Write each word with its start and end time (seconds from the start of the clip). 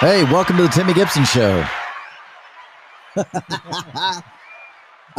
Hey, 0.00 0.24
welcome 0.24 0.56
to 0.56 0.62
the 0.62 0.68
Timmy 0.70 0.94
Gibson 0.94 1.24
Show. 1.26 1.62
I 3.16 4.22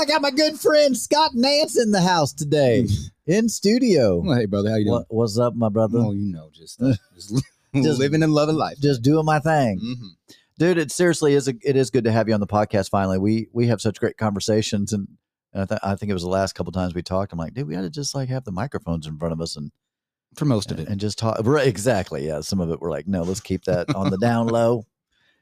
got 0.07 0.21
my 0.23 0.31
good 0.31 0.59
friend 0.59 0.97
Scott 0.97 1.31
Nance 1.35 1.77
in 1.79 1.91
the 1.91 2.01
house 2.01 2.33
today, 2.33 2.87
in 3.27 3.47
studio. 3.47 4.21
Well, 4.25 4.37
hey, 4.39 4.45
brother, 4.47 4.71
how 4.71 4.77
you 4.77 4.85
doing? 4.85 4.93
What, 4.95 5.05
what's 5.09 5.37
up, 5.37 5.53
my 5.55 5.69
brother? 5.69 5.99
Oh, 5.99 6.11
you 6.13 6.33
know, 6.33 6.49
just, 6.51 6.81
uh, 6.81 6.93
just, 7.13 7.43
Just- 7.75 7.99
living 7.99 8.23
and 8.23 8.33
loving 8.33 8.55
life. 8.55 8.77
Just 8.81 9.01
doing 9.03 9.23
my 9.25 9.39
thing, 9.39 9.79
Mhm. 9.79 10.35
dude. 10.57 10.77
It 10.79 10.91
seriously 10.91 11.33
is. 11.35 11.47
A, 11.47 11.53
it 11.63 11.75
is 11.75 11.91
good 11.91 12.05
to 12.05 12.11
have 12.11 12.27
you 12.27 12.33
on 12.33 12.39
the 12.39 12.47
podcast. 12.47 12.89
Finally, 12.89 13.19
we 13.19 13.47
we 13.53 13.67
have 13.67 13.79
such 13.81 13.99
great 13.99 14.17
conversations, 14.17 14.91
and, 14.93 15.07
and 15.53 15.61
I, 15.63 15.65
th- 15.65 15.79
I 15.83 15.95
think 15.95 16.09
it 16.09 16.13
was 16.13 16.23
the 16.23 16.29
last 16.29 16.53
couple 16.53 16.71
times 16.73 16.95
we 16.95 17.03
talked. 17.03 17.31
I'm 17.33 17.39
like, 17.39 17.53
dude, 17.53 17.67
we 17.67 17.75
ought 17.77 17.81
to 17.81 17.89
just 17.91 18.15
like 18.15 18.29
have 18.29 18.43
the 18.45 18.51
microphones 18.51 19.05
in 19.07 19.17
front 19.19 19.31
of 19.33 19.39
us 19.41 19.55
and 19.55 19.71
For 20.35 20.45
most 20.45 20.71
of 20.71 20.79
it. 20.79 20.87
and 20.87 20.99
just 20.99 21.17
talk. 21.17 21.37
Right, 21.43 21.67
exactly. 21.67 22.25
Yeah. 22.25 22.41
Some 22.41 22.61
of 22.61 22.71
it 22.71 22.79
we're 22.79 22.89
like, 22.89 23.07
no, 23.07 23.23
let's 23.23 23.41
keep 23.41 23.65
that 23.65 23.93
on 23.95 24.09
the 24.09 24.17
down 24.17 24.47
low. 24.47 24.85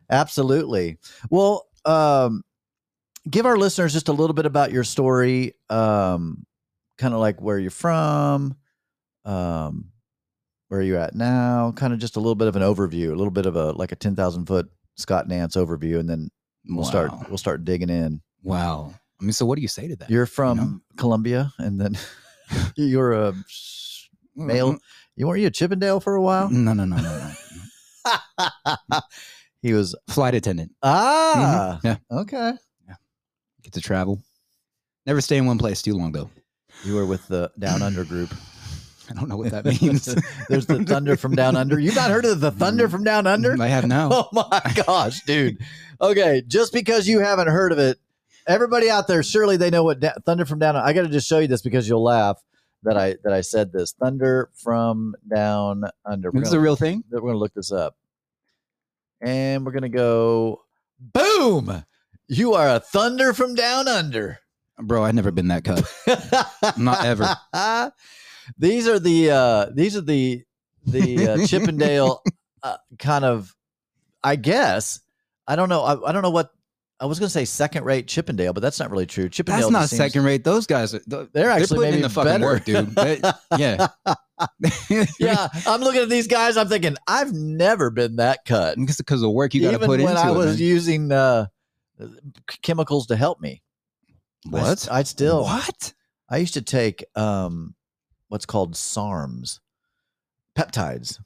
Absolutely. 0.10 0.98
Well, 1.30 1.68
um, 1.86 2.44
give 3.30 3.46
our 3.46 3.58
listeners 3.58 3.94
just 3.94 4.08
a 4.08 4.14
little 4.14 4.34
bit 4.34 4.46
about 4.46 4.72
your 4.72 4.84
story, 4.84 5.54
um, 5.70 6.46
kind 6.98 7.14
of 7.14 7.20
like 7.20 7.42
where 7.42 7.60
you're 7.60 7.72
from, 7.72 8.56
um, 9.26 9.92
where 10.70 10.82
you're 10.82 11.00
at 11.00 11.16
now, 11.16 11.72
kind 11.76 11.94
of 11.94 12.00
just 12.00 12.16
a 12.16 12.20
little 12.20 12.36
bit 12.36 12.48
of 12.48 12.56
an 12.56 12.62
overview, 12.62 13.12
a 13.12 13.16
little 13.16 13.32
bit 13.32 13.46
of 13.46 13.56
a 13.56 13.72
like 13.72 13.92
a 13.92 13.96
ten 13.96 14.16
thousand 14.16 14.46
foot 14.46 14.70
Scott 14.96 15.28
Nance 15.28 15.56
overview, 15.56 16.00
and 16.00 16.10
then 16.10 16.30
we'll 16.68 16.86
start 16.86 17.12
we'll 17.28 17.38
start 17.38 17.66
digging 17.66 17.90
in. 17.90 18.22
Wow. 18.44 18.94
I 19.20 19.24
mean, 19.24 19.34
so 19.34 19.46
what 19.46 19.56
do 19.58 19.62
you 19.62 19.68
say 19.68 19.88
to 19.88 19.96
that? 19.98 20.10
You're 20.10 20.26
from 20.26 20.58
know? 20.58 20.80
Columbia, 20.96 21.52
and 21.58 21.80
then 21.80 21.98
you're 22.76 23.12
a 23.14 23.34
male. 24.40 24.78
You 25.16 25.28
weren't 25.28 25.42
you 25.42 25.48
a 25.48 25.52
Chippendale 25.52 26.00
for 26.00 26.16
a 26.16 26.22
while? 26.22 26.50
No, 26.50 26.74
no, 26.74 26.86
no, 26.86 26.96
no, 26.98 27.32
no. 28.08 29.00
he 29.62 29.74
was 29.74 29.96
Flight 30.10 30.36
attendant. 30.36 30.72
ah 30.82 31.80
Mhm. 31.82 31.84
Yeah. 31.84 32.18
okay. 32.20 32.54
Yeah. 32.88 32.96
Get 33.64 33.74
to 33.74 33.82
travel. 33.82 34.22
Never 35.06 35.22
stay 35.22 35.38
in 35.38 35.46
one 35.46 35.58
place 35.58 35.82
too 35.82 35.94
long, 35.96 36.12
though. 36.12 36.30
You 36.84 36.96
were 36.96 37.06
with 37.06 37.28
the 37.28 37.52
Down 37.60 37.82
Under 37.82 38.04
group. 38.06 38.34
I 39.10 39.14
don't 39.14 39.28
know 39.28 39.38
what 39.38 39.50
that 39.52 39.66
means. 39.66 40.06
There's 40.50 40.68
the 40.68 40.84
Thunder 40.86 41.18
from 41.18 41.36
Down 41.36 41.56
Under. 41.56 41.80
You've 41.80 41.96
not 41.96 42.12
heard 42.12 42.26
of 42.26 42.40
the 42.42 42.52
Thunder 42.52 42.88
from 42.88 43.04
Down 43.04 43.26
Under? 43.26 43.60
I 43.60 43.68
have 43.68 43.88
now. 43.88 44.10
Oh 44.12 44.28
my 44.32 44.62
gosh, 44.86 45.22
dude. 45.24 45.58
Okay, 46.00 46.44
just 46.48 46.72
because 46.74 47.08
you 47.08 47.20
haven't 47.20 47.48
heard 47.48 47.72
of 47.72 47.80
it, 47.80 47.98
everybody 48.48 48.88
out 48.90 49.08
there 49.08 49.24
surely 49.24 49.58
they 49.58 49.72
know 49.72 49.84
what 49.84 50.00
da- 50.00 50.14
Thunder 50.26 50.46
from 50.46 50.60
Down. 50.60 50.76
I 50.76 50.94
got 50.94 51.02
to 51.02 51.10
just 51.10 51.28
show 51.28 51.40
you 51.40 51.48
this 51.48 51.64
because 51.64 51.90
you'll 51.90 52.04
laugh 52.04 52.38
that 52.84 52.98
I 52.98 53.16
that 53.24 53.34
I 53.34 53.42
said 53.42 53.72
this. 53.72 53.94
Thunder 53.94 54.50
from 54.54 55.16
Down 55.34 55.84
Under. 56.06 56.32
This 56.32 56.48
is 56.50 56.54
a 56.54 56.60
real 56.60 56.76
thing. 56.76 57.04
we're 57.12 57.20
going 57.20 57.34
to 57.34 57.40
look 57.40 57.54
this 57.54 57.72
up. 57.72 57.96
And 59.22 59.66
we're 59.66 59.74
going 59.74 59.84
to 59.84 59.90
go 59.90 60.62
boom. 61.00 61.84
You 62.28 62.54
are 62.54 62.76
a 62.76 62.80
thunder 62.80 63.34
from 63.34 63.56
down 63.56 63.88
under. 63.88 64.40
Bro, 64.78 65.04
I've 65.04 65.16
never 65.16 65.32
been 65.32 65.50
that 65.50 65.64
cut. 65.64 66.78
Not 66.78 67.04
ever. 67.04 67.36
these 68.58 68.88
are 68.88 69.00
the 69.00 69.32
uh 69.32 69.66
these 69.74 69.98
are 69.98 70.02
the 70.02 70.44
the 70.86 71.28
uh, 71.28 71.48
Chippendale 71.48 72.22
uh, 72.64 72.78
kind 72.98 73.26
of 73.26 73.56
I 74.24 74.36
guess. 74.36 75.02
I 75.48 75.56
don't 75.56 75.70
know. 75.70 75.82
I, 75.82 76.10
I 76.10 76.12
don't 76.12 76.22
know 76.22 76.30
what 76.30 76.52
I 77.02 77.06
was 77.06 77.18
going 77.18 77.28
to 77.28 77.32
say 77.34 77.46
second 77.46 77.86
rate 77.86 78.08
Chippendale, 78.08 78.52
but 78.52 78.60
that's 78.62 78.80
not 78.80 78.92
really 78.92 79.06
true. 79.06 79.30
Chippendale 79.30 79.62
That's 79.62 79.72
not 79.72 79.90
seems- 79.90 79.98
second 79.98 80.24
rate. 80.26 80.44
Those 80.44 80.68
guys 80.68 80.94
are. 80.94 81.02
They're, 81.08 81.28
They're 81.32 81.50
actually 81.50 81.78
putting 81.78 81.94
in 81.96 82.02
the 82.02 82.10
fucking 82.10 82.30
better. 82.32 82.44
work, 82.44 82.66
dude. 82.66 82.94
They- 82.96 83.22
yeah. 83.58 83.88
yeah, 85.20 85.48
I'm 85.66 85.82
looking 85.82 86.02
at 86.02 86.10
these 86.10 86.28
guys. 86.28 86.58
I'm 86.58 86.68
thinking 86.68 86.96
I've 87.08 87.34
never 87.34 87.90
been 87.90 88.18
that 88.18 88.40
cut. 88.46 88.78
Because 88.78 88.98
because 88.98 89.22
of 89.22 89.28
the 89.28 89.30
work 89.32 89.54
you 89.54 89.62
got 89.62 89.70
to 89.70 89.76
even 89.76 89.88
put 89.88 90.00
when 90.02 90.10
into 90.10 90.22
I 90.22 90.32
it. 90.32 90.36
was 90.36 90.48
man. 90.48 90.58
using 90.58 91.12
uh, 91.12 91.46
chemicals 92.62 93.08
to 93.08 93.16
help 93.16 93.40
me. 93.42 93.62
What? 94.50 94.60
I 94.60 94.64
what? 94.64 94.72
s- 94.72 94.88
I, 94.88 95.04
still. 95.04 95.44
What? 95.44 95.94
I 96.30 96.38
used 96.38 96.54
to 96.56 96.62
take 96.62 97.04
um, 97.16 97.76
what's 98.28 98.46
called 98.46 98.76
SARMs, 98.76 99.60
peptides, 100.58 101.20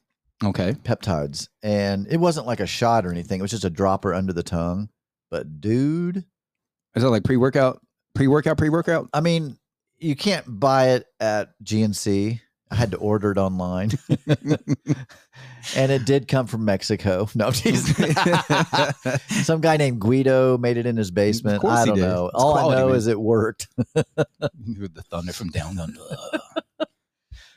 Okay. 0.43 0.73
peptides, 0.83 1.47
and 1.61 2.07
it 2.09 2.17
wasn't 2.17 2.47
like 2.47 2.59
a 2.59 2.67
shot 2.67 3.05
or 3.05 3.11
anything. 3.11 3.39
It 3.39 3.43
was 3.43 3.51
just 3.51 3.65
a 3.65 3.69
dropper 3.69 4.13
under 4.13 4.33
the 4.33 4.43
tongue. 4.43 4.89
But 5.33 5.59
dude, 5.59 6.17
Is 6.93 7.01
that 7.01 7.09
like 7.09 7.23
pre 7.23 7.37
workout? 7.37 7.81
Pre 8.13 8.27
workout? 8.27 8.55
Pre 8.55 8.69
workout? 8.69 9.09
I 9.15 9.21
mean, 9.21 9.57
you 9.97 10.15
can't 10.15 10.45
buy 10.47 10.89
it 10.89 11.07
at 11.19 11.55
GNC. 11.63 12.39
I 12.69 12.75
had 12.75 12.91
to 12.91 12.97
order 12.97 13.31
it 13.31 13.39
online, 13.39 13.89
and 15.75 15.91
it 15.91 16.05
did 16.05 16.27
come 16.27 16.45
from 16.45 16.65
Mexico. 16.65 17.27
No, 17.35 17.49
some 19.41 19.59
guy 19.61 19.77
named 19.77 19.99
Guido 19.99 20.59
made 20.59 20.77
it 20.77 20.85
in 20.85 20.97
his 20.97 21.09
basement. 21.09 21.65
I 21.65 21.85
don't 21.85 21.97
know. 21.97 22.27
It's 22.27 22.35
All 22.35 22.55
I 22.55 22.75
know 22.75 22.89
man. 22.89 22.95
is 22.95 23.07
it 23.07 23.19
worked. 23.19 23.69
the 23.95 25.03
thunder 25.09 25.33
from 25.33 25.49
down 25.49 25.79
under. 25.79 25.99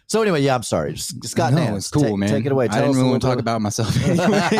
So 0.06 0.22
anyway, 0.22 0.40
yeah, 0.40 0.54
I'm 0.54 0.62
sorry, 0.62 0.96
Scott 0.96 1.52
no, 1.52 1.58
Nance. 1.58 1.76
it's 1.76 1.90
cool, 1.90 2.04
take, 2.04 2.16
man. 2.16 2.28
Take 2.30 2.46
it 2.46 2.52
away. 2.52 2.66
I 2.66 2.68
Tell 2.68 2.80
didn't 2.80 2.90
us 2.92 2.96
really 2.96 3.10
want 3.10 3.22
to 3.22 3.28
talk 3.28 3.38
about 3.38 3.60
myself. 3.60 3.94
anyway. 4.02 4.50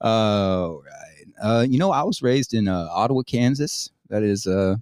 All 0.00 0.10
oh, 0.10 0.82
right. 0.84 1.11
Uh, 1.42 1.66
you 1.68 1.78
know, 1.78 1.90
I 1.90 2.02
was 2.04 2.22
raised 2.22 2.54
in 2.54 2.68
uh, 2.68 2.86
Ottawa, 2.90 3.22
Kansas. 3.22 3.90
That 4.08 4.22
is, 4.22 4.46
uh, 4.46 4.76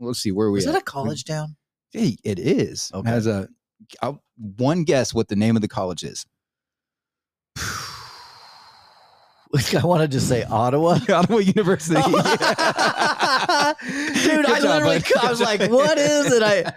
let's 0.00 0.18
see, 0.18 0.32
where 0.32 0.48
are 0.48 0.50
we 0.50 0.58
Is 0.60 0.66
at? 0.66 0.72
that 0.72 0.82
a 0.82 0.84
college 0.84 1.24
town? 1.24 1.54
Hey, 1.92 2.16
it 2.24 2.38
is. 2.38 2.90
Okay. 2.94 3.08
Has 3.08 3.26
a 3.26 3.48
I'll- 4.02 4.22
one 4.56 4.84
guess 4.84 5.14
what 5.14 5.28
the 5.28 5.36
name 5.36 5.56
of 5.56 5.62
the 5.62 5.68
college 5.68 6.02
is. 6.04 6.26
I 9.56 9.80
want 9.84 10.02
to 10.02 10.08
just 10.08 10.28
say 10.28 10.42
Ottawa. 10.44 10.98
Ottawa 11.08 11.38
University. 11.38 11.94
Dude, 12.02 12.12
Good 12.12 12.26
I 14.46 14.60
job, 14.60 14.82
literally, 14.82 14.98
bud. 14.98 15.24
I 15.24 15.30
was 15.30 15.40
like, 15.40 15.70
"What 15.70 15.96
is 15.96 16.30
it?" 16.32 16.42
I, 16.42 16.72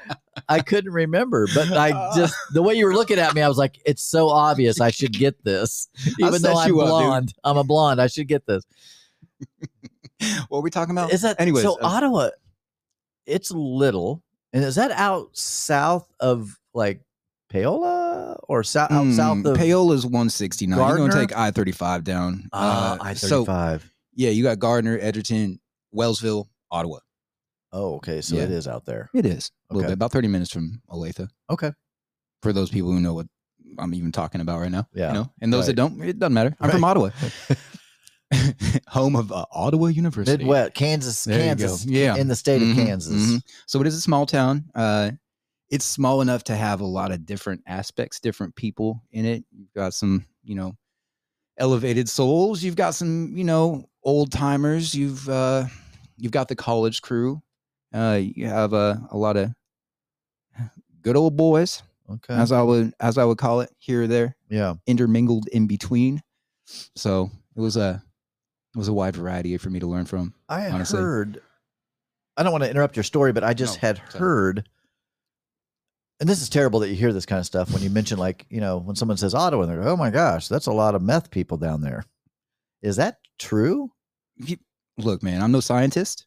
I 0.47 0.61
couldn't 0.61 0.93
remember, 0.93 1.47
but 1.53 1.73
I 1.73 1.89
just 2.15 2.33
the 2.53 2.61
way 2.61 2.75
you 2.75 2.85
were 2.85 2.93
looking 2.93 3.19
at 3.19 3.33
me, 3.35 3.41
I 3.41 3.49
was 3.49 3.57
like, 3.57 3.79
"It's 3.85 4.03
so 4.03 4.29
obvious. 4.29 4.79
I 4.79 4.91
should 4.91 5.11
get 5.11 5.43
this, 5.43 5.89
even 6.19 6.41
though 6.41 6.55
I'm 6.55 6.69
you 6.69 6.79
up, 6.79 6.87
blonde. 6.87 7.33
I'm 7.43 7.57
a 7.57 7.63
blonde. 7.65 7.99
I 8.01 8.07
should 8.07 8.27
get 8.27 8.45
this." 8.45 8.63
what 10.49 10.59
are 10.59 10.61
we 10.61 10.69
talking 10.69 10.91
about? 10.91 11.11
Is 11.13 11.21
that 11.21 11.39
Anyways, 11.39 11.63
so? 11.63 11.75
uh, 11.81 11.87
Ottawa, 11.87 12.29
it's 13.25 13.51
little, 13.51 14.23
and 14.53 14.63
is 14.63 14.75
that 14.75 14.91
out 14.91 15.29
south 15.37 16.11
of 16.19 16.57
like 16.73 17.01
Paola 17.49 18.37
or 18.47 18.63
south 18.63 18.91
out 18.91 19.05
mm, 19.05 19.13
south 19.15 19.45
of 19.45 19.57
Paola's 19.57 20.05
169. 20.05 20.77
You're 20.77 20.97
going 20.97 21.11
to 21.11 21.17
take 21.17 21.35
I 21.35 21.51
35 21.51 22.03
down. 22.03 22.49
uh, 22.53 22.97
Uh, 22.99 23.03
I 23.03 23.13
so, 23.13 23.27
thirty 23.27 23.45
five? 23.45 23.91
yeah, 24.13 24.29
you 24.29 24.43
got 24.43 24.59
Gardner, 24.59 24.97
Edgerton, 25.01 25.59
Wellsville, 25.95 26.47
Ottawa. 26.71 26.99
Oh, 27.71 27.95
okay, 27.95 28.21
so 28.21 28.35
Yeah. 28.35 28.43
it 28.43 28.51
is 28.51 28.67
out 28.67 28.85
there. 28.85 29.09
It 29.13 29.25
is 29.25 29.51
a 29.69 29.75
little 29.75 29.89
bit, 29.89 29.93
about 29.93 30.11
30 30.11 30.27
minutes 30.27 30.51
from 30.51 30.81
Olathe. 30.89 31.27
Okay, 31.51 31.71
For 32.41 32.51
those 32.51 32.69
people 32.71 32.91
who 32.91 32.99
know 32.99 33.13
what 33.13 33.27
I'm 33.77 33.93
even 33.93 34.11
talking 34.11 34.41
about 34.41 34.59
right 34.59 34.71
now. 34.71 34.87
Yeah, 34.93 35.09
You 35.09 35.13
know, 35.13 35.31
and 35.41 35.53
those 35.53 35.67
that 35.67 35.73
don't, 35.75 36.01
it 36.03 36.17
doesn't 36.17 36.33
matter. 36.33 36.55
I'm 36.59 36.71
from 36.71 36.83
Ottawa, 36.83 37.11
home 38.87 39.15
of 39.15 39.31
uh, 39.31 39.45
Ottawa 39.51 39.87
University. 39.87 40.43
Midwest, 40.43 40.73
Kansas, 40.73 41.23
There 41.23 41.39
Kansas. 41.39 41.85
Yeah. 41.85 42.15
in 42.15 42.27
the 42.27 42.35
state 42.35 42.61
of 42.61 42.67
Mhm, 42.69 42.75
Kansas. 42.75 43.13
mhm. 43.31 43.41
So 43.65 43.81
it 43.81 43.87
is 43.87 43.95
a 43.95 44.01
small 44.01 44.25
town. 44.25 44.69
Uh, 44.75 45.11
it's 45.69 45.85
small 45.85 46.21
enough 46.21 46.43
to 46.45 46.55
have 46.55 46.81
a 46.81 46.85
lot 46.85 47.11
of 47.11 47.25
different 47.25 47.61
aspects, 47.67 48.19
different 48.19 48.55
people 48.55 49.03
in 49.11 49.25
it. 49.25 49.43
You've 49.51 49.73
got 49.73 49.93
some, 49.93 50.25
you 50.43 50.55
know, 50.55 50.73
elevated 51.57 52.07
souls. 52.09 52.63
You've 52.63 52.75
got 52.75 52.95
some, 52.95 53.35
you 53.35 53.43
know, 53.43 53.87
old 54.03 54.31
timers. 54.31 54.93
You've 54.95 55.27
uh, 55.29 55.65
you've 56.17 56.31
got 56.31 56.47
the 56.47 56.55
college 56.55 57.01
crew. 57.01 57.41
Uh, 57.93 58.19
you 58.21 58.45
have 58.47 58.73
a, 58.73 59.07
a 59.11 59.17
lot 59.17 59.37
of 59.37 59.51
good 61.01 61.15
old 61.15 61.35
boys, 61.35 61.81
Okay, 62.09 62.33
as 62.33 62.51
I 62.51 62.61
would 62.61 62.93
as 62.99 63.17
I 63.17 63.23
would 63.25 63.37
call 63.37 63.61
it, 63.61 63.69
here 63.77 64.03
or 64.03 64.07
there, 64.07 64.35
yeah. 64.49 64.75
intermingled 64.87 65.47
in 65.49 65.67
between. 65.67 66.21
So 66.95 67.29
it 67.55 67.59
was 67.61 67.77
a 67.77 68.03
was 68.75 68.87
a 68.87 68.93
wide 68.93 69.15
variety 69.15 69.57
for 69.57 69.69
me 69.69 69.79
to 69.79 69.87
learn 69.87 70.05
from. 70.05 70.33
I 70.47 70.69
honestly. 70.69 70.99
heard. 70.99 71.41
I 72.37 72.43
don't 72.43 72.51
want 72.51 72.63
to 72.63 72.69
interrupt 72.69 72.95
your 72.95 73.03
story, 73.03 73.33
but 73.33 73.43
I 73.43 73.53
just 73.53 73.75
No, 73.81 73.87
had 73.87 73.97
sorry. 74.09 74.19
heard. 74.19 74.69
And 76.21 76.27
this 76.29 76.41
is 76.41 76.49
terrible 76.49 76.79
that 76.81 76.89
you 76.89 76.95
hear 76.95 77.13
this 77.13 77.25
kind 77.25 77.39
of 77.39 77.45
stuff 77.45 77.71
when 77.73 77.81
you 77.81 77.89
mention, 77.89 78.17
like, 78.19 78.45
you 78.49 78.59
know, 78.59 78.77
when 78.77 78.95
someone 78.95 79.17
says 79.17 79.33
Ottawa, 79.33 79.63
and 79.63 79.71
they're 79.71 79.79
like, 79.79 79.87
oh 79.87 79.95
my 79.97 80.09
gosh, 80.09 80.47
that's 80.47 80.65
a 80.67 80.71
lot 80.73 80.93
of 80.95 81.01
meth 81.01 81.31
people 81.31 81.57
down 81.57 81.81
there. 81.81 82.03
Is 82.81 82.97
that 82.97 83.19
true? 83.37 83.91
Look, 84.97 85.23
man, 85.23 85.41
I'm 85.41 85.51
no 85.51 85.59
scientist. 85.61 86.25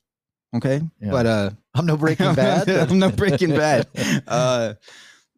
Okay. 0.55 0.81
Yeah. 1.01 1.11
But 1.11 1.27
uh 1.27 1.51
I'm 1.75 1.87
no 1.87 1.97
Breaking 1.97 2.35
Bad. 2.35 2.69
I'm 2.69 2.99
no 2.99 3.11
Breaking 3.11 3.51
Bad. 3.51 3.87
Uh 4.27 4.75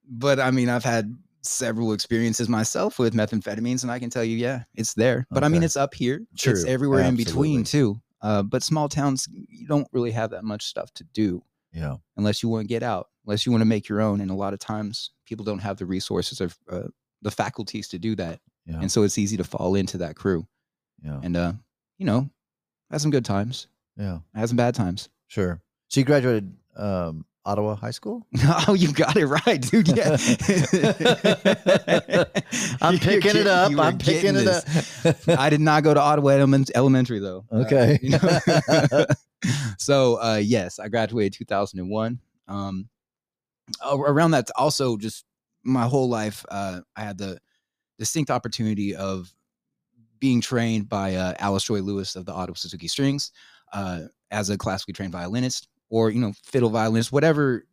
but 0.09 0.39
I 0.41 0.51
mean 0.51 0.69
I've 0.69 0.85
had 0.85 1.17
several 1.45 1.93
experiences 1.93 2.49
myself 2.49 2.99
with 2.99 3.15
methamphetamines 3.15 3.83
and 3.83 3.93
I 3.93 3.99
can 3.99 4.11
tell 4.11 4.25
you, 4.25 4.37
yeah, 4.37 4.65
it's 4.75 4.95
there. 4.95 5.27
But 5.31 5.45
I 5.45 5.49
mean 5.49 5.63
it's 5.63 5.77
up 5.77 5.95
here. 5.95 6.23
It's 6.33 6.43
True. 6.43 6.65
everywhere 6.67 7.01
in 7.05 7.17
between 7.17 7.65
too. 7.65 8.01
Uh 8.23 8.43
but 8.43 8.63
small 8.63 8.89
towns 8.89 9.29
you 9.31 9.67
don't 9.67 9.89
really 9.93 10.11
have 10.13 10.31
that 10.31 10.45
much 10.45 10.65
stuff 10.65 10.93
to 10.95 11.05
do 11.13 11.43
yeah. 11.73 11.97
unless 12.17 12.43
you 12.43 12.49
want 12.49 12.65
to 12.65 12.69
get 12.69 12.83
out, 12.83 13.09
unless 13.27 13.45
you 13.45 13.53
want 13.53 13.63
to 13.63 13.67
make 13.67 13.89
your 13.89 14.01
own. 14.01 14.21
And 14.21 14.31
a 14.31 14.35
lot 14.35 14.53
of 14.55 14.59
times 14.61 15.11
people 15.27 15.45
don't 15.45 15.59
have 15.59 15.77
the 15.77 15.87
resources 15.87 16.41
or 16.41 16.51
uh, 16.71 16.89
the 17.23 17.31
faculties 17.31 17.89
to 17.89 17.99
do 17.99 18.15
that. 18.17 18.41
Yeah. 18.67 18.81
And 18.81 18.91
so 18.91 19.03
it's 19.03 19.19
easy 19.19 19.37
to 19.37 19.45
fall 19.45 19.75
into 19.75 19.99
that 19.99 20.17
crew. 20.17 20.47
Yeah. 21.03 21.21
and 21.23 21.37
uh, 21.37 21.53
you 21.99 22.07
know, 22.07 22.31
had 22.91 23.01
some 23.01 23.11
good 23.11 23.25
times, 23.27 23.67
Yeah. 23.99 24.19
had 24.35 24.49
some 24.49 24.57
bad 24.57 24.75
times. 24.75 25.11
Sure. 25.27 25.61
So 25.89 26.01
you 26.01 26.07
graduated 26.07 26.57
um, 26.77 27.27
Ottawa 27.47 27.75
High 27.77 27.91
School? 27.91 28.27
oh, 28.69 28.75
you 28.75 28.93
got 28.93 29.17
it 29.17 29.27
right, 29.27 29.61
dude. 29.61 29.89
Yeah. 29.89 30.17
I'm 32.81 32.99
picking 32.99 33.37
it 33.37 33.47
up. 33.47 33.73
I'm 33.79 33.99
picking 33.99 34.31
it 34.37 34.45
this. 34.45 35.07
up. 35.07 35.17
I 35.39 35.51
did 35.51 35.61
not 35.61 35.83
go 35.83 35.93
to 35.95 36.01
Ottawa 36.01 36.31
Elementary 36.75 37.19
though. 37.19 37.45
Uh, 37.53 37.57
Okay. 37.65 37.99
you 38.03 38.11
know? 38.11 39.07
so 39.79 40.21
uh, 40.23 40.41
yes, 40.43 40.79
I 40.79 40.89
graduated 40.89 41.35
2001. 41.35 42.19
Um, 42.49 42.89
around 43.85 44.33
that, 44.33 44.51
also 44.57 44.97
just 44.97 45.25
my 45.63 45.85
whole 45.85 46.09
life, 46.09 46.45
uh, 46.51 46.81
I 46.97 47.03
had 47.03 47.19
the 47.19 47.39
distinct 47.99 48.31
opportunity 48.31 48.95
of 48.95 49.33
being 50.19 50.41
trained 50.41 50.89
by 50.89 51.15
uh, 51.17 51.35
Alice 51.39 51.65
Joy 51.65 51.81
Lewis 51.81 52.17
of 52.17 52.25
the 52.27 52.33
Ottawa 52.33 52.55
Suzuki 52.57 52.89
Strings 52.89 53.33
uh, 53.73 54.03
as 54.31 54.51
a 54.51 54.57
classically 54.59 54.95
trained 54.95 55.13
violinist, 55.13 55.69
or 55.95 56.11
you 56.11 56.21
know, 56.21 56.33
fiddle 56.43 56.71
violinist, 56.71 57.13
whatever 57.13 57.65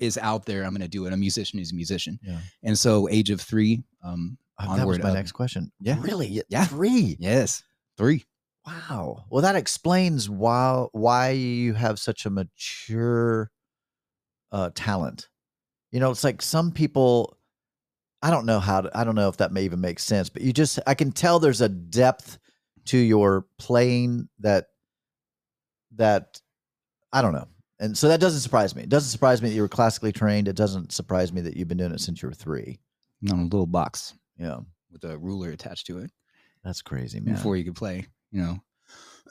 is 0.00 0.18
out 0.18 0.44
there. 0.46 0.64
I'm 0.64 0.70
going 0.70 0.80
to 0.82 0.88
do 0.88 1.06
it. 1.06 1.12
A 1.12 1.16
musician 1.16 1.58
is 1.60 1.70
a 1.72 1.74
musician, 1.74 2.18
Yeah. 2.22 2.40
and 2.62 2.76
so 2.78 3.08
age 3.08 3.30
of 3.30 3.40
three. 3.40 3.84
Um, 4.02 4.36
Uh, 4.58 4.76
that 4.76 4.86
was 4.86 4.98
my 4.98 5.10
up. 5.10 5.14
next 5.14 5.32
question. 5.32 5.70
Yeah. 5.80 5.98
Really? 6.00 6.42
Yeah. 6.48 6.64
Three. 6.66 7.16
yes, 7.20 7.62
three. 7.96 8.24
Wow. 8.66 9.24
Well, 9.30 9.42
that 9.42 9.54
explains 9.56 10.28
why 10.28 10.86
why 10.92 11.30
you 11.30 11.74
have 11.74 11.98
such 12.00 12.26
a 12.26 12.30
mature 12.30 13.50
uh, 14.50 14.70
talent. 14.74 15.28
You 15.92 16.00
know, 16.00 16.10
it's 16.10 16.24
like 16.24 16.42
some 16.42 16.72
people. 16.72 17.36
I 18.20 18.30
don't 18.30 18.46
know 18.46 18.58
how 18.60 18.80
to. 18.82 18.90
I 18.98 19.04
don't 19.04 19.14
know 19.14 19.28
if 19.28 19.36
that 19.36 19.52
may 19.52 19.62
even 19.64 19.80
make 19.80 20.00
sense, 20.00 20.28
but 20.28 20.42
you 20.42 20.52
just. 20.52 20.80
I 20.88 20.94
can 20.94 21.12
tell 21.12 21.38
there's 21.38 21.60
a 21.60 21.68
depth 21.68 22.38
to 22.86 22.98
your 22.98 23.46
playing 23.58 24.28
that. 24.40 24.66
That, 25.96 26.40
I 27.12 27.22
don't 27.22 27.32
know, 27.32 27.48
and 27.80 27.96
so 27.96 28.08
that 28.08 28.20
doesn't 28.20 28.40
surprise 28.40 28.74
me. 28.74 28.82
It 28.82 28.88
doesn't 28.88 29.10
surprise 29.10 29.40
me 29.42 29.48
that 29.48 29.54
you 29.54 29.62
were 29.62 29.68
classically 29.68 30.12
trained. 30.12 30.48
It 30.48 30.56
doesn't 30.56 30.92
surprise 30.92 31.32
me 31.32 31.40
that 31.42 31.56
you've 31.56 31.68
been 31.68 31.78
doing 31.78 31.92
it 31.92 32.00
since 32.00 32.22
you 32.22 32.28
were 32.28 32.34
three. 32.34 32.80
On 33.30 33.40
a 33.40 33.42
little 33.44 33.66
box 33.66 34.14
Yeah, 34.38 34.58
with 34.92 35.02
a 35.04 35.18
ruler 35.18 35.50
attached 35.50 35.86
to 35.88 35.98
it. 35.98 36.10
that's 36.62 36.82
crazy, 36.82 37.18
man. 37.20 37.34
before 37.34 37.56
you 37.56 37.64
could 37.64 37.74
play. 37.74 38.06
You 38.30 38.42
know, 38.42 38.58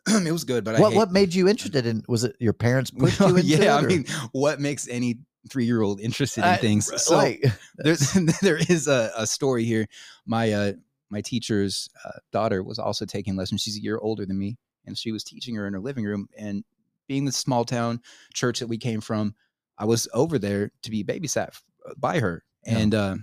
it 0.25 0.31
was 0.31 0.43
good, 0.43 0.63
but 0.63 0.75
I 0.75 0.81
what 0.81 0.93
what 0.93 1.11
made 1.11 1.33
you 1.33 1.47
interested 1.47 1.85
in? 1.85 2.03
Was 2.07 2.23
it 2.23 2.35
your 2.39 2.53
parents 2.53 2.91
pushed 2.97 3.19
you 3.19 3.27
into 3.37 3.43
yeah, 3.43 3.79
it? 3.79 3.83
I 3.83 3.87
mean, 3.87 4.05
what 4.31 4.59
makes 4.59 4.87
any 4.87 5.19
three-year-old 5.49 6.01
interested 6.01 6.41
in 6.43 6.49
I- 6.49 6.57
things? 6.57 6.91
So 7.01 7.15
like, 7.15 7.45
there's 7.77 8.11
there 8.41 8.57
is 8.57 8.87
a, 8.87 9.11
a 9.15 9.25
story 9.27 9.63
here. 9.63 9.87
My 10.25 10.51
uh 10.51 10.73
my 11.09 11.21
teacher's 11.21 11.89
uh, 12.03 12.19
daughter 12.33 12.61
was 12.63 12.79
also 12.79 13.05
taking 13.05 13.37
lessons. 13.37 13.61
She's 13.61 13.77
a 13.77 13.81
year 13.81 13.97
older 13.99 14.25
than 14.25 14.37
me, 14.37 14.57
and 14.85 14.97
she 14.97 15.13
was 15.13 15.23
teaching 15.23 15.55
her 15.55 15.65
in 15.65 15.73
her 15.73 15.79
living 15.79 16.03
room. 16.03 16.27
And 16.37 16.65
being 17.07 17.25
the 17.25 17.31
small 17.31 17.65
town 17.65 18.01
church 18.33 18.59
that 18.59 18.67
we 18.67 18.77
came 18.77 19.01
from, 19.01 19.35
I 19.77 19.85
was 19.85 20.07
over 20.13 20.37
there 20.39 20.71
to 20.83 20.91
be 20.91 21.03
babysat 21.03 21.49
by 21.97 22.19
her, 22.19 22.43
Yeah. 22.65 22.77
and 22.79 22.95
uh, 22.95 23.15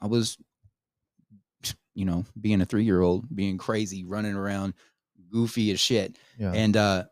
I 0.00 0.06
was, 0.06 0.36
you 1.94 2.04
know, 2.04 2.24
being 2.40 2.60
a 2.60 2.66
three 2.66 2.84
year 2.84 3.00
old, 3.00 3.26
being 3.34 3.58
crazy, 3.58 4.04
running 4.04 4.34
around, 4.34 4.74
goofy 5.30 5.70
as 5.70 5.80
shit. 5.80 6.16
yeah. 6.38 6.52
And 6.52 6.76
uh, 6.76 7.04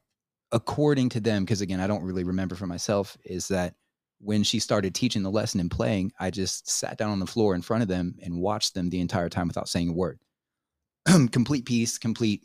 according 0.52 1.10
to 1.10 1.20
them, 1.20 1.44
because 1.44 1.60
again, 1.60 1.80
I 1.80 1.86
don't 1.86 2.02
really 2.02 2.24
remember 2.24 2.54
for 2.54 2.66
myself, 2.66 3.16
is 3.24 3.48
that 3.48 3.74
when 4.20 4.42
she 4.42 4.58
started 4.58 4.94
teaching 4.94 5.22
the 5.22 5.30
lesson 5.30 5.60
and 5.60 5.70
playing, 5.70 6.10
I 6.18 6.30
just 6.30 6.68
sat 6.68 6.98
down 6.98 7.10
on 7.10 7.20
the 7.20 7.26
floor 7.26 7.54
in 7.54 7.62
front 7.62 7.82
of 7.82 7.88
them 7.88 8.16
and 8.20 8.40
watched 8.40 8.74
them 8.74 8.90
the 8.90 9.00
entire 9.00 9.28
time 9.28 9.46
without 9.46 9.68
saying 9.68 9.90
a 9.90 9.92
word. 9.92 10.18
complete 11.30 11.64
peace, 11.66 11.98
complete 11.98 12.44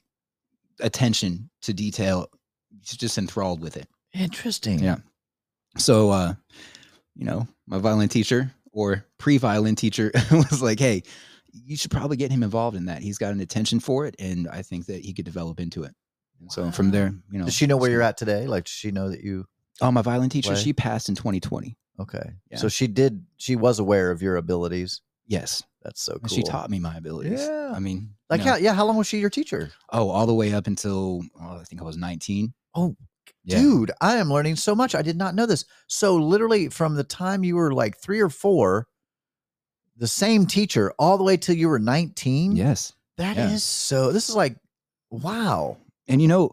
attention 0.80 1.50
to 1.64 1.74
detail, 1.74 2.28
just 2.82 3.18
enthralled 3.18 3.62
with 3.62 3.78
it. 3.78 3.88
Interesting. 4.14 4.80
Yeah. 4.80 4.98
So, 5.78 6.12
uh, 6.12 6.34
you 7.16 7.26
know, 7.26 7.48
my 7.68 7.78
violin 7.80 8.10
teacher 8.10 8.52
or 8.72 9.06
pre-violin 9.18 9.76
teacher 9.76 10.12
was 10.32 10.62
like, 10.62 10.80
"Hey, 10.80 11.04
you 11.52 11.78
should 11.78 11.92
probably 11.92 12.18
get 12.18 12.32
him 12.32 12.44
involved 12.44 12.76
in 12.78 12.86
that. 12.86 13.02
He's 13.02 13.18
got 13.18 13.34
an 13.34 13.40
attention 13.40 13.80
for 13.80 14.06
it, 14.06 14.16
and 14.20 14.48
I 14.48 14.62
think 14.62 14.86
that 14.88 15.04
he 15.04 15.14
could 15.14 15.26
develop 15.26 15.60
into 15.60 15.84
it." 15.84 15.94
And 16.40 16.52
so 16.52 16.72
from 16.72 16.92
there, 16.92 17.14
you 17.32 17.40
know, 17.40 17.46
Does 17.46 17.54
she 17.56 17.68
know 17.68 17.78
where 17.78 17.90
you're 17.90 18.02
at 18.02 18.18
today? 18.18 18.48
Like, 18.48 18.66
does 18.66 18.74
she 18.74 18.92
know 18.92 19.10
that 19.10 19.22
you? 19.22 19.46
Oh, 19.82 19.92
my 19.92 20.02
violin 20.02 20.30
teacher, 20.30 20.52
Play? 20.54 20.62
she 20.62 20.74
passed 20.74 21.10
in 21.10 21.16
2020. 21.16 21.76
Okay. 22.00 22.32
Yeah. 22.52 22.58
So 22.58 22.70
she 22.70 22.88
did. 22.88 23.26
She 23.38 23.56
was 23.56 23.80
aware 23.80 24.12
of 24.12 24.22
your 24.22 24.36
abilities. 24.36 25.02
Yes, 25.26 25.64
That's 25.84 26.02
so 26.02 26.14
and 26.14 26.24
cool. 26.24 26.36
she 26.36 26.44
taught 26.44 26.70
me 26.70 26.80
my 26.80 26.98
abilities. 26.98 27.40
Yeah. 27.42 27.72
I 27.74 27.80
mean, 27.80 28.10
Like, 28.30 28.42
how? 28.42 28.58
Yeah. 28.58 28.74
How 28.74 28.86
long 28.86 28.98
was 28.98 29.08
she 29.08 29.20
your 29.20 29.30
teacher? 29.30 29.72
oh, 29.92 30.10
all 30.10 30.28
the 30.28 30.34
way 30.34 30.54
up 30.54 30.68
until 30.68 31.22
oh, 31.42 31.60
I 31.60 31.64
think 31.64 31.82
I 31.82 31.86
was 31.86 31.96
19. 31.98 32.54
Oh, 32.76 32.96
Yeah. 33.44 33.60
Dude, 33.60 33.92
I 34.02 34.16
am 34.18 34.32
learning 34.32 34.56
so 34.56 34.74
much. 34.76 34.96
I 34.96 35.02
did 35.02 35.18
not 35.18 35.36
know 35.36 35.46
this. 35.46 35.66
So 35.88 36.16
literally, 36.16 36.70
from 36.70 36.96
the 36.96 37.04
time 37.04 37.44
you 37.44 37.56
were 37.56 37.74
like 37.74 37.98
three 37.98 38.20
or 38.22 38.30
four, 38.30 38.88
the 39.98 40.08
same 40.08 40.46
teacher 40.46 40.94
all 40.98 41.18
the 41.18 41.24
way 41.24 41.38
till 41.38 41.56
you 41.56 41.68
were 41.70 41.80
19. 41.80 42.56
Yes. 42.56 42.94
That 43.18 43.38
is 43.38 43.52
Yeah. 43.52 43.58
so. 43.58 44.12
This 44.12 44.30
is 44.30 44.36
like, 44.36 44.56
wow. 45.12 45.78
and 46.08 46.22
you 46.22 46.28
know 46.28 46.52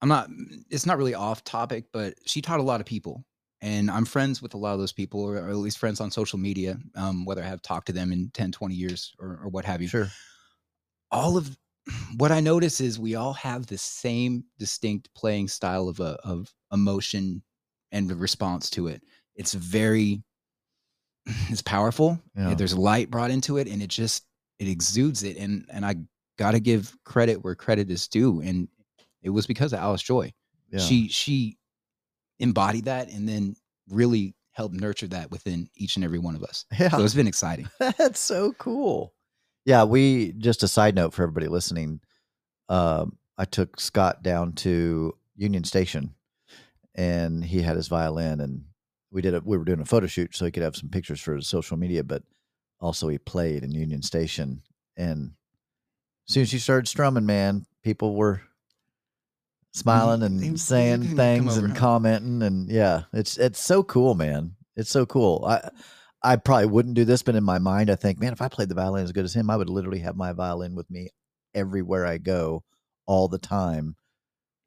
i'm 0.00 0.08
not 0.08 0.28
it's 0.70 0.86
not 0.86 0.96
really 0.96 1.12
off 1.14 1.42
topic 1.42 1.86
but 1.92 2.14
she 2.24 2.40
taught 2.40 2.60
a 2.60 2.62
lot 2.62 2.78
of 2.80 2.86
people 2.86 3.24
and 3.60 3.90
i'm 3.90 4.04
friends 4.04 4.40
with 4.40 4.54
a 4.54 4.56
lot 4.56 4.72
of 4.72 4.78
those 4.78 4.92
people 4.92 5.20
or, 5.20 5.34
or 5.38 5.48
at 5.48 5.56
least 5.56 5.76
friends 5.78 6.00
on 6.00 6.08
social 6.08 6.38
media 6.38 6.78
um, 6.94 7.24
whether 7.24 7.42
i 7.42 7.46
have 7.46 7.60
talked 7.60 7.88
to 7.88 7.92
them 7.92 8.12
in 8.12 8.30
10 8.32 8.52
20 8.52 8.76
years 8.76 9.12
or, 9.18 9.40
or 9.42 9.48
what 9.48 9.64
have 9.64 9.82
you 9.82 9.88
Sure. 9.88 10.06
all 11.10 11.36
of 11.36 11.58
what 12.16 12.30
i 12.32 12.40
notice 12.40 12.80
is 12.80 12.98
we 12.98 13.14
all 13.14 13.32
have 13.32 13.66
the 13.66 13.78
same 13.78 14.44
distinct 14.58 15.08
playing 15.14 15.48
style 15.48 15.88
of 15.88 16.00
a, 16.00 16.18
of 16.24 16.52
emotion 16.72 17.42
and 17.92 18.08
the 18.08 18.14
response 18.16 18.68
to 18.70 18.88
it 18.88 19.02
it's 19.36 19.54
very 19.54 20.22
it's 21.48 21.62
powerful 21.62 22.20
Yeah. 22.36 22.54
there's 22.54 22.76
light 22.76 23.10
brought 23.10 23.30
into 23.30 23.56
it 23.58 23.68
and 23.68 23.82
it 23.82 23.88
just 23.90 24.24
it 24.58 24.68
exudes 24.68 25.22
it 25.22 25.36
and 25.36 25.64
and 25.72 25.84
i 25.86 25.94
gotta 26.38 26.60
give 26.60 26.96
credit 27.04 27.42
where 27.42 27.54
credit 27.54 27.90
is 27.90 28.06
due 28.08 28.40
and 28.42 28.68
it 29.22 29.30
was 29.30 29.46
because 29.46 29.72
of 29.72 29.78
alice 29.80 30.02
joy 30.02 30.32
Yeah. 30.70 30.80
she 30.80 31.08
she 31.08 31.58
embodied 32.38 32.84
that 32.84 33.10
and 33.10 33.28
then 33.28 33.56
really 33.88 34.34
helped 34.52 34.74
nurture 34.74 35.06
that 35.08 35.30
within 35.30 35.68
each 35.76 35.96
and 35.96 36.04
every 36.04 36.18
one 36.18 36.34
of 36.36 36.42
us 36.42 36.64
yeah. 36.78 36.88
so 36.90 37.02
it's 37.04 37.14
been 37.14 37.26
exciting 37.28 37.68
That's 37.78 38.20
so 38.20 38.52
cool. 38.58 39.12
Yeah, 39.68 39.84
we 39.84 40.32
just 40.32 40.62
a 40.62 40.68
side 40.68 40.94
note 40.94 41.12
for 41.12 41.22
everybody 41.22 41.46
listening. 41.46 42.00
Um, 42.70 43.18
I 43.36 43.44
took 43.44 43.78
Scott 43.78 44.22
down 44.22 44.54
to 44.54 45.14
Union 45.36 45.62
Station, 45.62 46.14
and 46.94 47.44
he 47.44 47.60
had 47.60 47.76
his 47.76 47.86
violin, 47.86 48.40
and 48.40 48.64
we 49.10 49.20
did 49.20 49.34
a 49.34 49.42
we 49.44 49.58
were 49.58 49.66
doing 49.66 49.82
a 49.82 49.84
photo 49.84 50.06
shoot 50.06 50.34
so 50.34 50.46
he 50.46 50.50
could 50.50 50.62
have 50.62 50.74
some 50.74 50.88
pictures 50.88 51.20
for 51.20 51.36
his 51.36 51.48
social 51.48 51.76
media, 51.76 52.02
but 52.02 52.22
also 52.80 53.08
he 53.08 53.18
played 53.18 53.62
in 53.62 53.72
Union 53.72 54.00
Station, 54.00 54.62
and 54.96 55.32
as 56.26 56.32
soon 56.32 56.44
as 56.44 56.52
you 56.54 56.60
started 56.60 56.88
strumming, 56.88 57.26
man, 57.26 57.66
people 57.82 58.14
were 58.14 58.40
smiling. 59.74 60.22
And 60.22 60.40
they 60.40 60.56
saying 60.56 61.14
things 61.14 61.58
and 61.58 61.72
huh? 61.72 61.78
commenting, 61.78 62.40
and 62.40 62.70
yeah, 62.70 63.02
it's 63.12 63.36
it's 63.36 63.60
so 63.60 63.82
cool, 63.82 64.14
man. 64.14 64.56
It's 64.76 64.90
so 64.90 65.04
cool. 65.04 65.44
I 65.46 65.68
I 66.22 66.36
probably 66.36 66.66
wouldn't 66.66 66.94
do 66.96 67.04
this, 67.04 67.22
but 67.22 67.36
in 67.36 67.44
my 67.44 67.58
mind, 67.58 67.90
I 67.90 67.94
think, 67.94 68.18
man, 68.18 68.32
if 68.32 68.42
I 68.42 68.48
played 68.48 68.68
the 68.68 68.74
violin 68.74 69.04
as 69.04 69.12
good 69.12 69.24
as 69.24 69.34
him, 69.34 69.50
I 69.50 69.56
would 69.56 69.70
literally 69.70 70.00
have 70.00 70.16
my 70.16 70.32
violin 70.32 70.74
with 70.74 70.90
me 70.90 71.10
everywhere 71.54 72.04
I 72.06 72.18
go, 72.18 72.64
all 73.06 73.28
the 73.28 73.38
time, 73.38 73.94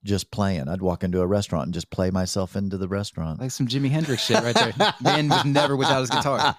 just 0.04 0.32
playing. 0.32 0.68
I'd 0.70 0.82
walk 0.82 1.04
into 1.04 1.20
a 1.22 1.28
restaurant 1.28 1.66
and 1.66 1.74
just 1.74 1.90
play 1.92 2.10
myself 2.10 2.56
into 2.56 2.78
the 2.78 2.88
restaurant. 2.88 3.40
like 3.42 3.52
some 3.52 3.68
jimi 3.68 3.90
hendrix 3.90 4.24
shit 4.24 4.42
right 4.44 4.56
there 4.56 4.94
man 5.02 5.28
was 5.30 5.44
never 5.46 5.76
without 5.76 6.00
his 6.02 6.10
guitar 6.10 6.56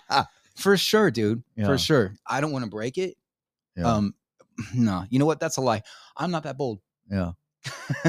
for 0.57 0.77
sure 0.77 1.11
dude 1.11 1.43
Yeah. 1.57 1.67
for 1.67 1.79
sure 1.79 2.15
i 2.27 2.41
don't 2.41 2.53
want 2.53 2.65
to 2.65 2.71
break 2.71 2.99
it 2.99 3.17
Yeah. 3.77 3.95
um 3.95 4.15
no 4.75 5.05
you 5.11 5.19
know 5.19 5.27
what 5.27 5.41
that's 5.41 5.57
a 5.57 5.61
lie 5.61 5.83
i'm 6.17 6.31
not 6.31 6.43
that 6.45 6.57
bold 6.59 6.79
yeah. 7.11 7.33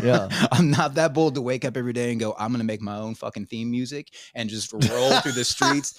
Yeah. 0.02 0.28
i'm 0.52 0.72
not 0.72 0.96
that 0.96 1.14
bold 1.14 1.36
to 1.36 1.42
wake 1.42 1.66
up 1.66 1.78
every 1.78 1.94
day 1.94 2.12
and 2.12 2.20
go 2.20 2.36
i'm 2.38 2.52
gonna 2.52 2.64
make 2.64 2.82
my 2.82 2.98
own 2.98 3.16
fucking 3.16 3.46
theme 3.46 3.70
music 3.72 4.10
and 4.34 4.50
just 4.50 4.74
roll 4.74 5.20
through 5.22 5.34
the 5.34 5.46
streets. 5.46 5.94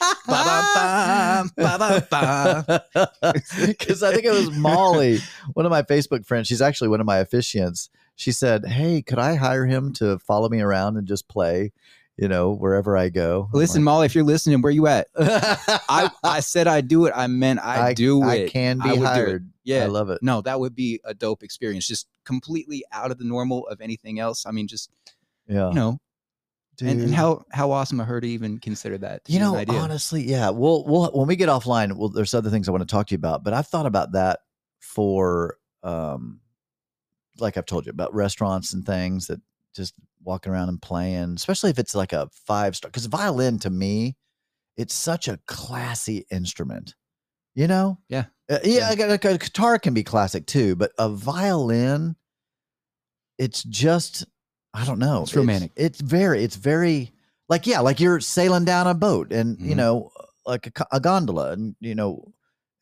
Because 3.67 4.03
I 4.03 4.13
think 4.13 4.25
it 4.25 4.33
was 4.33 4.51
Molly, 4.51 5.19
one 5.53 5.67
of 5.67 5.71
my 5.71 5.83
Facebook 5.83 6.27
friends. 6.27 6.49
She's 6.49 6.63
actually 6.63 6.89
one 6.89 7.01
of 7.01 7.07
my 7.07 7.23
officiants. 7.23 7.89
She 8.17 8.33
said, 8.33 8.67
"Hey, 8.67 9.03
could 9.03 9.19
I 9.19 9.35
hire 9.37 9.67
him 9.67 9.93
to 9.95 10.19
follow 10.19 10.49
me 10.49 10.61
around 10.61 10.97
and 10.97 11.07
just 11.07 11.29
play, 11.29 11.73
you 12.17 12.29
know, 12.29 12.53
wherever 12.55 12.97
I 12.97 13.09
go?" 13.09 13.49
Listen 13.53 13.83
like, 13.83 13.85
molly 13.85 14.07
if 14.07 14.15
you're 14.15 14.25
listening 14.25 14.61
where 14.63 14.73
you 14.73 14.87
at 14.87 15.09
i 15.19 16.11
i 16.23 16.41
said 16.41 16.67
i 16.67 16.81
do 16.81 17.07
it 17.07 17.13
i 17.17 17.27
meant 17.27 17.61
i, 17.61 17.93
do 17.95 18.23
I 18.23 18.35
it 18.37 18.51
can 18.53 18.79
be 18.79 18.91
do 18.91 19.03
it. 19.03 19.07
hired. 19.07 19.51
yeah 19.65 19.85
I 19.85 19.87
love 19.87 20.11
it. 20.11 20.21
no 20.23 20.41
that 20.43 20.59
would 20.61 20.75
be 20.75 21.01
a 21.05 21.15
dope 21.15 21.43
experience 21.43 21.87
just 21.87 22.07
completely 22.25 22.85
out 22.93 23.11
of 23.11 23.19
the 23.19 23.25
normal 23.25 23.67
of 23.69 23.81
anything 23.81 24.19
else 24.21 24.47
i 24.47 24.51
mean 24.51 24.69
just 24.69 24.91
Yeah, 25.49 25.69
you 25.69 25.75
know 25.75 25.99
and, 26.81 27.01
and 27.03 27.15
how 27.15 27.45
how 27.53 27.71
awesome 27.71 28.01
of 28.01 28.07
her 28.07 28.21
to 28.21 28.27
even 28.27 28.59
consider 28.59 28.99
that 28.99 29.23
you 29.29 29.39
know, 29.39 29.55
honestly, 29.69 30.25
yeah. 30.25 30.51
We'll 30.51 30.85
we'll 30.85 31.11
when 31.13 31.29
we 31.29 31.37
get 31.37 31.49
offline, 31.49 31.93
well, 31.97 32.09
there's 32.09 32.35
other 32.35 32.51
things 32.51 32.69
I 32.69 32.73
want 32.73 32.83
to 32.83 32.93
talk 32.93 33.07
to 33.09 33.13
you 33.13 33.17
about, 33.17 33.45
but 33.45 33.53
I've 33.55 33.69
thought 33.69 33.87
about 33.87 34.13
that 34.13 34.41
for 34.81 35.57
um 35.83 36.41
like 37.39 37.57
I've 37.57 37.67
told 37.67 37.87
you 37.87 37.91
about 37.91 38.15
restaurants 38.15 38.73
and 38.73 38.85
things 38.85 39.29
that 39.29 39.41
just 39.75 39.95
walking 40.25 40.53
around 40.53 40.69
and 40.69 40.81
playing, 40.81 41.35
especially 41.37 41.71
if 41.71 41.79
it's 41.79 41.95
like 41.95 42.13
a 42.13 42.29
five 42.33 42.77
star. 42.77 42.91
Because 42.91 43.07
violin 43.07 43.59
to 43.61 43.71
me, 43.71 44.17
it's 44.77 44.95
such 44.95 45.29
a 45.29 45.39
classy 45.47 46.27
instrument. 46.31 46.95
You 47.55 47.69
know? 47.69 47.99
Yeah. 48.09 48.25
Uh, 48.51 48.59
yeah, 48.65 48.89
like 48.91 49.01
a, 49.01 49.29
a 49.29 49.39
guitar 49.39 49.79
can 49.79 49.95
be 49.95 50.03
classic 50.05 50.47
too, 50.47 50.77
but 50.77 50.93
a 50.99 51.09
violin, 51.09 52.17
it's 53.39 53.63
just 53.63 54.27
I 54.75 54.85
don't 54.85 54.99
know. 54.99 55.23
It's 55.23 55.37
romantic. 55.37 55.71
It's, 55.77 56.01
very, 56.01 56.43
it's 56.43 56.57
very 56.57 57.13
like 57.49 57.67
yeah, 57.67 57.81
like 57.81 58.01
you're 58.01 58.21
sailing 58.21 58.65
down 58.65 58.87
a 58.87 58.95
boat 58.95 59.33
and 59.33 59.59
you 59.61 59.75
Mhm. 59.75 59.77
know, 59.77 60.11
like 60.47 60.67
a, 60.67 60.87
a 60.93 61.01
gondola, 61.01 61.53
and 61.53 61.77
you 61.81 61.95
know, 61.95 62.33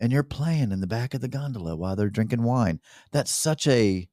and 0.01 0.11
you're 0.11 0.23
playing 0.23 0.73
in 0.73 0.81
the 0.81 0.87
back 0.87 1.15
of 1.15 1.21
the 1.21 1.29
gondola 1.29 1.77
while 1.77 1.95
they're 1.95 2.11
drinking 2.11 2.43
wine. 2.43 2.81
That's 3.13 3.31
such 3.31 3.67
a 3.69 4.09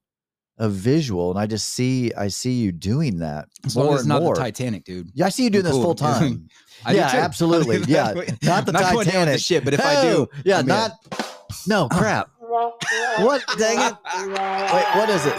a 0.59 0.67
visual, 0.69 1.31
and 1.31 1.39
I 1.39 1.45
just 1.47 1.69
see 1.73 2.11
I 2.13 2.27
see 2.27 2.51
you 2.53 2.71
doing 2.71 3.19
that 3.19 3.47
As 3.65 3.75
more 3.75 3.85
long 3.85 3.93
as 3.95 4.01
it's 4.01 4.07
not 4.07 4.21
more. 4.21 4.35
the 4.35 4.41
Titanic, 4.41 4.83
dude. 4.83 5.09
yeah, 5.13 5.25
I 5.25 5.29
see 5.29 5.43
you 5.45 5.49
doing 5.49 5.63
this 5.63 5.71
Cool. 5.73 5.83
full 5.83 5.95
time. 6.09 6.49
Yeah, 6.89 7.07
absolutely. 7.13 7.79
Yeah, 7.87 8.13
not 8.41 8.65
the 8.65 8.71
I'm 8.73 8.81
not 8.83 8.95
with 8.95 9.05
the 9.07 9.11
Titanic. 9.11 9.39
shit, 9.41 9.65
but 9.65 9.73
if 9.73 9.81
I 9.83 10.01
do, 10.01 10.29
Oh, 10.31 10.41
yeah, 10.45 10.59
I'm 10.59 10.65
not. 10.65 10.91
No 11.67 11.89
crap. 11.89 12.29
What? 12.39 13.43
Dang 13.57 13.79
it! 13.79 13.97
Wait, 14.73 14.85
what 14.95 15.09
is 15.09 15.25
it? 15.25 15.35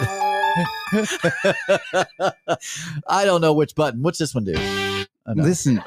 I 3.07 3.25
don't 3.25 3.41
know 3.41 3.53
which 3.53 3.73
button. 3.75 4.01
What's 4.03 4.19
this 4.19 4.35
one 4.35 4.43
do? 4.43 4.53
Oh, 4.57 5.33
no. 5.33 5.43
Listen, 5.43 5.81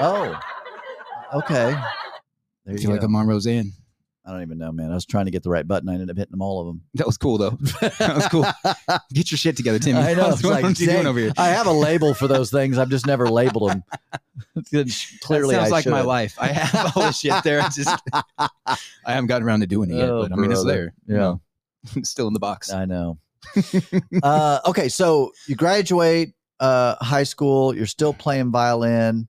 oh, 0.00 0.38
okay. 1.34 1.70
There 1.72 1.80
I 2.68 2.72
you 2.72 2.78
feel 2.78 2.90
like 2.90 3.00
go. 3.00 3.06
I'm 3.06 3.16
on 3.16 3.26
Roseanne. 3.26 3.72
I 4.28 4.32
don't 4.32 4.42
even 4.42 4.58
know, 4.58 4.70
man. 4.72 4.90
I 4.90 4.94
was 4.94 5.06
trying 5.06 5.24
to 5.24 5.30
get 5.30 5.42
the 5.42 5.48
right 5.48 5.66
button. 5.66 5.88
I 5.88 5.94
ended 5.94 6.10
up 6.10 6.18
hitting 6.18 6.32
them 6.32 6.42
all 6.42 6.60
of 6.60 6.66
them. 6.66 6.82
That 6.94 7.06
was 7.06 7.16
cool 7.16 7.38
though. 7.38 7.56
That 7.80 8.14
was 8.14 8.28
cool. 8.28 8.44
Get 9.14 9.30
your 9.30 9.38
shit 9.38 9.56
together, 9.56 9.78
Timmy. 9.78 10.00
I 10.00 10.12
know. 10.12 10.28
What 10.42 10.62
like, 10.62 10.78
you 10.78 10.86
doing 10.86 11.06
over 11.06 11.18
here? 11.18 11.32
I 11.38 11.48
have 11.48 11.66
a 11.66 11.72
label 11.72 12.12
for 12.12 12.28
those 12.28 12.50
things. 12.50 12.76
I've 12.76 12.90
just 12.90 13.06
never 13.06 13.30
labeled 13.30 13.70
them. 13.70 13.84
Clearly, 15.22 15.54
that 15.54 15.62
sounds 15.62 15.72
I 15.72 15.76
like 15.76 15.86
my 15.86 16.02
life. 16.02 16.36
I 16.38 16.48
have 16.48 16.92
all 16.94 17.04
this 17.04 17.20
shit 17.20 17.42
there. 17.42 17.62
I 17.62 17.70
just 17.70 18.02
I 18.38 18.48
haven't 19.06 19.28
gotten 19.28 19.46
around 19.48 19.60
to 19.60 19.66
doing 19.66 19.90
it 19.90 19.94
yet, 19.94 20.10
Oh, 20.10 20.22
but 20.22 20.32
I 20.32 20.36
mean 20.36 20.52
it's 20.52 20.64
there. 20.64 20.92
you 21.06 21.14
Yeah. 21.14 21.20
know. 21.20 21.40
It's 21.96 22.10
still 22.10 22.26
in 22.26 22.34
the 22.34 22.40
box. 22.40 22.70
I 22.70 22.84
know. 22.84 23.18
uh, 24.22 24.60
okay, 24.66 24.90
so 24.90 25.32
you 25.46 25.56
graduate 25.56 26.34
uh, 26.60 26.96
high 27.02 27.22
school. 27.22 27.74
You're 27.74 27.86
still 27.86 28.12
playing 28.12 28.50
violin. 28.50 29.26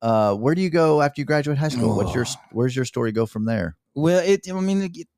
Uh, 0.00 0.34
where 0.34 0.54
do 0.54 0.60
you 0.62 0.70
go 0.70 1.02
after 1.02 1.20
you 1.20 1.24
graduate 1.24 1.58
high 1.58 1.68
school? 1.68 1.96
What's 1.96 2.14
your. 2.14 2.26
Where's 2.52 2.76
your 2.76 2.84
story 2.84 3.10
go 3.10 3.26
from 3.26 3.44
there? 3.46 3.76
Well, 4.00 4.22
it. 4.24 4.46
I 4.48 4.52
mean, 4.60 4.82
it, 4.82 4.92
get- 4.92 5.08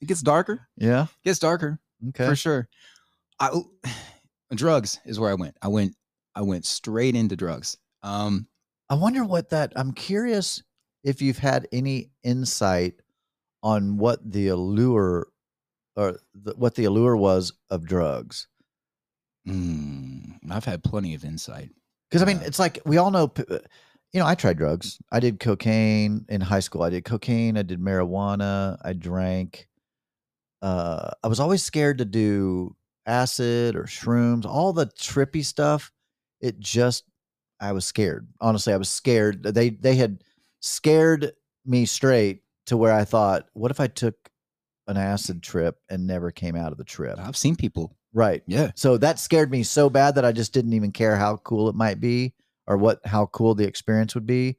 it 0.00 0.06
gets 0.06 0.22
darker. 0.22 0.68
Yeah. 0.76 1.04
It 1.04 1.24
gets 1.24 1.38
darker 1.38 1.78
Okay. 2.10 2.26
for 2.26 2.36
sure. 2.36 2.68
I 3.40 3.50
drugs 4.54 5.00
is 5.04 5.18
where 5.18 5.30
I 5.30 5.34
went. 5.34 5.56
I 5.62 5.68
went. 5.68 5.94
I 6.34 6.42
went 6.42 6.64
straight 6.66 7.14
into 7.14 7.36
drugs. 7.36 7.76
Um, 8.02 8.46
I 8.90 8.94
wonder 8.94 9.24
what 9.24 9.50
that. 9.50 9.72
I'm 9.76 9.92
curious 9.92 10.62
if 11.04 11.22
you've 11.22 11.38
had 11.38 11.66
any 11.72 12.10
insight 12.22 12.94
on 13.62 13.96
what 13.96 14.18
the 14.30 14.48
allure 14.48 15.28
or 15.96 16.18
the, 16.34 16.54
what 16.56 16.74
the 16.74 16.84
allure 16.84 17.16
was 17.16 17.52
of 17.70 17.86
drugs. 17.86 18.46
mm, 19.48 20.38
I've 20.50 20.64
had 20.64 20.82
plenty 20.84 21.14
of 21.14 21.24
insight. 21.24 21.70
Because 22.10 22.22
I 22.22 22.26
mean, 22.26 22.38
Uh, 22.38 22.42
it's 22.46 22.58
like 22.58 22.78
we 22.84 22.96
all 22.98 23.10
know. 23.10 23.32
You 24.14 24.20
know, 24.20 24.26
I 24.26 24.36
tried 24.36 24.58
drugs. 24.58 25.00
I 25.10 25.18
did 25.18 25.40
cocaine 25.40 26.24
in 26.28 26.40
high 26.40 26.60
school. 26.60 26.84
I 26.84 26.90
did 26.90 27.04
cocaine. 27.04 27.58
I 27.58 27.62
did 27.62 27.80
marijuana. 27.80 28.78
I 28.84 28.92
drank. 28.92 29.66
Uh, 30.62 31.10
I 31.24 31.26
was 31.26 31.40
always 31.40 31.64
scared 31.64 31.98
to 31.98 32.04
do 32.04 32.76
acid 33.06 33.74
or 33.74 33.84
shrooms. 33.84 34.46
All 34.46 34.72
the 34.72 34.86
trippy 34.86 35.44
stuff. 35.44 35.90
It 36.40 36.60
just, 36.60 37.02
I 37.60 37.72
was 37.72 37.84
scared. 37.84 38.28
Honestly, 38.40 38.72
I 38.72 38.76
was 38.76 38.88
scared. 38.88 39.42
They 39.42 39.70
they 39.70 39.96
had 39.96 40.22
scared 40.60 41.32
me 41.66 41.84
straight 41.84 42.42
to 42.66 42.76
where 42.76 42.92
I 42.92 43.04
thought, 43.04 43.48
what 43.54 43.72
if 43.72 43.80
I 43.80 43.88
took 43.88 44.14
an 44.86 44.96
acid 44.96 45.42
trip 45.42 45.80
and 45.90 46.06
never 46.06 46.30
came 46.30 46.54
out 46.54 46.70
of 46.70 46.78
the 46.78 46.84
trip? 46.84 47.18
I've 47.18 47.36
seen 47.36 47.56
people. 47.56 47.96
Right. 48.12 48.44
Yeah. 48.46 48.70
So 48.76 48.96
that 48.98 49.18
scared 49.18 49.50
me 49.50 49.64
so 49.64 49.90
bad 49.90 50.14
that 50.14 50.24
I 50.24 50.30
just 50.30 50.52
didn't 50.52 50.74
even 50.74 50.92
care 50.92 51.16
how 51.16 51.38
cool 51.38 51.68
it 51.68 51.74
might 51.74 51.98
be 51.98 52.32
or 52.66 52.76
what 52.76 53.00
how 53.06 53.26
cool 53.26 53.54
the 53.54 53.66
experience 53.66 54.14
would 54.14 54.26
be. 54.26 54.56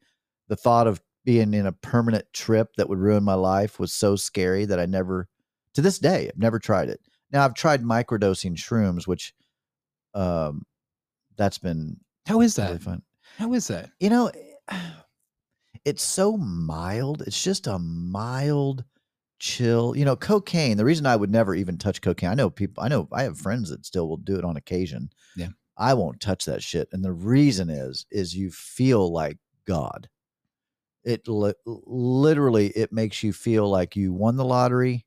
The 0.47 0.55
thought 0.55 0.87
of 0.87 1.01
being 1.23 1.53
in 1.53 1.65
a 1.65 1.71
permanent 1.71 2.25
trip 2.33 2.73
that 2.77 2.87
would 2.87 2.99
ruin 2.99 3.23
my 3.23 3.33
life 3.33 3.79
was 3.79 3.91
so 3.91 4.15
scary 4.15 4.65
that 4.65 4.79
I 4.79 4.85
never 4.85 5.27
to 5.73 5.81
this 5.81 5.99
day 5.99 6.27
I've 6.29 6.37
never 6.37 6.59
tried 6.59 6.89
it. 6.89 7.01
Now 7.31 7.43
I've 7.45 7.55
tried 7.55 7.83
microdosing 7.83 8.55
shrooms 8.55 9.07
which 9.07 9.33
um 10.13 10.63
that's 11.37 11.57
been 11.57 11.99
How 12.27 12.41
is 12.41 12.57
really 12.57 12.73
that? 12.73 12.81
fun. 12.81 13.01
How 13.37 13.53
is 13.53 13.67
that? 13.67 13.89
You 13.99 14.09
know, 14.09 14.31
it's 15.85 16.03
so 16.03 16.37
mild. 16.37 17.21
It's 17.23 17.43
just 17.43 17.67
a 17.67 17.79
mild 17.79 18.83
chill. 19.39 19.95
You 19.95 20.05
know, 20.05 20.15
cocaine, 20.15 20.77
the 20.77 20.85
reason 20.85 21.05
I 21.05 21.15
would 21.15 21.31
never 21.31 21.53
even 21.55 21.77
touch 21.77 22.01
cocaine, 22.01 22.29
I 22.29 22.35
know 22.35 22.49
people, 22.49 22.83
I 22.83 22.87
know 22.87 23.07
I 23.11 23.23
have 23.23 23.37
friends 23.37 23.69
that 23.69 23.85
still 23.85 24.07
will 24.07 24.17
do 24.17 24.37
it 24.37 24.45
on 24.45 24.57
occasion. 24.57 25.09
Yeah. 25.35 25.49
I 25.77 25.93
won't 25.93 26.19
touch 26.21 26.45
that 26.45 26.63
shit. 26.63 26.87
And 26.91 27.03
the 27.03 27.11
reason 27.11 27.69
is, 27.69 28.05
is 28.11 28.35
you 28.35 28.49
feel 28.51 29.11
like 29.11 29.37
God. 29.67 30.07
It 31.03 31.27
li- 31.27 31.53
literally, 31.65 32.67
it 32.69 32.91
makes 32.91 33.21
you 33.23 33.31
feel 33.33 33.69
like 33.69 33.95
you 33.95 34.11
won 34.13 34.37
the 34.37 34.45
lottery 34.45 35.05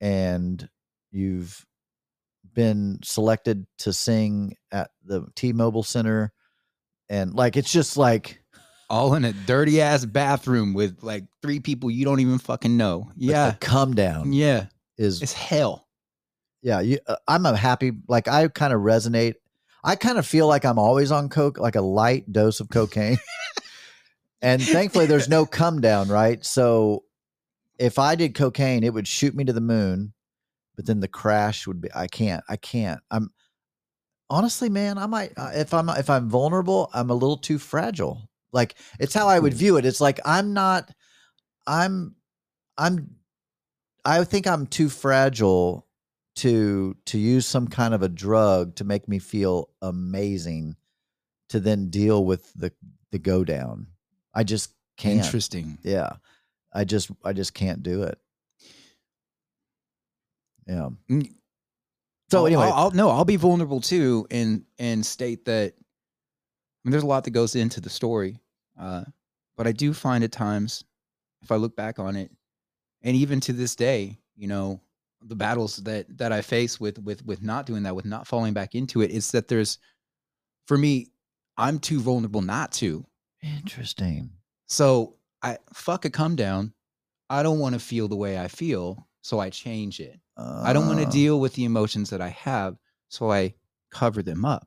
and 0.00 0.68
you've 1.10 1.64
been 2.54 2.98
selected 3.04 3.66
to 3.78 3.92
sing 3.92 4.56
at 4.72 4.90
the 5.04 5.26
T-Mobile 5.36 5.82
Center. 5.84 6.32
And 7.08 7.34
like, 7.34 7.56
it's 7.56 7.70
just 7.72 7.96
like, 7.96 8.42
All 8.90 9.14
in 9.14 9.24
a 9.24 9.32
dirty 9.32 9.80
ass 9.80 10.04
bathroom 10.04 10.74
with 10.74 11.02
like 11.02 11.24
three 11.40 11.60
people 11.60 11.90
you 11.90 12.04
don't 12.04 12.20
even 12.20 12.38
fucking 12.38 12.76
know. 12.76 13.10
Yeah. 13.16 13.50
the 13.52 13.56
come 13.58 13.94
down 13.94 14.32
Yeah. 14.32 14.66
is 14.98 15.22
It's 15.22 15.32
hell. 15.32 15.86
yeah 16.62 16.80
you, 16.80 16.98
uh, 17.06 17.16
i'm 17.28 17.44
a 17.46 17.56
happy 17.56 17.92
like 18.08 18.28
i 18.28 18.46
kind 18.48 18.72
of 18.72 18.80
resonate 18.80 19.34
i 19.84 19.96
kind 19.96 20.18
of 20.18 20.26
feel 20.26 20.46
like 20.46 20.64
i'm 20.64 20.78
always 20.78 21.10
on 21.10 21.28
coke 21.28 21.58
like 21.58 21.76
a 21.76 21.80
light 21.80 22.30
dose 22.32 22.60
of 22.60 22.68
cocaine. 22.68 23.18
And 24.44 24.60
thankfully 24.60 25.06
there's 25.06 25.28
no 25.28 25.46
come 25.46 25.80
down 25.80 26.08
right? 26.08 26.44
So 26.44 27.04
if 27.78 27.98
i 27.98 28.14
did 28.14 28.34
cocaine 28.34 28.84
it 28.84 28.92
would 28.92 29.08
shoot 29.08 29.34
me 29.34 29.44
to 29.44 29.52
the 29.52 29.60
moon 29.60 30.12
but 30.76 30.86
then 30.86 31.00
the 31.00 31.08
crash 31.08 31.66
would 31.66 31.80
be 31.80 31.88
i 31.94 32.06
can't 32.06 32.44
i 32.48 32.56
can't. 32.56 33.00
I'm 33.10 33.30
honestly 34.30 34.68
man 34.68 34.98
i 34.98 35.06
might 35.06 35.32
uh, 35.36 35.50
if 35.54 35.74
i'm 35.74 35.88
if 35.90 36.08
i'm 36.08 36.28
vulnerable 36.28 36.90
i'm 36.94 37.10
a 37.10 37.14
little 37.14 37.36
too 37.36 37.58
fragile. 37.58 38.28
Like 38.52 38.74
it's 38.98 39.14
how 39.14 39.28
i 39.28 39.38
would 39.38 39.54
view 39.54 39.76
it. 39.76 39.86
It's 39.86 40.00
like 40.00 40.20
i'm 40.24 40.52
not 40.52 40.90
i'm 41.66 42.16
i'm 42.76 43.16
i 44.04 44.24
think 44.24 44.46
i'm 44.46 44.66
too 44.66 44.88
fragile 44.88 45.86
to 46.36 46.96
to 47.06 47.18
use 47.18 47.46
some 47.46 47.68
kind 47.68 47.94
of 47.94 48.02
a 48.02 48.08
drug 48.08 48.76
to 48.76 48.84
make 48.84 49.08
me 49.08 49.18
feel 49.18 49.68
amazing 49.82 50.76
to 51.50 51.60
then 51.60 51.90
deal 51.90 52.24
with 52.24 52.52
the 52.54 52.72
the 53.10 53.18
go 53.18 53.44
down. 53.44 53.88
I 54.34 54.44
just 54.44 54.72
can't. 54.96 55.24
Interesting. 55.24 55.78
yeah. 55.82 56.14
I 56.72 56.84
just 56.84 57.10
i 57.24 57.32
just 57.32 57.54
can't 57.54 57.82
do 57.82 58.02
it. 58.04 58.18
Yeah. 60.66 60.88
So 62.30 62.46
anyway. 62.46 62.64
I'll, 62.64 62.72
I'll 62.72 62.90
no, 62.92 63.10
I'll 63.10 63.24
be 63.24 63.36
vulnerable 63.36 63.80
too, 63.80 64.26
and 64.30 64.64
and 64.78 65.04
state 65.04 65.44
that. 65.44 65.74
I 65.74 66.88
mean, 66.88 66.92
there's 66.92 67.02
a 67.02 67.06
lot 67.06 67.24
that 67.24 67.30
goes 67.32 67.54
into 67.54 67.80
the 67.80 67.90
story, 67.90 68.38
uh, 68.80 69.04
but 69.56 69.66
I 69.66 69.72
do 69.72 69.92
find 69.92 70.24
at 70.24 70.32
times, 70.32 70.82
if 71.42 71.52
I 71.52 71.56
look 71.56 71.76
back 71.76 71.98
on 71.98 72.16
it, 72.16 72.30
and 73.02 73.14
even 73.14 73.38
to 73.40 73.52
this 73.52 73.76
day, 73.76 74.18
you 74.34 74.48
know, 74.48 74.80
the 75.26 75.36
battles 75.36 75.76
that 75.78 76.06
that 76.18 76.32
I 76.32 76.42
face 76.42 76.80
with 76.80 76.98
with 76.98 77.24
with 77.24 77.42
not 77.42 77.66
doing 77.66 77.82
that, 77.84 77.94
with 77.96 78.04
not 78.04 78.26
falling 78.26 78.52
back 78.54 78.74
into 78.74 79.02
it, 79.02 79.10
is 79.10 79.30
that 79.32 79.48
there's, 79.48 79.78
for 80.66 80.76
me, 80.78 81.08
I'm 81.56 81.78
too 81.78 82.00
vulnerable 82.00 82.42
not 82.42 82.72
to. 82.72 83.06
interesting 83.42 84.30
So 84.66 85.16
I 85.42 85.58
fuck 85.72 86.04
a 86.04 86.10
come 86.10 86.36
down. 86.36 86.72
I 87.28 87.42
don't 87.42 87.58
want 87.58 87.74
to 87.74 87.80
feel 87.80 88.08
the 88.08 88.16
way 88.16 88.38
I 88.38 88.48
feel, 88.48 89.06
so 89.22 89.38
I 89.38 89.50
change 89.50 90.00
it. 90.00 90.18
I 90.36 90.72
don't 90.72 90.86
want 90.86 91.00
to 91.00 91.06
Uh, 91.06 91.10
deal 91.10 91.40
with 91.40 91.54
the 91.54 91.64
emotions 91.64 92.10
that 92.10 92.20
I 92.20 92.28
have, 92.30 92.76
so 93.08 93.30
I 93.30 93.54
cover 93.90 94.22
them 94.22 94.44
up. 94.44 94.66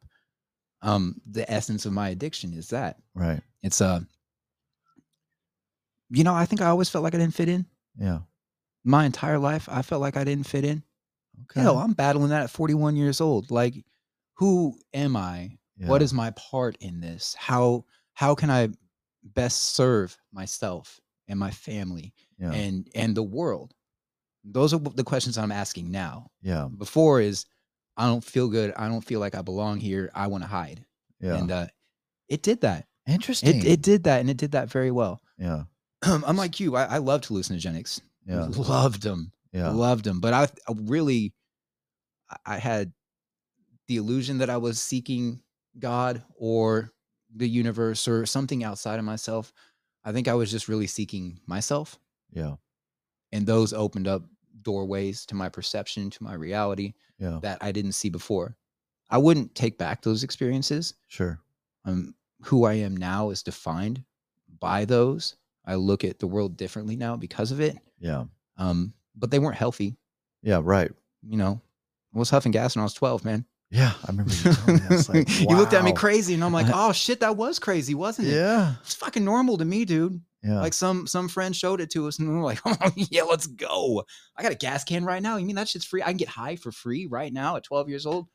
Um, 0.81 1.19
the 1.25 1.49
essence 1.51 1.85
of 1.85 1.93
my 1.93 2.09
addiction 2.09 2.53
is 2.53 2.69
that 2.69 2.97
right 3.15 3.41
it's 3.63 3.81
uh, 3.81 4.01
you 6.09 6.23
know, 6.23 6.33
I 6.35 6.45
think 6.45 6.61
I 6.61 6.67
always 6.67 6.89
felt 6.89 7.03
like 7.03 7.15
I 7.15 7.17
didn't 7.17 7.33
fit 7.33 7.49
in. 7.49 7.65
yeah 7.97 8.19
My 8.85 9.05
entire 9.05 9.39
life, 9.39 9.67
I 9.69 9.81
felt 9.81 10.01
like 10.01 10.15
I 10.15 10.23
didn't 10.23 10.45
fit 10.47 10.63
in. 10.63 10.83
okay 11.43 11.61
Hell, 11.61 11.77
I'm 11.77 11.93
battling 11.93 12.29
that 12.29 12.43
at 12.43 12.49
41 12.49 12.95
years 12.95 13.19
old. 13.19 13.51
Like, 13.51 13.83
who 14.35 14.77
am 14.93 15.15
I? 15.17 15.57
What 15.77 15.99
Yeah. 16.01 16.05
is 16.05 16.13
my 16.13 16.31
part 16.31 16.77
in 16.79 17.01
this? 17.01 17.35
How 17.37 17.83
how 18.13 18.33
can 18.35 18.49
I 18.49 18.69
best 19.23 19.73
serve 19.75 20.17
myself 20.31 21.01
and 21.27 21.37
my 21.39 21.51
family 21.51 22.13
yeah. 22.39 22.51
and 22.51 22.87
and 22.95 23.15
the 23.17 23.23
world 23.23 23.73
Those 24.45 24.73
are 24.73 24.79
the 24.79 25.03
questions 25.03 25.37
I'm 25.37 25.51
asking 25.51 25.91
now. 25.91 26.29
Yeah. 26.41 26.69
Before 26.77 27.19
is 27.19 27.45
I 27.97 28.05
don't 28.05 28.23
feel 28.23 28.47
good. 28.47 28.73
I 28.77 28.87
don't 28.87 29.03
feel 29.03 29.19
like 29.19 29.33
I 29.35 29.41
belong 29.41 29.79
here. 29.79 30.11
I 30.13 30.27
want 30.27 30.43
to 30.43 30.47
hide. 30.47 30.85
Yeah. 31.19 31.35
And 31.37 31.49
uh, 31.51 31.67
it 32.29 32.43
did 32.43 32.61
that. 32.61 32.85
Interesting. 33.07 33.57
It, 33.61 33.65
it 33.65 33.81
did 33.81 34.03
that, 34.03 34.19
and 34.19 34.29
it 34.29 34.37
did 34.37 34.51
that 34.51 34.69
very 34.69 34.91
well. 34.91 35.21
yeah. 35.39 35.63
Um, 36.03 36.23
unlike 36.27 36.59
you, 36.59 36.75
I, 36.75 36.83
I 36.85 36.97
loved 36.99 37.25
hallucinogenics. 37.27 38.01
Yeah. 38.35 38.45
Loved 38.45 39.03
them. 39.03 39.31
Yeah. 39.51 39.69
Loved 39.69 40.03
them. 40.05 40.19
But 40.19 40.33
I, 40.33 40.43
I 40.67 40.73
really, 40.83 41.33
I- 42.45 42.57
had 42.57 42.91
the 43.87 43.97
illusion 43.97 44.39
that 44.39 44.49
I 44.49 44.57
was 44.57 44.81
seeking 44.81 45.41
God 45.77 46.23
or 46.35 46.91
the 47.35 47.47
universe 47.47 48.07
or 48.07 48.25
something 48.25 48.63
outside 48.63 48.97
of 48.97 49.05
myself. 49.05 49.53
I 50.03 50.11
think 50.11 50.27
I 50.27 50.33
was 50.33 50.49
just 50.49 50.67
really 50.67 50.87
seeking 50.87 51.39
myself. 51.45 51.99
Yeah. 52.31 52.55
And 53.31 53.45
those 53.45 53.73
opened 53.73 54.07
up 54.07 54.23
doorways 54.63 55.25
to 55.27 55.35
my 55.35 55.49
perception, 55.49 56.09
to 56.09 56.23
my 56.23 56.33
reality 56.33 56.93
Yeah. 57.19 57.39
that 57.43 57.59
I 57.61 57.71
didn't 57.71 57.91
see 57.91 58.09
before. 58.09 58.55
I 59.11 59.19
wouldn't 59.19 59.53
take 59.53 59.77
back 59.77 60.01
those 60.01 60.23
experiences. 60.23 60.95
Sure. 61.07 61.39
Um, 61.85 62.15
who 62.41 62.65
I 62.65 62.73
am 62.73 62.97
now 62.97 63.29
is 63.29 63.43
defined 63.43 64.03
by 64.59 64.85
those. 64.85 65.35
I 65.65 65.75
look 65.75 66.03
at 66.03 66.17
the 66.19 66.27
world 66.27 66.57
differently 66.57 66.95
now 66.95 67.15
because 67.15 67.51
of 67.51 67.59
it. 67.59 67.77
Yeah. 68.05 68.25
Um, 68.57 68.93
but 69.15 69.31
they 69.31 69.39
weren't 69.39 69.57
healthy. 69.57 69.97
Yeah. 70.43 70.61
Right. 70.63 70.91
You 71.27 71.37
know, 71.37 71.59
I 72.13 72.19
was 72.19 72.29
huffing 72.29 72.51
gas 72.51 72.75
when 72.75 72.81
I 72.81 72.85
was 72.85 72.93
12, 72.93 73.25
man. 73.25 73.45
Yeah. 73.71 73.93
I 74.03 74.11
remember 74.11 74.31
you 74.31 74.53
telling 74.53 74.89
me. 74.89 74.97
Like, 75.09 75.39
you 75.39 75.57
looked 75.57 75.73
at 75.73 75.83
me 75.83 75.91
crazy, 75.91 76.35
and 76.35 76.43
I'm 76.43 76.53
like, 76.53 76.67
oh 76.71 76.91
shit, 76.91 77.21
that 77.21 77.35
was 77.35 77.57
crazy, 77.57 77.95
wasn't 77.95 78.27
it? 78.27 78.35
Yeah. 78.35 78.75
It's 78.83 78.93
fucking 78.93 79.25
normal 79.25 79.57
to 79.57 79.65
me, 79.65 79.85
dude. 79.85 80.21
Yeah. 80.43 80.61
Like 80.61 80.73
some 80.73 81.07
some 81.07 81.27
friend 81.27 81.55
showed 81.55 81.81
it 81.81 81.89
to 81.91 82.07
us, 82.07 82.19
and 82.19 82.29
we 82.29 82.35
were 82.35 82.43
like, 82.43 82.59
oh 82.65 82.91
yeah, 82.95 83.23
let's 83.23 83.47
go. 83.47 84.03
I 84.37 84.43
got 84.43 84.51
a 84.51 84.55
gas 84.55 84.83
can 84.83 85.03
right 85.03 85.21
now. 85.21 85.37
You 85.37 85.45
mean 85.47 85.55
that 85.55 85.67
shit's 85.67 85.85
free? 85.85 86.03
I 86.03 86.07
can 86.07 86.17
get 86.17 86.27
high 86.27 86.55
for 86.57 86.71
free 86.71 87.07
right 87.07 87.33
now 87.33 87.55
at 87.55 87.63
12 87.63 87.89
years 87.89 88.05
old. 88.05 88.27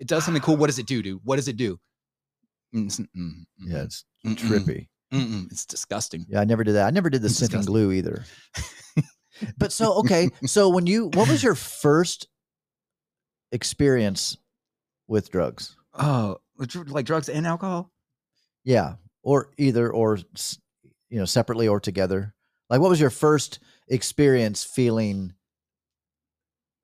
It 0.00 0.08
does 0.08 0.24
something 0.24 0.42
cool. 0.42 0.56
What 0.56 0.66
does 0.66 0.80
it 0.80 0.86
do, 0.86 1.00
dude? 1.00 1.20
What 1.22 1.36
does 1.36 1.46
it 1.46 1.56
do? 1.56 1.78
Mm, 2.74 2.86
mm, 2.86 3.06
mm, 3.16 3.44
yeah. 3.60 3.84
It's 3.84 4.04
mm, 4.26 4.34
mm, 4.34 4.48
trippy. 4.48 4.88
Mm, 5.14 5.26
mm. 5.26 5.52
It's 5.52 5.64
disgusting. 5.66 6.26
Yeah. 6.28 6.40
I 6.40 6.44
never 6.44 6.64
did 6.64 6.72
that. 6.72 6.86
I 6.86 6.90
never 6.90 7.08
did 7.10 7.22
the 7.22 7.26
It's 7.26 7.36
sniffing 7.36 7.60
disgusting. 7.60 7.72
glue 7.72 7.92
either. 7.92 8.24
but 9.58 9.72
so, 9.72 9.94
okay. 10.00 10.28
So 10.46 10.68
when 10.68 10.86
you, 10.86 11.06
what 11.14 11.28
was 11.28 11.42
your 11.42 11.54
first 11.54 12.28
experience 13.52 14.36
with 15.08 15.30
drugs? 15.30 15.76
Oh, 15.94 16.38
like 16.88 17.06
drugs 17.06 17.28
and 17.28 17.46
alcohol? 17.46 17.90
Yeah. 18.64 18.94
Or 19.22 19.50
either, 19.58 19.90
or, 19.90 20.18
you 21.10 21.18
know, 21.18 21.24
separately 21.24 21.68
or 21.68 21.80
together. 21.80 22.34
Like 22.70 22.80
what 22.80 22.90
was 22.90 23.00
your 23.00 23.10
first 23.10 23.58
experience 23.88 24.64
feeling 24.64 25.34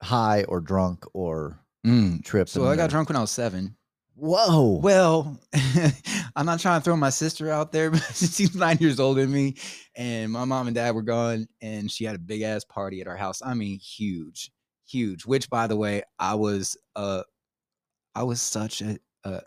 high 0.03 0.45
or 0.45 0.61
drunk 0.61 1.05
or 1.15 1.59
Mm. 1.87 2.23
tripped? 2.25 2.51
So 2.51 2.67
I 2.67 2.77
got 2.77 2.91
drunk 2.91 3.09
when 3.09 3.17
I 3.17 3.21
was 3.23 3.31
seven. 3.31 3.75
Whoa. 4.21 4.81
Well, 4.83 5.41
I'm 6.37 6.45
not 6.45 6.61
trying 6.61 6.79
to 6.79 6.85
throw 6.85 6.95
my 6.97 7.09
sister 7.09 7.51
out 7.51 7.73
there, 7.73 7.91
but 7.91 8.05
she's 8.15 8.55
nine 8.55 8.77
years 8.79 9.01
older 9.01 9.23
than 9.23 9.33
me. 9.33 9.57
And 9.97 10.31
my 10.31 10.45
mom 10.45 10.67
and 10.69 10.75
dad 10.75 10.95
were 10.95 11.03
gone, 11.03 11.49
and 11.63 11.91
she 11.91 12.05
had 12.05 12.17
a 12.17 12.19
big 12.19 12.43
ass 12.43 12.63
party 12.65 13.01
at 13.01 13.09
our 13.09 13.17
house. 13.17 13.41
I 13.43 13.55
mean, 13.55 13.79
huge, 13.79 14.51
huge. 14.87 15.25
Which, 15.25 15.49
by 15.49 15.67
the 15.67 15.77
way, 15.77 16.03
I 16.19 16.35
was 16.35 16.77
uh 16.97 17.23
I 18.15 18.25
was 18.25 18.43
such 18.43 18.83
a 18.83 18.99
uh 19.25 19.41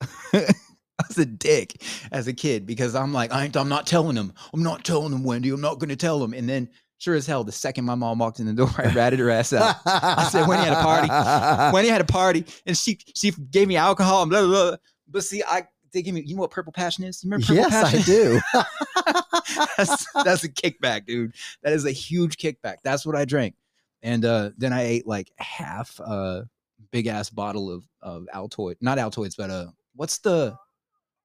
I 0.02 1.04
was 1.08 1.18
a 1.18 1.26
dick 1.26 1.80
as 2.10 2.26
a 2.26 2.32
kid 2.32 2.66
because 2.66 2.96
I'm 2.96 3.12
like, 3.12 3.32
I 3.32 3.44
ain't, 3.44 3.56
I'm 3.56 3.68
not 3.68 3.86
telling 3.86 4.16
him. 4.16 4.32
I'm 4.52 4.64
not 4.64 4.84
telling 4.84 5.12
him, 5.12 5.22
Wendy. 5.22 5.50
I'm 5.50 5.60
not 5.60 5.78
gonna 5.78 5.96
tell 5.96 6.22
him. 6.24 6.34
And 6.34 6.48
then 6.48 6.68
sure 7.00 7.16
as 7.16 7.26
hell, 7.26 7.42
the 7.42 7.50
second 7.50 7.84
my 7.84 7.96
mom 7.96 8.18
walked 8.20 8.38
in 8.38 8.46
the 8.46 8.52
door, 8.52 8.70
I 8.78 8.92
ratted 8.94 9.18
her 9.18 9.30
ass 9.30 9.52
out. 9.52 9.76
I 9.84 10.28
said, 10.30 10.46
"When 10.46 10.58
you 10.58 10.64
had 10.64 10.74
a 10.74 10.82
party, 10.82 11.74
Wendy 11.74 11.90
had 11.90 12.00
a 12.00 12.04
party 12.04 12.44
and 12.66 12.78
she 12.78 12.98
she 13.16 13.32
gave 13.50 13.66
me 13.66 13.76
alcohol 13.76 14.22
and 14.22 14.30
blah 14.30 14.42
blah. 14.42 14.70
blah. 14.70 14.76
But 15.08 15.24
see, 15.24 15.42
I 15.42 15.66
they 15.92 16.02
give 16.02 16.14
me. 16.14 16.22
You 16.22 16.36
know 16.36 16.42
what 16.42 16.50
purple 16.50 16.72
passion 16.72 17.04
is? 17.04 17.24
You 17.24 17.30
remember 17.30 17.46
purple 17.46 17.62
yes, 17.62 17.90
passion? 17.90 18.00
I 18.00 18.02
do. 18.04 18.40
that's, 19.76 20.06
that's 20.24 20.44
a 20.44 20.48
kickback, 20.48 21.06
dude. 21.06 21.34
That 21.62 21.72
is 21.72 21.84
a 21.84 21.90
huge 21.90 22.36
kickback. 22.36 22.76
That's 22.84 23.04
what 23.04 23.16
I 23.16 23.24
drank, 23.24 23.54
and 24.02 24.24
uh, 24.24 24.50
then 24.56 24.72
I 24.72 24.82
ate 24.82 25.06
like 25.06 25.30
half 25.38 25.98
a 26.00 26.48
big 26.90 27.06
ass 27.06 27.30
bottle 27.30 27.70
of 27.70 27.84
of 28.02 28.26
Altoid, 28.34 28.76
not 28.80 28.98
Altoids, 28.98 29.36
but 29.36 29.50
uh, 29.50 29.66
what's 29.96 30.18
the 30.18 30.56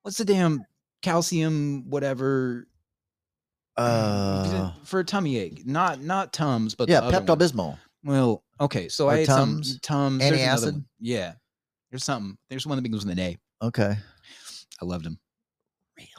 what's 0.02 0.18
the 0.18 0.26
damn 0.26 0.66
calcium 1.02 1.88
whatever 1.90 2.68
Uh, 3.78 4.72
for 4.84 5.00
a 5.00 5.04
tummy 5.04 5.38
ache? 5.38 5.66
Not 5.66 6.02
not 6.02 6.32
Tums, 6.34 6.76
but 6.76 6.88
yeah. 6.90 7.02
Pepto 7.02 7.38
Bismol. 7.38 7.78
Well, 8.04 8.44
okay, 8.62 8.88
so 8.88 9.08
Or 9.08 9.12
I 9.14 9.18
ate 9.18 9.26
Tums? 9.28 9.72
some 9.72 9.80
Tums. 9.82 10.20
there's 10.20 10.40
Antiacid? 10.40 10.86
Yeah, 11.00 11.34
there's 11.92 12.04
something. 12.04 12.38
There's 12.50 12.66
one 12.68 12.78
that 12.78 12.84
begins 12.84 13.06
with 13.06 13.18
an 13.18 13.20
A. 13.20 13.38
Okay. 13.62 13.96
I 14.82 14.86
loved 14.86 15.06
him. 15.06 15.18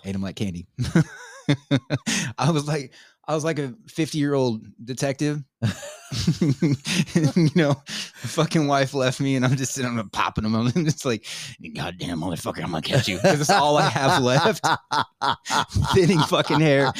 Ate 0.05 0.13
them 0.13 0.23
like 0.23 0.37
candy. 0.37 0.67
I 2.39 2.51
was 2.51 2.67
like, 2.67 2.93
I 3.29 3.35
was 3.35 3.45
like 3.45 3.59
a 3.59 3.75
50 3.89 4.19
year 4.19 4.35
old 4.35 4.65
detective. 4.85 5.43
you 6.41 7.51
know, 7.57 7.75
fucking 8.19 8.69
wife 8.69 8.95
left 8.95 9.21
me, 9.21 9.35
and 9.35 9.45
I'm 9.45 9.57
just 9.57 9.73
sitting 9.73 9.97
there 9.97 10.05
popping 10.13 10.45
them. 10.45 10.55
I'm 10.55 10.71
just 10.85 11.05
like, 11.05 11.27
goddamn 11.75 12.21
motherfucker, 12.21 12.63
I'm 12.63 12.71
gonna 12.71 12.83
catch 12.83 13.09
you 13.09 13.17
because 13.17 13.41
it's 13.41 13.51
all 13.51 13.77
I 13.77 13.89
have 13.89 14.23
left. 14.23 14.65
Thinning 15.95 16.21
fucking 16.21 16.61
hair, 16.61 16.93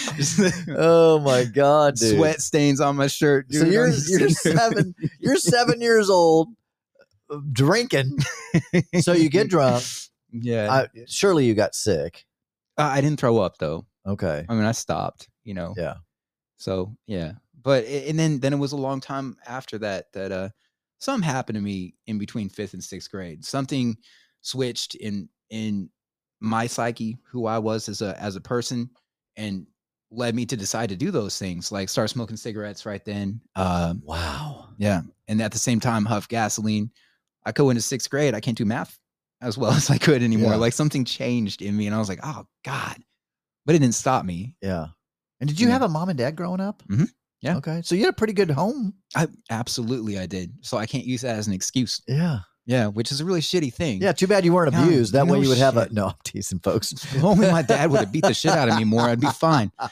oh 0.77 1.21
my 1.21 1.45
god, 1.45 1.95
dude. 1.95 2.17
sweat 2.17 2.41
stains 2.41 2.81
on 2.81 2.97
my 2.97 3.07
shirt. 3.07 3.47
So 3.53 3.61
dude. 3.61 3.69
I'm 3.69 3.73
you're 3.73 3.89
you're 3.89 4.31
seven. 4.31 4.95
You're 5.21 5.37
seven 5.37 5.81
years 5.81 6.11
old, 6.11 6.49
drinking. 7.53 8.19
So 9.01 9.13
you 9.13 9.29
get 9.29 9.49
drunk. 9.49 9.85
Yeah, 10.33 10.73
I, 10.73 10.89
surely 11.07 11.45
you 11.45 11.55
got 11.55 11.77
sick. 11.77 12.25
Uh, 12.77 12.91
I 12.93 13.01
didn't 13.01 13.21
throw 13.21 13.39
up 13.39 13.59
though. 13.59 13.87
Okay. 14.07 14.45
I 14.49 14.55
mean, 14.55 14.65
I 14.65 14.73
stopped. 14.73 15.29
You 15.45 15.55
know. 15.55 15.75
Yeah. 15.77 15.95
So 16.57 16.97
yeah, 17.07 17.33
but 17.63 17.85
and 17.85 18.19
then 18.19 18.41
then 18.41 18.53
it 18.53 18.59
was 18.59 18.73
a 18.73 18.77
long 18.77 19.01
time 19.01 19.37
after 19.47 19.79
that 19.79 20.13
that 20.13 20.33
uh 20.33 20.49
something 20.99 21.29
happened 21.29 21.57
to 21.57 21.63
me 21.63 21.95
in 22.07 22.19
between 22.19 22.49
fifth 22.49 22.73
and 22.75 22.83
sixth 22.83 23.11
grade. 23.11 23.45
Something 23.45 23.97
switched 24.41 24.95
in 24.95 25.29
in 25.51 25.91
my 26.41 26.67
psyche, 26.67 27.19
who 27.31 27.47
I 27.47 27.59
was 27.59 27.89
as 27.89 28.03
a 28.03 28.21
as 28.21 28.37
a 28.37 28.41
person, 28.41 28.91
and 29.37 29.67
led 30.11 30.35
me 30.35 30.47
to 30.47 30.57
decide 30.57 30.89
to 30.89 30.97
do 30.97 31.11
those 31.11 31.39
things, 31.39 31.73
like 31.73 31.89
start 31.89 32.09
smoking 32.11 32.37
cigarettes 32.37 32.87
right 32.87 33.05
then. 33.05 33.41
Um, 33.57 34.03
Wow. 34.05 34.69
yeah, 34.79 35.03
and 35.29 35.43
at 35.43 35.53
the 35.53 35.59
same 35.59 35.81
time, 35.81 36.05
huff 36.05 36.29
gasoline. 36.29 36.91
I 37.45 37.53
go 37.53 37.71
into 37.71 37.83
sixth 37.83 38.11
grade. 38.11 38.35
I 38.35 38.41
can't 38.41 38.59
do 38.59 38.65
math 38.65 38.99
as 39.41 39.57
well 39.59 39.71
as 39.73 39.91
I 39.91 39.99
could 39.99 40.23
anymore. 40.23 40.53
Yeah. 40.53 40.57
Like 40.57 40.73
something 40.73 41.05
changed 41.05 41.61
in 41.63 41.77
me, 41.77 41.87
and 41.87 41.95
I 41.95 41.99
was 41.99 42.09
like, 42.09 42.21
oh 42.23 42.47
god, 42.65 42.97
but 43.67 43.75
it 43.75 43.81
didn't 43.81 43.95
stop 43.95 44.25
me. 44.25 44.55
Yeah. 44.63 44.87
And 45.41 45.49
did 45.49 45.61
you 45.61 45.67
Yeah. 45.69 45.75
have 45.75 45.83
a 45.83 45.89
mom 45.89 46.09
and 46.09 46.19
dad 46.19 46.37
growing 46.37 46.61
up? 46.61 46.83
Mhm. 46.89 47.09
Yeah. 47.43 47.57
Okay. 47.59 47.83
So 47.85 47.95
you 47.95 48.03
had 48.05 48.11
a 48.15 48.17
pretty 48.17 48.33
good 48.33 48.51
home. 48.51 48.95
I 49.15 49.29
absolutely 49.51 50.19
I 50.19 50.27
did. 50.27 50.53
So 50.63 50.79
I 50.79 50.87
can't 50.87 51.05
use 51.05 51.21
that 51.23 51.37
as 51.37 51.47
an 51.47 51.53
excuse. 51.53 52.01
Yeah. 52.09 52.41
Yeah, 52.65 52.89
which 52.89 53.13
is 53.13 53.21
a 53.21 53.25
really 53.25 53.43
shitty 53.43 53.73
thing. 53.73 54.01
Yeah. 54.03 54.13
Too 54.13 54.27
bad 54.27 54.45
you 54.45 54.53
weren't 54.53 54.75
abused. 54.75 55.13
That 55.13 55.27
way 55.29 55.41
you 55.41 55.49
would 55.49 55.59
have 55.59 55.77
a. 55.77 55.89
No, 55.93 56.09
I'm 56.09 56.15
teasing, 56.25 56.59
folks. 56.59 56.93
If 56.93 57.23
only 57.23 57.49
my 57.51 57.63
dad 57.63 57.91
would 57.91 58.01
have 58.01 58.11
beat 58.11 58.25
the 58.25 58.35
shit 58.35 58.51
out 58.53 58.69
of 58.69 58.77
me 58.77 58.85
more, 58.85 59.03
I'd 59.03 59.21
be 59.21 59.27
fine. 59.41 59.71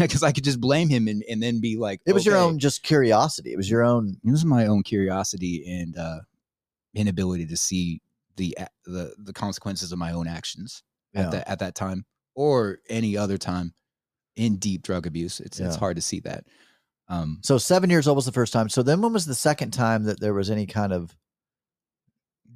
Because 0.00 0.24
I 0.24 0.32
could 0.32 0.42
just 0.42 0.60
blame 0.60 0.88
him 0.88 1.06
and, 1.06 1.22
and 1.30 1.40
then 1.40 1.60
be 1.60 1.76
like, 1.76 2.00
It 2.04 2.12
was 2.12 2.26
your 2.26 2.36
own 2.36 2.58
just 2.58 2.82
curiosity. 2.82 3.52
It 3.52 3.56
was 3.56 3.70
your 3.70 3.84
own. 3.84 4.16
It 4.24 4.30
was 4.32 4.44
my 4.44 4.66
own 4.66 4.82
curiosity 4.82 5.64
and 5.68 5.96
uh, 5.96 6.18
inability 6.94 7.46
to 7.46 7.56
see 7.56 8.02
the 8.36 8.56
the 8.86 9.14
the 9.18 9.32
consequences 9.32 9.92
of 9.92 9.98
my 10.00 10.10
own 10.12 10.26
actions 10.26 10.82
Yeah. 11.14 11.26
at 11.26 11.30
that 11.30 11.48
at 11.48 11.58
that 11.60 11.74
time 11.76 12.06
or 12.34 12.78
any 12.88 13.16
other 13.16 13.38
time 13.38 13.72
in 14.38 14.56
deep 14.56 14.82
drug 14.82 15.06
abuse. 15.06 15.40
It's 15.40 15.58
it's 15.60 15.76
hard 15.76 15.96
to 15.96 16.02
see 16.02 16.20
that. 16.20 16.44
Um, 17.08 17.38
So 17.42 17.58
seven 17.58 17.90
years 17.90 18.06
old 18.06 18.16
was 18.16 18.26
the 18.26 18.32
first 18.32 18.52
time. 18.52 18.68
So 18.68 18.82
then 18.82 19.00
when 19.00 19.12
was 19.12 19.26
the 19.26 19.34
second 19.34 19.72
time 19.72 20.04
that 20.04 20.20
there 20.20 20.34
was 20.34 20.50
any 20.50 20.66
kind 20.66 20.92
of 20.92 21.14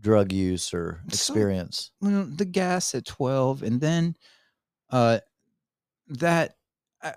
drug 0.01 0.33
use 0.33 0.73
or 0.75 1.01
So- 1.05 1.09
experience? 1.09 1.90
well, 2.01 2.25
the 2.25 2.45
gas 2.45 2.95
at 2.95 3.05
12 3.07 3.62
and 3.62 3.81
then 3.81 4.14
uh 4.90 5.21
that 6.09 6.57
I, 7.03 7.14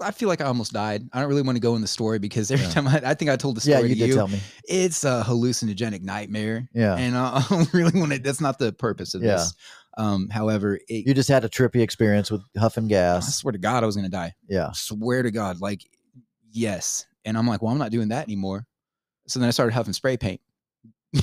I 0.00 0.10
feel 0.12 0.28
like 0.28 0.40
I 0.40 0.44
almost 0.44 0.72
died. 0.72 1.08
I 1.12 1.20
don't 1.20 1.28
really 1.28 1.42
want 1.42 1.56
to 1.56 1.60
go 1.60 1.74
in 1.74 1.82
the 1.82 1.88
story 1.88 2.18
because 2.18 2.50
every 2.50 2.66
Yeah. 2.66 2.72
time 2.72 2.88
I, 2.88 3.00
I 3.04 3.14
think 3.14 3.30
I 3.30 3.36
told 3.36 3.56
the 3.56 3.68
yeah, 3.68 3.76
story 3.78 3.90
you 3.90 3.96
to 3.96 4.06
you, 4.08 4.14
tell 4.14 4.28
me. 4.28 4.40
it's 4.68 5.04
a 5.04 5.22
hallucinogenic 5.26 6.02
nightmare. 6.02 6.68
Yeah. 6.72 6.94
And 6.96 7.16
I 7.16 7.44
don't 7.48 7.72
really 7.74 7.98
want 7.98 8.12
to, 8.12 8.18
that's 8.18 8.40
not 8.40 8.58
the 8.58 8.72
purpose 8.72 9.14
of 9.14 9.22
Yeah. 9.22 9.36
this. 9.36 9.54
Um, 9.96 10.28
however, 10.28 10.78
it, 10.88 11.06
You 11.06 11.14
just 11.14 11.28
had 11.28 11.44
a 11.44 11.48
trippy 11.48 11.80
experience 11.80 12.30
with 12.30 12.42
huffing 12.56 12.86
gas. 12.86 13.26
I 13.26 13.30
swear 13.32 13.52
to 13.52 13.58
God, 13.58 13.82
I 13.82 13.86
was 13.86 13.96
going 13.96 14.04
to 14.06 14.10
die. 14.10 14.34
Yeah. 14.48 14.70
swear 14.72 15.22
to 15.24 15.30
God, 15.32 15.60
like, 15.60 15.82
yes. 16.52 17.04
And 17.24 17.36
I'm 17.36 17.48
like, 17.48 17.62
well, 17.62 17.72
I'm 17.72 17.78
not 17.78 17.90
doing 17.90 18.08
that 18.08 18.24
anymore. 18.26 18.64
So 19.26 19.40
then 19.40 19.48
I 19.48 19.50
started 19.50 19.74
huffing 19.74 19.92
spray 19.92 20.16
paint. 20.16 20.40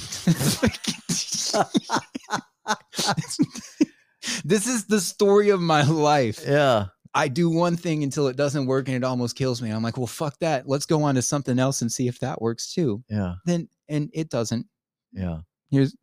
this 4.44 4.68
is 4.68 4.86
the 4.86 5.00
story 5.00 5.50
of 5.50 5.62
my 5.62 5.84
life. 5.84 6.42
Yeah. 6.46 6.88
I 7.16 7.30
do 7.30 7.50
one 7.50 7.78
thing 7.78 8.04
until 8.04 8.28
it 8.28 8.36
doesn't 8.36 8.66
work 8.66 8.88
and 8.90 8.96
it 8.98 9.04
almost 9.06 9.36
kills 9.38 9.62
me. 9.62 9.70
I'm 9.72 9.82
like, 9.82 9.96
well, 9.98 10.06
fuck 10.06 10.38
that. 10.40 10.68
Let's 10.68 10.86
go 10.86 11.02
on 11.04 11.16
to 11.16 11.22
something 11.22 11.58
else 11.58 11.82
and 11.82 11.90
see 11.92 12.08
if 12.10 12.20
that 12.20 12.42
works 12.42 12.74
too. 12.74 13.04
Yeah. 13.10 13.36
Then 13.46 13.70
and 13.88 14.10
it 14.14 14.30
doesn't. 14.30 14.68
Yeah. 15.14 15.38
Here's 15.72 15.96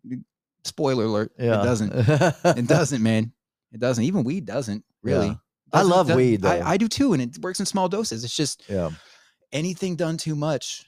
spoiler 0.65 1.05
alert. 1.05 1.33
Yeah. 1.39 1.61
It 1.61 1.65
doesn't. 1.65 1.93
It 2.59 2.67
doesn't, 2.67 3.03
man. 3.03 3.33
It 3.73 3.79
doesn't. 3.81 4.05
Even 4.05 4.25
weed 4.25 4.47
doesn't 4.47 4.85
really. 5.03 5.29
Yeah. 5.29 5.35
I 5.73 5.79
Doesn't- 5.79 5.91
love 5.91 6.07
doesn't- 6.09 6.17
weed, 6.17 6.43
though. 6.43 6.51
I, 6.51 6.71
I 6.73 6.77
do 6.77 6.89
too, 6.89 7.13
and 7.13 7.23
it 7.23 7.39
works 7.43 7.61
in 7.61 7.67
small 7.67 7.89
doses. 7.89 8.25
It's 8.25 8.37
just 8.37 8.63
yeah. 8.69 8.91
anything 9.53 9.97
done 9.97 10.17
too 10.17 10.35
much 10.35 10.87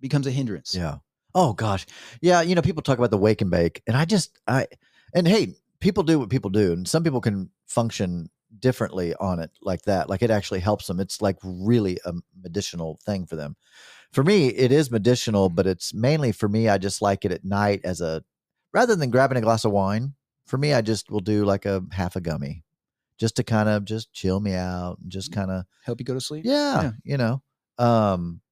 becomes 0.00 0.26
a 0.26 0.30
hindrance. 0.30 0.74
Yeah. 0.74 0.96
Oh 1.34 1.52
gosh. 1.52 1.86
Yeah. 2.20 2.40
You 2.42 2.54
know, 2.56 2.62
people 2.62 2.82
talk 2.82 2.98
about 2.98 3.10
the 3.10 3.18
wake 3.18 3.40
and 3.40 3.50
bake, 3.50 3.82
and 3.86 3.96
I 3.96 4.04
just 4.04 4.36
I 4.48 4.66
and 5.14 5.28
hey, 5.28 5.54
people 5.80 6.02
do 6.02 6.18
what 6.18 6.28
people 6.28 6.50
do, 6.50 6.72
and 6.72 6.88
some 6.88 7.04
people 7.04 7.20
can 7.20 7.50
function 7.66 8.30
differently 8.60 9.14
on 9.14 9.40
it 9.40 9.50
like 9.62 9.82
that. 9.82 10.08
Like 10.08 10.22
it 10.22 10.30
actually 10.30 10.60
helps 10.60 10.86
them. 10.86 11.00
It's 11.00 11.20
like 11.22 11.36
really 11.42 11.98
a 12.04 12.12
medicinal 12.42 12.98
thing 13.04 13.26
for 13.26 13.36
them. 13.36 13.56
For 14.12 14.22
me, 14.24 14.48
it 14.48 14.72
is 14.72 14.90
medicinal, 14.90 15.48
but 15.48 15.66
it's 15.66 15.94
mainly 15.94 16.32
for 16.32 16.48
me. 16.48 16.68
I 16.68 16.78
just 16.78 17.00
like 17.02 17.24
it 17.24 17.32
at 17.32 17.44
night 17.44 17.80
as 17.84 18.00
a 18.00 18.22
rather 18.72 18.96
than 18.96 19.10
grabbing 19.10 19.38
a 19.38 19.42
glass 19.42 19.64
of 19.64 19.72
wine. 19.72 20.14
For 20.46 20.58
me, 20.58 20.72
I 20.74 20.80
just 20.80 21.10
will 21.10 21.20
do 21.20 21.44
like 21.44 21.64
a 21.66 21.82
half 21.92 22.16
a 22.16 22.20
gummy, 22.20 22.64
just 23.18 23.36
to 23.36 23.44
kind 23.44 23.68
of 23.68 23.84
just 23.84 24.12
chill 24.12 24.40
me 24.40 24.54
out 24.54 24.98
and 25.00 25.10
just 25.10 25.30
kind 25.32 25.50
of 25.50 25.64
Help 25.84 26.00
you 26.00 26.04
go 26.04 26.14
to 26.14 26.20
sleep. 26.20 26.44
yeah, 26.44 26.82
Yeah. 26.82 26.90
you 27.04 27.16
know 27.16 27.42
um 27.78 28.42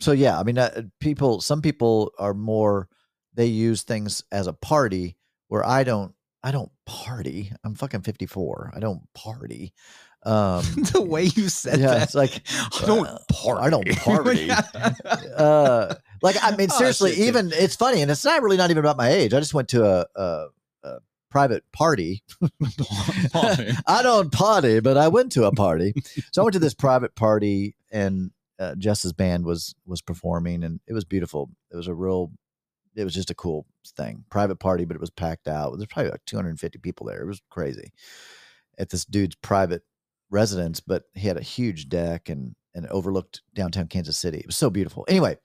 so 0.00 0.12
yeah 0.12 0.38
i 0.38 0.42
mean 0.42 0.58
uh, 0.58 0.82
people 1.00 1.40
some 1.40 1.62
people 1.62 2.12
are 2.18 2.34
more 2.34 2.88
they 3.32 3.46
use 3.46 3.84
things 3.84 4.22
as 4.30 4.46
a 4.46 4.52
party 4.52 5.16
where 5.46 5.64
i 5.66 5.82
don't 5.82 6.14
i 6.42 6.50
don't 6.50 6.70
party 6.86 7.52
i'm 7.64 7.74
fucking 7.74 8.02
54 8.02 8.72
i 8.74 8.80
don't 8.80 9.02
party 9.14 9.72
um 10.24 10.62
the 10.92 11.00
way 11.00 11.24
you 11.24 11.48
said 11.48 11.78
yeah 11.78 11.86
that. 11.94 12.02
it's 12.02 12.14
like 12.14 12.42
I 12.82 12.86
don't 12.86 13.06
uh, 13.06 13.18
party. 13.30 13.60
I 13.66 13.70
don't 13.70 13.88
party. 13.98 14.50
uh 15.36 15.94
like 16.22 16.36
i 16.42 16.56
mean 16.56 16.68
Oh, 16.72 16.78
seriously 16.78 17.10
shit, 17.10 17.18
dude. 17.18 17.28
even 17.28 17.50
it's 17.52 17.76
funny 17.76 18.02
and 18.02 18.10
it's 18.10 18.24
not 18.24 18.42
really 18.42 18.56
not 18.56 18.70
even 18.70 18.80
about 18.84 18.96
my 18.96 19.08
age 19.10 19.32
i 19.32 19.38
just 19.38 19.54
went 19.54 19.68
to 19.68 19.84
a, 19.84 20.06
a, 20.16 20.46
a 20.84 20.98
private 21.30 21.62
party 21.72 22.24
Party. 23.32 23.70
I 23.86 24.02
don't 24.02 24.32
party, 24.32 24.80
but 24.80 24.96
I 24.96 25.08
went 25.08 25.32
to 25.32 25.44
a 25.44 25.52
party. 25.52 25.92
so 26.32 26.42
I 26.42 26.44
went 26.44 26.54
to 26.54 26.58
this 26.58 26.74
private 26.74 27.14
party, 27.14 27.74
and 27.92 28.30
uh, 28.58 28.74
Jess's 28.76 29.12
band 29.12 29.44
was 29.44 29.74
was 29.86 30.00
performing, 30.00 30.64
and 30.64 30.80
it 30.86 30.92
was 30.94 31.04
beautiful. 31.04 31.50
It 31.70 31.76
was 31.76 31.86
a 31.88 31.94
real, 31.94 32.32
it 32.98 33.04
was 33.04 33.14
just 33.14 33.30
a 33.30 33.34
cool 33.34 33.64
thing. 33.96 34.24
Private 34.28 34.56
party, 34.56 34.84
but 34.84 34.96
it 34.96 35.00
was 35.00 35.10
packed 35.10 35.48
out. 35.48 35.76
There's 35.76 35.86
probably 35.86 36.10
like 36.10 36.24
250 36.26 36.78
people 36.80 37.06
there. 37.06 37.22
It 37.22 37.26
was 37.26 37.40
crazy 37.48 37.92
at 38.78 38.90
this 38.90 39.04
dude's 39.04 39.36
private 39.36 39.82
residence, 40.30 40.80
but 40.80 41.04
he 41.14 41.28
had 41.28 41.36
a 41.36 41.42
huge 41.42 41.88
deck 41.88 42.28
and 42.28 42.54
and 42.74 42.86
overlooked 42.88 43.42
downtown 43.54 43.88
Kansas 43.88 44.18
City. 44.18 44.38
It 44.38 44.46
was 44.46 44.56
so 44.56 44.70
beautiful. 44.70 45.04
Anyway, 45.08 45.36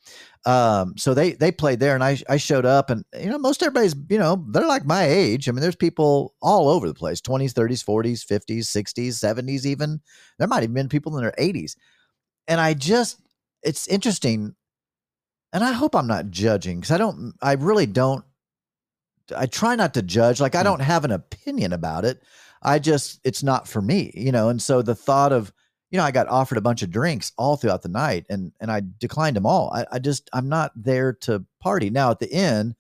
um, 0.46 0.94
so 0.98 1.14
they 1.14 1.32
they 1.32 1.52
played 1.52 1.80
there, 1.80 1.96
and 1.96 2.04
I 2.04 2.18
I 2.30 2.38
showed 2.38 2.66
up, 2.66 2.90
and 2.90 3.06
you 3.20 3.30
know 3.30 3.40
most 3.40 3.64
everybody's 3.64 3.96
you 4.10 4.20
know 4.20 4.46
they're 4.50 4.68
like 4.68 4.86
my 4.86 5.06
age. 5.06 5.48
I 5.48 5.52
mean, 5.52 5.62
there's 5.62 5.76
people 5.76 6.36
all 6.42 6.70
over 6.70 6.88
the 6.88 6.94
place, 6.94 7.22
twenties, 7.22 7.54
thirties, 7.54 7.82
forties, 7.82 8.24
fifties, 8.24 8.70
sixties, 8.70 9.20
seventies, 9.20 9.66
even. 9.66 10.02
There 10.38 10.48
might 10.48 10.64
have 10.64 10.74
been 10.74 10.90
people 10.90 11.16
in 11.18 11.24
their 11.24 11.34
eighties, 11.38 11.76
and 12.48 12.60
I 12.60 12.74
just 12.74 13.20
it's 13.64 13.88
interesting, 13.88 14.56
and 15.54 15.64
I 15.64 15.72
hope 15.72 15.96
I'm 15.96 16.08
not 16.08 16.30
judging 16.32 16.80
because 16.82 16.92
I 16.92 16.98
don't, 16.98 17.34
I 17.42 17.54
really 17.54 17.86
don't. 17.86 18.26
I 19.36 19.46
try 19.46 19.76
not 19.76 19.94
to 19.94 20.02
judge. 20.02 20.42
Like 20.42 20.56
I 20.56 20.62
Mm. 20.62 20.66
don't 20.66 20.82
have 20.82 21.06
an 21.06 21.12
opinion 21.12 21.72
about 21.72 22.04
it. 22.04 22.22
I 22.62 22.80
just 22.80 23.20
it's 23.24 23.44
not 23.44 23.68
for 23.68 23.82
me, 23.82 24.12
you 24.16 24.32
know. 24.34 24.50
And 24.50 24.62
so 24.62 24.82
the 24.82 24.96
thought 24.96 25.32
of 25.32 25.54
you 25.92 25.98
know, 25.98 26.04
I 26.06 26.12
got 26.12 26.28
offered 26.28 26.58
a 26.58 26.62
bunch 26.62 26.82
of 26.82 26.90
drinks 26.90 27.32
all 27.38 27.56
throughout 27.56 27.84
the 27.84 27.90
night 27.90 28.26
and 28.30 28.52
and 28.60 28.70
I 28.72 28.82
declined 29.00 29.36
them 29.36 29.46
all. 29.46 29.72
I, 29.74 29.86
I 29.94 30.00
just 30.00 30.30
I'm 30.34 30.50
not 30.50 30.72
there 30.76 31.14
to 31.22 31.46
party. 31.62 31.90
Now 31.90 32.10
at 32.12 32.20
the 32.20 32.32
end, 32.34 32.76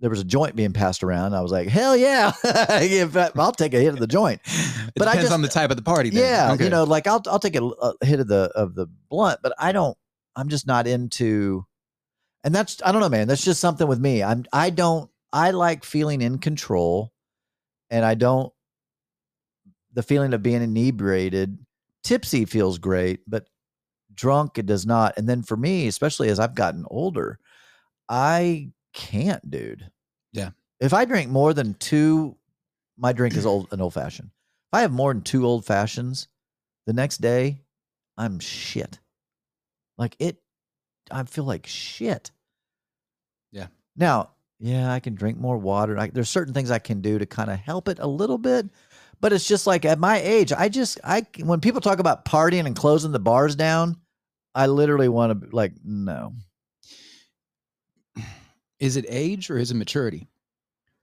there 0.00 0.08
was 0.10 0.20
a 0.20 0.24
joint 0.24 0.54
being 0.56 0.72
passed 0.72 1.02
around. 1.02 1.34
I 1.34 1.40
was 1.40 1.50
like, 1.52 1.68
hell 1.68 1.96
yeah, 1.96 2.32
I'll 2.44 3.52
take 3.52 3.74
a 3.74 3.78
hit 3.80 3.92
of 3.94 3.98
the 3.98 4.06
joint. 4.06 4.40
It 4.46 4.92
But 4.96 5.08
I 5.08 5.12
depends 5.12 5.24
just- 5.30 5.32
on 5.34 5.42
the 5.42 5.48
type 5.48 5.70
of 5.70 5.76
the 5.76 5.82
party. 5.82 6.10
Then. 6.10 6.22
Yeah, 6.22 6.52
Okay. 6.52 6.64
you 6.64 6.70
know, 6.70 6.84
like 6.84 7.06
I'll 7.06 7.22
I'll 7.26 7.38
take 7.38 7.56
a, 7.56 7.62
a 7.64 7.94
hit 8.06 8.20
of 8.20 8.28
the 8.28 8.50
of 8.54 8.74
the 8.74 8.86
blunt, 9.10 9.40
but 9.42 9.52
I 9.58 9.72
don't. 9.72 9.96
I'm 10.36 10.48
just 10.48 10.66
not 10.66 10.86
into. 10.86 11.66
And 12.44 12.54
that's 12.54 12.80
I 12.84 12.92
don't 12.92 13.00
know, 13.00 13.08
man. 13.08 13.26
That's 13.26 13.44
just 13.44 13.60
something 13.60 13.88
with 13.88 13.98
me. 13.98 14.22
I'm 14.22 14.44
I 14.52 14.70
don't 14.70 15.10
I 15.32 15.50
like 15.50 15.82
feeling 15.82 16.22
in 16.22 16.38
control, 16.38 17.12
and 17.90 18.04
I 18.04 18.14
don't. 18.14 18.52
The 19.94 20.02
feeling 20.02 20.32
of 20.32 20.42
being 20.42 20.62
inebriated, 20.62 21.58
tipsy 22.04 22.44
feels 22.44 22.78
great, 22.78 23.20
but 23.26 23.46
drunk 24.14 24.58
it 24.58 24.66
does 24.66 24.86
not. 24.86 25.14
And 25.16 25.28
then 25.28 25.42
for 25.42 25.56
me, 25.56 25.86
especially 25.88 26.28
as 26.28 26.38
I've 26.38 26.54
gotten 26.54 26.84
older, 26.88 27.38
I 28.08 28.70
can't, 28.92 29.50
dude. 29.50 29.90
Yeah. 30.32 30.50
If 30.80 30.92
I 30.92 31.04
drink 31.04 31.30
more 31.30 31.52
than 31.54 31.74
two, 31.74 32.36
my 32.96 33.12
drink 33.12 33.34
is 33.34 33.46
old 33.46 33.68
an 33.72 33.80
old 33.80 33.94
fashioned. 33.94 34.28
If 34.28 34.78
I 34.78 34.80
have 34.82 34.92
more 34.92 35.12
than 35.12 35.22
two 35.22 35.46
old 35.46 35.64
fashions, 35.64 36.28
the 36.86 36.92
next 36.92 37.18
day, 37.18 37.62
I'm 38.16 38.38
shit. 38.38 38.98
Like 39.98 40.16
it, 40.18 40.38
I 41.10 41.24
feel 41.24 41.44
like 41.44 41.66
shit. 41.66 42.30
Now, 43.96 44.30
yeah, 44.58 44.92
I 44.92 45.00
can 45.00 45.14
drink 45.14 45.38
more 45.38 45.58
water. 45.58 45.98
I, 45.98 46.08
there's 46.08 46.30
certain 46.30 46.54
things 46.54 46.70
I 46.70 46.78
can 46.78 47.00
do 47.00 47.18
to 47.18 47.26
kind 47.26 47.50
of 47.50 47.58
help 47.58 47.88
it 47.88 47.98
a 48.00 48.06
little 48.06 48.38
bit, 48.38 48.66
but 49.20 49.32
it's 49.32 49.46
just 49.46 49.66
like 49.66 49.84
at 49.84 49.98
my 49.98 50.18
age, 50.20 50.52
I 50.52 50.68
just 50.68 50.98
I 51.04 51.26
when 51.42 51.60
people 51.60 51.80
talk 51.80 51.98
about 51.98 52.24
partying 52.24 52.66
and 52.66 52.76
closing 52.76 53.12
the 53.12 53.18
bars 53.18 53.56
down, 53.56 53.96
I 54.54 54.66
literally 54.66 55.08
want 55.08 55.42
to 55.50 55.54
like 55.56 55.72
no. 55.84 56.32
is 58.78 58.96
it 58.96 59.06
age 59.08 59.50
or 59.50 59.58
is 59.58 59.70
it 59.70 59.74
maturity? 59.74 60.28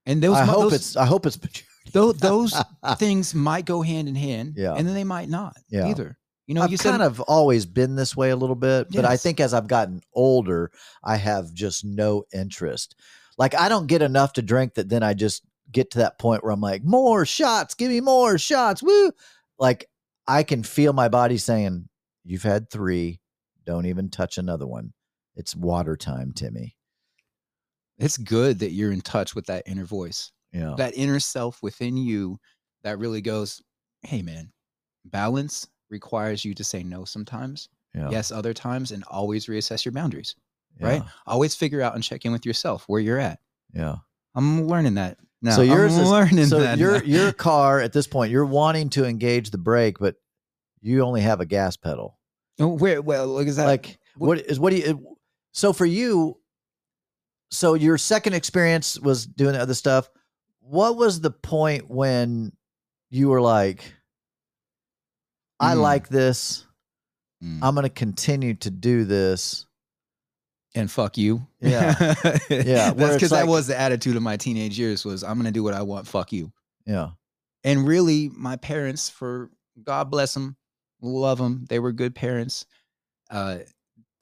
And 0.06 0.22
those, 0.22 0.36
I 0.38 0.46
hope 0.46 0.62
those, 0.64 0.74
it's 0.74 0.98
I 0.98 1.06
hope 1.06 1.26
it's 1.26 1.42
mature. 1.42 1.66
tho- 1.92 2.14
those 2.14 2.60
things 2.98 3.36
might 3.36 3.66
go 3.66 3.82
hand 3.82 4.08
in 4.08 4.16
hand. 4.16 4.56
Yeah. 4.58 4.74
And 4.74 4.88
then 4.88 4.96
they 4.96 5.04
might 5.04 5.30
not 5.30 5.56
Yeah. 5.70 5.88
either. 5.90 6.18
You 6.52 6.56
know, 6.56 6.64
I've 6.64 6.72
you 6.72 6.76
said 6.76 6.92
kind 6.92 7.02
of 7.02 7.22
always 7.22 7.66
been 7.66 7.96
this 7.96 8.14
way 8.14 8.30
a 8.30 8.36
little 8.36 8.58
bit, 8.58 8.88
but 8.92 9.06
I 9.06 9.16
think 9.16 9.40
as 9.40 9.54
I've 9.54 9.70
gotten 9.70 10.02
older, 10.14 10.70
I 11.02 11.16
have 11.16 11.54
just 11.54 11.86
no 11.86 12.26
interest. 12.34 12.94
Like 13.38 13.56
I 13.56 13.70
don't 13.70 13.88
get 13.88 14.02
enough 14.02 14.34
to 14.34 14.42
drink 14.42 14.74
that 14.74 14.90
then 14.90 15.02
I 15.02 15.14
just 15.14 15.46
get 15.72 15.92
to 15.92 16.00
that 16.00 16.20
point 16.20 16.44
where 16.44 16.52
I'm 16.52 16.60
like, 16.60 16.84
more 16.84 17.26
shots, 17.26 17.74
give 17.74 17.90
me 17.90 18.02
more 18.02 18.38
shots, 18.38 18.84
woo. 18.84 19.14
Like 19.60 19.86
I 20.28 20.44
can 20.44 20.62
feel 20.62 20.92
my 20.92 21.08
body 21.08 21.38
saying, 21.38 21.88
You've 22.26 22.44
had 22.44 22.70
three, 22.70 23.22
don't 23.66 23.86
even 23.86 24.10
touch 24.10 24.38
another 24.38 24.68
one. 24.68 24.92
It's 25.38 25.56
water 25.56 25.96
time, 25.96 26.34
Timmy. 26.34 26.76
it's 27.98 28.18
good 28.18 28.60
that 28.60 28.72
you're 28.72 28.92
in 28.92 29.00
touch 29.00 29.36
with 29.36 29.46
that 29.46 29.64
inner 29.68 29.86
voice, 29.86 30.34
Yeah. 30.52 30.76
that 30.78 30.98
inner 30.98 31.22
self 31.22 31.64
within 31.64 31.96
you 31.96 32.40
that 32.84 33.00
really 33.00 33.22
goes, 33.22 33.62
hey, 34.02 34.22
man, 34.22 34.52
balance 35.06 35.70
requires 35.92 36.44
you 36.44 36.54
to 36.56 36.64
say 36.64 36.82
no 36.84 37.06
sometimes, 37.06 37.70
yeah. 37.94 38.10
yes, 38.10 38.32
other 38.32 38.54
times, 38.54 38.92
and 38.92 39.04
always 39.10 39.46
reassess 39.46 39.86
your 39.86 39.92
boundaries, 39.92 40.36
yeah, 40.80 40.88
right? 40.88 41.04
Always 41.28 41.54
figure 41.54 41.82
out 41.82 41.94
and 41.96 42.04
check 42.04 42.26
in 42.26 42.32
with 42.32 42.46
yourself 42.46 42.86
where 42.88 43.00
you're 43.02 43.20
at. 43.20 43.40
Yeah. 43.74 43.98
I'm 44.34 44.68
learning 44.68 44.96
that 44.96 45.18
now. 45.42 45.52
so 45.52 45.62
yours 45.62 45.96
I'm 45.96 46.04
is 46.04 46.10
learning 46.10 46.46
so 46.48 46.60
that 46.62 46.78
your 46.78 47.00
now. 47.00 47.06
your 47.06 47.32
car 47.50 47.82
at 47.82 47.94
this 47.94 48.08
point, 48.08 48.32
you're 48.32 48.46
wanting 48.46 48.90
to 48.92 49.06
engage 49.06 49.52
the 49.52 49.58
brake, 49.58 50.00
but 50.00 50.16
you 50.82 51.02
only 51.02 51.22
have 51.22 51.42
a 51.42 51.46
gas 51.46 51.76
pedal. 51.78 52.18
Oh, 52.60 52.68
where? 52.70 53.02
Well, 53.02 53.28
look 53.28 53.48
is 53.48 53.58
that 53.58 53.66
like 53.66 54.00
what- 54.16 54.28
what 54.28 54.40
is 54.40 54.60
what 54.60 54.72
do 54.72 54.78
you 54.78 55.18
so 55.52 55.74
for 55.74 55.86
you 55.86 56.38
so 57.50 57.74
your 57.74 57.98
second 57.98 58.34
experience 58.34 58.98
was 59.00 59.26
doing 59.26 59.54
the 59.54 59.60
other 59.62 59.74
stuff 59.74 60.10
what 60.62 60.96
was 60.96 61.20
the 61.20 61.32
point 61.32 61.90
when 61.90 62.52
you 63.10 63.28
were 63.30 63.42
like 63.42 63.94
i 65.62 65.74
Mm. 65.76 65.82
like 65.82 66.10
this 66.10 66.66
Mm. 67.44 67.60
i'm 67.64 67.74
going 67.76 67.84
to 67.84 67.90
continue 67.90 68.54
to 68.56 68.70
do 68.70 69.04
this 69.06 69.66
and 70.76 70.90
fuck 70.90 71.18
you. 71.18 71.46
Yeah. 71.60 71.96
Yeah, 72.50 72.92
That's 72.94 73.16
because 73.16 73.32
that 73.32 73.46
was 73.48 73.68
the 73.68 73.78
attitude 73.78 74.16
of 74.16 74.22
my 74.24 74.38
teenage 74.38 74.78
years 74.80 75.04
was 75.04 75.22
I'm 75.24 75.38
gonna 75.38 75.52
do 75.52 75.64
what 75.64 75.74
I 75.74 75.82
want, 75.82 76.08
fuck 76.08 76.32
you. 76.32 76.52
yeah 76.86 77.10
And 77.66 77.86
really, 77.88 78.30
my 78.30 78.56
parents, 78.58 79.10
for 79.10 79.50
God 79.84 80.10
bless 80.12 80.34
them, 80.34 80.56
love 81.02 81.40
them, 81.40 81.66
they 81.68 81.80
were 81.80 81.92
good 81.92 82.14
parents. 82.16 82.66
Uh, 83.30 83.60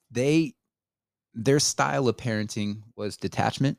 they 0.10 0.56
their 1.36 1.60
style 1.60 2.08
of 2.08 2.18
parenting 2.18 2.82
was 2.96 3.16
detachment. 3.18 3.78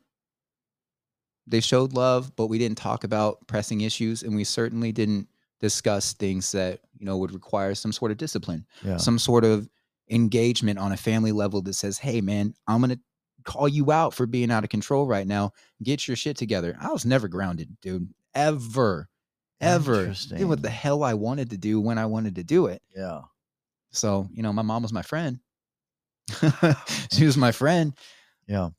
They 1.47 1.61
showed 1.61 1.93
love, 1.95 2.37
but 2.37 2.47
we 2.47 2.59
didn't 2.59 2.79
talk 2.79 3.03
about 3.05 3.47
pressing 3.49 3.81
issues, 3.81 4.23
and 4.23 4.37
we 4.37 4.45
certainly 4.45 4.93
didn't 4.93 5.27
discuss 5.61 6.15
things 6.15 6.53
that 6.53 6.81
you 6.99 7.07
know 7.07 7.17
would 7.19 7.33
require 7.33 7.75
some 7.75 7.93
sort 7.93 8.11
of 8.11 8.17
discipline 8.17 8.65
yeah 8.83 8.97
some 8.97 9.19
sort 9.19 9.45
of 9.45 9.69
engagement 10.11 10.79
on 10.79 10.93
a 10.93 10.97
family 10.97 11.33
level 11.33 11.63
that 11.63 11.75
says, 11.75 11.99
"Hey, 11.99 12.21
man, 12.21 12.55
I'm 12.67 12.81
gonna 12.81 12.99
call 13.45 13.69
you 13.69 13.91
out 13.91 14.13
for 14.13 14.27
being 14.27 14.51
out 14.51 14.65
of 14.65 14.71
control 14.71 15.07
right 15.07 15.27
now. 15.27 15.53
Get 15.83 16.07
your 16.07 16.17
shit 16.17 16.37
together." 16.37 16.77
I 16.81 16.89
was 16.91 17.07
never 17.07 17.29
grounded, 17.29 17.77
dude, 17.81 18.13
ever. 18.35 19.09
ever 19.61 19.93
did 19.93 20.01
Interesting. 20.01 20.49
what 20.49 20.63
the 20.63 20.71
hell 20.71 21.05
I 21.05 21.15
wanted 21.15 21.51
to 21.51 21.59
do 21.59 21.81
when 21.81 21.99
I 21.99 22.07
wanted 22.07 22.37
to 22.37 22.43
do 22.43 22.67
it. 22.67 22.83
Yeah. 22.97 23.21
So, 23.93 24.29
you 24.33 24.43
know, 24.43 24.53
my 24.53 24.63
mom 24.63 24.83
was 24.83 24.93
my 24.93 25.03
friend. 25.03 25.39
she 27.13 27.27
was 27.27 27.37
my 27.37 27.53
friend. 27.53 27.93
Yeah. 28.47 28.71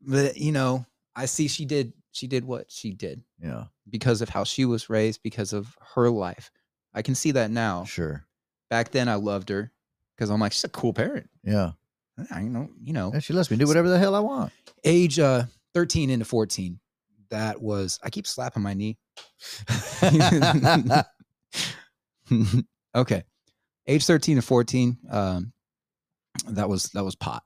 But, 0.00 0.36
you 0.36 0.50
know, 0.50 0.84
I 1.14 1.26
see 1.26 1.46
she 1.46 1.64
did 1.64 1.92
she 2.20 2.26
did 2.26 2.44
what 2.44 2.70
she 2.70 2.92
did 2.92 3.22
Yeah. 3.42 3.64
because 3.88 4.20
of 4.20 4.28
how 4.28 4.44
she 4.44 4.66
was 4.66 4.90
raised, 4.90 5.22
because 5.22 5.52
of 5.54 5.74
her 5.94 6.10
life. 6.10 6.50
I 6.92 7.00
can 7.02 7.14
see 7.14 7.30
that 7.32 7.50
now. 7.50 7.84
Sure. 7.84 8.26
Back 8.68 8.90
then 8.90 9.08
I 9.08 9.14
loved 9.14 9.48
her 9.48 9.72
because 10.14 10.28
I'm 10.30 10.40
like, 10.40 10.52
she's 10.52 10.64
a 10.64 10.68
cool 10.68 10.92
parent. 10.92 11.30
Yeah. 11.42 11.72
I 12.30 12.42
know, 12.42 12.68
you 12.82 12.92
know, 12.92 13.10
And 13.12 13.24
she 13.24 13.32
lets 13.32 13.50
me 13.50 13.56
do 13.56 13.66
whatever 13.66 13.88
the 13.88 13.98
hell 13.98 14.14
I 14.14 14.20
want. 14.20 14.52
age 14.84 15.18
uh 15.18 15.44
13 15.72 16.10
into 16.10 16.26
14. 16.26 16.78
That 17.30 17.62
was 17.62 17.98
I 18.02 18.10
keep 18.10 18.26
slapping 18.26 18.62
my 18.62 18.74
knee. 18.74 18.98
okay. 22.94 23.24
Age 23.86 24.04
13 24.04 24.36
to 24.36 24.42
14, 24.42 24.98
um, 25.10 25.52
that 26.48 26.68
was 26.68 26.84
that 26.90 27.04
was 27.04 27.14
pot. 27.16 27.42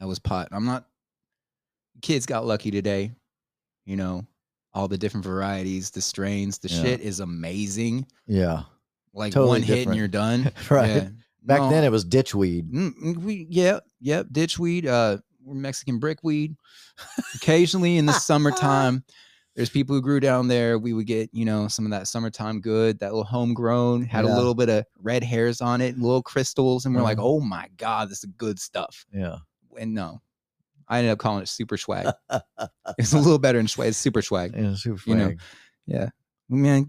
That 0.00 0.08
was 0.08 0.18
pot. 0.18 0.48
I'm 0.52 0.64
not 0.64 0.86
kids 2.02 2.26
got 2.26 2.44
lucky 2.46 2.70
today. 2.70 3.12
You 3.84 3.96
know, 3.96 4.26
all 4.72 4.88
the 4.88 4.98
different 4.98 5.24
varieties, 5.24 5.90
the 5.90 6.00
strains, 6.00 6.58
the 6.58 6.68
Yeah. 6.68 6.82
shit 6.82 7.00
is 7.00 7.20
amazing. 7.20 8.06
yeah. 8.26 8.62
Like 9.16 9.32
Totally 9.32 9.48
one 9.60 9.62
hit 9.62 9.86
and 9.86 9.94
you're 9.96 10.08
done. 10.08 10.50
Right. 10.70 10.88
Yeah. 10.88 11.08
Back 11.44 11.60
No, 11.60 11.70
then 11.70 11.84
it 11.84 11.92
was 11.92 12.04
ditchweed. 12.04 12.68
Mm, 12.72 12.90
mm, 13.00 13.16
we 13.18 13.46
yeah 13.50 13.78
yep 14.00 14.26
ditchweed 14.32 14.86
uh 14.86 15.18
we're 15.44 15.54
Mexican 15.54 15.98
brickweed. 16.00 16.56
Occasionally 17.34 17.96
in 17.98 18.06
the 18.06 18.12
summertime, 18.12 19.04
there's 19.56 19.70
people 19.70 19.94
who 19.94 20.02
grew 20.02 20.20
down 20.20 20.48
there. 20.48 20.78
We 20.78 20.92
would 20.94 21.06
get 21.06 21.30
you 21.32 21.44
know 21.44 21.68
some 21.68 21.84
of 21.84 21.90
that 21.92 22.08
summertime 22.08 22.60
good, 22.60 22.98
that 23.00 23.12
little 23.12 23.24
homegrown, 23.24 24.02
had 24.02 24.24
Yeah. 24.24 24.34
a 24.34 24.36
little 24.36 24.54
bit 24.54 24.68
of 24.68 24.84
red 24.98 25.22
hairs 25.22 25.60
on 25.60 25.80
it, 25.80 25.98
little 25.98 26.22
crystals, 26.22 26.84
and 26.86 26.94
we're 26.94 27.02
like, 27.02 27.18
Uh-huh. 27.18 27.26
oh 27.28 27.40
my 27.40 27.68
god, 27.76 28.08
this 28.10 28.24
is 28.24 28.30
good 28.36 28.58
stuff. 28.58 29.04
Yeah. 29.12 29.36
And 29.78 29.94
no, 29.94 30.20
I 30.88 30.98
ended 30.98 31.12
up 31.12 31.18
calling 31.18 31.42
it 31.42 31.48
super 31.48 31.76
swag. 31.76 32.08
it's 32.98 33.12
a 33.12 33.18
little 33.18 33.38
better 33.38 33.58
than 33.58 33.68
swag. 33.68 33.88
It's 33.88 33.98
super 33.98 34.22
swag. 34.22 34.54
Yeah, 34.56 34.74
super 34.74 35.00
You 35.06 35.14
know, 35.14 35.24
swag. 35.26 35.40
Yeah, 35.86 36.08
man. 36.48 36.88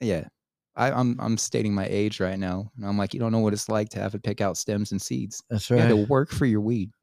Yeah, 0.00 0.28
I, 0.76 0.90
I'm 0.90 1.16
I'm 1.20 1.38
stating 1.38 1.74
my 1.74 1.86
age 1.88 2.20
right 2.20 2.38
now, 2.38 2.70
and 2.76 2.86
I'm 2.86 2.98
like, 2.98 3.14
you 3.14 3.20
don't 3.20 3.32
know 3.32 3.38
what 3.38 3.52
it's 3.52 3.68
like 3.68 3.90
to 3.90 4.00
have 4.00 4.12
to 4.12 4.18
pick 4.18 4.40
out 4.40 4.56
stems 4.56 4.90
and 4.92 5.00
seeds. 5.00 5.42
That's 5.48 5.70
right. 5.70 5.76
You 5.76 5.82
had 5.82 5.88
to 5.90 5.96
work 5.96 6.30
for 6.30 6.46
your 6.46 6.60
weed. 6.60 6.90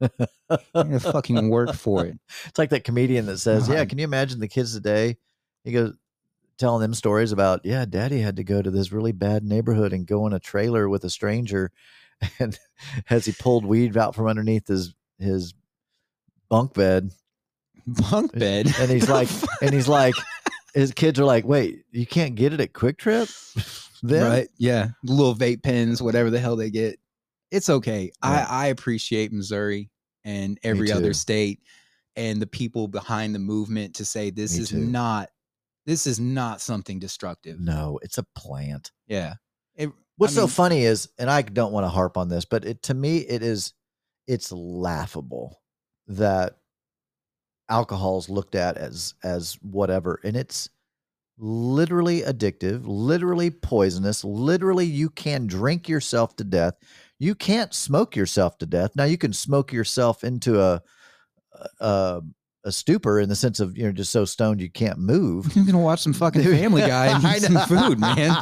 You 0.74 0.84
had 0.84 1.00
to 1.00 1.12
fucking 1.12 1.48
work 1.48 1.72
for 1.72 2.04
it. 2.04 2.18
It's 2.46 2.58
like 2.58 2.68
that 2.70 2.84
comedian 2.84 3.24
that 3.24 3.38
says, 3.38 3.70
"Yeah, 3.70 3.86
can 3.86 3.96
you 3.96 4.04
imagine 4.04 4.38
the 4.38 4.48
kids 4.48 4.74
today?" 4.74 5.16
He 5.64 5.72
goes 5.72 5.94
telling 6.58 6.82
them 6.82 6.92
stories 6.92 7.32
about, 7.32 7.62
"Yeah, 7.64 7.86
Daddy 7.86 8.20
had 8.20 8.36
to 8.36 8.44
go 8.44 8.60
to 8.60 8.70
this 8.70 8.92
really 8.92 9.12
bad 9.12 9.44
neighborhood 9.44 9.94
and 9.94 10.06
go 10.06 10.26
in 10.26 10.34
a 10.34 10.38
trailer 10.38 10.90
with 10.90 11.04
a 11.04 11.10
stranger, 11.10 11.72
and 12.38 12.58
as 13.08 13.24
he 13.24 13.32
pulled 13.32 13.64
weed 13.64 13.96
out 13.96 14.14
from 14.14 14.26
underneath 14.26 14.66
his 14.68 14.94
his 15.18 15.54
bunk 16.52 16.74
bed, 16.74 17.10
Bunk 17.86 18.32
bed. 18.38 18.70
and 18.78 18.90
he's 18.90 19.08
like, 19.08 19.28
and 19.62 19.72
he's 19.72 19.88
like, 19.88 20.14
his 20.74 20.92
kids 20.92 21.18
are 21.18 21.24
like, 21.24 21.46
"Wait, 21.46 21.84
you 21.90 22.06
can't 22.06 22.34
get 22.34 22.52
it 22.52 22.60
at 22.60 22.74
QuikTrip?" 22.74 23.88
then 24.02 24.30
right? 24.30 24.48
Yeah, 24.58 24.88
little 25.02 25.34
vape 25.34 25.62
pens, 25.62 26.02
whatever 26.02 26.28
the 26.28 26.38
hell 26.38 26.54
they 26.56 26.70
get. 26.70 26.98
It's 27.50 27.70
okay. 27.70 28.12
I 28.20 28.42
I 28.42 28.66
appreciate 28.66 29.32
Missouri 29.32 29.90
and 30.24 30.58
every 30.62 30.92
other 30.92 31.14
state 31.14 31.60
and 32.16 32.40
the 32.40 32.46
people 32.46 32.86
behind 32.86 33.34
the 33.34 33.38
movement 33.38 33.94
to 33.94 34.04
say 34.04 34.28
this 34.30 34.54
Me 34.54 34.62
is 34.62 34.68
too. 34.68 34.78
not 34.78 35.30
this 35.86 36.06
is 36.06 36.20
not 36.20 36.60
something 36.60 36.98
destructive. 36.98 37.58
no, 37.58 37.98
it's 38.02 38.18
a 38.18 38.26
plant. 38.36 38.92
Yeah. 39.06 39.34
It, 39.74 39.90
What's 40.18 40.36
I 40.36 40.42
so 40.42 40.46
funny 40.46 40.82
is, 40.84 41.08
and 41.18 41.30
I 41.30 41.40
don't 41.42 41.72
want 41.72 41.84
to 41.84 41.88
harp 41.88 42.18
on 42.18 42.28
this, 42.28 42.44
but 42.44 42.66
it 42.66 42.82
to 42.84 42.94
me 42.94 43.18
it 43.18 43.42
is, 43.42 43.72
it's 44.28 44.52
laughable 44.52 45.61
that 46.16 46.58
alcohol's 47.68 48.28
looked 48.28 48.54
at 48.54 48.76
as 48.76 49.14
as 49.22 49.58
whatever, 49.62 50.20
and 50.24 50.36
it's 50.36 50.68
literally 51.38 52.22
addictive, 52.22 52.82
literally 52.84 53.50
poisonous, 53.50 54.24
literally 54.24 54.86
you 54.86 55.10
can 55.10 55.46
drink 55.46 55.88
yourself 55.88 56.36
to 56.36 56.44
death. 56.44 56.74
You 57.18 57.34
can't 57.34 57.72
smoke 57.72 58.16
yourself 58.16 58.58
to 58.58 58.66
death. 58.66 58.92
Now 58.96 59.04
you 59.04 59.18
can 59.18 59.32
smoke 59.32 59.72
yourself 59.72 60.24
into 60.24 60.60
a 60.60 60.82
a, 61.80 61.86
um, 61.86 62.34
a 62.64 62.70
stupor 62.70 63.18
in 63.18 63.28
the 63.28 63.34
sense 63.34 63.58
of 63.60 63.76
you're 63.76 63.92
just 63.92 64.12
so 64.12 64.24
stoned 64.24 64.60
you 64.60 64.70
can't 64.70 64.98
move. 64.98 65.50
I'm 65.56 65.66
gonna 65.66 65.78
watch 65.78 66.00
some 66.00 66.12
fucking 66.12 66.42
Family 66.44 66.82
Guy 66.82 67.06
and 67.06 67.24
eat 67.36 67.42
some 67.42 67.58
food, 67.66 67.98
man. 67.98 68.36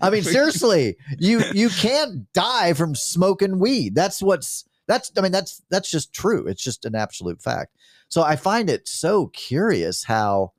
I 0.00 0.10
mean, 0.10 0.22
seriously, 0.22 0.96
you 1.18 1.42
you 1.52 1.68
can't 1.70 2.30
die 2.32 2.74
from 2.74 2.94
smoking 2.94 3.58
weed. 3.58 3.94
That's 3.94 4.22
what's 4.22 4.64
that's. 4.88 5.12
I 5.16 5.20
mean, 5.20 5.30
that's 5.32 5.62
that's 5.70 5.90
just 5.90 6.12
true. 6.12 6.46
It's 6.48 6.62
just 6.62 6.84
an 6.84 6.96
absolute 6.96 7.40
fact. 7.40 7.76
So 8.08 8.22
I 8.22 8.34
find 8.34 8.68
it 8.68 8.88
so 8.88 9.28
curious 9.28 10.02
how, 10.02 10.52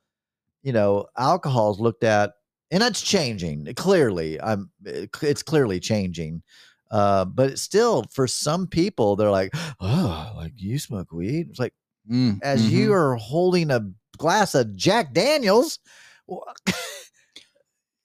you 0.64 0.72
know, 0.72 1.08
alcohol 1.18 1.72
is 1.72 1.80
looked 1.80 2.04
at, 2.06 2.34
and 2.72 2.82
that's 2.82 3.02
changing. 3.02 3.74
Clearly, 3.76 4.40
I'm. 4.40 4.70
It's 4.86 5.44
clearly 5.44 5.80
changing. 5.82 6.44
Uh, 6.92 7.26
but 7.26 7.60
still, 7.60 8.06
for 8.12 8.26
some 8.28 8.66
people, 8.68 9.16
they're 9.18 9.30
like, 9.30 9.54
"Oh, 9.82 10.32
like 10.38 10.54
you 10.56 10.80
smoke 10.80 11.12
weed." 11.12 11.48
It's 11.50 11.60
like 11.60 11.74
Mm, 12.10 12.40
as 12.42 12.64
mhm. 12.64 12.72
you 12.72 12.94
are 12.94 13.16
holding 13.16 13.70
a 13.70 13.88
glass 14.18 14.56
of 14.56 14.76
Jack 14.76 15.14
Daniels. 15.14 15.80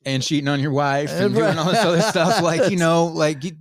and 0.04 0.22
cheating 0.22 0.48
on 0.48 0.60
your 0.60 0.72
wife 0.72 1.10
and 1.10 1.34
doing 1.34 1.56
all 1.58 1.70
this 1.70 1.82
other 1.82 2.02
stuff, 2.02 2.42
like 2.42 2.70
you 2.70 2.76
know, 2.84 3.06
like 3.06 3.42
you, 3.44 3.52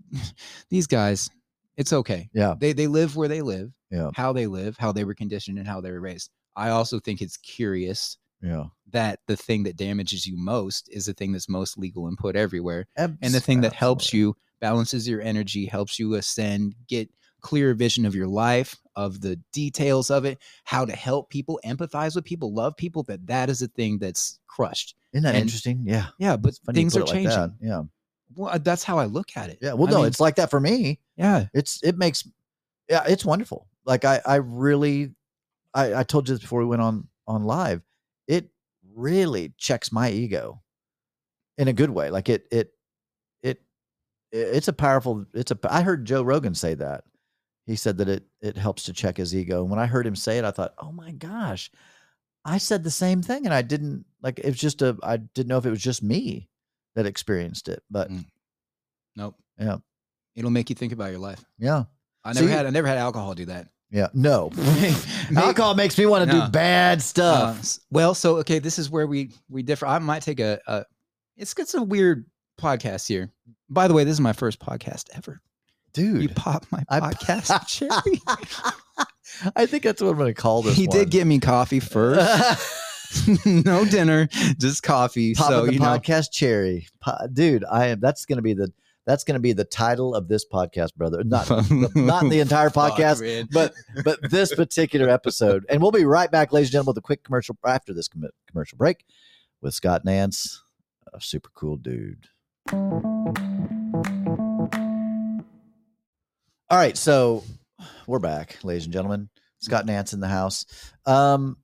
these 0.70 0.88
guys, 0.88 1.30
it's 1.78 1.94
okay. 1.94 2.30
Yeah. 2.34 2.56
They 2.60 2.74
they 2.74 2.88
live 2.88 3.16
where 3.16 3.28
they 3.28 3.42
live, 3.42 3.72
Yeah. 3.92 4.12
how 4.16 4.34
they 4.34 4.48
live, 4.48 4.78
how 4.78 4.92
they 4.92 5.04
were 5.04 5.16
conditioned, 5.16 5.58
and 5.58 5.68
how 5.68 5.82
they 5.82 5.92
were 5.92 6.02
raised. 6.02 6.30
I 6.56 6.70
also 6.70 7.00
think 7.00 7.22
it's 7.22 7.38
curious 7.38 8.18
Yeah. 8.42 8.66
that 8.92 9.20
the 9.28 9.36
thing 9.38 9.64
that 9.64 9.76
damages 9.78 10.26
you 10.28 10.38
most 10.38 10.88
is 10.92 11.06
the 11.06 11.14
thing 11.14 11.32
that's 11.32 11.50
most 11.50 11.78
legal 11.78 12.08
and 12.08 12.18
put 12.18 12.36
everywhere, 12.36 12.86
Absolutely. 12.98 13.26
and 13.26 13.34
the 13.34 13.40
thing 13.40 13.62
that 13.62 13.74
helps 13.74 14.14
you 14.14 14.36
balances 14.62 15.08
your 15.08 15.22
energy, 15.22 15.66
helps 15.66 15.98
you 16.00 16.14
ascend, 16.16 16.76
get 16.88 17.10
clear 17.42 17.74
vision 17.74 18.06
of 18.06 18.16
your 18.16 18.28
life, 18.28 18.76
of 18.96 19.20
the 19.20 19.36
details 19.52 20.10
of 20.10 20.24
it, 20.24 20.38
how 20.64 20.86
to 20.86 20.94
help 20.96 21.30
people, 21.30 21.60
empathize 21.66 22.16
with 22.16 22.24
people, 22.24 22.54
love 22.54 22.78
people. 22.78 23.04
That 23.04 23.26
that 23.28 23.50
is 23.50 23.62
a 23.62 23.68
thing 23.68 23.98
that's 23.98 24.40
crushed. 24.48 24.96
Isn't 25.12 25.24
that 25.24 25.36
and- 25.36 25.42
interesting? 25.42 25.84
Yeah. 25.86 26.08
Yeah, 26.20 26.38
but 26.38 26.54
things 26.74 26.96
are 26.96 27.02
like 27.02 27.10
changing. 27.10 27.30
that. 27.30 27.52
Yeah. 27.62 27.82
Well, 28.36 28.54
uh, 28.54 28.58
that's 28.58 28.84
how 28.84 28.98
I 29.00 29.06
look 29.06 29.36
at 29.36 29.50
it. 29.50 29.60
Yeah. 29.62 29.74
Well, 29.74 29.88
I 29.88 29.92
no, 29.92 29.98
mean, 30.00 30.08
it's 30.08 30.20
like 30.20 30.36
that 30.36 30.50
for 30.50 30.60
me. 30.60 31.00
yeah. 31.16 31.46
It's 31.54 31.82
it 31.84 31.98
makes 31.98 32.28
yeah, 32.90 33.04
it's 33.08 33.26
wonderful. 33.26 33.68
Like 33.86 34.06
I 34.06 34.22
I 34.26 34.36
really 34.36 35.14
I 35.74 35.96
I 35.96 36.04
told 36.04 36.28
you 36.28 36.36
this 36.36 36.42
before 36.42 36.60
we 36.60 36.66
went 36.66 36.82
on 36.82 37.08
on 37.28 37.44
live. 37.44 37.82
It 38.28 38.50
really 38.94 39.54
checks 39.58 39.92
my 39.92 40.10
ego 40.12 40.62
in 41.58 41.68
a 41.68 41.74
good 41.74 41.90
way. 41.90 42.10
Like 42.10 42.30
it 42.30 42.48
it 42.52 42.74
it 43.42 43.62
it's 44.32 44.68
a 44.68 44.74
powerful 44.74 45.26
it's 45.34 45.52
a 45.52 45.58
I 45.70 45.82
heard 45.82 46.06
Joe 46.06 46.24
Rogan 46.24 46.56
say 46.56 46.74
that. 46.76 47.04
He 47.66 47.76
said 47.76 47.98
that 48.00 48.10
it 48.10 48.24
it 48.42 48.58
helps 48.58 48.84
to 48.84 48.94
check 48.94 49.18
his 49.18 49.36
ego. 49.36 49.62
And 49.62 49.70
when 49.70 49.80
I 49.80 49.86
heard 49.86 50.06
him 50.06 50.16
say 50.16 50.38
it, 50.38 50.46
I 50.46 50.52
thought, 50.52 50.74
"Oh 50.78 50.92
my 50.92 51.12
gosh. 51.12 51.72
I 52.46 52.58
said 52.58 52.84
the 52.84 52.92
same 52.92 53.22
thing 53.22 53.46
and 53.46 53.54
I 53.54 53.62
didn't 53.62 54.06
like 54.22 54.40
it 54.40 54.46
was 54.46 54.58
just 54.58 54.82
a 54.82 54.98
I 55.02 55.18
didn't 55.18 55.48
know 55.48 55.58
if 55.58 55.66
it 55.66 55.70
was 55.70 55.82
just 55.82 56.04
me 56.04 56.50
that 56.96 57.06
experienced 57.06 57.68
it. 57.70 57.82
But 57.90 58.10
Mm. 58.12 58.26
Nope. 59.16 59.36
Yeah. 59.60 59.78
It'll 60.36 60.50
make 60.52 60.70
you 60.70 60.76
think 60.76 60.94
about 60.94 61.12
your 61.12 61.20
life. 61.20 61.44
yeah. 61.60 61.84
I 62.26 62.34
never 62.34 62.46
you- 62.48 62.52
had 62.54 62.66
I 62.66 62.70
never 62.70 62.88
had 62.88 62.98
alcohol 62.98 63.34
do 63.36 63.46
that. 63.46 63.68
Yeah. 63.92 64.08
No. 64.14 64.50
Alcohol 65.36 65.76
makes 65.76 65.98
me 65.98 66.06
want 66.08 66.28
to 66.30 66.36
No. 66.38 66.46
do 66.46 66.52
bad 66.52 66.98
uh, 66.98 67.02
stuff. 67.02 67.60
s- 67.60 67.80
well, 67.92 68.16
so 68.16 68.38
okay, 68.38 68.58
this 68.60 68.80
is 68.80 68.90
where 68.90 69.06
we 69.06 69.32
we 69.50 69.62
differ. 69.62 69.86
I 69.86 70.00
might 70.00 70.24
take 70.24 70.40
a, 70.40 70.60
a 70.68 70.86
it's 71.38 71.54
it's 71.58 71.74
a 71.76 71.84
weird 71.84 72.26
podcast 72.60 73.08
here. 73.08 73.30
By 73.70 73.88
the 73.88 73.94
way, 73.94 74.04
this 74.04 74.14
is 74.14 74.22
my 74.22 74.34
first 74.34 74.60
podcast 74.60 75.10
ever. 75.16 75.42
Dude. 75.94 76.22
You 76.24 76.28
Dude. 76.30 76.36
pop 76.38 76.66
my 76.72 76.84
I- 76.90 77.00
podcast 77.02 77.68
cherry. 77.68 78.20
I 79.56 79.66
think 79.68 79.84
that's 79.84 80.02
what 80.02 80.10
I'm 80.10 80.18
going 80.18 80.34
to 80.34 80.42
call 80.42 80.62
this. 80.64 80.76
he 80.76 80.88
one. 80.88 80.98
did 80.98 81.10
get 81.12 81.28
me 81.28 81.40
coffee 81.40 81.80
first. 81.80 82.20
no 83.46 83.86
dinner, 83.86 84.28
just 84.58 84.84
coffee. 84.84 85.34
Popping 85.34 85.56
so 85.56 85.66
the 85.66 85.74
you 85.74 85.80
know, 85.80 85.86
podcast 85.86 86.32
cherry, 86.32 86.88
Po- 87.00 87.28
dude. 87.32 87.64
I 87.70 87.88
am. 87.88 88.00
That's 88.00 88.26
going 88.26 88.38
to 88.38 88.44
be 88.44 88.54
the. 88.54 88.72
That's 89.06 89.26
going 89.26 89.34
to 89.34 89.42
be 89.42 89.52
the 89.52 89.66
title 89.66 90.16
of 90.16 90.30
this 90.30 90.46
podcast, 90.46 90.96
brother. 90.96 91.26
Not 91.26 91.50
not 91.96 92.30
the 92.30 92.40
entire 92.40 92.70
podcast, 92.70 93.50
but 93.52 93.74
but 94.04 94.20
this 94.32 94.56
particular 94.56 95.10
episode. 95.10 95.66
And 95.68 95.82
we'll 95.82 95.92
be 95.92 96.06
right 96.06 96.32
back, 96.32 96.54
ladies 96.54 96.70
and 96.70 96.74
gentlemen, 96.74 96.92
with 96.92 97.00
a 97.00 97.02
quick 97.02 97.24
commercial 97.24 97.58
after 97.66 97.94
this 97.94 98.08
com- 98.08 98.30
commercial 98.48 98.78
break 98.78 99.04
with 99.62 99.74
Scott 99.74 100.06
Nance, 100.06 100.62
a 101.14 101.20
super 101.20 101.50
cool 101.54 101.76
dude. 101.76 102.28
All 106.70 106.80
right, 106.80 106.98
so 106.98 107.44
we're 108.08 108.20
back, 108.20 108.58
ladies 108.64 108.86
and 108.86 108.94
gentlemen. 108.94 109.30
Scott 109.60 109.86
Nance 109.86 110.14
in 110.14 110.20
the 110.20 110.28
house. 110.28 110.66
Um, 111.06 111.58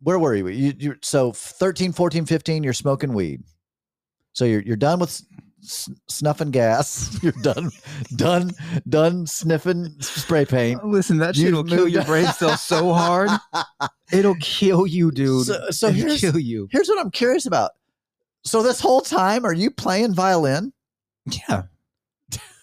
where 0.00 0.18
were 0.18 0.34
you? 0.34 0.48
You, 0.48 0.74
you 0.78 0.94
so 1.02 1.32
13, 1.32 1.92
14, 1.92 2.26
15, 2.26 2.62
you're 2.62 2.72
smoking 2.72 3.12
weed. 3.12 3.42
So 4.32 4.44
you're 4.44 4.62
you're 4.62 4.76
done 4.76 5.00
with 5.00 5.20
snuffing 5.60 6.50
gas. 6.52 7.18
You're 7.22 7.32
done 7.42 7.70
done 8.14 8.52
done 8.88 9.26
sniffing 9.26 9.96
spray 10.00 10.44
paint. 10.44 10.80
Uh, 10.82 10.86
listen, 10.86 11.18
that 11.18 11.34
shit 11.34 11.52
will 11.52 11.64
kill 11.64 11.88
your 11.88 12.04
brain 12.04 12.26
cells 12.26 12.62
so 12.62 12.92
hard. 12.92 13.28
It'll 14.12 14.36
kill 14.36 14.86
you, 14.86 15.10
dude. 15.10 15.46
So, 15.46 15.70
so 15.70 15.88
It'll 15.88 15.98
here's 16.00 16.20
kill 16.20 16.38
you. 16.38 16.68
here's 16.70 16.88
what 16.88 17.00
I'm 17.00 17.10
curious 17.10 17.46
about. 17.46 17.72
So 18.44 18.62
this 18.62 18.80
whole 18.80 19.00
time, 19.00 19.44
are 19.44 19.52
you 19.52 19.70
playing 19.70 20.14
violin? 20.14 20.72
Yeah. 21.26 21.64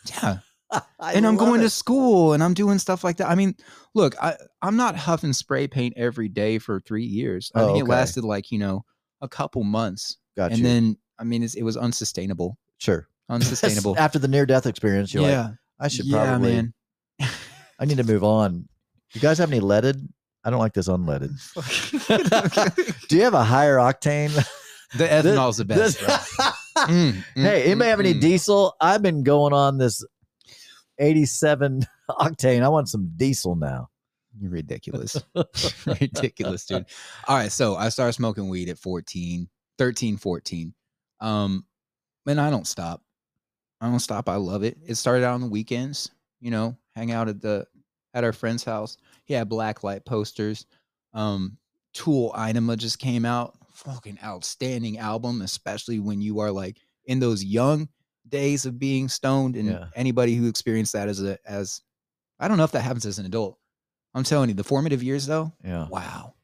Yeah. 0.07 0.37
And 0.99 1.25
I'm 1.27 1.37
going 1.37 1.61
it. 1.61 1.63
to 1.63 1.69
school 1.69 2.33
and 2.33 2.43
I'm 2.43 2.53
doing 2.53 2.79
stuff 2.79 3.03
like 3.03 3.17
that. 3.17 3.29
I 3.29 3.35
mean, 3.35 3.55
look, 3.93 4.15
I, 4.21 4.35
I'm 4.61 4.75
not 4.75 4.95
huffing 4.95 5.33
spray 5.33 5.67
paint 5.67 5.93
every 5.95 6.27
day 6.27 6.57
for 6.57 6.79
three 6.79 7.05
years. 7.05 7.51
I 7.53 7.61
Oh, 7.61 7.67
think 7.67 7.79
it 7.79 7.87
lasted 7.87 8.23
like, 8.23 8.51
you 8.51 8.57
know, 8.57 8.83
a 9.21 9.29
couple 9.29 9.63
months. 9.63 10.17
Got 10.35 10.51
and 10.51 10.59
you. 10.59 10.65
then, 10.65 10.97
I 11.19 11.23
mean, 11.23 11.43
it's, 11.43 11.53
it 11.53 11.63
was 11.63 11.77
unsustainable. 11.77 12.57
sure. 12.79 13.07
Unsustainable. 13.29 13.95
After 13.97 14.19
the 14.19 14.27
near 14.27 14.45
death 14.45 14.65
experience, 14.67 15.11
you're 15.13 15.23
yeah. 15.23 15.41
like, 15.43 15.53
I 15.79 15.87
should 15.87 16.05
yeah, 16.05 16.25
probably. 16.25 16.53
man. 16.53 16.73
I 17.79 17.85
need 17.85 17.97
to 17.97 18.03
move 18.03 18.23
on. 18.23 18.67
You 19.13 19.21
guys 19.21 19.37
have 19.39 19.51
any 19.51 19.59
leaded? 19.61 19.97
I 20.43 20.51
don't 20.51 20.59
like 20.59 20.73
this 20.73 20.87
unleaded. 20.87 21.31
Do 23.07 23.15
you 23.15 23.23
have 23.23 23.33
a 23.33 23.43
higher 23.43 23.77
octane? 23.77 24.29
the 24.95 25.11
ethanol's 25.11 25.57
the 25.57 25.65
best. 25.65 25.99
This-. 25.99 26.07
Mm, 26.77 27.13
mm, 27.13 27.23
hey, 27.35 27.63
anybody 27.63 27.87
mm, 27.87 27.89
have 27.89 27.99
any 27.99 28.13
mm. 28.13 28.21
diesel? 28.21 28.75
I've 28.81 29.01
been 29.01 29.23
going 29.23 29.53
on 29.53 29.77
this 29.77 30.03
87 30.97 31.85
octane. 32.09 32.63
I 32.63 32.69
want 32.69 32.89
some 32.89 33.11
diesel 33.15 33.55
now. 33.55 33.89
You're 34.39 34.51
ridiculous. 34.51 35.21
ridiculous, 35.85 36.65
dude. 36.65 36.85
All 37.27 37.37
right. 37.37 37.51
So 37.51 37.75
I 37.75 37.89
started 37.89 38.13
smoking 38.13 38.49
weed 38.49 38.69
at 38.69 38.77
14, 38.77 39.47
13, 39.77 40.17
14. 40.17 40.73
Um, 41.21 41.65
and 42.27 42.41
I 42.41 42.49
don't 42.49 42.67
stop. 42.67 43.01
I 43.79 43.89
don't 43.89 43.99
stop. 43.99 44.29
I 44.29 44.35
love 44.35 44.63
it. 44.63 44.77
It 44.85 44.95
started 44.95 45.23
out 45.25 45.35
on 45.35 45.41
the 45.41 45.47
weekends, 45.47 46.11
you 46.39 46.51
know, 46.51 46.75
hang 46.95 47.11
out 47.11 47.29
at 47.29 47.41
the 47.41 47.67
at 48.13 48.23
our 48.23 48.33
friend's 48.33 48.63
house. 48.63 48.97
He 49.25 49.33
had 49.33 49.49
black 49.49 49.83
light 49.83 50.05
posters. 50.05 50.65
Um, 51.13 51.57
Tool 51.93 52.33
Ænima 52.35 52.77
just 52.77 52.99
came 52.99 53.25
out. 53.25 53.55
Fucking 53.73 54.17
outstanding 54.23 54.97
album, 54.97 55.41
especially 55.41 55.99
when 55.99 56.21
you 56.21 56.39
are 56.39 56.51
like 56.51 56.77
in 57.05 57.19
those 57.19 57.43
young 57.43 57.89
days 58.27 58.65
of 58.65 58.79
being 58.79 59.07
stoned. 59.09 59.55
And 59.55 59.69
Yeah. 59.69 59.87
anybody 59.95 60.35
who 60.35 60.47
experienced 60.47 60.93
that 60.93 61.07
as 61.07 61.21
a 61.21 61.37
as 61.49 61.81
I 62.39 62.47
don't 62.47 62.57
know 62.57 62.63
if 62.63 62.71
that 62.71 62.81
happens 62.81 63.05
as 63.05 63.19
an 63.19 63.25
adult. 63.25 63.57
I'm 64.13 64.23
telling 64.23 64.49
you, 64.49 64.55
the 64.55 64.63
formative 64.63 65.03
years 65.03 65.25
though, 65.25 65.53
Yeah. 65.63 65.87
wow, 65.87 66.35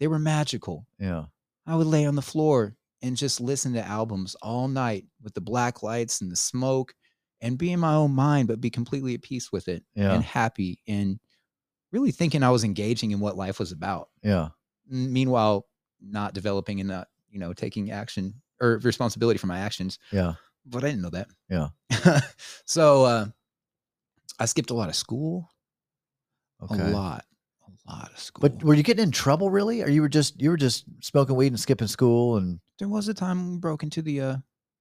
they 0.00 0.06
were 0.08 0.18
magical. 0.18 0.86
Yeah. 0.98 1.26
I 1.66 1.76
would 1.76 1.86
lay 1.86 2.06
on 2.06 2.14
the 2.14 2.22
floor 2.22 2.76
and 3.02 3.16
just 3.16 3.40
listen 3.40 3.74
to 3.74 3.84
albums 3.86 4.34
all 4.42 4.66
night 4.68 5.06
with 5.22 5.34
the 5.34 5.40
black 5.40 5.82
lights 5.82 6.20
and 6.20 6.30
the 6.32 6.36
smoke 6.36 6.94
and 7.40 7.56
be 7.56 7.70
in 7.72 7.78
my 7.80 7.94
own 7.94 8.12
mind, 8.12 8.48
but 8.48 8.60
be 8.60 8.70
completely 8.70 9.14
at 9.14 9.22
peace 9.22 9.52
with 9.52 9.68
it 9.68 9.84
Yeah. 9.94 10.12
and 10.12 10.24
happy 10.24 10.80
and 10.88 11.20
really 11.92 12.10
thinking 12.10 12.42
I 12.42 12.50
was 12.50 12.64
engaging 12.64 13.12
in 13.12 13.20
what 13.20 13.36
life 13.36 13.58
was 13.58 13.70
about. 13.72 14.08
Yeah. 14.22 14.48
Meanwhile, 14.86 15.66
not 16.00 16.34
developing 16.34 16.80
and 16.80 16.88
not, 16.88 17.08
you 17.30 17.38
know, 17.38 17.52
taking 17.52 17.90
action 17.90 18.40
or 18.60 18.78
responsibility 18.82 19.38
for 19.38 19.46
my 19.46 19.58
actions. 19.60 19.98
Yeah. 20.10 20.34
But 20.70 20.84
I 20.84 20.88
didn't 20.88 21.02
know 21.02 21.10
that. 21.10 21.28
Yeah. 21.48 22.20
so 22.64 23.04
uh, 23.04 23.26
I 24.38 24.44
skipped 24.46 24.70
a 24.70 24.74
lot 24.74 24.88
of 24.88 24.94
school, 24.94 25.48
Okay. 26.62 26.82
a 26.82 26.88
lot, 26.88 27.24
a 27.86 27.90
lot 27.92 28.12
of 28.12 28.18
school. 28.18 28.48
But 28.48 28.62
were 28.62 28.74
you 28.74 28.82
getting 28.82 29.04
in 29.04 29.10
trouble 29.10 29.50
really? 29.50 29.82
Or 29.82 29.88
you 29.88 30.02
were 30.02 30.08
just 30.08 30.40
you 30.40 30.50
were 30.50 30.56
just 30.56 30.84
smoking 31.00 31.36
weed 31.36 31.48
and 31.52 31.60
skipping 31.60 31.88
school 31.88 32.36
and 32.36 32.60
there 32.78 32.88
was 32.88 33.08
a 33.08 33.14
time 33.14 33.52
we 33.52 33.58
broke 33.58 33.82
into 33.82 34.02
the 34.02 34.20
uh, 34.20 34.36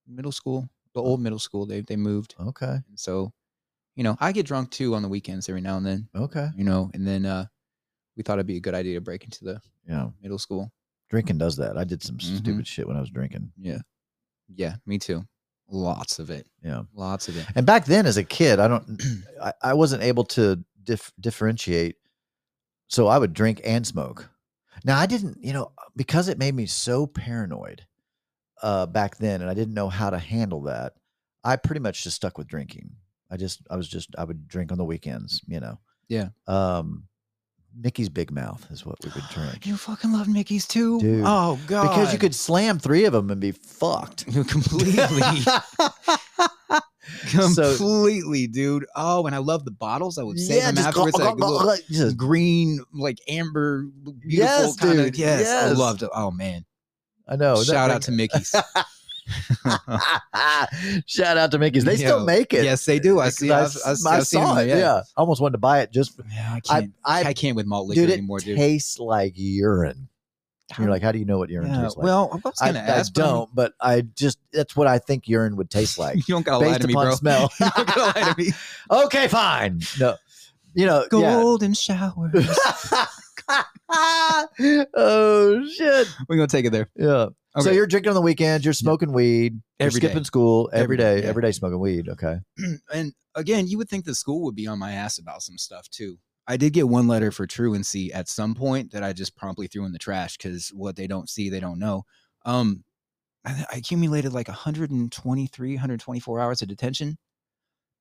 middle 0.07 0.31
school, 0.31 0.67
the 0.93 1.01
old 1.01 1.21
middle 1.21 1.39
school. 1.39 1.65
They 1.65 1.81
they 1.81 1.95
moved, 1.95 2.35
okay. 2.39 2.77
and 2.87 2.99
so 2.99 3.31
you 3.95 4.03
know 4.03 4.17
I 4.19 4.31
get 4.31 4.45
drunk 4.45 4.71
too 4.71 4.93
on 4.95 5.01
the 5.01 5.09
weekends 5.09 5.47
every 5.49 5.61
now 5.61 5.77
and 5.77 5.85
then. 5.85 6.09
Okay. 6.15 6.49
You 6.55 6.63
know, 6.63 6.91
and 6.93 7.07
then 7.07 7.25
uh, 7.25 7.45
we 8.15 8.23
thought 8.23 8.37
it'd 8.37 8.47
be 8.47 8.57
a 8.57 8.61
good 8.61 8.75
idea 8.75 8.95
to 8.95 9.01
break 9.01 9.23
into 9.23 9.43
the 9.43 9.61
Yeah. 9.87 10.09
middle 10.21 10.37
school. 10.39 10.71
Drinking 11.09 11.37
does 11.37 11.55
that. 11.57 11.77
I 11.77 11.85
did 11.85 12.03
some 12.03 12.17
Mhm. 12.17 12.39
stupid 12.39 12.67
shit 12.67 12.87
when 12.87 12.97
I 12.97 12.99
was 12.99 13.09
drinking. 13.09 13.51
Yeah, 13.57 13.79
yeah, 14.53 14.75
me 14.85 14.99
too. 14.99 15.25
Lots 15.69 16.19
of 16.19 16.29
it, 16.29 16.47
Yeah. 16.63 16.83
lots 16.95 17.27
of 17.27 17.35
it. 17.37 17.45
And 17.55 17.65
back 17.65 17.85
then, 17.85 18.05
as 18.05 18.17
a 18.17 18.23
kid, 18.23 18.59
I 18.59 18.67
don't, 18.67 19.01
I, 19.43 19.53
I 19.61 19.73
wasn't 19.73 20.03
able 20.03 20.23
to 20.25 20.63
dif- 20.83 21.11
differentiate. 21.19 21.95
So 22.87 23.07
I 23.07 23.17
would 23.17 23.33
drink 23.33 23.59
and 23.65 23.85
smoke. 23.85 24.29
Now 24.85 24.97
I 24.97 25.05
didn't, 25.07 25.43
you 25.43 25.51
know, 25.51 25.71
because 25.95 26.29
it 26.29 26.37
made 26.37 26.55
me 26.55 26.65
so 26.67 27.05
paranoid 27.05 27.85
uh, 28.63 28.85
back 28.85 29.17
then, 29.17 29.41
and 29.41 29.49
I 29.49 29.53
didn't 29.53 29.73
know 29.73 29.89
how 29.89 30.09
to 30.09 30.17
handle 30.17 30.61
that. 30.63 30.93
I 31.43 31.57
pretty 31.57 31.81
much 31.81 32.03
just 32.03 32.15
stuck 32.15 32.37
with 32.37 32.47
drinking. 32.47 32.91
I 33.29 33.35
just, 33.35 33.61
I 33.69 33.75
was 33.75 33.89
just, 33.89 34.15
I 34.17 34.23
would 34.23 34.47
drink 34.47 34.71
on 34.71 34.77
the 34.77 34.85
weekends, 34.85 35.41
you 35.47 35.59
know. 35.59 35.79
Yeah. 36.07 36.29
Um, 36.47 37.03
Mickey's 37.79 38.09
Big 38.09 38.31
Mouth 38.31 38.65
is 38.71 38.85
what 38.85 38.97
we 39.03 39.11
would 39.13 39.23
drink 39.31 39.65
You 39.65 39.77
fucking 39.77 40.11
love 40.11 40.27
Mickey's 40.27 40.67
too, 40.67 40.99
Dude, 40.99 41.23
Oh 41.25 41.59
god, 41.67 41.83
because 41.89 42.11
you 42.13 42.19
could 42.19 42.33
slam 42.35 42.79
three 42.79 43.05
of 43.05 43.13
them 43.13 43.29
and 43.29 43.39
be 43.39 43.51
fucked. 43.51 44.25
completely, 44.47 45.41
So- 47.53 47.77
completely, 47.77 48.47
dude. 48.47 48.85
Oh, 48.95 49.25
and 49.27 49.33
I 49.35 49.37
love 49.39 49.63
the 49.63 49.71
bottles. 49.71 50.17
I 50.17 50.23
would 50.23 50.37
save 50.39 50.63
them 50.63 50.75
just 50.75 50.87
afterwards. 50.89 51.17
like, 51.17 51.35
little- 51.37 51.75
just 51.89 52.17
green, 52.17 52.83
like 52.93 53.17
amber, 53.29 53.83
beautiful 53.83 54.21
Yes, 54.27 54.75
kind 54.75 54.99
of. 54.99 55.05
dude, 55.07 55.17
Yes, 55.17 55.47
I 55.47 55.69
yes. 55.69 55.77
loved 55.77 56.03
it. 56.03 56.09
Oh 56.13 56.31
man, 56.31 56.65
I 57.27 57.35
know. 57.37 57.55
shout 57.63 57.87
thing- 57.89 57.95
out 57.95 58.01
to 58.03 58.11
Mickey's. 58.11 58.53
Shout 61.05 61.37
out 61.37 61.51
to 61.51 61.59
Mickey's. 61.59 61.83
They 61.85 61.97
still 61.97 62.23
make 62.25 62.53
it. 62.53 62.63
yes, 62.63 62.85
they 62.85 62.99
do. 62.99 63.19
I 63.19 63.29
see. 63.29 63.51
I've, 63.51 63.65
s- 63.65 64.05
I 64.05 64.17
I've 64.17 64.27
saw 64.27 64.55
them, 64.55 64.69
it. 64.69 64.77
Yeah. 64.77 65.01
I 65.15 65.21
almost 65.21 65.41
wanted 65.41 65.53
to 65.53 65.57
buy 65.59 65.81
it 65.81 65.91
just. 65.91 66.15
For, 66.15 66.23
Yeah, 66.31 66.53
I 66.53 66.55
I, 66.55 66.59
can't. 66.59 66.93
I, 67.05 67.23
I, 67.25 67.33
can't 67.33 67.55
with 67.55 67.65
malt 67.65 67.87
liquor 67.87 68.01
dude, 68.01 68.11
anymore, 68.11 68.39
dude. 68.39 68.57
It 68.57 68.61
tastes 68.61 68.99
like 68.99 69.33
urine. 69.35 70.07
You're 70.77 70.89
like, 70.89 71.01
how 71.01 71.13
do 71.13 71.19
you 71.19 71.23
know 71.25 71.37
what 71.37 71.49
urine 71.49 71.69
Yeah, 71.71 71.81
tastes 71.83 71.97
like? 71.97 72.03
well, 72.03 72.29
I 72.33 72.35
was 72.43 72.61
I, 72.61 72.67
gonna 72.73 72.79
I 72.79 72.81
ask. 72.83 73.17
I'm- 73.17 73.25
don't, 73.27 73.55
but 73.55 73.73
I 73.79 74.01
just 74.15 74.37
that's 74.51 74.75
what 74.75 74.85
I 74.87 74.99
think 74.99 75.27
urine 75.27 75.55
would 75.55 75.69
taste 75.69 75.97
like. 75.99 76.15
You 76.17 76.23
don't 76.35 76.45
gotta 76.45 76.65
lie 76.65 76.77
to 76.77 76.87
me, 76.87 76.93
bro. 76.93 77.11
smell. 77.15 77.49
you 77.59 77.69
don't 77.75 77.87
gotta 77.87 78.19
lie 78.19 78.33
to 78.33 78.35
me. 78.37 78.51
okay, 78.91 79.27
fine. 79.29 79.81
No, 79.99 80.15
you 80.73 80.85
know, 80.85 81.05
yeah. 81.11 81.41
Golden 81.41 81.73
showers. 81.73 82.47
oh 83.89 85.67
shit! 85.73 86.07
We're 86.27 86.35
gonna 86.35 86.47
take 86.47 86.65
it 86.65 86.71
there. 86.71 86.89
Yeah. 86.95 87.27
So 87.59 87.71
you're 87.71 87.87
drinking 87.87 88.09
on 88.09 88.15
the 88.15 88.21
weekends. 88.21 88.63
You're 88.63 88.73
smoking 88.73 89.13
weed. 89.13 89.53
You're 89.79 89.87
Every 89.87 89.99
day. 89.99 90.07
skipping 90.07 90.25
school 90.25 90.69
every 90.71 90.83
Every 90.83 90.97
day, 90.97 91.21
day. 91.21 91.27
Every 91.27 91.41
day 91.41 91.51
smoking 91.51 91.79
weed. 91.79 92.07
Okay. 92.07 92.37
and 92.93 93.13
again, 93.33 93.67
you 93.67 93.79
would 93.79 93.89
think 93.89 94.05
the 94.05 94.13
school 94.13 94.43
would 94.43 94.55
be 94.55 94.67
on 94.67 94.77
my 94.77 94.91
ass 94.91 95.17
about 95.17 95.41
some 95.41 95.57
stuff 95.57 95.89
too. 95.89 96.19
I 96.47 96.57
did 96.57 96.73
get 96.73 96.87
one 96.87 97.07
letter 97.07 97.31
for 97.31 97.47
truancy 97.47 98.13
at 98.13 98.29
some 98.29 98.53
point 98.53 98.91
that 98.91 99.03
I 99.03 99.11
just 99.11 99.35
promptly 99.35 99.67
threw 99.67 99.85
in 99.85 99.91
the 99.91 99.97
trash 99.97 100.37
because 100.37 100.69
what 100.69 100.95
they 100.95 101.07
don't 101.07 101.29
see, 101.29 101.49
they 101.49 101.59
don't 101.59 101.79
know. 101.79 102.03
Um, 102.45 102.83
I, 103.43 103.65
I 103.71 103.77
accumulated 103.77 104.33
like 104.33 104.47
123, 104.47 105.73
124 105.73 106.39
hours 106.39 106.61
of 106.61 106.67
detention. 106.67 107.17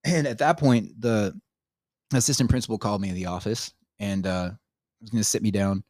And 0.04 0.26
at 0.26 0.38
that 0.38 0.59
point, 0.59 1.00
the 1.00 1.35
assistant 2.14 2.50
principal 2.50 2.78
called 2.78 3.00
me 3.00 3.09
in 3.09 3.14
the 3.14 3.26
office 3.26 3.72
and 3.98 4.26
uh, 4.26 4.50
going 5.11 5.21
to 5.21 5.25
sit 5.25 5.42
me 5.42 5.51
down, 5.51 5.83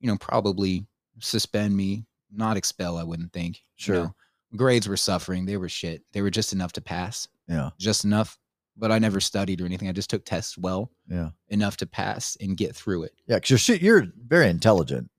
you 0.00 0.08
know, 0.08 0.16
probably 0.18 0.86
suspend 1.20 1.76
me, 1.76 2.04
not 2.32 2.56
expel, 2.56 2.96
I 2.96 3.02
wouldn't 3.02 3.32
think. 3.32 3.56
you 3.56 3.62
Sure. 3.76 3.94
know. 3.96 4.14
grades 4.56 4.88
were 4.88 4.96
suffering. 4.96 5.44
They 5.44 5.56
were 5.58 5.68
shit. 5.68 6.02
They 6.12 6.22
were 6.22 6.30
just 6.30 6.52
enough 6.54 6.72
to 6.72 6.80
pass 6.80 7.28
Yeah. 7.48 7.70
just 7.78 8.04
enough. 8.04 8.38
But 8.76 8.90
I 8.92 8.98
never 8.98 9.20
studied 9.20 9.60
or 9.60 9.66
anything. 9.66 9.88
I 9.88 9.92
just 9.92 10.08
took 10.08 10.24
tests 10.24 10.56
well 10.56 10.90
Yeah. 11.08 11.30
enough 11.48 11.76
to 11.78 11.86
pass 11.86 12.36
and 12.40 12.56
get 12.56 12.74
through 12.74 13.02
it. 13.04 13.12
Yeah. 13.26 13.36
Because 13.36 13.50
you're 13.50 13.58
shit- 13.58 13.82
you're 13.82 14.06
very 14.26 14.48
intelligent. 14.48 15.10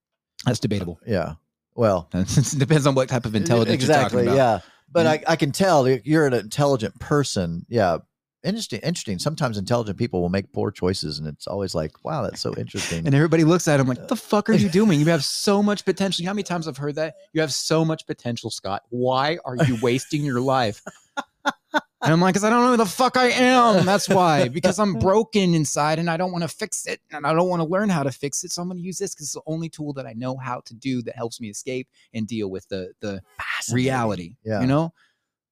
That's 0.46 0.60
debatable. 0.60 1.00
Yeah. 1.06 1.36
Well, 1.76 2.10
it 2.14 2.56
depends 2.58 2.88
on 2.88 2.96
what 2.96 3.08
type 3.10 3.26
of 3.26 3.36
intelligence 3.36 3.73
exactly. 3.76 4.23
you're 4.23 4.34
talking 4.34 4.40
about. 4.40 4.63
Yeah. 4.63 4.69
But 4.92 5.06
Mhm. 5.06 5.10
I, 5.28 5.34
I 5.34 5.36
can 5.36 5.52
tell 5.52 5.88
you're 5.88 6.26
an 6.26 6.34
intelligent 6.34 7.00
person. 7.00 7.65
Yeah. 7.69 8.00
Interesting. 8.44 8.79
Interesting. 8.79 9.19
Sometimes 9.19 9.58
intelligent 9.58 9.98
people 9.98 10.21
will 10.21 10.29
make 10.29 10.52
poor 10.54 10.71
choices, 10.71 11.19
and 11.19 11.27
it's 11.27 11.46
always 11.46 11.75
like, 11.75 12.06
wow, 12.06 12.23
that's 12.23 12.40
so 12.40 12.54
interesting. 12.56 13.06
And 13.06 13.13
everybody 13.13 13.44
looks 13.44 13.67
at 13.67 13.79
him 13.79 13.87
like, 13.87 13.98
what 13.98 14.08
"The 14.08 14.15
fuck 14.15 14.50
are 14.50 14.54
you 14.54 14.69
doing? 14.69 15.00
You 15.00 15.08
have 15.08 15.25
so 15.25 15.62
much 15.62 15.83
potential." 15.83 16.21
You 16.23 16.27
know 16.27 16.29
how 16.29 16.35
many 16.35 16.44
times 16.44 16.67
I've 16.67 16.77
heard 16.77 16.96
that? 16.96 17.15
You 17.33 17.42
have 17.42 17.54
so 17.54 17.83
much 17.83 18.08
potential, 18.08 18.50
Scott. 18.50 18.83
Why 18.90 19.40
are 19.44 19.58
you 19.58 19.77
wasting 19.81 20.23
your 20.23 20.40
life? 20.40 20.81
And 22.02 22.13
I'm 22.13 22.21
like, 22.21 22.33
because 22.33 22.46
I 22.46 22.50
don't 22.50 22.63
know 22.63 22.71
who 22.71 22.77
the 22.77 22.85
fuck 22.85 23.17
I 23.17 23.25
am. 23.25 23.85
That's 23.85 24.08
why. 24.08 24.48
Because 24.48 24.79
I'm 24.79 24.94
broken 24.94 25.54
inside 25.54 26.00
and 26.00 26.10
I 26.10 26.15
don't 26.15 26.31
want 26.31 26.44
to 26.44 26.48
fix 26.48 26.85
it 26.85 27.02
and 27.12 27.27
I 27.27 27.33
don't 27.33 27.50
want 27.50 27.62
to 27.62 27.67
learn 27.67 27.90
how 27.90 28.04
to 28.04 28.12
fix 28.12 28.44
it. 28.46 28.52
So 28.52 28.62
I'm 28.62 28.69
going 28.69 28.77
to 28.77 28.83
use 28.83 28.98
this 28.98 29.13
because 29.13 29.27
it's 29.27 29.33
the 29.33 29.42
only 29.46 29.67
tool 29.67 29.92
that 29.94 30.06
I 30.06 30.13
know 30.13 30.37
how 30.37 30.62
to 30.62 30.73
do 30.73 31.02
that 31.04 31.15
helps 31.15 31.42
me 31.42 31.50
escape 31.50 31.90
and 32.13 32.25
deal 32.25 32.50
with 32.50 32.67
the 32.69 32.94
the 33.02 33.21
reality. 33.73 34.37
Yeah. 34.46 34.62
You 34.62 34.67
know? 34.67 34.94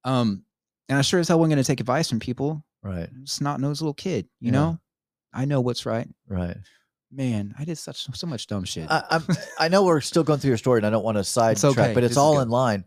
Um, 0.05 0.43
and 0.87 0.97
I 0.97 1.01
sure 1.01 1.19
as 1.19 1.27
hell 1.27 1.37
wasn't 1.37 1.55
going 1.55 1.63
to 1.63 1.67
take 1.67 1.81
advice 1.81 2.09
from 2.09 2.19
people. 2.19 2.63
Right. 2.87 3.09
Snot 3.25 3.59
nosed 3.59 3.81
little 3.81 3.93
kid, 3.93 4.27
you 4.39 4.47
Yeah. 4.47 4.51
know? 4.51 4.79
I 5.33 5.45
know 5.45 5.61
what's 5.61 5.85
right. 5.85 6.07
Right. 6.27 6.57
Man, 7.11 7.53
I 7.59 7.65
did 7.65 7.77
such 7.77 8.07
so 8.17 8.27
much 8.27 8.47
dumb 8.47 8.63
shit. 8.63 8.89
I, 8.89 9.03
I'm, 9.09 9.23
I 9.59 9.67
know 9.67 9.83
we're 9.83 10.01
still 10.01 10.23
going 10.23 10.39
through 10.39 10.49
your 10.49 10.57
story, 10.57 10.79
and 10.79 10.85
I 10.87 10.89
don't 10.89 11.03
want 11.03 11.17
to 11.19 11.23
sidetrack, 11.23 11.77
okay. 11.77 11.93
but 11.93 12.03
it's 12.03 12.11
is 12.13 12.17
all 12.17 12.39
in 12.39 12.49
line. 12.49 12.85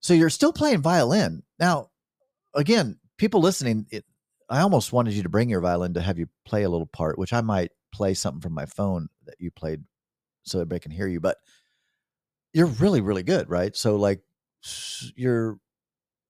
So 0.00 0.14
you're 0.14 0.30
still 0.30 0.52
playing 0.52 0.82
violin. 0.82 1.42
now, 1.58 1.90
again, 2.54 2.98
people 3.18 3.40
listening, 3.40 3.86
it, 3.90 4.04
I 4.48 4.60
almost 4.60 4.92
wanted 4.92 5.14
you 5.14 5.22
to 5.24 5.28
bring 5.28 5.48
your 5.48 5.60
violin 5.60 5.94
to 5.94 6.00
have 6.00 6.18
you 6.18 6.28
play 6.44 6.62
a 6.62 6.68
little 6.68 6.86
part, 6.86 7.18
which 7.18 7.32
I 7.32 7.40
might 7.40 7.72
play 7.92 8.14
something 8.14 8.40
from 8.40 8.52
my 8.52 8.66
phone 8.66 9.08
that 9.24 9.36
you 9.38 9.50
played 9.50 9.82
so 10.44 10.58
everybody 10.58 10.80
can 10.80 10.92
hear 10.92 11.06
you. 11.08 11.18
But 11.20 11.38
you're 12.52 12.66
really, 12.66 13.00
really 13.00 13.22
good, 13.24 13.48
right? 13.50 13.74
So, 13.76 13.96
like, 13.96 14.20
you're 15.16 15.58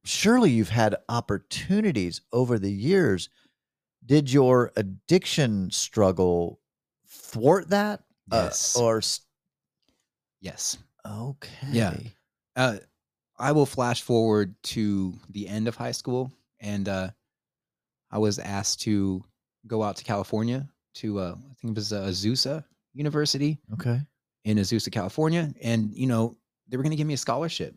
surely 0.07 0.51
you've 0.51 0.69
had 0.71 0.97
opportunities 1.09 2.21
over 2.33 2.59
the 2.59 2.71
years. 2.73 3.29
Did 4.05 4.33
your 4.33 4.73
addiction 4.77 5.71
struggle 5.71 6.61
thwart 7.09 7.69
that? 7.71 8.01
Uh, 8.31 8.45
Yes. 8.45 8.77
or 8.77 8.99
s- 8.99 9.21
yes. 10.41 10.77
okay. 11.05 12.13
uh, 12.57 12.79
I 13.39 13.53
will 13.53 13.67
flash 13.67 14.03
forward 14.03 14.55
to 14.65 15.13
the 15.31 15.47
end 15.47 15.69
of 15.69 15.77
high 15.77 15.93
school, 15.93 16.33
and 16.61 16.89
uh, 16.89 17.11
I 18.11 18.19
was 18.19 18.39
asked 18.39 18.81
to 18.83 19.23
go 19.67 19.83
out 19.83 19.97
to 19.97 20.05
California 20.05 20.67
to 20.95 21.19
uh, 21.19 21.35
I 21.51 21.55
think 21.61 21.73
it 21.73 21.77
was 21.77 21.93
uh, 21.93 22.03
Azusa 22.07 22.65
University 22.95 23.59
Okay. 23.75 24.01
in 24.45 24.57
Azusa, 24.57 24.91
California, 24.91 25.53
and 25.63 25.93
you 25.95 26.07
know 26.07 26.37
they 26.69 26.77
were 26.77 26.83
going 26.83 26.93
to 26.93 26.97
give 26.97 27.07
me 27.07 27.15
a 27.15 27.19
scholarship 27.19 27.75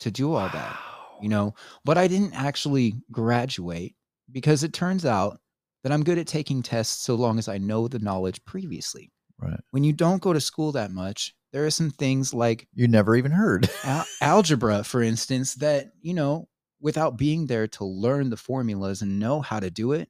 to 0.00 0.10
do 0.10 0.32
all 0.34 0.48
that, 0.48 0.76
you 1.22 1.28
know, 1.28 1.54
but 1.84 1.96
I 1.98 2.08
didn't 2.08 2.34
actually 2.34 2.94
graduate 3.10 3.94
because 4.30 4.62
it 4.64 4.72
turns 4.72 5.04
out 5.04 5.38
that 5.82 5.92
I'm 5.92 6.04
good 6.04 6.18
at 6.18 6.26
taking 6.26 6.62
tests 6.62 7.02
so 7.02 7.14
long 7.14 7.38
as 7.38 7.48
I 7.48 7.58
know 7.58 7.88
the 7.88 7.98
knowledge 7.98 8.44
previously. 8.44 9.10
Right. 9.38 9.60
When 9.70 9.82
you 9.84 9.92
don't 9.92 10.22
go 10.22 10.32
to 10.32 10.40
school 10.40 10.72
that 10.72 10.90
much, 10.92 11.34
there 11.52 11.66
are 11.66 11.70
some 11.70 11.90
things 11.90 12.32
like 12.32 12.66
You 12.74 12.86
never 12.88 13.16
even 13.16 13.32
heard. 13.32 13.68
al- 13.84 14.06
algebra, 14.20 14.84
for 14.84 15.02
instance, 15.02 15.54
that, 15.56 15.92
you 16.00 16.14
know, 16.14 16.48
without 16.80 17.16
being 17.16 17.46
there 17.46 17.66
to 17.68 17.84
learn 17.84 18.30
the 18.30 18.36
formulas 18.36 19.02
and 19.02 19.18
know 19.18 19.40
how 19.40 19.60
to 19.60 19.70
do 19.70 19.92
it, 19.92 20.08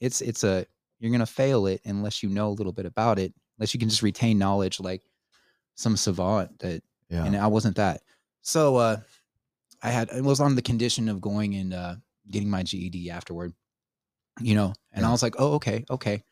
it's 0.00 0.20
it's 0.20 0.42
a 0.44 0.66
you're 0.98 1.12
gonna 1.12 1.26
fail 1.26 1.66
it 1.66 1.80
unless 1.84 2.22
you 2.22 2.28
know 2.28 2.48
a 2.48 2.50
little 2.58 2.72
bit 2.72 2.86
about 2.86 3.18
it, 3.18 3.32
unless 3.58 3.74
you 3.74 3.80
can 3.80 3.88
just 3.88 4.02
retain 4.02 4.38
knowledge 4.38 4.80
like 4.80 5.02
some 5.74 5.96
savant 5.96 6.58
that 6.60 6.82
Yeah. 7.08 7.24
and 7.24 7.36
I 7.36 7.46
wasn't 7.48 7.76
that. 7.76 8.02
So 8.42 8.76
uh 8.76 8.96
I 9.82 9.90
had 9.90 10.10
it 10.10 10.24
was 10.24 10.40
on 10.40 10.54
the 10.54 10.62
condition 10.62 11.08
of 11.08 11.20
going 11.20 11.54
and 11.54 11.74
uh 11.74 11.94
getting 12.30 12.50
my 12.50 12.62
GED 12.62 13.10
afterward. 13.10 13.52
You 14.40 14.54
know, 14.54 14.72
and 14.92 15.04
I 15.04 15.10
was 15.10 15.22
like, 15.22 15.34
"Oh, 15.38 15.54
okay, 15.54 15.84
okay." 15.90 16.24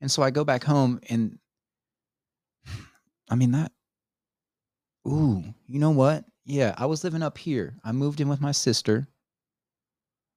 And 0.00 0.10
so 0.10 0.22
I 0.22 0.30
go 0.30 0.44
back 0.44 0.64
home 0.64 1.00
and 1.08 1.38
I 3.30 3.36
mean 3.36 3.52
that 3.52 3.72
Ooh, 5.06 5.42
you 5.66 5.78
know 5.78 5.90
what? 5.90 6.24
Yeah, 6.44 6.74
I 6.76 6.86
was 6.86 7.04
living 7.04 7.22
up 7.22 7.38
here. 7.38 7.76
I 7.84 7.92
moved 7.92 8.20
in 8.20 8.28
with 8.28 8.40
my 8.40 8.52
sister. 8.52 9.06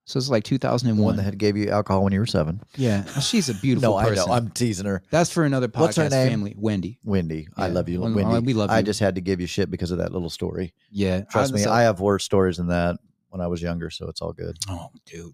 So 0.07 0.17
it's 0.17 0.29
like 0.29 0.45
the 0.45 0.53
one 0.55 0.59
2001. 0.59 1.15
that 1.17 1.23
had 1.23 1.37
gave 1.37 1.57
you 1.57 1.69
alcohol 1.69 2.03
when 2.05 2.13
you 2.13 2.19
were 2.19 2.25
seven. 2.25 2.61
yeah, 2.77 3.03
she's 3.19 3.49
a 3.49 3.53
beautiful 3.53 3.91
no, 3.91 3.97
I 3.97 4.09
know. 4.15 4.25
I'm 4.27 4.49
teasing 4.51 4.85
her. 4.85 5.03
That's 5.11 5.29
for 5.29 5.43
another 5.43 5.67
podcast 5.67 5.79
What's 5.81 5.97
her 5.97 6.09
name? 6.09 6.29
family. 6.29 6.55
Wendy. 6.57 6.97
Wendy. 7.03 7.49
I 7.57 7.67
love 7.67 7.89
you, 7.89 7.99
Well, 7.99 8.13
Wendy. 8.13 8.35
uh, 8.37 8.39
we 8.39 8.53
love 8.53 8.69
you. 8.69 8.75
I 8.77 8.81
just 8.81 9.01
had 9.01 9.15
to 9.15 9.21
give 9.21 9.41
you 9.41 9.47
shit 9.47 9.69
because 9.69 9.91
of 9.91 9.97
that 9.97 10.13
little 10.13 10.29
story. 10.29 10.73
Yeah. 10.89 11.21
Trust 11.21 11.53
me, 11.53 11.59
so- 11.61 11.71
I 11.71 11.81
have 11.81 11.99
worse 11.99 12.23
stories 12.23 12.55
than 12.55 12.67
that 12.67 12.95
when 13.29 13.41
I 13.41 13.47
was 13.47 13.61
younger, 13.61 13.89
so 13.89 14.07
it's 14.07 14.21
all 14.21 14.31
good. 14.31 14.57
Oh, 14.69 14.87
dude. 15.05 15.33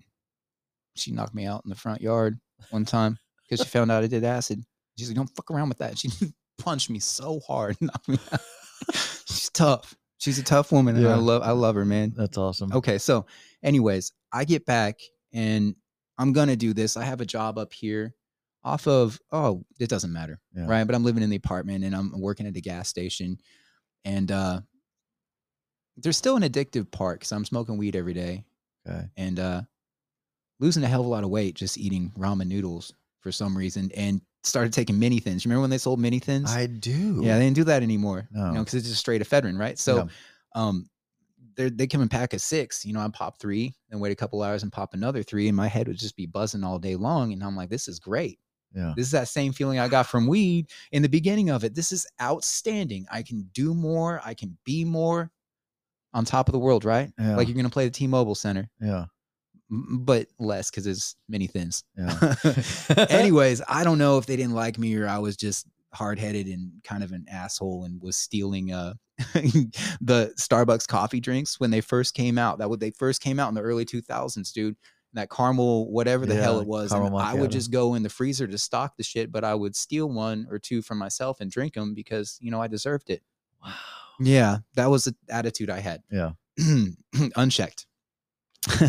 She 0.96 1.12
knocked 1.12 1.36
me 1.36 1.46
out 1.46 1.62
in 1.66 1.70
the 1.70 1.76
front 1.76 2.02
yard 2.02 2.40
one 2.72 2.84
time 2.86 3.20
because 3.48 3.64
she 3.64 3.70
found 3.70 3.92
out 3.92 4.04
I 4.04 4.08
did 4.08 4.24
acid. 4.24 4.64
She's 4.98 5.08
like, 5.08 5.16
don't 5.18 5.30
fuck 5.36 5.52
around 5.52 5.70
with 5.70 5.78
that. 5.80 6.00
She 6.00 6.10
punched 6.58 6.90
me 6.90 6.98
so 7.00 7.40
hard. 7.48 7.78
knocked 7.82 8.08
me 8.08 8.18
out. 8.32 8.42
She's 8.92 9.50
tough. 9.54 9.96
She's 10.18 10.40
a 10.40 10.44
tough 10.44 10.72
woman. 10.72 10.96
And 10.96 11.08
I 11.08 11.16
love 11.16 11.42
I 11.44 11.52
love 11.52 11.76
her, 11.76 11.84
man. 11.86 12.14
That's 12.16 12.38
awesome. 12.38 12.72
Okay. 12.74 12.98
So, 12.98 13.26
anyways, 13.62 14.14
I 14.34 14.46
get 14.46 14.66
back 14.66 15.00
and 15.32 15.76
I'm 16.18 16.34
gonna 16.34 16.56
do 16.56 16.74
this. 16.74 16.98
I 16.98 17.04
have 17.04 17.22
a 17.22 17.26
job 17.26 17.58
up 17.58 17.72
here 17.72 18.14
off 18.64 18.88
of 18.88 19.20
oh, 19.32 19.64
it 19.80 19.90
doesn't 19.90 20.12
matter. 20.12 20.40
Yeah. 20.56 20.66
Right. 20.68 20.84
But 20.86 20.96
I'm 20.96 21.04
living 21.04 21.22
in 21.24 21.30
the 21.30 21.36
apartment 21.36 21.84
and 21.84 21.96
I'm 21.96 22.20
working 22.20 22.48
at 22.48 22.54
the 22.54 22.62
gas 22.62 22.90
station. 22.90 23.38
And 24.06 24.32
uh 24.32 24.62
there's 25.98 26.18
still 26.18 26.36
an 26.36 26.44
addictive 26.44 26.90
part 26.92 27.20
because 27.20 27.32
I'm 27.32 27.46
smoking 27.46 27.78
weed 27.78 27.96
every 27.96 28.14
day 28.14 28.46
Okay. 28.90 29.06
and 29.16 29.40
uh 29.40 29.62
losing 30.60 30.84
a 30.84 30.88
hell 30.88 31.02
of 31.02 31.06
a 31.06 31.10
lot 31.10 31.24
of 31.24 31.30
weight 31.30 31.56
just 31.56 31.78
eating 31.78 32.12
ramen 32.18 32.48
noodles 32.48 32.94
for 33.22 33.32
some 33.32 33.56
reason 33.58 33.92
and 33.96 34.22
started 34.44 34.74
taking 34.74 35.00
mini 35.00 35.20
thins. 35.20 35.46
You 35.46 35.50
remember 35.50 35.62
when 35.62 35.70
they 35.70 35.78
sold 35.78 36.00
mini 36.00 36.20
thins? 36.20 36.52
I 36.52 36.66
do. 36.68 37.22
yeah, 37.24 37.38
they 37.38 37.46
didn't 37.46 37.56
do 37.56 37.64
that 37.66 37.82
anymore. 37.84 38.28
You 38.34 38.42
know, 38.42 38.60
because 38.60 38.74
it's 38.74 38.88
just 38.88 39.00
straight 39.00 39.22
ephedrine, 39.22 39.58
right? 39.58 39.78
So 39.80 40.10
um 40.56 40.90
they 41.56 41.70
they 41.70 41.88
come 41.88 42.02
in 42.02 42.10
pack 42.10 42.34
of 42.34 42.42
six. 42.42 42.86
You 42.86 42.94
know, 42.94 43.00
I 43.00 43.08
pop 43.10 43.40
three, 43.40 43.74
and 43.92 44.00
wait 44.02 44.12
a 44.12 44.16
couple 44.16 44.42
hours 44.44 44.64
and 44.64 44.72
pop 44.72 44.94
another 44.94 45.24
three, 45.24 45.48
and 45.48 45.58
my 45.58 45.68
head 45.68 45.88
would 45.88 45.98
just 45.98 46.16
be 46.16 46.26
buzzing 46.26 46.64
all 46.64 46.80
day 46.80 46.96
long. 46.96 47.34
And 47.34 47.44
I'm 47.44 47.56
like, 47.56 47.70
this 47.70 47.88
is 47.88 48.00
great. 48.00 48.40
Yeah. 48.76 48.94
This 48.96 49.06
is 49.06 49.12
that 49.12 49.28
same 49.28 49.54
feeling 49.54 49.78
I 49.80 49.88
got 49.88 50.08
from 50.08 50.26
weed 50.26 50.68
in 50.92 51.02
the 51.04 51.10
beginning 51.10 51.50
of 51.52 51.64
it. 51.64 51.76
This 51.76 51.92
is 51.92 52.08
outstanding. 52.20 53.06
I 53.12 53.22
can 53.22 53.50
do 53.54 53.74
more. 53.76 54.20
I 54.26 54.34
can 54.34 54.58
be 54.66 54.84
more 54.84 55.32
on 56.14 56.26
top 56.26 56.48
of 56.48 56.54
the 56.54 56.60
world, 56.60 56.84
right? 56.86 57.12
Yeah. 57.20 57.36
Like 57.36 57.48
you're 57.48 57.56
gonna 57.56 57.70
play 57.70 57.86
the 57.86 57.92
T-Mobile 57.92 58.36
Center, 58.36 58.70
Yeah. 58.82 59.06
but 59.70 60.28
less 60.40 60.70
because 60.70 60.88
it's 60.88 61.16
mini 61.30 61.48
thins. 61.48 61.84
Yeah. 61.98 62.36
Anyways, 63.10 63.62
I 63.68 63.84
don't 63.84 63.98
know 63.98 64.18
if 64.18 64.26
they 64.26 64.36
didn't 64.36 64.54
like 64.56 64.78
me 64.78 64.96
or 64.96 65.08
I 65.08 65.20
was 65.20 65.38
just 65.38 65.68
hard 65.94 66.18
headed 66.20 66.48
and 66.48 66.72
kind 66.84 67.04
of 67.04 67.12
an 67.12 67.26
asshole 67.30 67.86
and 67.86 68.02
was 68.02 68.18
stealing 68.18 68.72
uh 68.72 68.94
the 70.02 70.34
Starbucks 70.40 70.88
coffee 70.88 71.20
drinks 71.20 71.60
when 71.60 71.72
they 71.72 71.82
first 71.82 72.14
came 72.14 72.38
out. 72.38 72.60
That 72.60 72.70
would 72.70 72.80
they 72.80 72.92
first 72.92 73.22
came 73.22 73.40
out 73.40 73.50
in 73.50 73.56
the 73.56 73.62
early 73.62 73.86
2000s, 73.86 74.52
dude. 74.52 74.76
That 75.16 75.30
caramel, 75.30 75.92
whatever 75.92 76.26
the 76.26 76.34
hell 76.34 76.60
it 76.60 76.66
was, 76.66 76.92
I 76.92 77.36
would 77.36 77.52
just 77.52 77.72
go 77.72 77.94
in 77.94 78.02
the 78.02 78.10
freezer 78.10 78.48
to 78.48 78.58
stock 78.58 78.98
the 78.98 79.04
shit, 79.04 79.32
but 79.32 79.44
I 79.44 79.54
would 79.54 79.76
steal 79.76 80.10
one 80.10 80.48
or 80.50 80.58
two 80.58 80.82
for 80.82 80.96
myself 80.96 81.40
and 81.40 81.52
drink 81.52 81.76
them 81.76 81.94
because 81.94 82.40
you 82.42 82.50
know 82.50 82.60
I 82.60 82.68
deserved 82.68 83.12
it. 83.12 83.22
wow. 83.64 83.74
Yeah, 84.20 84.58
that 84.76 84.90
was 84.90 85.04
the 85.06 85.16
attitude 85.30 85.70
I 85.70 85.80
had. 85.80 86.02
Yeah. 86.12 86.32
unchecked. 87.36 87.86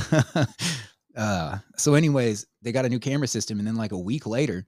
uh, 1.16 1.58
so, 1.76 1.94
anyways, 1.94 2.46
they 2.62 2.72
got 2.72 2.84
a 2.84 2.88
new 2.88 2.98
camera 2.98 3.26
system, 3.26 3.58
and 3.58 3.66
then 3.66 3.76
like 3.76 3.92
a 3.92 3.98
week 3.98 4.26
later, 4.26 4.66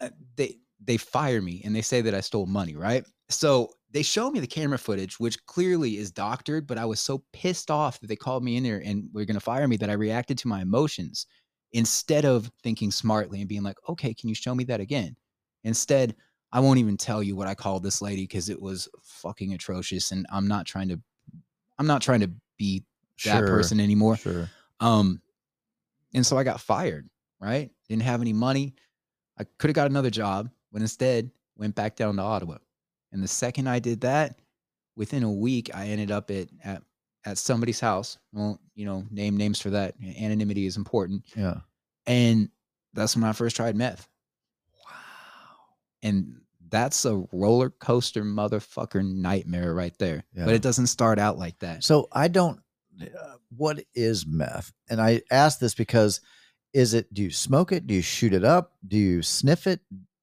uh, 0.00 0.08
they 0.36 0.56
they 0.84 0.96
fire 0.96 1.40
me 1.40 1.62
and 1.64 1.74
they 1.74 1.82
say 1.82 2.00
that 2.02 2.14
I 2.14 2.20
stole 2.20 2.46
money. 2.46 2.74
Right. 2.74 3.04
So 3.28 3.70
they 3.96 4.02
show 4.02 4.30
me 4.30 4.40
the 4.40 4.46
camera 4.46 4.78
footage, 4.78 5.18
which 5.18 5.44
clearly 5.46 5.96
is 5.96 6.10
doctored, 6.10 6.66
but 6.66 6.76
I 6.76 6.84
was 6.84 7.00
so 7.00 7.24
pissed 7.32 7.70
off 7.70 7.98
that 8.00 8.08
they 8.08 8.16
called 8.16 8.44
me 8.44 8.56
in 8.56 8.62
there 8.62 8.82
and 8.84 9.08
were 9.14 9.24
going 9.24 9.34
to 9.36 9.40
fire 9.40 9.66
me 9.66 9.78
that 9.78 9.88
I 9.88 9.94
reacted 9.94 10.36
to 10.38 10.48
my 10.48 10.60
emotions 10.60 11.26
instead 11.72 12.26
of 12.26 12.50
thinking 12.62 12.90
smartly 12.90 13.40
and 13.40 13.48
being 13.48 13.62
like, 13.62 13.78
okay, 13.88 14.12
can 14.12 14.28
you 14.28 14.34
show 14.34 14.54
me 14.54 14.64
that 14.64 14.80
again? 14.80 15.16
Instead, 15.64 16.14
I 16.52 16.60
won't 16.60 16.78
even 16.78 16.98
tell 16.98 17.22
you 17.22 17.36
what 17.36 17.48
I 17.48 17.54
called 17.54 17.82
this 17.82 18.02
lady 18.02 18.24
because 18.24 18.50
it 18.50 18.60
was 18.60 18.86
fucking 19.02 19.54
atrocious, 19.54 20.10
and 20.12 20.26
I'm 20.30 20.46
not 20.46 20.66
trying 20.66 20.88
to, 20.88 21.00
I'm 21.78 21.86
not 21.86 22.02
trying 22.02 22.20
to 22.20 22.30
be 22.58 22.84
that 23.24 23.38
Sure. 23.38 23.46
person 23.46 23.80
anymore. 23.80 24.16
Sure. 24.16 24.50
Um, 24.80 25.22
and 26.12 26.24
so 26.24 26.36
I 26.36 26.44
got 26.44 26.60
fired. 26.60 27.08
Right? 27.40 27.70
Didn't 27.88 28.02
have 28.02 28.22
any 28.22 28.32
money. 28.32 28.74
I 29.38 29.44
could 29.58 29.68
have 29.68 29.74
got 29.74 29.90
another 29.90 30.08
job, 30.08 30.48
but 30.72 30.80
instead 30.80 31.30
went 31.56 31.74
back 31.74 31.94
down 31.96 32.16
to 32.16 32.22
Ottawa. 32.22 32.56
And 33.12 33.22
the 33.22 33.28
second 33.28 33.68
I 33.68 33.78
did 33.78 34.02
that, 34.02 34.38
within 34.96 35.22
a 35.22 35.32
week, 35.32 35.70
I 35.74 35.88
ended 35.88 36.10
up 36.10 36.30
at 36.30 36.48
at 36.64 36.82
at 37.24 37.38
somebody's 37.38 37.80
house. 37.80 38.18
Well, 38.32 38.60
you 38.74 38.84
know, 38.86 39.04
name 39.10 39.36
names 39.36 39.60
for 39.60 39.70
that. 39.70 39.94
Anonymity 40.18 40.66
is 40.66 40.76
important. 40.76 41.24
Yeah. 41.34 41.60
And 42.06 42.50
that's 42.94 43.16
when 43.16 43.24
I 43.24 43.32
first 43.32 43.56
tried 43.56 43.74
meth. 43.74 44.08
Wow. 44.84 44.92
And 46.02 46.40
that's 46.68 47.04
a 47.04 47.24
roller 47.32 47.70
coaster 47.70 48.22
motherfucker 48.22 49.04
nightmare 49.04 49.74
right 49.74 49.96
there. 49.98 50.24
Yeah. 50.34 50.44
But 50.44 50.54
it 50.54 50.62
doesn't 50.62 50.86
start 50.86 51.18
out 51.18 51.38
like 51.38 51.58
that. 51.60 51.84
So 51.84 52.08
I 52.12 52.28
don't. 52.28 52.60
Uh, 53.00 53.34
what 53.54 53.84
is 53.94 54.26
meth? 54.26 54.72
And 54.88 55.00
I 55.00 55.22
ask 55.30 55.58
this 55.58 55.74
because 55.74 56.20
is 56.72 56.94
it? 56.94 57.12
Do 57.12 57.22
you 57.22 57.30
smoke 57.30 57.72
it? 57.72 57.86
Do 57.86 57.94
you 57.94 58.02
shoot 58.02 58.32
it 58.32 58.44
up? 58.44 58.74
Do 58.86 58.96
you 58.96 59.22
sniff 59.22 59.66
it? 59.66 59.80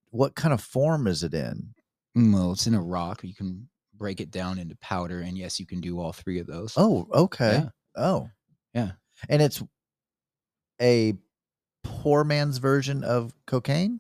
What 0.10 0.36
kind 0.36 0.54
of 0.54 0.62
form 0.62 1.08
is 1.08 1.24
it 1.24 1.34
in? 1.34 1.74
Well, 2.16 2.52
it's 2.52 2.68
in 2.68 2.74
a 2.74 2.82
rock. 2.82 3.24
You 3.24 3.34
can 3.34 3.68
break 3.96 4.20
it 4.20 4.32
down 4.32 4.60
into 4.60 4.76
powder. 4.78 5.22
And 5.22 5.38
yes, 5.38 5.60
you 5.60 5.66
can 5.66 5.82
do 5.82 6.00
all 6.00 6.14
three 6.14 6.40
of 6.40 6.48
those. 6.48 6.74
Oh, 6.78 7.08
okay. 7.14 7.64
Yeah. 7.64 7.70
Oh, 7.96 8.30
Yeah. 8.74 8.92
And 9.30 9.42
it's 9.42 9.64
a 10.82 11.14
poor 11.84 12.24
man's 12.24 12.58
version 12.58 13.04
of 13.04 13.34
cocaine, 13.46 14.00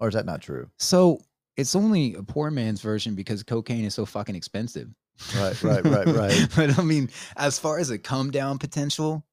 or 0.00 0.08
is 0.08 0.14
that 0.14 0.26
not 0.26 0.42
true? 0.42 0.68
So 0.78 1.20
it's 1.56 1.76
only 1.76 2.14
a 2.14 2.22
poor 2.22 2.50
man's 2.50 2.80
version 2.80 3.14
because 3.14 3.42
cocaine 3.42 3.84
is 3.84 3.94
so 3.94 4.04
fucking 4.04 4.34
expensive. 4.34 4.88
Right, 5.36 5.62
right, 5.62 5.84
right, 5.84 6.06
right. 6.06 6.48
but 6.56 6.78
I 6.78 6.82
mean, 6.82 7.10
as 7.36 7.58
far 7.58 7.78
as 7.78 7.90
a 7.90 7.98
come 7.98 8.30
down 8.30 8.58
potential, 8.58 9.24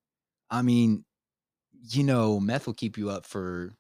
I 0.50 0.62
mean, 0.62 1.06
you 1.90 2.04
know, 2.04 2.40
meth 2.40 2.68
will 2.68 2.74
keep 2.74 2.98
you 2.98 3.10
up 3.10 3.26
for 3.26 3.72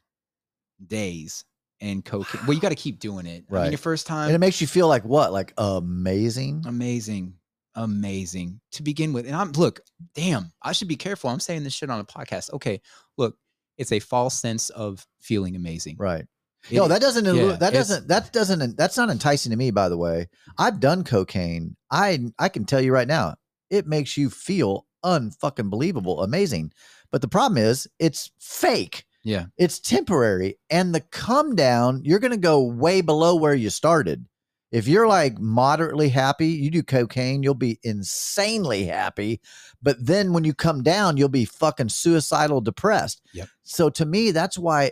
days 0.85 1.43
and 1.81 2.03
cocaine. 2.03 2.41
Well, 2.45 2.53
you 2.53 2.59
got 2.61 2.69
to 2.69 2.75
keep 2.75 2.99
doing 2.99 3.25
it. 3.25 3.29
I 3.29 3.33
mean, 3.33 3.45
Right. 3.49 3.71
your 3.71 3.77
first 3.77 4.05
time. 4.07 4.27
And 4.27 4.35
it 4.35 4.39
makes 4.39 4.59
you 4.61 4.67
feel 4.67 4.87
like 4.87 5.03
what? 5.05 5.31
Like 5.31 5.53
amazing. 5.57 6.63
amazing, 6.67 7.33
amazing 7.75 8.59
to 8.73 8.83
begin 8.83 9.13
with. 9.13 9.25
And 9.25 9.35
I'm 9.35 9.51
look, 9.53 9.81
damn, 10.13 10.51
I 10.61 10.71
should 10.73 10.87
be 10.87 10.95
careful. 10.95 11.29
I'm 11.29 11.39
saying 11.39 11.63
this 11.63 11.73
shit 11.73 11.89
on 11.89 11.99
a 11.99 12.03
podcast. 12.05 12.51
Okay, 12.53 12.81
look, 13.17 13.37
it's 13.77 13.91
a 13.91 13.99
false 13.99 14.39
sense 14.39 14.69
of 14.71 15.05
feeling 15.21 15.55
amazing. 15.55 15.95
Right. 15.97 16.25
It- 16.69 16.75
no, 16.75 16.87
that 16.89 16.99
doesn't. 17.01 17.23
yeah, 17.25 17.55
that 17.55 17.71
doesn't. 17.73 18.07
That 18.09 18.33
doesn't. 18.33 18.75
That's 18.77 18.97
not 18.97 19.09
enticing 19.09 19.51
to 19.51 19.55
me. 19.57 19.71
By 19.71 19.87
the 19.87 19.97
way, 19.97 20.27
I've 20.57 20.81
done 20.81 21.03
cocaine. 21.05 21.77
I 21.89 22.19
I 22.37 22.49
can 22.49 22.65
tell 22.65 22.81
you 22.81 22.91
right 22.93 23.07
now, 23.07 23.35
it 23.69 23.87
makes 23.87 24.17
you 24.17 24.29
feel 24.29 24.85
unfucking 25.05 25.69
believable, 25.69 26.21
amazing. 26.21 26.73
But 27.11 27.21
the 27.21 27.29
problem 27.29 27.57
is, 27.57 27.87
it's 27.97 28.29
fake. 28.39 29.05
Yeah. 29.23 29.45
It's 29.57 29.79
temporary, 29.79 30.57
and 30.69 30.93
the 30.93 31.01
come 31.01 31.55
down, 31.55 32.01
you're 32.03 32.19
going 32.19 32.31
to 32.31 32.37
go 32.37 32.61
way 32.63 33.01
below 33.01 33.35
where 33.35 33.53
you 33.53 33.69
started. 33.69 34.25
If 34.71 34.87
you're 34.87 35.07
like 35.07 35.39
moderately 35.39 36.09
happy, 36.09 36.47
you 36.47 36.69
do 36.69 36.83
cocaine, 36.83 37.41
you'll 37.41 37.55
be 37.55 37.79
insanely 37.83 38.85
happy. 38.85 39.41
But 39.81 39.97
then 39.99 40.31
when 40.31 40.43
you 40.43 40.53
come 40.53 40.83
down, 40.83 41.17
you'll 41.17 41.29
be 41.29 41.45
fucking 41.45 41.89
suicidal, 41.89 42.61
depressed. 42.61 43.21
Yep. 43.33 43.49
So 43.63 43.89
to 43.89 44.05
me, 44.05 44.31
that's 44.31 44.59
why 44.59 44.91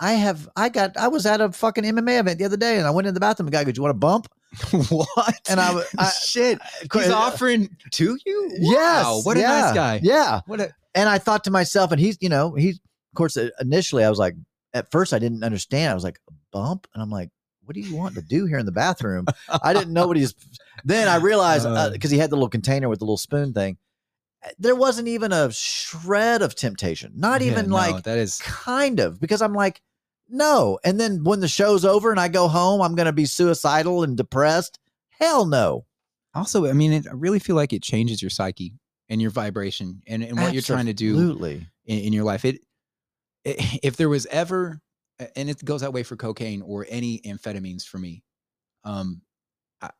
I 0.00 0.12
have, 0.12 0.48
I 0.56 0.70
got, 0.70 0.96
I 0.96 1.08
was 1.08 1.26
at 1.26 1.42
a 1.42 1.52
fucking 1.52 1.84
MMA 1.84 2.20
event 2.20 2.38
the 2.38 2.46
other 2.46 2.56
day 2.56 2.78
and 2.78 2.86
I 2.86 2.90
went 2.90 3.08
in 3.08 3.14
the 3.14 3.20
bathroom. 3.20 3.46
The 3.46 3.52
guy 3.52 3.64
goes, 3.64 3.76
You 3.76 3.82
want 3.82 3.96
a 3.96 3.98
bump? 3.98 4.28
what? 4.88 5.40
And 5.50 5.60
I, 5.60 5.82
I 5.98 6.08
shit. 6.24 6.58
He's 6.90 7.08
uh, 7.08 7.16
offering 7.16 7.76
to 7.90 8.18
you? 8.24 8.50
Yes. 8.58 9.04
Wow, 9.04 9.20
what 9.24 9.36
a 9.36 9.40
yeah, 9.40 9.60
nice 9.60 9.74
guy. 9.74 10.00
Yeah. 10.02 10.40
What 10.46 10.60
a 10.60 10.70
And 10.94 11.10
I 11.10 11.18
thought 11.18 11.44
to 11.44 11.50
myself, 11.50 11.92
and 11.92 12.00
he's, 12.00 12.16
you 12.22 12.30
know, 12.30 12.54
he's, 12.54 12.80
of 13.12 13.16
course, 13.16 13.36
uh, 13.36 13.50
initially 13.60 14.04
I 14.04 14.10
was 14.10 14.18
like, 14.18 14.34
at 14.74 14.90
first 14.90 15.12
I 15.12 15.18
didn't 15.18 15.42
understand. 15.44 15.90
I 15.90 15.94
was 15.94 16.04
like, 16.04 16.18
a 16.28 16.32
bump? 16.52 16.86
And 16.94 17.02
I'm 17.02 17.10
like, 17.10 17.30
what 17.64 17.74
do 17.74 17.80
you 17.80 17.96
want 17.96 18.14
to 18.16 18.22
do 18.22 18.46
here 18.46 18.58
in 18.58 18.66
the 18.66 18.72
bathroom? 18.72 19.26
I 19.62 19.72
didn't 19.72 19.92
know 19.92 20.06
what 20.06 20.16
he's. 20.16 20.34
Then 20.84 21.08
I 21.08 21.16
realized 21.30 21.66
Uh. 21.66 21.90
because 21.90 22.10
he 22.10 22.18
had 22.18 22.30
the 22.30 22.36
little 22.36 22.48
container 22.48 22.88
with 22.88 22.98
the 23.00 23.04
little 23.04 23.16
spoon 23.16 23.52
thing. 23.52 23.78
uh, 24.44 24.48
There 24.58 24.74
wasn't 24.74 25.08
even 25.08 25.32
a 25.32 25.52
shred 25.52 26.42
of 26.42 26.54
temptation. 26.54 27.12
Not 27.16 27.40
Yeah, 27.42 27.52
even 27.52 27.68
no, 27.68 27.76
like 27.76 28.04
that 28.04 28.18
is 28.18 28.38
kind 28.42 29.00
of 29.00 29.20
because 29.20 29.42
I'm 29.42 29.54
like, 29.54 29.80
no. 30.28 30.78
And 30.84 30.98
then 31.00 31.24
when 31.24 31.40
the 31.40 31.48
show's 31.48 31.84
over 31.84 32.10
and 32.12 32.20
I 32.20 32.28
go 32.28 32.46
home, 32.48 32.80
I'm 32.80 32.94
going 32.94 33.06
to 33.06 33.12
be 33.12 33.26
suicidal 33.26 34.02
and 34.04 34.16
depressed. 34.16 34.78
Hell 35.10 35.46
no. 35.46 35.84
also, 36.34 36.66
I 36.66 36.72
mean, 36.72 36.92
it, 36.92 37.06
I 37.08 37.12
really 37.14 37.40
feel 37.40 37.56
like 37.56 37.72
it 37.72 37.82
changes 37.82 38.22
your 38.22 38.30
psyche 38.30 38.72
and 39.08 39.20
your 39.20 39.30
vibration 39.32 40.02
and, 40.06 40.22
and 40.22 40.38
what 40.38 40.52
you're 40.54 40.62
trying 40.62 40.86
to 40.86 40.92
do 40.94 41.16
in, 41.84 41.98
in 41.98 42.12
your 42.12 42.22
life. 42.24 42.44
It 42.44 42.60
if 43.44 43.96
there 43.96 44.08
was 44.08 44.26
ever 44.26 44.80
and 45.36 45.50
it 45.50 45.64
goes 45.64 45.82
that 45.82 45.92
way 45.92 46.02
for 46.02 46.16
cocaine 46.16 46.62
or 46.62 46.86
any 46.88 47.20
amphetamines 47.20 47.86
for 47.86 47.98
me. 47.98 48.22
Um 48.84 49.22
I, 49.80 49.90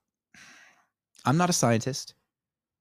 I'm 1.25 1.37
not 1.37 1.51
a 1.51 1.55
scientist, 1.55 2.15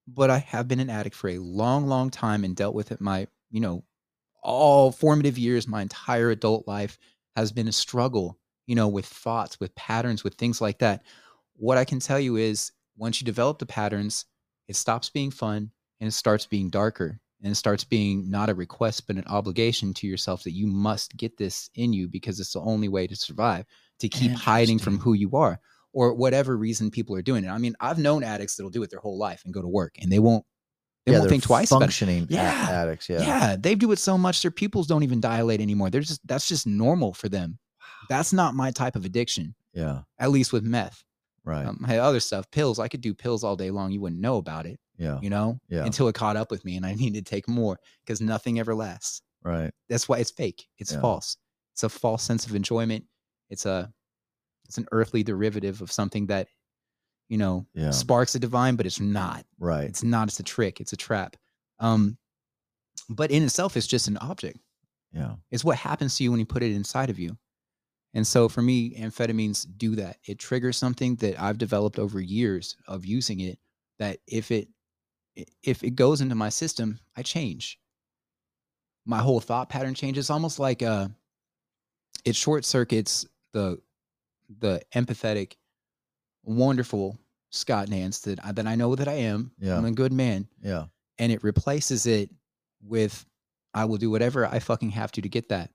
but 0.07 0.29
I 0.29 0.39
have 0.39 0.67
been 0.67 0.79
an 0.79 0.89
addict 0.89 1.15
for 1.15 1.29
a 1.29 1.37
long, 1.37 1.87
long 1.87 2.09
time 2.09 2.43
and 2.43 2.55
dealt 2.55 2.75
with 2.75 2.91
it 2.91 3.01
my, 3.01 3.27
you 3.51 3.59
know, 3.59 3.83
all 4.41 4.91
formative 4.91 5.37
years, 5.37 5.67
my 5.67 5.81
entire 5.81 6.31
adult 6.31 6.67
life 6.67 6.97
has 7.35 7.51
been 7.51 7.67
a 7.67 7.73
struggle, 7.73 8.37
you 8.67 8.75
know, 8.75 8.87
with 8.87 9.05
thoughts, 9.05 9.59
with 9.59 9.75
patterns, 9.75 10.23
with 10.23 10.35
things 10.35 10.61
like 10.61 10.79
that. 10.79 11.03
What 11.55 11.77
I 11.77 11.85
can 11.85 11.99
tell 11.99 12.19
you 12.19 12.37
is 12.37 12.71
once 12.97 13.19
you 13.19 13.25
develop 13.25 13.59
the 13.59 13.65
patterns, 13.65 14.25
it 14.67 14.75
stops 14.75 15.09
being 15.09 15.31
fun 15.31 15.71
and 15.99 16.07
it 16.07 16.11
starts 16.11 16.45
being 16.45 16.69
darker 16.69 17.19
and 17.41 17.51
it 17.51 17.55
starts 17.55 17.83
being 17.83 18.29
not 18.29 18.49
a 18.49 18.53
request 18.53 19.07
but 19.07 19.15
an 19.15 19.23
obligation 19.27 19.93
to 19.93 20.07
yourself 20.07 20.43
that 20.43 20.51
you 20.53 20.67
must 20.67 21.15
get 21.17 21.37
this 21.37 21.69
in 21.75 21.93
you 21.93 22.07
because 22.07 22.39
it's 22.39 22.53
the 22.53 22.59
only 22.59 22.87
way 22.89 23.07
to 23.07 23.15
survive 23.15 23.65
to 23.99 24.09
keep 24.09 24.31
hiding 24.31 24.79
from 24.79 24.97
who 24.99 25.13
you 25.13 25.31
are 25.35 25.59
or 25.93 26.13
whatever 26.13 26.55
reason 26.57 26.91
people 26.91 27.15
are 27.15 27.21
doing 27.21 27.43
it. 27.43 27.49
I 27.49 27.57
mean, 27.57 27.75
I've 27.79 27.97
known 27.97 28.23
addicts 28.23 28.55
that'll 28.55 28.69
do 28.69 28.83
it 28.83 28.89
their 28.91 28.99
whole 28.99 29.17
life 29.17 29.41
and 29.45 29.53
go 29.53 29.61
to 29.61 29.67
work 29.67 29.95
and 30.01 30.11
they 30.11 30.19
won't 30.19 30.45
they 31.05 31.13
yeah, 31.13 31.19
won't 31.19 31.29
think 31.31 31.43
twice 31.43 31.71
about 31.71 31.77
it. 31.81 31.85
Functioning 31.85 32.27
Yeah. 32.29 32.67
addicts. 32.69 33.09
Yeah. 33.09 33.21
Yeah. 33.21 33.55
they 33.57 33.73
do 33.73 33.91
it 33.91 33.99
so 33.99 34.17
much 34.17 34.41
their 34.41 34.51
pupils 34.51 34.85
don't 34.87 35.03
even 35.03 35.19
dilate 35.21 35.61
anymore. 35.61 35.89
They're 35.89 36.01
just 36.01 36.25
that's 36.27 36.47
just 36.47 36.67
normal 36.67 37.13
for 37.13 37.29
them. 37.29 37.57
That's 38.09 38.33
not 38.33 38.53
my 38.53 38.71
type 38.71 38.95
of 38.95 39.05
addiction, 39.05 39.55
Yeah. 39.73 40.01
at 40.19 40.29
least 40.31 40.53
with 40.53 40.63
meth. 40.63 41.03
Right. 41.45 41.65
Um, 41.65 41.83
I 41.87 41.97
other 41.97 42.19
stuff, 42.19 42.51
pills. 42.51 42.79
I 42.79 42.87
could 42.87 43.01
do 43.01 43.13
pills 43.13 43.43
all 43.43 43.55
day 43.55 43.71
long. 43.71 43.91
You 43.91 44.01
wouldn't 44.01 44.21
know 44.21 44.37
about 44.37 44.65
it, 44.65 44.79
yeah. 44.99 45.17
you 45.21 45.31
know, 45.31 45.59
Yeah. 45.69 45.85
until 45.85 46.07
it 46.07 46.13
caught 46.15 46.37
up 46.37 46.51
with 46.51 46.63
me 46.63 46.75
and 46.77 46.85
I 46.85 46.93
needed 46.95 47.25
to 47.25 47.29
take 47.29 47.47
more 47.47 47.79
because 48.05 48.21
nothing 48.21 48.59
ever 48.59 48.75
lasts. 48.75 49.23
Right. 49.43 49.71
That's 49.87 50.07
why 50.07 50.19
it's 50.19 50.29
fake. 50.31 50.67
It's 50.77 50.91
Yeah. 50.91 51.01
false. 51.01 51.37
It's 51.73 51.83
a 51.83 51.89
false 51.89 52.21
sense 52.21 52.45
of 52.45 52.53
enjoyment. 52.55 53.05
It's 53.49 53.65
a 53.65 53.91
it's 54.67 54.77
an 54.77 54.85
earthly 54.91 55.23
derivative 55.23 55.81
of 55.81 55.91
something 55.91 56.27
that, 56.27 56.47
you 57.27 57.37
know, 57.39 57.65
Yeah. 57.73 57.89
sparks 57.89 58.33
the 58.33 58.39
divine, 58.39 58.75
but 58.75 58.85
it's 58.85 58.99
not. 58.99 59.43
Right. 59.57 59.89
It's 59.89 60.03
not. 60.03 60.27
It's 60.27 60.39
a 60.39 60.43
trick. 60.43 60.79
It's 60.79 60.93
a 60.93 60.97
trap. 60.97 61.35
Um, 61.79 62.19
but 63.09 63.31
in 63.31 63.41
itself, 63.41 63.75
it's 63.75 63.87
just 63.87 64.07
an 64.07 64.17
object. 64.17 64.59
Yeah. 65.11 65.37
It's 65.49 65.63
what 65.63 65.77
happens 65.77 66.15
to 66.17 66.23
you 66.23 66.29
when 66.29 66.39
you 66.39 66.45
put 66.45 66.61
it 66.61 66.71
inside 66.73 67.09
of 67.09 67.17
you. 67.17 67.35
And 68.13 68.27
so 68.27 68.47
for 68.49 68.61
me, 68.61 68.95
amphetamines 68.99 69.65
do 69.77 69.95
that. 69.95 70.17
It 70.27 70.37
triggers 70.37 70.77
something 70.77 71.15
that 71.17 71.41
I've 71.41 71.57
developed 71.57 71.97
over 71.97 72.19
years 72.19 72.75
of 72.87 73.05
using 73.05 73.39
it. 73.39 73.57
That 73.97 74.19
if 74.27 74.51
it 74.51 74.67
if 75.63 75.83
it 75.83 75.91
goes 75.91 76.21
into 76.21 76.35
my 76.35 76.49
system, 76.49 76.99
I 77.15 77.21
change. 77.21 77.79
My 79.05 79.19
whole 79.19 79.39
thought 79.39 79.69
pattern 79.69 79.93
changes. 79.93 80.29
Almost 80.29 80.59
like 80.59 80.83
uh, 80.83 81.07
it 82.25 82.35
short 82.35 82.65
circuits 82.65 83.25
the 83.53 83.79
the 84.59 84.81
empathetic, 84.95 85.53
wonderful 86.43 87.17
Scott 87.51 87.89
Nance 87.89 88.19
that 88.21 88.43
I, 88.43 88.51
that 88.51 88.67
I 88.67 88.75
know 88.75 88.95
that 88.95 89.07
I 89.07 89.13
am. 89.13 89.51
Yeah. 89.59 89.77
I'm 89.77 89.85
a 89.85 89.91
good 89.91 90.11
man 90.13 90.47
Yeah. 90.61 90.85
and 91.17 91.31
it 91.31 91.43
replaces 91.43 92.05
it 92.05 92.29
with 92.83 93.25
I 93.73 93.85
will 93.85 93.97
do 93.97 94.09
whatever 94.09 94.45
I 94.45 94.59
fucking 94.59 94.89
have 94.91 95.11
to 95.13 95.21
to 95.21 95.29
get 95.29 95.49
that. 95.49 95.69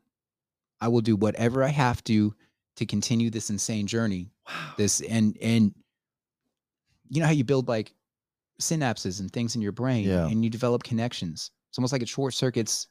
I 0.81 0.89
will 0.89 1.01
do 1.01 1.17
whatever 1.17 1.63
I 1.63 1.69
have 1.69 2.03
to 2.05 2.35
to 2.77 2.87
continue 2.87 3.31
this 3.31 3.51
insane 3.51 3.87
journey. 3.87 4.31
Wow. 4.49 4.73
This 4.77 5.01
and 5.01 5.37
and 5.41 5.73
you 7.09 7.21
know 7.21 7.27
how 7.27 7.33
you 7.33 7.45
build 7.45 7.69
like 7.69 7.93
synapses 8.61 9.21
and 9.21 9.31
things 9.33 9.57
in 9.57 9.63
your 9.63 9.73
brain 9.73 10.05
Yeah. 10.07 10.27
and 10.27 10.45
you 10.45 10.51
develop 10.51 10.83
connections. 10.85 11.51
It's 11.71 11.79
almost 11.79 11.93
like 11.93 12.03
it 12.03 12.09
short 12.09 12.35
circuits 12.35 12.89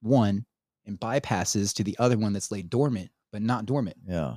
one 0.00 0.44
and 0.86 0.98
bypasses 0.98 1.74
to 1.74 1.84
the 1.84 1.96
other 1.98 2.16
one 2.18 2.32
that's 2.32 2.50
laid 2.50 2.70
dormant 2.70 3.10
but 3.32 3.42
not 3.42 3.66
dormant. 3.66 3.96
Yeah. 4.06 4.36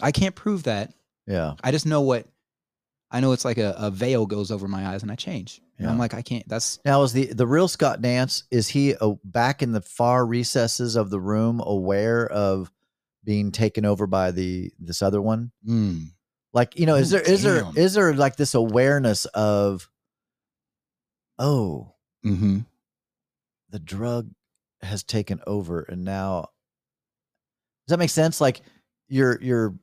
I 0.00 0.12
can't 0.12 0.34
prove 0.34 0.64
that. 0.64 0.92
Yeah. 1.26 1.54
I 1.64 1.70
just 1.72 1.86
know 1.86 2.00
what 2.02 2.26
I 3.10 3.20
know 3.20 3.32
it's 3.32 3.44
like 3.44 3.58
a, 3.58 3.74
a 3.78 3.90
veil 3.90 4.26
goes 4.26 4.50
over 4.50 4.66
my 4.68 4.86
eyes 4.88 5.02
and 5.02 5.10
I 5.12 5.14
change. 5.14 5.60
And 5.78 5.88
I'm 5.90 5.98
like 5.98 6.14
I 6.14 6.22
can't 6.22 6.48
that's 6.48 6.78
Now, 6.84 7.02
is 7.02 7.12
the 7.12 7.26
the 7.26 7.46
real 7.46 7.68
Scott 7.68 8.00
Nance? 8.00 8.44
Is 8.50 8.68
he 8.68 8.94
uh, 8.96 9.14
back 9.24 9.62
in 9.62 9.72
the 9.72 9.80
far 9.82 10.24
recesses 10.26 10.96
of 10.96 11.10
the 11.10 11.20
room, 11.20 11.60
aware 11.64 12.26
of 12.26 12.72
being 13.24 13.52
taken 13.52 13.84
over 13.84 14.06
by 14.06 14.30
the 14.30 14.72
this 14.78 15.02
other 15.02 15.20
one? 15.20 15.52
mm, 15.68 16.06
Like, 16.54 16.78
you 16.78 16.86
know, 16.86 16.94
is 16.94 17.10
there 17.10 17.20
is 17.20 17.42
there 17.42 17.64
is 17.76 17.92
there 17.94 18.14
like 18.14 18.36
this 18.36 18.54
awareness 18.54 19.24
of, 19.26 19.88
oh, 21.38 21.94
mm-hmm. 22.24 22.60
the 23.70 23.78
drug 23.78 24.30
has 24.82 25.02
taken 25.02 25.40
over, 25.46 25.82
and 25.82 26.04
now 26.04 26.48
does 27.86 27.92
that 27.92 27.98
make 27.98 28.10
sense? 28.10 28.40
Like, 28.40 28.62
you're 29.08 29.40
you're 29.40 29.74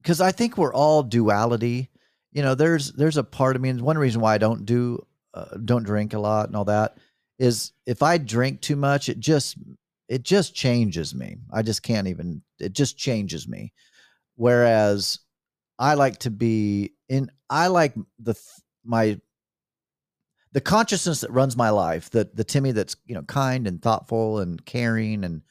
because 0.00 0.20
I 0.20 0.32
think 0.32 0.56
we're 0.56 0.74
all 0.74 1.02
duality. 1.02 1.90
You 2.32 2.42
know, 2.42 2.54
there's 2.54 2.92
there's 2.92 3.16
a 3.16 3.24
part 3.24 3.56
of 3.56 3.62
me, 3.62 3.68
and 3.68 3.82
one 3.82 3.98
reason 3.98 4.20
why 4.20 4.34
I 4.34 4.38
don't 4.38 4.64
do 4.64 5.04
uh, 5.34 5.56
don't 5.64 5.84
drink 5.84 6.14
a 6.14 6.18
lot 6.18 6.48
and 6.48 6.56
all 6.56 6.66
that 6.66 6.98
is 7.38 7.72
if 7.86 8.02
I 8.02 8.18
drink 8.18 8.60
too 8.60 8.76
much, 8.76 9.08
it 9.08 9.18
just 9.18 9.56
it 10.08 10.22
just 10.22 10.54
changes 10.54 11.14
me. 11.14 11.38
I 11.52 11.62
just 11.62 11.82
can't 11.82 12.06
even. 12.06 12.42
It 12.60 12.72
just 12.72 12.96
changes 12.96 13.48
me. 13.48 13.72
Whereas 14.36 15.18
I 15.78 15.94
like 15.94 16.18
to 16.18 16.30
be 16.30 16.92
in. 17.08 17.30
I 17.50 17.68
like 17.68 17.94
the 18.18 18.34
th- 18.34 18.44
my 18.84 19.20
the 20.52 20.60
consciousness 20.60 21.22
that 21.22 21.30
runs 21.30 21.56
my 21.56 21.70
life. 21.70 22.10
The 22.10 22.28
the 22.32 22.44
Timmy 22.44 22.72
that's 22.72 22.96
you 23.06 23.14
know 23.14 23.22
kind 23.22 23.66
and 23.66 23.80
thoughtful 23.80 24.38
and 24.38 24.64
caring 24.64 25.24
and 25.24 25.42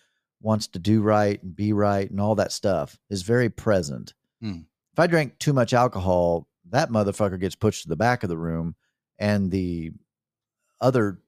wants 0.42 0.68
to 0.68 0.80
do 0.80 1.02
right 1.02 1.42
and 1.44 1.56
be 1.56 1.74
right 1.74 2.10
and 2.10 2.20
all 2.20 2.36
that 2.36 2.52
stuff 2.52 2.98
is 3.10 3.22
very 3.22 3.50
present. 3.50 4.14
Hmm. 4.42 4.62
If 4.94 5.00
I 5.00 5.08
drink 5.08 5.38
too 5.40 5.54
much 5.54 5.74
alcohol, 5.74 6.48
that 6.70 6.90
motherfucker 6.90 7.40
gets 7.40 7.56
pushed 7.56 7.84
to 7.84 7.90
the 7.90 7.96
back 7.96 8.24
of 8.24 8.30
the 8.30 8.38
room, 8.38 8.76
and 9.20 9.52
the 9.52 9.92
other 10.80 11.20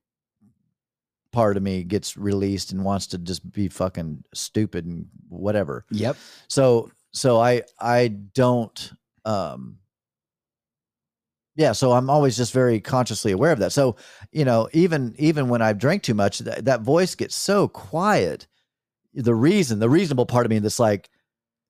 part 1.31 1.57
of 1.57 1.63
me 1.63 1.83
gets 1.83 2.15
released 2.15 2.71
and 2.71 2.85
wants 2.85 3.07
to 3.07 3.17
just 3.17 3.51
be 3.51 3.67
fucking 3.67 4.23
stupid 4.33 4.85
and 4.85 5.07
whatever. 5.29 5.85
Yep. 5.91 6.17
So 6.47 6.91
so 7.11 7.39
I 7.39 7.63
I 7.79 8.07
don't 8.07 8.91
um 9.25 9.77
yeah, 11.55 11.71
so 11.71 11.91
I'm 11.91 12.09
always 12.09 12.35
just 12.37 12.51
very 12.53 12.79
consciously 12.79 13.31
aware 13.31 13.51
of 13.51 13.59
that. 13.59 13.71
So, 13.71 13.95
you 14.31 14.45
know, 14.45 14.69
even 14.73 15.13
even 15.17 15.49
when 15.49 15.61
I 15.61 15.73
drink 15.73 16.03
too 16.03 16.13
much, 16.15 16.39
that, 16.39 16.65
that 16.65 16.81
voice 16.81 17.15
gets 17.15 17.35
so 17.35 17.67
quiet. 17.67 18.47
The 19.13 19.35
reason, 19.35 19.77
the 19.79 19.89
reasonable 19.89 20.25
part 20.25 20.45
of 20.45 20.49
me 20.49 20.57
that's 20.59 20.79
like, 20.79 21.09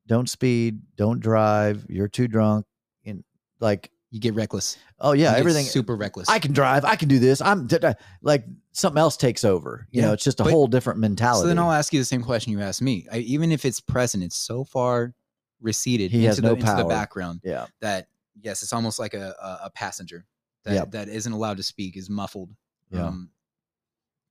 don't 0.07 0.29
speed, 0.29 0.79
don't 0.95 1.19
drive, 1.19 1.85
you're 1.89 2.07
too 2.07 2.27
drunk. 2.29 2.65
And 3.05 3.23
like 3.59 3.91
You 4.11 4.21
get 4.21 4.33
reckless. 4.33 4.77
Oh 4.99 5.11
yeah, 5.11 5.31
You 5.33 5.37
everything. 5.39 5.65
super 5.65 5.95
reckless. 5.97 6.29
I 6.29 6.39
can 6.39 6.53
drive. 6.53 6.85
I 6.85 6.95
can 6.95 7.09
do 7.09 7.19
this. 7.19 7.41
I'm 7.41 7.67
d- 7.67 7.79
d- 7.79 7.91
like 8.21 8.45
something 8.71 8.97
else 8.99 9.17
takes 9.17 9.43
over. 9.43 9.85
You 9.91 9.99
Yeah, 10.01 10.07
know, 10.07 10.13
it's 10.13 10.23
just 10.23 10.39
a 10.39 10.43
but- 10.45 10.51
whole 10.53 10.67
different 10.67 10.99
mentality. 10.99 11.41
So 11.41 11.47
then 11.47 11.59
I'll 11.59 11.71
ask 11.73 11.91
you 11.91 11.99
the 11.99 12.05
same 12.05 12.23
question 12.23 12.53
you 12.53 12.61
asked 12.61 12.81
me. 12.81 13.05
I, 13.11 13.17
even 13.17 13.51
if 13.51 13.65
it's 13.65 13.81
present, 13.81 14.23
it's 14.23 14.37
so 14.37 14.63
far 14.63 15.13
receded 15.59 16.11
He 16.11 16.19
into, 16.19 16.27
has 16.27 16.35
the, 16.37 16.41
no 16.43 16.53
into 16.53 16.73
the 16.77 16.85
background 16.85 17.41
yeah, 17.43 17.65
that 17.81 18.07
yes, 18.41 18.63
it's 18.63 18.73
almost 18.73 18.99
like 18.99 19.13
a 19.13 19.35
a, 19.41 19.65
a 19.65 19.69
passenger 19.69 20.25
that 20.65 20.73
Yep. 20.75 20.91
that 20.91 21.09
isn't 21.09 21.31
allowed 21.33 21.57
to 21.57 21.63
speak, 21.63 21.97
is 21.97 22.09
muffled, 22.09 22.51
Yeah. 22.91 23.07
um, 23.07 23.29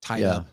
tied 0.00 0.20
Yeah. 0.20 0.30
up. 0.36 0.46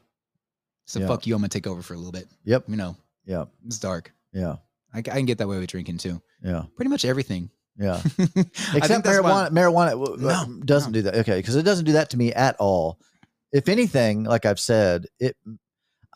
So 0.86 1.00
Yeah. 1.00 1.08
fuck 1.08 1.26
you, 1.28 1.36
I'm 1.36 1.41
gonna 1.41 1.50
take 1.50 1.68
over 1.68 1.82
for 1.82 1.93
a 1.93 1.97
little 1.97 2.12
bit. 2.12 2.28
Yep. 2.45 2.66
You 2.68 2.76
know, 2.76 2.95
yeah, 3.26 3.45
it's 3.66 3.80
dark. 3.80 4.12
yeah, 4.34 4.58
I 4.93 5.02
can 5.02 5.26
get 5.26 5.38
that 5.38 5.47
way 5.47 5.58
with 5.60 5.70
drinking 5.70 5.97
too. 6.00 6.22
yeah, 6.43 6.64
Pretty 6.76 6.89
much 6.89 7.06
everything. 7.06 7.50
yeah. 7.78 8.02
Except 8.74 9.06
marijuana. 9.06 9.50
Marijuana 9.52 10.18
No, 10.20 10.60
doesn't 10.66 10.91
no. 10.91 11.00
do 11.00 11.02
that. 11.04 11.16
Okay, 11.18 11.38
because 11.38 11.56
it 11.56 11.64
doesn't 11.64 11.86
do 11.86 11.93
that 11.93 12.10
to 12.12 12.18
me 12.18 12.34
at 12.34 12.56
all. 12.60 13.00
If 13.52 13.70
anything, 13.70 14.24
like 14.26 14.45
I've 14.45 14.60
said, 14.60 15.06
it. 15.20 15.36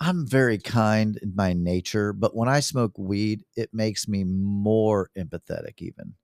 I'm 0.02 0.28
very 0.28 0.58
kind 0.58 1.18
in 1.22 1.34
my 1.36 1.54
nature, 1.54 2.14
but 2.14 2.36
when 2.36 2.50
I 2.50 2.60
smoke 2.62 2.98
weed, 2.98 3.46
it 3.56 3.70
makes 3.74 4.08
me 4.08 4.24
more 4.24 5.10
empathetic. 5.18 5.82
Even. 5.82 6.16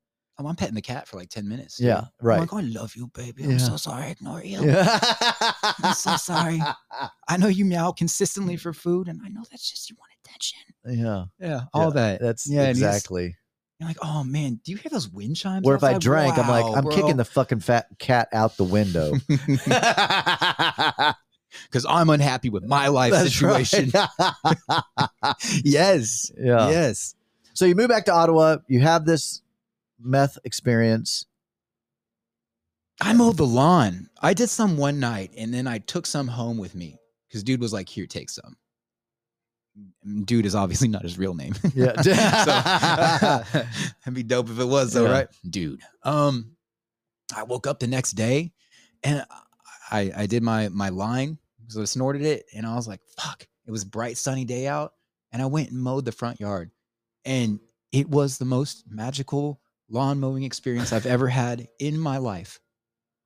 Oh, 0.42 0.46
I'm 0.46 0.56
petting 0.56 0.74
the 0.74 0.80
cat 0.82 1.06
for 1.06 1.18
like 1.18 1.28
ten 1.28 1.46
minutes. 1.46 1.76
dude. 1.76 1.88
Yeah. 1.88 1.98
I'm 1.98 2.06
Right. 2.26 2.40
like, 2.40 2.52
I 2.54 2.60
love 2.62 2.96
you, 2.96 3.08
baby. 3.14 3.42
Yeah. 3.42 3.50
I'm 3.50 3.58
so 3.58 3.76
sorry 3.76 4.04
I 4.04 4.08
ignore 4.08 4.42
you. 4.42 4.64
Yeah. 4.64 4.98
I'm 5.82 5.92
so 5.94 6.16
sorry. 6.16 6.60
I 7.28 7.36
know 7.36 7.48
you 7.48 7.64
meow 7.66 7.92
consistently 7.92 8.56
for 8.56 8.72
food, 8.72 9.08
and 9.08 9.20
I 9.24 9.28
know 9.28 9.42
that's 9.50 9.70
just 9.70 9.90
you 9.90 9.96
want 9.98 10.10
attention. 10.24 10.58
Yeah. 10.86 11.24
Yeah, 11.38 11.60
all 11.74 11.88
Yeah, 11.88 11.90
that. 11.90 12.20
That's 12.22 12.48
Yeah, 12.48 12.68
exactly. 12.68 13.36
You're 13.78 13.88
like, 13.88 13.98
oh 14.02 14.24
man, 14.24 14.60
do 14.64 14.72
you 14.72 14.78
hear 14.78 14.90
those 14.90 15.08
wind 15.08 15.36
chimes? 15.36 15.64
Where 15.66 15.76
if 15.76 15.84
I 15.84 15.88
outside?" 15.94 16.00
drank, 16.02 16.38
I'm 16.38 16.48
like, 16.48 16.64
I'm 16.76 16.88
kicking 16.90 17.16
the 17.16 17.24
fucking 17.24 17.60
fat 17.60 17.86
cat 17.98 18.28
out 18.32 18.56
the 18.56 18.64
window. 18.64 19.12
because 21.64 21.84
I'm 21.88 22.10
unhappy 22.10 22.50
with 22.50 22.64
my 22.64 22.88
life 22.88 23.12
That's 23.12 23.40
right. 23.42 23.66
situation. 23.66 23.90
yes, 25.64 26.30
yeah. 26.38 26.70
yes. 26.70 27.14
So 27.54 27.64
you 27.64 27.74
move 27.74 27.88
back 27.88 28.04
to 28.06 28.12
Ottawa. 28.12 28.58
You 28.68 28.80
have 28.80 29.04
this 29.04 29.42
meth 30.00 30.38
experience. 30.44 31.26
I 33.00 33.12
mowed 33.14 33.36
the 33.38 33.46
lawn. 33.46 34.08
I 34.20 34.34
did 34.34 34.50
some 34.50 34.76
one 34.76 35.00
night, 35.00 35.32
and 35.36 35.54
then 35.54 35.66
I 35.66 35.78
took 35.78 36.04
some 36.06 36.28
home 36.28 36.58
with 36.58 36.74
me 36.74 36.98
because 37.28 37.42
dude 37.42 37.60
was 37.60 37.72
like, 37.72 37.88
"Here, 37.88 38.06
take 38.06 38.28
some." 38.30 38.56
Dude 40.24 40.46
is 40.46 40.54
obviously 40.54 40.88
not 40.88 41.02
his 41.02 41.16
real 41.18 41.32
name. 41.34 41.54
Yeah. 41.74 42.00
so 42.02 42.10
that'd 44.04 44.14
be 44.14 44.22
dope 44.22 44.50
if 44.50 44.58
it 44.58 44.64
was 44.64 44.92
though, 44.92 45.04
Yeah. 45.04 45.12
right? 45.12 45.28
Dude. 45.48 45.80
Um 46.02 46.56
I 47.34 47.44
woke 47.44 47.66
up 47.66 47.78
the 47.78 47.86
next 47.86 48.12
day 48.12 48.52
and 49.04 49.24
I 49.90 50.10
I 50.14 50.26
did 50.26 50.42
my 50.42 50.68
my 50.68 50.88
line. 50.88 51.38
So 51.68 51.80
I 51.80 51.84
snorted 51.84 52.22
it 52.22 52.46
and 52.54 52.66
I 52.66 52.74
was 52.74 52.88
like, 52.88 53.00
fuck. 53.16 53.46
It 53.64 53.70
was 53.70 53.84
a 53.84 53.86
bright 53.86 54.18
sunny 54.18 54.44
day 54.44 54.66
out. 54.66 54.92
And 55.32 55.40
I 55.40 55.46
went 55.46 55.70
and 55.70 55.80
mowed 55.80 56.04
the 56.04 56.12
front 56.12 56.40
yard. 56.40 56.72
And 57.24 57.60
it 57.92 58.08
was 58.08 58.36
the 58.38 58.44
most 58.44 58.84
magical 58.88 59.60
lawn 59.90 60.20
mowing 60.20 60.44
experience 60.44 60.92
I've 60.92 61.06
ever 61.06 61.28
had 61.28 61.68
in 61.78 61.98
my 61.98 62.18
life. 62.18 62.60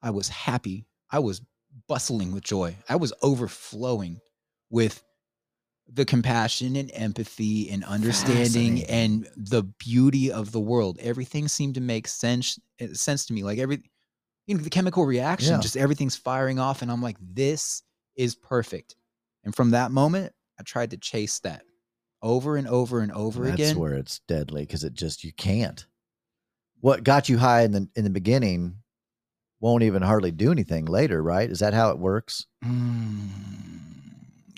I 0.03 0.11
was 0.11 0.29
happy. 0.29 0.87
I 1.11 1.21
was 1.21 1.43
bustling 1.89 2.33
with 2.33 2.43
joy. 2.43 2.77
I 2.89 2.97
was 2.97 3.13
overflowing 3.23 4.21
with 4.71 5.03
the 5.87 6.05
compassion 6.05 6.77
and 6.77 6.91
empathy 6.95 7.69
and 7.71 7.85
understanding 7.85 8.85
and 8.85 9.29
the 9.37 9.63
beauty 9.79 10.33
of 10.33 10.51
the 10.51 10.61
world. 10.61 10.99
Everything 11.01 11.47
seemed 11.47 11.75
to 11.75 11.81
make 11.81 12.09
sense 12.09 12.59
eh, 12.81 12.89
sense 12.95 13.27
to 13.27 13.35
me. 13.35 13.43
Like 13.43 13.59
every 13.59 13.83
you 14.47 14.55
know, 14.57 14.63
the 14.63 14.71
chemical 14.71 15.07
reaction, 15.07 15.55
Yeah. 15.55 15.61
just 15.61 15.77
everything's 15.77 16.17
firing 16.17 16.59
off. 16.59 16.83
And 16.83 16.91
I'm 16.91 17.03
like, 17.03 17.17
this 17.21 17.83
is 18.17 18.35
perfect. 18.35 18.97
And 19.45 19.55
from 19.55 19.71
that 19.71 19.91
moment, 19.91 20.33
I 20.59 20.63
tried 20.63 20.91
to 20.91 20.97
chase 20.97 21.39
that 21.41 21.65
over 22.23 22.57
and 22.57 22.67
over 22.69 23.01
and 23.01 23.13
over 23.13 23.45
That's 23.45 23.55
again. 23.55 23.67
That's 23.69 23.79
where 23.79 23.95
it's 23.95 24.21
deadly 24.21 24.63
because 24.63 24.85
it 24.85 24.95
just 24.95 25.25
you 25.25 25.33
can't. 25.33 25.87
What 26.85 27.03
got 27.03 27.31
you 27.31 27.39
high 27.39 27.63
in 27.63 27.73
the 27.73 27.89
in 27.97 28.05
the 28.05 28.11
beginning 28.11 28.75
won't 29.59 29.85
even 29.85 30.03
hardly 30.03 30.31
do 30.31 30.53
anything 30.53 30.85
later, 30.85 31.23
right? 31.23 31.51
Is 31.51 31.61
that 31.61 31.73
how 31.73 31.89
it 31.89 31.99
works? 31.99 32.45
Mm, 32.63 33.31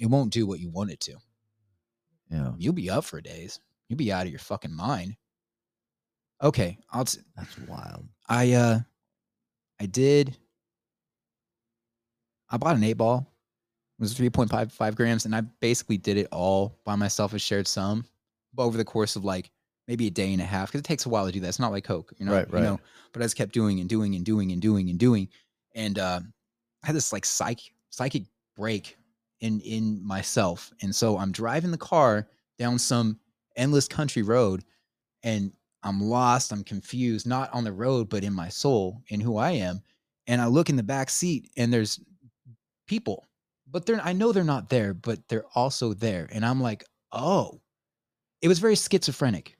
it 0.02 0.06
won't 0.06 0.32
do 0.32 0.44
what 0.44 0.58
you 0.58 0.68
want 0.68 0.90
it 0.90 0.98
to. 1.02 1.18
Yeah, 2.28 2.50
You'll 2.58 2.72
be 2.72 2.90
up 2.90 3.04
for 3.04 3.20
days. 3.20 3.60
You'll 3.88 3.98
be 3.98 4.10
out 4.10 4.26
of 4.26 4.32
your 4.32 4.40
fucking 4.40 4.74
mind. 4.74 5.14
Okay, 6.42 6.78
I'll. 6.90 7.04
T- 7.04 7.20
that's 7.36 7.56
wild. 7.60 8.08
I 8.28 8.54
uh, 8.54 8.80
I 9.80 9.86
did. 9.86 10.36
I 12.50 12.56
bought 12.56 12.74
an 12.74 12.82
eight 12.82 12.94
ball. 12.94 13.32
It 14.00 14.02
was 14.02 14.14
three 14.14 14.30
point 14.30 14.50
five 14.50 14.72
five 14.72 14.96
grams, 14.96 15.26
and 15.26 15.34
I 15.36 15.42
basically 15.60 15.96
did 15.96 16.16
it 16.16 16.26
all 16.32 16.76
by 16.84 16.96
myself. 16.96 17.34
I 17.34 17.36
shared 17.36 17.68
some, 17.68 18.04
but 18.52 18.64
over 18.64 18.76
the 18.76 18.84
course 18.84 19.14
of 19.14 19.24
like 19.24 19.52
maybe 19.88 20.06
a 20.06 20.10
day 20.10 20.32
and 20.32 20.42
a 20.42 20.44
half, 20.44 20.68
because 20.68 20.80
it 20.80 20.84
takes 20.84 21.06
a 21.06 21.08
while 21.08 21.26
to 21.26 21.32
do 21.32 21.40
that. 21.40 21.48
It's 21.48 21.58
not 21.58 21.72
like 21.72 21.84
Coke, 21.84 22.12
you 22.18 22.26
know. 22.26 22.32
Right, 22.32 22.50
right. 22.52 22.60
You 22.60 22.66
know, 22.66 22.80
but 23.12 23.22
I 23.22 23.24
just 23.24 23.36
kept 23.36 23.52
doing 23.52 23.80
and 23.80 23.88
doing 23.88 24.14
and 24.14 24.24
doing 24.24 24.52
and 24.52 24.60
doing 24.60 24.90
and 24.90 24.98
doing, 24.98 25.28
and 25.74 25.98
uh, 25.98 26.20
I 26.82 26.86
had 26.86 26.96
this 26.96 27.12
like 27.12 27.24
psych 27.24 27.60
psychic 27.90 28.24
break 28.56 28.96
in 29.40 29.60
in 29.60 30.06
myself, 30.06 30.72
and 30.82 30.94
so 30.94 31.18
I'm 31.18 31.32
driving 31.32 31.70
the 31.70 31.78
car 31.78 32.28
down 32.58 32.78
some 32.78 33.18
endless 33.56 33.88
country 33.88 34.22
road, 34.22 34.64
and 35.22 35.52
I'm 35.82 36.00
lost, 36.00 36.52
I'm 36.52 36.64
confused, 36.64 37.26
not 37.26 37.52
on 37.54 37.64
the 37.64 37.72
road, 37.72 38.08
but 38.08 38.24
in 38.24 38.32
my 38.32 38.48
soul, 38.48 39.02
in 39.08 39.20
who 39.20 39.36
I 39.36 39.52
am. 39.52 39.80
And 40.26 40.40
I 40.40 40.46
look 40.46 40.68
in 40.68 40.76
the 40.76 40.82
back 40.82 41.08
seat 41.08 41.50
and 41.56 41.72
there's 41.72 42.00
people, 42.88 43.24
but 43.70 43.86
they're 43.86 44.00
I 44.02 44.12
know 44.12 44.32
they're 44.32 44.42
not 44.42 44.68
there, 44.68 44.94
but 44.94 45.28
they're 45.28 45.46
also 45.54 45.94
there. 45.94 46.28
And 46.32 46.44
I'm 46.44 46.60
like, 46.60 46.84
oh, 47.12 47.60
it 48.42 48.48
was 48.48 48.58
very 48.58 48.74
schizophrenic. 48.74 49.55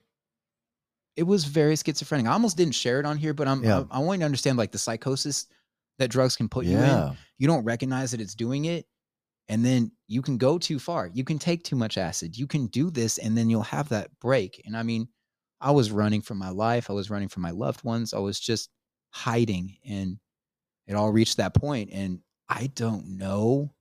It 1.17 1.23
was 1.23 1.45
very 1.45 1.75
schizophrenic. 1.75 2.27
I 2.27 2.33
almost 2.33 2.55
didn't 2.55 2.75
share 2.75 2.99
it 2.99 3.05
on 3.05 3.17
here, 3.17 3.33
but 3.33 3.47
I'm 3.47 3.63
Yeah. 3.63 3.83
I, 3.91 3.97
I 3.97 3.99
want 3.99 4.19
you 4.19 4.21
to 4.21 4.25
understand 4.25 4.57
like 4.57 4.71
the 4.71 4.77
psychosis 4.77 5.47
that 5.97 6.09
drugs 6.09 6.35
can 6.35 6.47
put 6.47 6.65
you 6.65 6.77
in. 6.77 7.17
You 7.39 7.47
don't 7.47 7.65
recognize 7.65 8.11
that 8.11 8.21
it's 8.21 8.35
doing 8.35 8.65
it 8.65 8.85
and 9.49 9.65
then 9.65 9.91
you 10.07 10.21
can 10.21 10.37
go 10.37 10.57
too 10.57 10.79
far. 10.79 11.09
You 11.11 11.23
can 11.23 11.39
take 11.39 11.63
too 11.63 11.75
much 11.75 11.97
acid. 11.97 12.37
You 12.37 12.47
can 12.47 12.67
do 12.67 12.91
this 12.91 13.17
and 13.17 13.37
then 13.37 13.49
you'll 13.49 13.63
have 13.63 13.89
that 13.89 14.11
break. 14.19 14.61
And 14.65 14.77
i 14.77 14.83
mean 14.83 15.07
i 15.59 15.71
was 15.71 15.91
running 15.91 16.21
from 16.21 16.37
my 16.37 16.49
life. 16.49 16.89
I 16.89 16.93
was 16.93 17.09
running 17.09 17.29
from 17.29 17.41
my 17.41 17.51
loved 17.51 17.83
ones. 17.83 18.13
I 18.13 18.19
was 18.19 18.39
just 18.39 18.69
hiding 19.09 19.77
and 19.87 20.19
it 20.85 20.93
all 20.93 21.11
reached 21.11 21.37
that 21.37 21.53
point. 21.55 21.89
point 21.89 21.99
and 21.99 22.19
i 22.47 22.67
don't 22.67 23.17
know. 23.17 23.73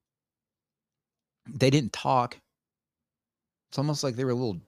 They 1.48 1.70
didn't 1.70 1.92
talk. 1.92 2.38
It's 3.68 3.78
almost 3.78 4.02
like 4.02 4.16
they 4.16 4.24
were 4.24 4.30
a 4.30 4.34
little 4.34 4.60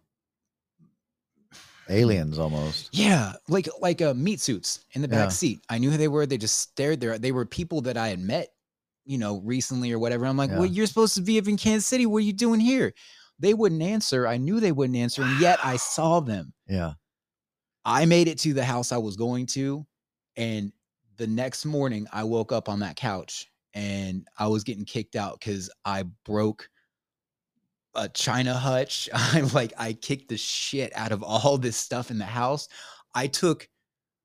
aliens 1.89 2.39
almost. 2.39 2.89
Yeah, 2.93 3.33
like 3.49 3.69
like 3.81 4.03
uh, 4.03 4.15
meat 4.15 4.41
suits 4.41 4.85
in 4.93 5.03
the 5.03 5.09
back 5.09 5.27
Yeah. 5.27 5.29
seat. 5.29 5.61
I 5.69 5.79
knew 5.79 5.91
who 5.91 5.97
they 5.97 6.09
were. 6.09 6.27
They 6.27 6.39
just 6.39 6.59
stared 6.61 7.01
there. 7.01 7.19
They 7.19 7.33
were 7.33 7.45
people 7.47 7.81
that 7.83 7.97
I 7.97 8.09
had 8.09 8.21
met, 8.21 8.49
you 9.05 9.19
know, 9.19 9.41
recently 9.45 9.93
or 9.93 9.99
whatever. 9.99 10.27
I'm 10.27 10.37
like, 10.37 10.51
Yeah. 10.51 10.59
well, 10.59 10.67
you're 10.67 10.87
supposed 10.87 11.15
to 11.17 11.23
be 11.23 11.39
up 11.39 11.49
in 11.49 11.57
Kansas 11.57 11.87
City. 11.87 12.07
What 12.07 12.19
are 12.19 12.21
you 12.21 12.33
doing 12.33 12.61
here? 12.61 12.93
They 13.39 13.55
wouldn't 13.55 13.83
answer. 13.83 14.27
I 14.27 14.37
knew 14.37 14.61
they 14.61 14.73
wouldn't 14.73 14.97
answer, 14.99 15.23
and 15.23 15.41
yet 15.41 15.59
I 15.65 15.77
saw 15.95 16.21
them. 16.21 16.53
Yeah, 16.69 16.95
I 17.85 18.05
made 18.05 18.29
it 18.29 18.39
to 18.41 18.53
the 18.55 18.65
house 18.65 18.93
I 18.93 18.99
was 18.99 19.17
going 19.17 19.47
to, 19.47 19.87
and 20.37 20.73
the 21.17 21.27
next 21.27 21.65
morning 21.65 22.07
I 22.13 22.25
woke 22.25 22.53
up 22.53 22.69
on 22.69 22.81
that 22.81 22.97
couch 22.97 23.47
and 23.75 24.27
I 24.39 24.47
was 24.47 24.63
getting 24.65 24.85
kicked 24.85 25.17
out 25.17 25.39
because 25.39 25.69
I 25.85 26.05
broke 26.25 26.69
a 27.99 28.09
china 28.09 28.55
hutch. 28.55 29.09
I 29.15 29.41
like 29.53 29.73
I 29.79 29.93
kicked 29.93 30.29
the 30.29 30.37
shit 30.39 30.93
out 30.97 31.13
of 31.13 31.23
all 31.23 31.59
this 31.59 31.77
stuff 31.77 32.11
in 32.11 32.19
the 32.19 32.25
house. 32.25 32.69
I 33.15 33.27
took 33.27 33.69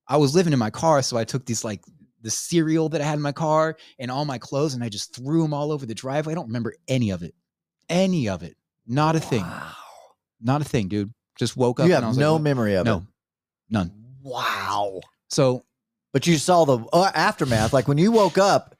I 0.07 0.17
was 0.17 0.35
living 0.35 0.53
in 0.53 0.59
my 0.59 0.69
car, 0.69 1.01
so 1.01 1.17
I 1.17 1.23
took 1.23 1.45
these 1.45 1.63
like 1.63 1.81
the 2.21 2.29
cereal 2.31 2.87
that 2.89 3.01
I 3.01 3.03
had 3.05 3.15
in 3.15 3.21
my 3.21 3.31
car 3.33 3.75
and 3.99 4.09
all 4.09 4.23
my 4.25 4.37
clothes 4.37 4.73
and 4.73 4.83
I 4.83 4.89
just 4.89 5.13
threw 5.15 5.41
them 5.41 5.53
all 5.53 5.71
over 5.71 5.85
the 5.85 5.93
driveway. 5.95 6.31
I 6.33 6.35
don't 6.35 6.47
remember 6.47 6.73
any 6.87 7.09
of 7.09 7.21
it. 7.23 7.33
Any 7.89 8.29
of 8.29 8.43
it. 8.43 8.55
Not 8.87 9.15
a 9.17 9.19
thing. 9.19 9.45
Not 10.41 10.61
a 10.61 10.65
thing, 10.65 10.87
dude. 10.87 11.13
Just 11.37 11.57
woke 11.57 11.79
up 11.79 11.87
You 11.87 11.95
and 11.95 12.05
I 12.05 12.07
have 12.09 12.17
no 12.17 12.33
like, 12.33 12.43
memory 12.43 12.75
of 12.75 12.85
it. 12.85 12.89
no. 12.89 13.03
None. 13.69 13.91
Wow. 14.21 15.01
So 15.29 15.65
But 16.13 16.27
you 16.27 16.37
saw 16.37 16.65
the 16.65 16.77
uh, 16.93 17.11
aftermath. 17.13 17.73
Like 17.73 17.87
when 17.87 17.97
you 17.97 18.11
woke 18.11 18.37
up, 18.37 18.75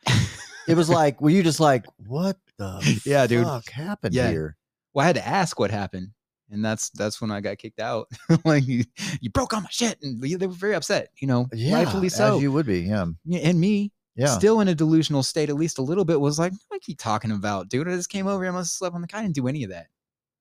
it 0.68 0.76
was 0.78 0.90
like, 1.00 1.20
were 1.20 1.30
you 1.32 1.42
just 1.44 1.60
like, 1.60 1.86
what 1.98 2.38
the 2.58 3.02
Yeah, 3.06 3.28
dude. 3.28 3.46
fuck 3.46 3.70
happened 3.70 4.14
Yeah. 4.14 4.30
here? 4.30 4.56
Well, 4.94 5.04
I 5.04 5.08
had 5.08 5.16
to 5.16 5.28
ask 5.28 5.60
what 5.60 5.72
happened. 5.72 6.10
And 6.52 6.64
that's 6.64 6.90
that's 6.92 7.20
when 7.20 7.32
I 7.32 7.42
got 7.42 7.58
kicked 7.58 7.80
out. 7.80 8.08
like 8.46 8.68
you, 8.68 8.84
you 9.22 9.32
broke 9.32 9.54
all 9.54 9.62
my 9.62 9.68
shit, 9.72 9.98
and 10.04 10.22
they 10.22 10.46
were 10.46 10.54
very 10.54 10.76
upset. 10.76 11.08
You 11.20 11.28
know, 11.28 11.48
Yeah, 11.52 11.76
rightfully 11.76 12.10
so. 12.10 12.36
As 12.36 12.42
you 12.44 12.52
would 12.52 12.68
be. 12.68 12.82
Yeah. 12.82 13.06
And 13.42 13.60
me, 13.60 13.92
Yeah. 14.16 14.28
still 14.28 14.60
in 14.60 14.68
a 14.68 14.76
delusional 14.76 15.24
state, 15.24 15.50
at 15.50 15.56
least 15.56 15.80
a 15.80 15.82
little 15.82 16.06
bit, 16.06 16.20
was 16.20 16.38
like, 16.38 16.52
what 16.68 16.78
are 16.78 16.80
you 16.86 16.96
talking 16.96 17.32
about, 17.32 17.70
dude? 17.70 17.88
I 17.88 17.96
just 17.96 18.10
came 18.10 18.28
over 18.28 18.44
here, 18.44 18.52
I 18.52 18.56
must 18.56 18.74
have 18.74 18.78
slept 18.78 18.94
on 18.96 19.02
the 19.02 19.08
couch. 19.08 19.20
I 19.20 19.24
didn't 19.24 19.36
do 19.36 19.48
any 19.48 19.64
of 19.64 19.72
that. 19.72 19.88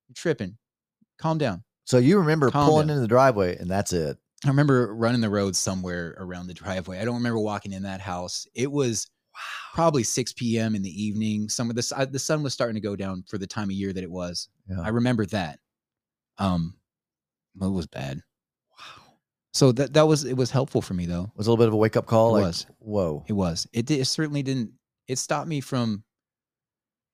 You're 0.09 0.15
tripping. 0.15 0.59
Calm 1.19 1.39
down. 1.39 1.63
So 1.85 1.97
you 1.99 2.19
remember 2.19 2.51
Calm 2.51 2.69
pulling 2.69 2.89
down. 2.89 2.97
into 2.97 3.01
the 3.03 3.09
driveway, 3.09 3.57
and 3.57 3.71
that's 3.71 3.93
it. 3.95 4.19
I 4.45 4.49
remember 4.49 4.95
running 4.95 5.21
the 5.23 5.31
road 5.31 5.57
somewhere 5.57 6.15
around 6.19 6.49
the 6.49 6.55
driveway. 6.55 6.99
I 6.99 7.05
don't 7.07 7.15
remember 7.15 7.39
walking 7.39 7.73
in 7.73 7.85
that 7.85 8.01
house. 8.01 8.47
It 8.55 8.71
was 8.71 9.09
probably 9.73 10.03
6 10.03 10.33
p.m. 10.35 10.75
in 10.75 10.83
the 10.83 11.03
evening. 11.03 11.49
Some 11.49 11.71
of 11.71 11.77
the 11.77 12.09
the 12.11 12.19
sun 12.19 12.43
was 12.43 12.53
starting 12.53 12.75
to 12.75 12.81
go 12.81 12.97
down 12.97 13.25
for 13.29 13.39
the 13.39 13.47
time 13.47 13.69
of 13.69 13.73
year 13.73 13.93
that 13.93 14.03
it 14.03 14.11
was. 14.11 14.49
Yeah. 14.69 14.81
I 14.83 14.89
remember 14.89 15.27
that. 15.27 15.59
Um, 16.39 16.75
it 17.61 17.67
was 17.67 17.87
bad. 17.87 18.21
Wow. 18.79 19.03
So 19.53 19.73
that 19.73 19.93
that 19.95 20.07
was 20.07 20.25
it 20.25 20.37
was 20.37 20.51
helpful 20.51 20.83
for 20.83 20.95
me 20.95 21.07
though. 21.07 21.25
It 21.25 21.39
Was 21.39 21.47
a 21.47 21.51
little 21.51 21.63
bit 21.63 21.69
of 21.69 21.75
a 21.75 21.79
wake 21.79 21.97
up 21.97 22.07
call? 22.07 22.37
It 22.37 22.41
like, 22.41 22.49
was. 22.49 22.67
whoa. 22.79 23.25
It 23.29 23.33
was. 23.35 23.67
It, 23.73 23.87
did, 23.87 24.01
it 24.01 24.07
certainly 24.07 24.43
didn't. 24.43 24.73
It 25.09 25.19
stopped 25.19 25.49
me 25.49 25.61
from 25.61 26.05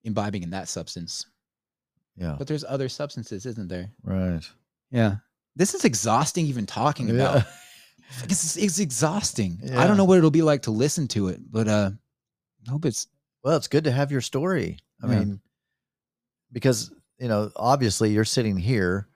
imbibing 0.03 0.43
in 0.43 0.51
that 0.51 0.67
substance. 0.67 1.25
Yeah. 2.15 2.35
But 2.37 2.47
there's 2.47 2.65
other 2.65 2.89
substances, 2.89 3.45
isn't 3.45 3.67
there? 3.69 3.89
Right. 4.03 4.41
Yeah. 4.91 5.15
This 5.55 5.73
is 5.73 5.85
exhausting 5.85 6.45
even 6.45 6.65
talking 6.65 7.09
about. 7.09 7.45
Yeah. 8.11 8.21
Like, 8.21 8.31
It's, 8.31 8.57
it's 8.57 8.79
exhausting. 8.79 9.59
I 9.77 9.85
don't 9.85 9.95
know 9.95 10.03
what 10.03 10.17
it'll 10.17 10.31
be 10.31 10.41
like 10.41 10.63
to 10.63 10.71
listen 10.71 11.07
to 11.09 11.27
it, 11.27 11.39
but 11.51 11.67
uh 11.67 11.91
I 12.69 12.71
hope 12.71 12.85
it's 12.85 13.07
Well, 13.43 13.57
it's 13.57 13.67
good 13.67 13.85
to 13.85 13.91
have 13.91 14.11
your 14.11 14.21
story. 14.21 14.77
I 15.01 15.07
Yeah. 15.07 15.19
mean, 15.19 15.39
because 16.51 16.91
you 17.19 17.27
know, 17.27 17.51
obviously, 17.55 18.11
you're 18.11 18.23
sitting 18.25 18.55
here. 18.57 19.07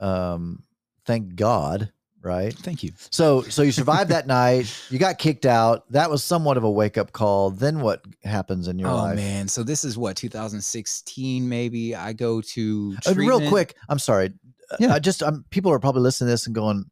Um, 0.00 0.64
thank 1.04 1.36
God, 1.36 1.92
right? 2.20 2.54
thank 2.58 2.82
you. 2.82 2.92
So, 3.10 3.42
so 3.42 3.62
you 3.62 3.70
survived 3.72 4.10
that 4.10 4.26
night. 4.42 4.72
You 4.90 4.98
got 4.98 5.18
kicked 5.18 5.46
out. 5.46 5.90
That 5.92 6.10
was 6.10 6.24
somewhat 6.24 6.56
of 6.56 6.64
a 6.64 6.70
wake 6.70 6.98
up 6.98 7.12
call. 7.12 7.50
Then 7.50 7.80
what 7.80 8.02
happens 8.24 8.66
in 8.68 8.78
your 8.78 8.90
oh 8.90 8.96
life? 8.96 9.12
Oh 9.12 9.16
man. 9.16 9.46
So 9.48 9.62
this 9.62 9.84
is 9.84 9.96
what 9.98 10.16
2016 10.16 11.48
maybe. 11.48 11.94
I 11.94 12.12
go 12.12 12.40
to 12.40 12.96
Uh, 13.06 13.14
real 13.14 13.48
quick, 13.48 13.76
I'm 13.88 13.98
sorry. 13.98 14.32
Uh, 14.70 14.76
Yeah. 14.80 14.94
I 14.94 14.98
just 14.98 15.22
I'm, 15.22 15.44
people 15.50 15.70
are 15.72 15.78
probably 15.78 16.02
listening 16.02 16.28
to 16.28 16.32
this 16.32 16.46
and 16.46 16.54
going, 16.54 16.90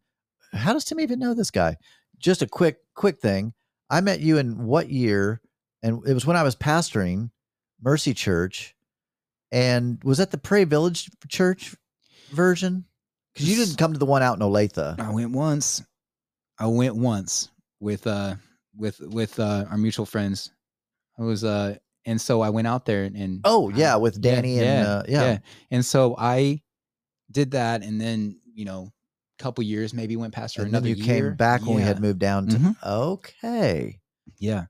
"How 0.53 0.73
does 0.73 0.85
Tim 0.85 1.01
even 1.01 1.19
know 1.19 1.35
this 1.35 1.51
guy?" 1.51 1.77
Just 2.19 2.43
a 2.43 2.47
quick, 2.47 2.79
quick 2.95 3.21
thing. 3.21 3.55
I 3.91 4.01
met 4.01 4.21
you 4.21 4.39
in 4.39 4.65
what 4.67 4.89
year? 4.91 5.41
And 5.85 6.01
it 6.09 6.14
was 6.14 6.24
when 6.24 6.37
I 6.37 6.43
was 6.43 6.57
pastoring 6.57 7.30
Mercy 7.82 8.14
Church, 8.14 8.74
and 9.53 10.03
was 10.03 10.16
that 10.18 10.30
the 10.30 10.39
Prairie 10.39 10.64
Village 10.64 11.11
Church 11.28 11.76
version? 12.30 12.87
Because 13.35 13.49
you 13.51 13.57
didn't 13.57 13.76
come 13.76 13.93
to 13.93 13.99
the 13.99 14.07
one 14.07 14.22
out 14.22 14.37
in 14.37 14.43
Olathe. 14.43 14.99
I 14.99 15.11
went 15.12 15.32
once. 15.32 15.82
I 16.59 16.66
went 16.68 16.97
once 16.97 17.51
with 17.80 18.07
uh 18.07 18.37
with 18.74 18.99
with 19.01 19.39
uh 19.39 19.66
our 19.70 19.76
mutual 19.76 20.07
friends. 20.07 20.51
I 21.18 21.22
was 21.22 21.45
uh 21.45 21.76
and 22.07 22.18
so 22.20 22.41
I 22.41 22.49
went 22.51 22.66
out 22.66 22.87
there 22.87 23.05
and, 23.05 23.14
and 23.16 23.41
Oh 23.45 23.70
I- 23.70 23.76
yeah, 23.76 23.97
with 23.97 24.20
Danny 24.22 24.59
and 24.61 24.66
yeah, 24.66 24.91
uh, 24.91 25.03
yeah. 25.07 25.39
And 25.70 25.85
so 25.85 26.14
I 26.18 26.62
did 27.30 27.51
that 27.51 27.82
and 27.82 28.01
then, 28.01 28.41
you 28.55 28.64
know, 28.64 28.91
a 29.39 29.43
couple 29.43 29.64
years 29.64 29.93
maybe 29.93 30.16
went 30.16 30.32
past 30.32 30.57
then 30.57 30.66
another 30.68 30.89
you 30.89 30.95
year. 30.95 31.05
came 31.05 31.35
back 31.37 31.61
when 31.66 31.74
we 31.76 31.82
had 31.82 32.01
moved 32.01 32.20
down 32.20 32.47
to 32.49 32.57
Mhm. 32.57 32.76
okay. 32.87 34.01
Yeah. 34.39 34.66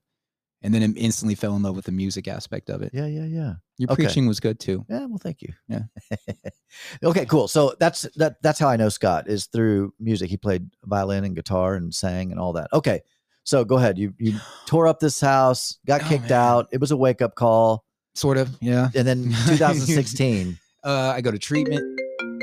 And 0.65 0.73
then 0.75 0.83
I 0.83 0.87
instantly 0.99 1.35
fell 1.37 1.55
in 1.57 1.63
love 1.63 1.77
with 1.77 1.85
the 1.85 1.93
music 1.93 2.27
aspect 2.27 2.71
of 2.71 2.81
it. 2.83 2.91
Yeah, 2.93 3.05
yeah, 3.07 3.27
yeah. 3.27 3.53
Your 3.77 3.93
Okay. 3.93 4.05
preaching 4.05 4.27
was 4.27 4.41
good 4.41 4.59
too. 4.59 4.85
Yeah, 4.89 5.05
well, 5.05 5.19
thank 5.23 5.43
you. 5.43 5.53
Yeah. 5.69 5.83
okay, 7.05 7.27
cool. 7.27 7.49
So 7.49 7.75
that's 7.79 8.03
that. 8.17 8.37
That's 8.43 8.59
how 8.59 8.69
I 8.69 8.77
know 8.77 8.89
Scott 8.89 9.29
is 9.29 9.47
through 9.47 9.93
music. 10.01 10.31
He 10.31 10.37
played 10.39 10.71
violin 10.85 11.25
and 11.25 11.37
guitar 11.37 11.75
and 11.75 11.95
sang 11.95 12.31
and 12.31 12.41
all 12.41 12.55
that. 12.55 12.69
Okay, 12.73 13.03
so 13.45 13.65
go 13.65 13.77
ahead. 13.77 13.99
You 13.99 14.15
you 14.19 14.39
tore 14.67 14.89
up 14.89 15.01
this 15.01 15.21
house, 15.21 15.79
got 15.87 16.03
Oh, 16.03 16.09
kicked 16.09 16.31
man. 16.31 16.33
out. 16.33 16.69
It 16.73 16.81
was 16.81 16.91
a 16.91 16.97
wake 16.97 17.21
up 17.21 17.35
call, 17.35 17.85
Sort 18.15 18.39
of. 18.39 18.57
Yeah. 18.61 18.89
and 18.95 19.07
then 19.07 19.25
2016. 19.47 20.59
Uh 20.85 21.13
I 21.17 21.23
go 21.23 21.31
to 21.31 21.39
treatment. 21.39 21.83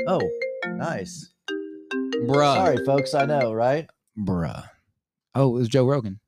oh, 0.08 0.20
nice. 0.66 1.32
Bruh. 2.26 2.54
Sorry, 2.56 2.84
folks. 2.84 3.14
I 3.14 3.24
know, 3.24 3.52
right? 3.52 3.88
Bruh. 4.18 4.64
Oh, 5.34 5.50
it 5.56 5.58
was 5.60 5.68
Joe 5.68 5.86
Rogan. 5.86 6.18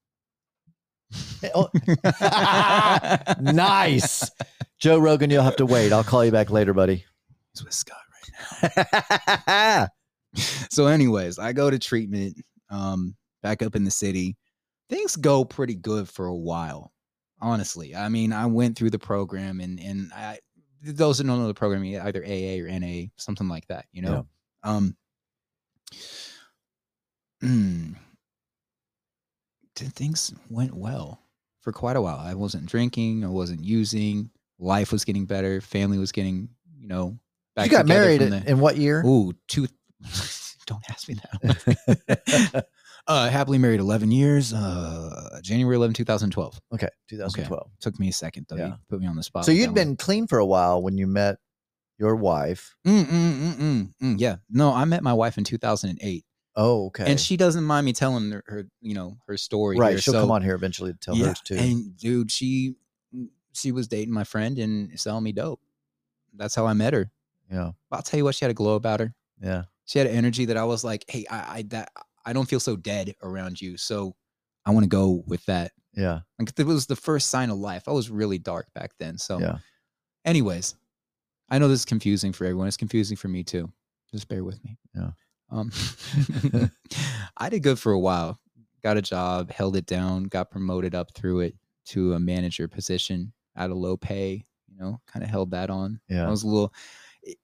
Oh, 1.55 1.69
nice, 3.41 4.31
Joe 4.79 4.99
Rogan. 4.99 5.31
You'll 5.31 5.43
have 5.43 5.57
to 5.57 5.67
wait. 5.67 5.93
I'll 5.93 6.05
call 6.05 6.25
you 6.25 6.31
back 6.33 6.51
later, 6.51 6.73
buddy. 6.73 7.05
He's 7.53 7.65
with 7.65 7.75
Scott 7.75 7.99
right 8.63 9.41
now. 9.47 9.89
so 10.71 10.87
anyways 10.87 11.39
i 11.39 11.53
go 11.53 11.71
to 11.71 11.79
treatment 11.79 12.37
um 12.71 13.15
back 13.43 13.63
up 13.63 13.77
in 13.77 13.85
the 13.85 13.91
city 13.91 14.37
things 14.89 15.17
go 15.17 15.45
pretty 15.45 15.75
good 15.75 16.09
for 16.09 16.27
a 16.27 16.35
while 16.35 16.93
honestly 17.41 17.95
i 17.95 18.09
mean 18.09 18.33
i 18.33 18.45
went 18.47 18.77
through 18.77 18.91
the 18.91 18.99
program 18.99 19.61
and 19.61 19.79
and 19.81 20.13
i 20.13 20.39
those 20.83 21.19
that 21.19 21.27
don't 21.27 21.39
know 21.39 21.47
the 21.47 21.55
program 21.55 21.85
either 21.85 22.25
aa 22.25 22.65
or 22.65 22.79
na 22.81 23.05
something 23.17 23.49
like 23.49 23.67
that 23.69 23.87
you 23.93 24.03
know 24.03 24.27
um 24.65 24.97
mm, 27.43 27.95
th- 27.95 28.04
things 29.77 30.33
went 30.49 30.75
well 30.75 31.21
for 31.61 31.73
quite 31.73 31.97
a 31.97 32.01
while 32.01 32.19
i 32.19 32.35
wasn't 32.35 32.65
drinking 32.67 33.25
i 33.25 33.29
wasn't 33.29 33.63
using 33.65 34.31
life 34.59 34.93
was 34.93 35.05
getting 35.05 35.27
better 35.27 35.61
family 35.61 35.99
was 35.99 36.13
getting 36.13 36.49
you 36.79 36.87
know 36.89 37.19
back 37.57 37.67
you 37.67 37.71
got 37.73 37.87
married 37.87 38.23
in, 38.23 38.31
the- 38.31 38.51
in 38.51 38.59
what 38.61 38.77
year? 38.77 39.03
Ooh, 39.05 39.33
two. 39.49 39.67
don't 40.67 40.83
ask 40.91 41.09
me 41.09 41.15
that. 41.15 42.67
uh, 43.07 43.29
happily 43.29 43.59
married 43.59 43.81
11 43.81 44.11
years. 44.11 44.53
Uh, 44.53 45.39
January 45.43 45.77
11, 45.77 45.95
2012. 45.95 46.61
okay, 46.73 46.89
2012. 47.09 47.71
Took 47.81 47.99
me 48.01 48.09
a 48.09 48.13
second 48.13 48.47
though. 48.49 48.57
Yeah. 48.57 48.67
You 48.69 48.75
put 48.89 49.01
me 49.01 49.07
on 49.07 49.15
the 49.17 49.23
spot. 49.23 49.45
So 49.45 49.53
you'd 49.53 49.75
been 49.75 49.97
clean 49.97 50.27
for 50.27 50.39
a 50.39 50.47
while 50.47 50.83
when 50.83 50.97
you 50.99 51.07
met 51.07 51.37
your 51.99 52.17
wife. 52.17 52.75
one. 52.83 53.05
Mm, 53.05 53.07
mm, 53.07 53.33
mm, 53.35 53.55
mm, 53.55 53.89
mm. 54.03 54.15
Yeah. 54.19 54.37
No, 54.51 54.73
I 54.73 54.85
met 54.85 55.03
my 55.03 55.13
wife 55.13 55.39
in 55.39 55.45
2008, 55.45 56.25
Oh, 56.57 56.87
okay. 56.87 57.05
and 57.11 57.19
she 57.19 57.37
doesn't 57.37 57.65
mind 57.65 57.85
me 57.85 57.93
telling 57.93 58.31
her, 58.31 58.45
her 58.47 58.67
you 58.81 58.95
know, 58.95 59.19
her 59.27 59.37
story. 59.37 59.77
right, 59.77 59.91
here. 59.91 59.99
she'll 59.99 60.15
So, 60.15 60.21
come 60.21 60.31
on 60.31 60.43
here 60.43 60.55
eventually 60.55 60.93
to 60.93 60.99
tell 60.99 61.17
yeah, 61.17 61.27
hers 61.29 61.41
too. 61.41 61.57
And 61.57 61.97
dude, 61.97 62.31
she 62.31 62.75
mm, 63.15 63.29
she 63.53 63.73
was 63.73 63.89
dating 63.89 64.15
my 64.15 64.25
friend 64.25 64.59
and 64.59 64.99
selling 64.99 65.25
me 65.25 65.33
dope. 65.33 65.61
That's 66.37 66.55
how 66.55 66.67
I 66.67 66.73
met 66.73 66.93
her. 66.95 67.11
yeah, 67.51 67.73
I'll 67.91 68.03
tell 68.03 68.19
you 68.19 68.25
what, 68.25 68.35
she 68.35 68.45
had 68.45 68.51
a 68.51 68.55
glow 68.55 68.75
about 68.75 69.01
her. 69.01 69.15
yeah, 69.43 69.65
she 69.85 69.99
had 69.99 70.07
an 70.09 70.15
energy 70.15 70.45
that 70.47 70.57
I 70.57 70.65
was 70.65 70.85
like, 70.85 71.05
hey, 71.09 71.25
I, 71.31 71.59
I 71.59 71.63
that 71.69 71.91
I 72.25 72.33
don't 72.33 72.49
feel 72.49 72.61
so 72.61 72.77
dead 72.77 73.15
around 73.23 73.61
you, 73.61 73.77
so 73.77 74.15
I 74.65 74.71
want 74.71 74.85
to 74.85 74.89
go 74.89 75.23
with 75.27 75.45
that. 75.47 75.73
yeah, 75.95 76.21
Like 76.39 76.59
it 76.59 76.67
was 76.67 76.87
the 76.87 76.97
first 76.97 77.31
sign 77.31 77.51
of 77.51 77.59
life. 77.59 77.85
I 77.89 77.93
was 77.93 78.11
really 78.11 78.39
dark 78.39 78.73
back 78.75 78.93
then. 78.99 79.19
So, 79.19 79.39
yeah. 79.41 79.59
anyways, 80.25 80.75
I 81.51 81.59
know 81.59 81.69
this 81.69 81.81
is 81.81 81.85
confusing 81.85 82.33
for 82.33 82.45
everyone. 82.45 82.67
It's 82.69 82.77
confusing 82.77 83.17
for 83.17 83.29
me 83.29 83.43
too. 83.45 83.71
Just 84.11 84.29
bear 84.29 84.43
with 84.45 84.63
me. 84.65 84.79
Yeah. 84.95 85.11
Um, 85.55 85.71
I 87.37 87.49
did 87.49 87.63
good 87.63 87.79
for 87.79 87.93
a 87.93 87.99
while. 87.99 88.39
Got 88.83 88.97
a 88.97 89.03
job, 89.03 89.51
held 89.51 89.77
it 89.77 89.87
down, 89.87 90.25
got 90.25 90.51
promoted 90.51 90.95
up 90.95 91.13
through 91.15 91.41
it 91.41 91.55
to 91.87 92.15
a 92.15 92.21
manager 92.21 92.69
position 92.69 93.33
at 93.57 93.71
a 93.71 93.75
low 93.75 93.97
pay. 93.97 94.45
You 94.69 94.77
know, 94.79 95.01
kind 95.07 95.23
of 95.23 95.31
held 95.31 95.53
that 95.53 95.71
on. 95.71 96.01
Yeah, 96.09 96.27
I 96.27 96.31
was 96.31 96.43
a 96.43 96.49
little. 96.49 96.73
it- 97.23 97.39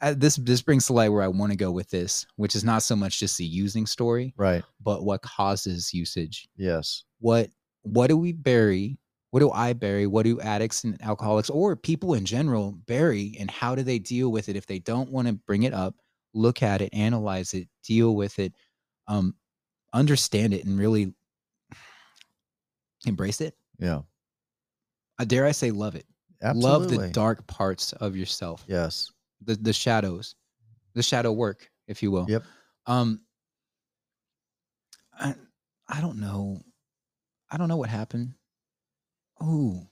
I, 0.00 0.14
this 0.14 0.34
this 0.36 0.62
brings 0.62 0.86
to 0.86 0.94
light 0.94 1.10
where 1.10 1.22
I 1.22 1.28
want 1.28 1.52
to 1.52 1.56
go 1.56 1.70
with 1.70 1.88
this, 1.90 2.26
which 2.36 2.56
is 2.56 2.64
not 2.64 2.82
so 2.82 2.96
much 2.96 3.20
just 3.20 3.38
the 3.38 3.44
using 3.44 3.86
story, 3.86 4.34
Right. 4.36 4.64
but 4.82 5.04
what 5.04 5.22
causes 5.22 5.94
usage. 5.94 6.48
Yes. 6.56 7.04
What 7.20 7.50
what 7.82 8.08
do 8.08 8.16
we 8.16 8.32
bury? 8.32 8.98
What 9.30 9.40
do 9.40 9.50
I 9.52 9.72
bury? 9.74 10.06
What 10.08 10.24
do 10.24 10.40
addicts 10.40 10.82
and 10.84 11.00
alcoholics 11.02 11.50
or 11.50 11.76
people 11.76 12.14
in 12.14 12.24
general 12.24 12.72
bury? 12.86 13.36
And 13.38 13.48
how 13.50 13.74
do 13.76 13.82
they 13.84 13.98
deal 14.00 14.30
with 14.32 14.48
it 14.48 14.56
if 14.56 14.66
they 14.66 14.78
don't 14.80 15.10
want 15.10 15.28
to 15.28 15.34
bring 15.34 15.62
it 15.62 15.72
up? 15.72 15.94
Look 16.34 16.62
at 16.62 16.80
it, 16.80 16.90
analyze 16.92 17.54
it, 17.54 17.68
deal 17.84 18.14
with 18.14 18.38
it, 18.38 18.54
um, 19.06 19.34
understand 19.92 20.54
it, 20.54 20.64
and 20.64 20.78
really 20.78 21.14
embrace 23.06 23.40
it. 23.40 23.54
Yeah. 23.78 24.02
I 25.18 25.24
dare 25.24 25.46
I 25.46 25.52
say, 25.52 25.70
love 25.70 25.94
it. 25.94 26.06
Absolutely. 26.42 26.96
Love 26.96 27.06
the 27.06 27.12
dark 27.12 27.46
parts 27.46 27.92
of 27.92 28.16
yourself. 28.16 28.64
Yes. 28.66 29.10
the 29.44 29.54
the 29.56 29.72
shadows, 29.72 30.34
the 30.94 31.02
shadow 31.02 31.32
work, 31.32 31.70
if 31.86 32.02
you 32.02 32.10
will. 32.10 32.26
Yep. 32.28 32.44
Um. 32.86 33.20
I 35.18 35.34
I 35.88 36.00
don't 36.00 36.18
know. 36.18 36.60
I 37.50 37.56
don't 37.56 37.68
know 37.68 37.76
what 37.76 37.90
happened. 37.90 38.34
Oh. 39.40 39.86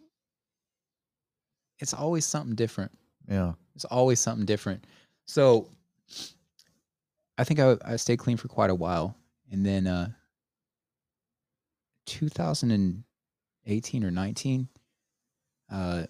It's 1.79 1.95
always 1.95 2.25
something 2.25 2.55
different. 2.55 2.93
Yeah. 3.29 3.53
It's 3.75 3.85
always 3.85 4.21
something 4.21 4.47
different. 4.47 4.85
So 5.27 5.69
I 7.39 7.45
think 7.45 7.61
I 7.61 7.77
I 7.85 7.97
stayed 7.97 8.19
clean 8.19 8.37
for 8.37 8.49
quite 8.49 8.71
a 8.71 8.75
while, 8.75 9.17
and 9.51 9.65
then 9.65 9.87
uh, 9.87 10.09
2018 12.07 14.05
or 14.05 14.11
19, 14.11 14.69
uh, 15.73 16.03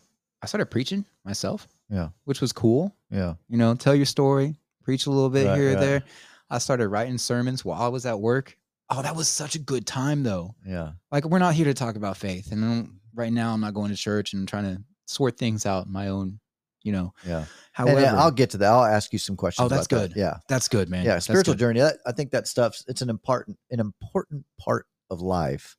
I 0.43 0.47
started 0.47 0.67
preaching 0.67 1.05
myself. 1.25 1.69
Yeah. 1.93 2.11
which 2.25 2.41
was 2.41 2.53
cool 2.53 2.95
Yeah. 3.11 3.35
you 3.49 3.57
know, 3.59 3.75
tell 3.75 3.97
your 3.97 4.07
story, 4.07 4.55
preach 4.85 5.07
a 5.07 5.11
little 5.11 5.29
bit 5.29 5.47
Right, 5.49 5.57
here 5.59 5.71
or 5.71 5.75
right. 5.75 5.81
there. 5.81 6.03
I 6.49 6.59
started 6.59 6.89
writing 6.89 7.19
sermons 7.19 7.65
while 7.65 7.83
I 7.83 7.89
was 7.89 8.07
at 8.07 8.21
work. 8.21 8.57
Oh, 8.91 9.03
that 9.03 9.15
was 9.17 9.27
such 9.29 9.55
a 9.57 9.59
good 9.59 9.87
time 9.87 10.23
though. 10.23 10.55
Yeah. 10.67 10.93
Like 11.13 11.25
we're 11.25 11.39
not 11.41 11.55
here 11.55 11.65
to 11.67 11.75
talk 11.75 11.97
about 11.97 12.17
faith, 12.17 12.51
and 12.53 12.99
right 13.15 13.33
now 13.33 13.53
I'm 13.53 13.61
not 13.61 13.75
going 13.75 13.91
to 13.91 13.97
church 13.97 14.33
and 14.33 14.41
I'm 14.43 14.47
trying 14.47 14.65
to 14.77 14.83
sort 15.07 15.37
things 15.37 15.67
out 15.67 15.87
in 15.87 15.93
my 15.93 16.09
own 16.09 16.39
you 16.83 16.93
know. 16.93 17.13
Yeah. 17.27 17.45
However, 17.73 17.99
and, 17.99 18.17
uh, 18.17 18.23
I'll 18.23 18.31
get 18.31 18.51
to 18.51 18.59
that. 18.59 18.71
I'll 18.71 18.85
ask 18.85 19.13
you 19.13 19.19
some 19.19 19.37
questions. 19.37 19.65
Oh, 19.65 19.69
that's 19.69 19.87
about 19.87 20.03
that. 20.03 20.09
good. 20.15 20.21
Yeah. 20.21 20.39
that's 20.49 20.69
good, 20.69 20.89
man. 20.89 21.05
Yeah. 21.05 21.19
Spiritual 21.19 21.55
journey. 21.55 21.81
That, 21.81 21.99
I 22.07 22.13
think 22.13 22.31
that 22.33 22.47
stuff's 22.49 22.85
it's 22.89 23.03
an 23.03 23.11
important 23.11 23.59
an 23.71 23.81
important 23.81 24.45
part 24.59 24.87
of 25.11 25.21
life. 25.21 25.77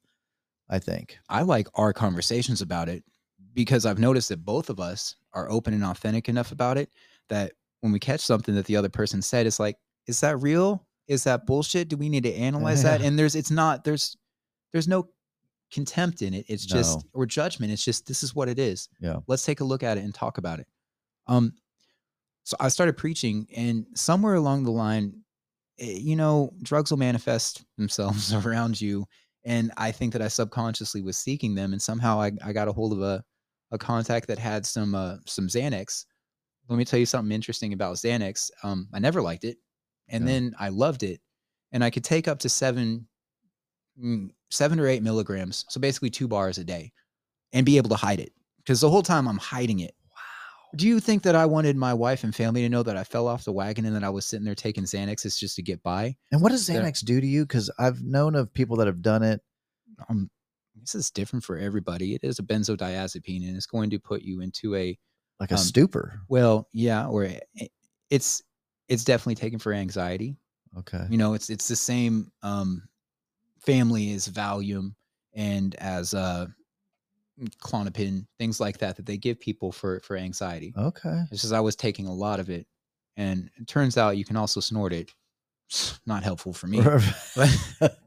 I 0.69 0.79
think. 0.79 1.17
I 1.27 1.41
like 1.41 1.67
our 1.75 1.91
conversations 1.91 2.61
about 2.61 2.87
it 2.87 3.03
because 3.53 3.85
I've 3.85 3.99
noticed 3.99 4.29
that 4.29 4.45
both 4.45 4.69
of 4.69 4.79
us 4.79 5.15
are 5.33 5.51
open 5.51 5.73
and 5.73 5.83
authentic 5.83 6.29
enough 6.29 6.51
about 6.53 6.77
it 6.77 6.89
that 7.29 7.51
when 7.81 7.91
we 7.91 7.99
catch 7.99 8.21
something 8.21 8.55
that 8.55 8.65
the 8.65 8.77
other 8.77 8.89
person 8.89 9.21
said, 9.21 9.45
it's 9.45 9.59
like, 9.59 9.75
is 10.07 10.21
that 10.21 10.37
real? 10.37 10.87
Is 11.07 11.25
that 11.25 11.45
bullshit? 11.45 11.89
Do 11.89 11.97
we 11.97 12.09
need 12.09 12.23
to 12.23 12.33
analyze 12.35 12.83
that? 12.83 13.01
And 13.01 13.19
there's, 13.19 13.35
it's 13.35 13.51
not, 13.51 13.83
there's, 13.83 14.15
there's 14.71 14.87
no 14.87 15.09
contempt 15.73 16.21
in 16.21 16.33
it. 16.33 16.45
It's 16.47 16.65
just, 16.65 17.05
or 17.13 17.25
judgment. 17.25 17.71
It's 17.71 17.83
just, 17.83 18.07
this 18.07 18.23
is 18.23 18.33
what 18.33 18.47
it 18.47 18.59
is. 18.59 18.87
Yeah. 19.01 19.17
Let's 19.27 19.45
take 19.45 19.59
a 19.59 19.65
look 19.65 19.83
at 19.83 19.97
it 19.97 20.03
and 20.03 20.13
talk 20.13 20.37
about 20.37 20.59
it. 20.59 20.67
Um, 21.27 21.53
so 22.43 22.57
I 22.59 22.69
started 22.69 22.97
preaching, 22.97 23.47
and 23.55 23.85
somewhere 23.95 24.35
along 24.35 24.63
the 24.63 24.71
line, 24.71 25.13
eh, 25.79 25.97
you 25.99 26.15
know, 26.15 26.51
drugs 26.63 26.91
will 26.91 26.97
manifest 26.97 27.63
themselves 27.77 28.33
around 28.45 28.79
you 28.81 29.05
and 29.43 29.71
I 29.77 29.91
think 29.91 30.13
that 30.13 30.21
I 30.21 30.27
subconsciously 30.27 31.01
was 31.01 31.17
seeking 31.17 31.55
them, 31.55 31.73
and 31.73 31.81
somehow 31.81 32.21
I, 32.21 32.31
I 32.43 32.53
got 32.53 32.67
a 32.67 32.71
hold 32.71 32.93
of 32.93 33.01
a, 33.01 33.23
a 33.71 33.77
contact 33.77 34.27
that 34.27 34.37
had 34.37 34.65
some 34.65 34.93
uh, 34.93 35.17
some 35.25 35.47
Xanax. 35.47 36.05
Let 36.69 36.77
me 36.77 36.85
tell 36.85 36.99
you 36.99 37.05
something 37.05 37.31
interesting 37.31 37.73
about 37.73 37.95
Xanax. 37.95 38.51
Um, 38.63 38.87
I 38.93 38.99
never 38.99 39.21
liked 39.21 39.43
it, 39.43 39.57
and 40.09 40.23
Yeah. 40.23 40.33
then 40.33 40.55
I 40.59 40.69
loved 40.69 41.03
it, 41.03 41.21
and 41.71 41.83
I 41.83 41.89
could 41.89 42.03
take 42.03 42.27
up 42.27 42.39
to 42.39 42.49
seven 42.49 43.07
mm, 44.01 44.29
seven 44.49 44.79
or 44.79 44.87
eight 44.87 45.03
milligrams, 45.03 45.65
so 45.69 45.79
basically 45.79 46.09
two 46.09 46.27
bars 46.27 46.57
a 46.57 46.63
day, 46.63 46.91
and 47.51 47.65
be 47.65 47.77
able 47.77 47.89
to 47.89 47.95
hide 47.95 48.19
it 48.19 48.33
because 48.57 48.81
the 48.81 48.89
whole 48.89 49.03
time 49.03 49.27
I'm 49.27 49.37
hiding 49.39 49.79
it. 49.79 49.95
Do 50.75 50.87
you 50.87 50.99
think 50.99 51.23
that 51.23 51.35
I 51.35 51.45
wanted 51.45 51.75
my 51.75 51.93
wife 51.93 52.23
and 52.23 52.33
family 52.33 52.61
to 52.61 52.69
know 52.69 52.83
that 52.83 52.95
I 52.97 53.03
fell 53.03 53.27
off 53.27 53.43
the 53.43 53.51
wagon 53.51 53.85
and 53.85 53.95
that 53.95 54.03
I 54.03 54.09
was 54.09 54.25
sitting 54.25 54.45
there 54.45 54.55
taking 54.55 54.83
Xanaxes 54.85 55.37
just 55.37 55.55
to 55.57 55.61
get 55.61 55.83
by? 55.83 56.15
And 56.31 56.41
what 56.41 56.51
does 56.51 56.67
Xanax 56.67 57.03
do 57.03 57.19
to 57.19 57.27
you? 57.27 57.43
Because 57.45 57.69
I've 57.77 58.01
known 58.03 58.35
of 58.35 58.53
people 58.53 58.77
that 58.77 58.87
have 58.87 59.01
done 59.01 59.23
it. 59.23 59.41
um, 60.09 60.29
this 60.79 60.95
is 60.95 61.11
different 61.11 61.43
for 61.45 61.57
everybody. 61.57 62.15
It 62.15 62.21
is 62.23 62.39
a 62.39 62.43
benzodiazepine, 62.43 63.47
and 63.47 63.55
it's 63.57 63.65
going 63.67 63.89
to 63.91 63.99
put 63.99 64.21
you 64.23 64.41
into 64.41 64.75
a 64.75 64.97
Like 65.39 65.51
a 65.51 65.55
Um, 65.55 65.59
stupor. 65.59 66.21
well, 66.29 66.67
yeah, 66.73 67.07
or 67.07 67.25
i- 67.25 67.69
it's 68.09 68.41
it's 68.87 69.03
definitely 69.03 69.35
taken 69.35 69.59
for 69.59 69.73
anxiety. 69.73 70.37
Okay. 70.77 71.05
You 71.09 71.17
know, 71.17 71.33
it's 71.33 71.49
it's 71.49 71.67
the 71.67 71.75
same 71.75 72.31
um, 72.41 72.87
family 73.59 74.13
as 74.13 74.27
Valium 74.27 74.95
and 75.33 75.75
as 75.75 76.13
uh, 76.13 76.47
Klonopin, 77.61 78.25
things 78.37 78.59
like 78.59 78.77
that 78.79 78.95
that 78.97 79.05
they 79.05 79.17
give 79.17 79.39
people 79.39 79.71
for 79.71 79.99
for 80.01 80.15
anxiety. 80.17 80.73
Okay. 80.77 81.23
This 81.31 81.43
is 81.43 81.51
I 81.51 81.59
was 81.59 81.75
taking 81.75 82.07
a 82.07 82.13
lot 82.13 82.39
of 82.39 82.49
it, 82.49 82.67
and 83.17 83.49
it 83.57 83.67
turns 83.67 83.97
out 83.97 84.17
you 84.17 84.25
can 84.25 84.35
also 84.37 84.59
snort 84.59 84.93
it. 84.93 85.11
Not 86.05 86.23
helpful 86.23 86.53
for 86.53 86.67
me. 86.67 86.81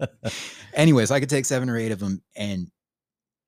Anyways, 0.75 1.11
I 1.11 1.21
could 1.21 1.31
take 1.31 1.45
seven 1.47 1.69
or 1.71 1.77
eight 1.77 1.93
of 1.93 1.99
them 1.99 2.23
and 2.37 2.71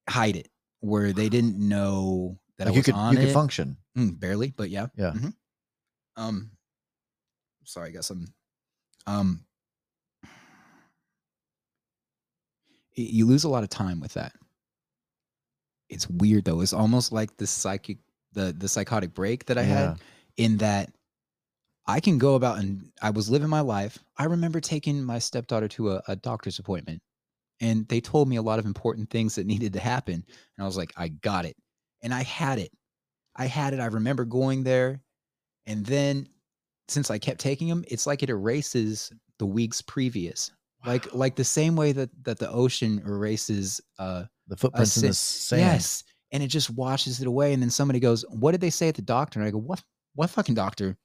hide 0.09 0.37
it 0.37 0.49
where 0.81 1.13
they 1.13 1.29
didn't 1.29 1.59
know 1.59 2.39
that 2.59 2.67
I 2.67 2.71
Like 2.71 2.75
you 2.75 2.79
was 2.81 2.85
could 2.87 2.95
on 2.95 3.13
you 3.15 3.19
it. 3.19 3.23
could 3.27 3.33
function. 3.33 3.77
Mm, 3.97 4.19
barely, 4.21 4.53
but 4.57 4.71
yeah. 4.71 4.87
Yeah. 4.97 5.13
Mhm. 5.13 5.35
Um, 6.17 6.51
sorry, 7.65 7.91
I 7.91 7.93
got 7.93 8.05
some. 8.05 8.33
Um, 9.07 9.45
you 12.95 13.27
lose 13.27 13.45
a 13.45 13.49
lot 13.49 13.63
of 13.63 13.69
time 13.69 14.01
with 14.01 14.15
that. 14.15 14.33
It's 15.89 16.09
weird 16.09 16.45
though. 16.45 16.61
It's 16.61 16.73
almost 16.73 17.13
like 17.13 17.37
the 17.37 17.47
psychic, 17.47 17.99
the 18.33 18.53
the 18.53 18.69
psychotic 18.69 19.15
break 19.15 19.47
that 19.47 19.59
I 19.59 19.63
Yeah. 19.63 19.91
had. 19.91 20.01
In 20.37 20.59
that, 20.59 20.93
I 21.87 22.01
can 22.01 22.19
go 22.19 22.35
about 22.35 22.59
and 22.59 22.93
I 23.03 23.11
was 23.11 23.31
living 23.31 23.49
my 23.49 23.61
life. 23.61 23.99
I 24.19 24.25
remember 24.25 24.61
taking 24.61 25.03
my 25.05 25.19
stepdaughter 25.19 25.69
to 25.69 25.93
a, 25.93 26.03
a 26.09 26.17
doctor's 26.17 26.59
appointment, 26.59 27.01
and 27.61 27.89
they 27.89 28.01
told 28.01 28.29
me 28.29 28.37
a 28.37 28.43
lot 28.43 28.59
of 28.59 28.67
important 28.67 29.11
things 29.11 29.37
that 29.37 29.47
needed 29.47 29.73
to 29.75 29.81
happen. 29.81 30.15
And 30.15 30.25
I 30.59 30.65
was 30.65 30.77
like, 30.77 30.93
I 30.97 31.09
got 31.09 31.45
it, 31.47 31.57
and 32.03 32.13
I 32.15 32.23
had 32.25 32.59
it. 32.59 32.73
I 33.37 33.47
had 33.47 33.75
it. 33.75 33.81
I 33.81 33.87
remember 33.87 34.25
going 34.25 34.65
there, 34.65 35.03
and 35.67 35.87
then 35.87 36.29
since 36.89 37.11
I 37.11 37.19
kept 37.19 37.41
taking 37.41 37.69
them, 37.69 37.85
it's 37.89 38.07
like 38.07 38.23
it 38.23 38.31
erases 38.31 39.13
the 39.39 39.47
weeks 39.47 39.83
previous. 39.83 40.53
Like 40.85 41.13
like 41.15 41.37
the 41.37 41.45
same 41.45 41.75
way 41.77 41.93
that 41.93 42.11
that 42.25 42.39
the 42.39 42.51
ocean 42.51 43.03
erases 43.05 43.81
uh 43.99 44.25
The 44.49 44.57
footprints 44.57 44.97
in 44.97 45.07
the 45.07 45.15
sand. 45.15 45.61
yes, 45.63 46.05
and 46.33 46.43
it 46.43 46.49
just 46.49 46.71
washes 46.71 47.21
it 47.21 47.27
away. 47.27 47.53
And 47.53 47.63
then 47.63 47.71
somebody 47.71 47.99
goes, 48.01 48.25
"What 48.31 48.53
did 48.53 48.61
they 48.61 48.71
say 48.71 48.89
at 48.89 48.95
the 48.95 49.03
doctor?" 49.03 49.41
And 49.41 49.49
I 49.49 49.51
go, 49.51 49.59
"What? 49.59 49.83
What 50.15 50.31
fucking 50.31 50.55
doctor?" 50.55 50.97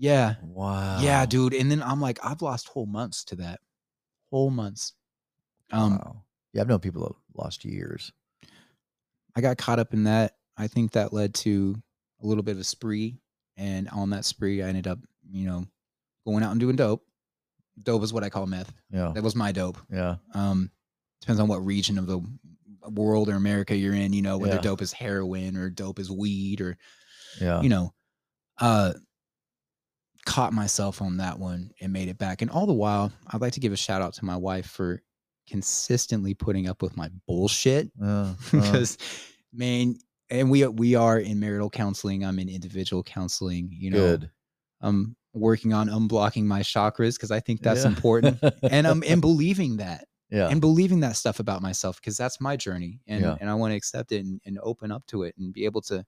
Yeah, 0.00 0.36
Wow. 0.42 1.00
yeah, 1.00 1.26
dude. 1.26 1.54
And 1.54 1.68
then 1.70 1.82
I'm 1.82 2.00
like, 2.00 2.20
I've 2.24 2.40
lost 2.40 2.68
whole 2.68 2.86
months 2.86 3.24
to 3.24 3.36
that, 3.36 3.58
whole 4.30 4.50
months. 4.50 4.94
Um, 5.72 5.94
wow. 5.96 6.22
Yeah, 6.52 6.62
I've 6.62 6.68
known 6.68 6.78
people 6.78 7.02
that 7.02 7.42
lost 7.42 7.64
years. 7.64 8.12
I 9.34 9.40
got 9.40 9.58
caught 9.58 9.80
up 9.80 9.92
in 9.94 10.04
that. 10.04 10.36
I 10.56 10.68
think 10.68 10.92
that 10.92 11.12
led 11.12 11.34
to 11.36 11.74
a 12.22 12.26
little 12.26 12.44
bit 12.44 12.52
of 12.52 12.58
a 12.60 12.64
spree. 12.64 13.18
And 13.56 13.88
on 13.88 14.10
that 14.10 14.24
spree, 14.24 14.62
I 14.62 14.68
ended 14.68 14.86
up, 14.86 15.00
you 15.28 15.46
know, 15.46 15.66
going 16.24 16.44
out 16.44 16.52
and 16.52 16.60
doing 16.60 16.76
dope. 16.76 17.04
Dope 17.82 18.02
is 18.02 18.12
what 18.12 18.24
I 18.24 18.30
call 18.30 18.46
meth. 18.46 18.72
Yeah. 18.90 19.12
That 19.14 19.22
was 19.22 19.34
my 19.34 19.52
dope. 19.52 19.78
Yeah. 19.90 20.16
Um, 20.34 20.70
depends 21.20 21.40
on 21.40 21.48
what 21.48 21.64
region 21.64 21.98
of 21.98 22.06
the 22.06 22.20
world 22.90 23.28
or 23.28 23.34
America 23.34 23.76
you're 23.76 23.94
in, 23.94 24.12
you 24.12 24.22
know, 24.22 24.38
whether 24.38 24.54
Yeah. 24.56 24.60
dope 24.62 24.82
is 24.82 24.92
heroin 24.92 25.56
or 25.56 25.68
dope 25.70 25.98
is 25.98 26.10
weed 26.10 26.60
or, 26.60 26.76
Yeah. 27.40 27.60
you 27.60 27.68
know, 27.68 27.92
uh, 28.60 28.94
caught 30.24 30.52
myself 30.52 31.00
on 31.00 31.18
that 31.18 31.38
one 31.38 31.70
and 31.80 31.92
made 31.92 32.08
it 32.08 32.18
back. 32.18 32.42
And 32.42 32.50
all 32.50 32.66
the 32.66 32.72
while, 32.72 33.12
I'd 33.28 33.40
like 33.40 33.54
to 33.54 33.60
give 33.60 33.72
a 33.72 33.76
shout 33.76 34.02
out 34.02 34.14
to 34.14 34.24
my 34.24 34.36
wife 34.36 34.66
for 34.66 35.02
consistently 35.48 36.34
putting 36.34 36.68
up 36.68 36.82
with 36.82 36.96
my 36.96 37.10
bullshit 37.26 37.90
Uh, 38.02 38.04
uh, 38.06 38.34
because 38.52 38.98
man 39.52 39.96
and 40.28 40.50
we 40.50 40.66
we 40.66 40.94
are 40.94 41.18
in 41.18 41.40
marital 41.40 41.70
counseling 41.70 42.22
i'm 42.22 42.38
in 42.38 42.50
individual 42.50 43.02
counseling 43.02 43.70
you 43.72 43.90
know 43.90 43.96
good. 44.18 44.30
i'm 44.82 45.16
working 45.34 45.72
on 45.72 45.88
unblocking 45.88 46.44
my 46.44 46.60
chakras 46.60 47.14
because 47.16 47.30
i 47.30 47.38
think 47.40 47.60
that's 47.62 47.82
Yeah. 47.84 47.88
important 47.90 48.42
and 48.62 48.86
i'm 48.86 49.02
and 49.06 49.20
believing 49.30 49.76
that 49.78 50.06
yeah. 50.30 50.48
and 50.48 50.60
believing 50.60 51.00
that 51.00 51.16
stuff 51.16 51.38
about 51.40 51.62
myself 51.62 52.00
because 52.00 52.16
that's 52.16 52.40
my 52.40 52.56
journey 52.56 53.00
and 53.06 53.22
Yeah. 53.22 53.36
and 53.40 53.48
i 53.50 53.54
want 53.54 53.72
to 53.72 53.76
accept 53.76 54.12
it 54.12 54.24
and, 54.24 54.40
and 54.46 54.58
open 54.62 54.90
up 54.90 55.06
to 55.08 55.22
it 55.24 55.34
and 55.38 55.52
be 55.52 55.64
able 55.66 55.82
to 55.82 56.04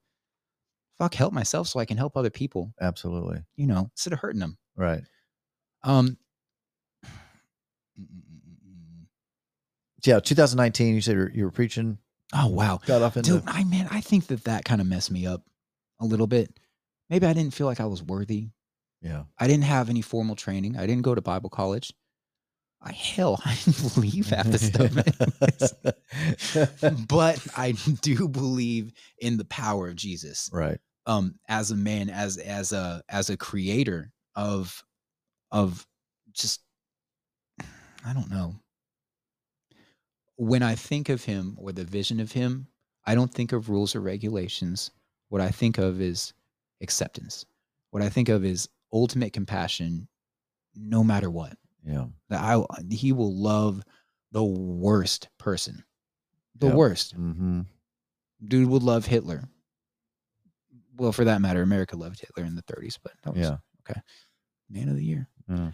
fuck 0.99 1.15
help 1.15 1.33
myself 1.33 1.69
so 1.69 1.79
i 1.81 1.85
can 1.85 1.97
help 1.99 2.17
other 2.17 2.31
people 2.31 2.73
Absolutely. 2.81 3.43
you 3.57 3.67
know 3.67 3.89
instead 3.95 4.13
of 4.13 4.19
hurting 4.21 4.41
them 4.41 4.57
Right. 4.77 5.03
um 5.85 6.17
Yeah. 10.03 10.21
2019. 10.21 10.95
You 10.95 11.01
said 11.03 11.13
you 11.13 11.19
were, 11.19 11.31
you 11.35 11.45
were 11.45 11.51
preaching. 11.51 11.99
oh 12.33 12.47
wow 12.49 12.81
Got 12.87 13.03
off 13.03 13.17
into. 13.17 13.33
dude 13.33 13.43
i 13.47 13.65
man 13.65 13.87
i 13.91 14.01
think 14.01 14.29
that 14.29 14.45
that 14.45 14.65
kind 14.65 14.81
of 14.81 14.87
messed 14.87 15.11
me 15.11 15.27
up 15.27 15.43
a 16.01 16.05
little 16.07 16.27
bit 16.29 16.59
maybe 17.11 17.27
i 17.27 17.33
didn't 17.33 17.53
feel 17.53 17.67
like 17.67 17.81
i 17.81 17.85
was 17.87 18.03
worthy 18.03 18.49
yeah. 19.03 19.25
I 19.39 19.47
didn't 19.47 19.65
have 19.65 19.89
any 19.89 20.03
formal 20.03 20.37
training. 20.37 20.77
I 20.77 20.87
didn't 20.87 21.03
go 21.03 21.15
to 21.15 21.21
Bible 21.21 21.51
college. 21.51 21.93
I 22.83 22.93
hell, 22.93 23.41
I 23.45 23.57
didn't 23.65 23.95
believe 23.95 24.31
half 24.31 24.51
the 24.51 24.59
stuff. 24.59 24.93
but 27.09 27.47
I 27.57 27.73
do 28.01 28.29
believe 28.29 28.93
in 29.19 29.37
the 29.37 29.45
power 29.47 29.89
of 29.89 29.97
Jesus. 29.97 30.51
right. 30.53 30.79
Um, 31.07 31.37
as 31.49 31.71
a 31.71 31.77
man, 31.77 32.11
as 32.11 32.37
as 32.37 32.73
a 32.73 33.03
as 33.09 33.31
a 33.31 33.37
creator 33.37 34.13
of 34.37 34.85
of 35.51 35.87
just 36.33 36.61
I 38.05 38.13
don't 38.13 38.31
know. 38.31 38.55
When 40.37 40.63
I 40.63 40.75
think 40.75 41.09
of 41.09 41.25
him 41.25 41.57
or 41.59 41.73
the 41.73 41.85
vision 41.85 42.21
of 42.21 42.33
him, 42.33 42.67
I 43.07 43.15
don't 43.15 43.33
think 43.33 43.53
of 43.53 43.71
rules 43.71 43.95
or 43.95 44.01
regulations. 44.01 44.91
What 45.31 45.41
I 45.41 45.49
think 45.49 45.79
of 45.79 46.01
is 46.01 46.33
acceptance. 46.81 47.45
What 47.91 48.03
I 48.03 48.09
think 48.09 48.29
of 48.29 48.45
is 48.45 48.69
ultimate 48.93 49.33
compassion 49.33 50.09
no 50.75 51.03
matter 51.05 51.31
what. 51.31 51.57
Yeah. 51.85 52.07
That 52.29 52.41
I 52.43 52.63
he 52.91 53.13
will 53.13 53.35
love 53.37 53.83
the 54.33 54.45
worst 54.45 55.29
person. 55.39 55.83
The 56.57 56.67
Yep. 56.69 56.75
worst. 56.77 57.19
Mm-hmm. 57.19 57.63
Dude 58.47 58.69
would 58.69 58.83
love 58.83 59.07
Hitler. 59.07 59.49
Well, 60.97 61.13
for 61.13 61.25
that 61.25 61.41
matter, 61.41 61.63
America 61.63 61.97
loved 61.97 62.21
Hitler 62.21 62.45
in 62.45 62.55
the 62.55 62.63
30s, 62.63 62.99
but 63.03 63.13
that 63.23 63.35
was 63.35 63.43
Yeah. 63.49 63.57
Okay. 63.89 64.01
Man 64.69 64.89
of 64.89 64.97
the 64.97 65.05
year. 65.05 65.29
yeah. 65.49 65.71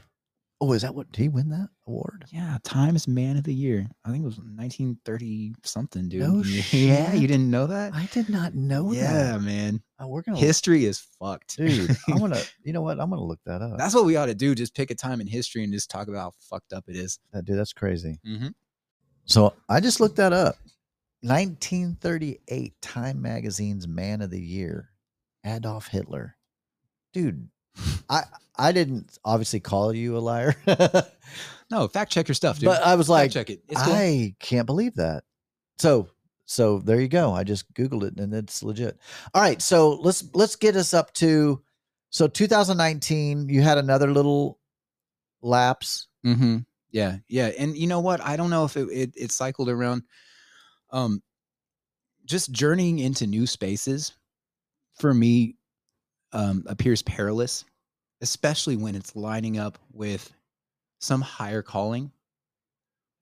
Oh, 0.59 0.73
is 0.73 0.83
that 0.83 0.95
what? 0.95 1.13
Did 1.13 1.21
he 1.21 1.29
win 1.29 1.51
that 1.51 1.69
award? 1.87 2.25
Yeah, 2.33 2.57
Times 2.65 3.07
Man 3.07 3.37
of 3.37 3.45
the 3.45 3.53
Year. 3.53 3.87
I 4.07 4.11
think 4.11 4.23
it 4.23 4.27
was 4.27 4.39
1930 4.39 5.55
something, 5.65 6.09
dude. 6.09 6.23
No 6.23 6.43
yeah, 6.71 7.13
you 7.13 7.29
didn't 7.29 7.51
know 7.51 7.67
that? 7.67 7.95
I 7.95 8.09
did 8.11 8.31
not 8.31 8.55
know 8.55 8.91
yeah, 8.93 9.33
that. 9.33 9.43
man. 9.43 9.83
Oh, 10.01 10.09
we're 10.09 10.23
gonna 10.23 10.39
History 10.39 10.87
is 10.87 10.99
fucked. 11.19 11.59
dude. 11.59 11.95
I'm 12.09 12.19
gonna. 12.19 12.41
You 12.65 12.73
know 12.73 12.81
what? 12.83 12.99
I'm 12.99 13.11
gonna 13.11 13.23
look 13.23 13.41
that 13.45 13.61
up. 13.61 13.77
That's 13.77 13.95
what 13.95 14.07
we 14.07 14.17
ought 14.17 14.27
to 14.27 14.35
do. 14.35 14.55
Just 14.55 14.75
pick 14.75 14.91
a 14.91 14.95
time 14.95 15.21
in 15.21 15.27
history 15.27 15.63
and 15.63 15.73
just 15.73 15.91
talk 15.91 16.09
about 16.09 16.21
how 16.21 16.33
fucked 16.41 16.73
up 16.73 16.85
it 16.89 16.97
is. 16.97 17.19
that 17.33 17.45
dude. 17.45 17.59
That's 17.59 17.73
crazy. 17.73 18.19
Mm-hmm. 18.27 18.49
So 19.27 19.53
I 19.69 19.81
just 19.81 20.01
looked 20.01 20.17
that 20.17 20.33
up. 20.33 20.57
1938 21.23 22.75
Time 22.81 23.21
Magazine's 23.21 23.87
Man 23.87 24.23
of 24.23 24.31
the 24.31 24.41
Year 24.41 24.91
Adolf 25.45 25.89
Hitler. 25.89 26.37
Dude, 27.13 27.49
I 28.09 28.25
I 28.57 28.73
didn't 28.73 29.19
obviously 29.25 29.61
call 29.61 29.95
you 29.95 30.17
a 30.17 30.21
liar, 30.21 30.55
No, 31.71 31.89
fact 31.89 32.13
check 32.13 32.29
your 32.29 32.35
stuff, 32.35 32.59
dude. 32.59 32.67
but 32.67 32.83
I 32.83 32.95
was 32.95 33.07
fact 33.07 33.11
like, 33.11 33.31
check 33.33 33.51
it. 33.51 33.63
Cool. 33.75 33.93
I 33.93 34.35
can't 34.39 34.67
believe 34.67 34.95
that. 34.95 35.25
So 35.79 36.09
so 36.47 36.79
there 36.79 37.01
you 37.01 37.09
go. 37.09 37.33
I 37.33 37.43
just 37.43 37.73
googled 37.75 38.05
it 38.05 38.19
and 38.19 38.33
it's 38.33 38.63
legit. 38.63 38.99
All 39.35 39.43
right, 39.43 39.61
so 39.61 39.95
let's 39.95 40.25
let's 40.33 40.57
get 40.57 40.77
us 40.77 40.95
up 40.95 41.13
to 41.15 41.61
so 42.11 42.29
2019. 42.29 43.49
You 43.49 43.63
had 43.63 43.79
another 43.79 44.11
little 44.13 44.59
lapse. 45.43 46.07
Mm-hmm. 46.25 46.59
Yeah, 46.93 47.17
yeah, 47.29 47.51
and 47.59 47.77
you 47.77 47.89
know 47.89 48.01
what? 48.01 48.21
I 48.21 48.37
don't 48.37 48.49
know 48.51 48.65
if 48.65 48.77
it, 48.77 48.89
it 48.91 49.13
it 49.17 49.33
cycled 49.33 49.69
around. 49.69 50.05
Um, 50.91 51.21
just 52.25 52.53
journeying 52.53 53.01
into 53.01 53.27
new 53.27 53.47
spaces 53.47 54.13
for 54.99 55.13
me 55.13 55.57
um, 56.33 56.65
appears 56.67 57.03
perilous, 57.03 57.65
especially 58.21 58.77
when 58.77 58.95
it's 58.95 59.17
lining 59.17 59.59
up 59.59 59.79
with 59.93 60.33
some 61.01 61.21
higher 61.21 61.63
calling. 61.63 62.11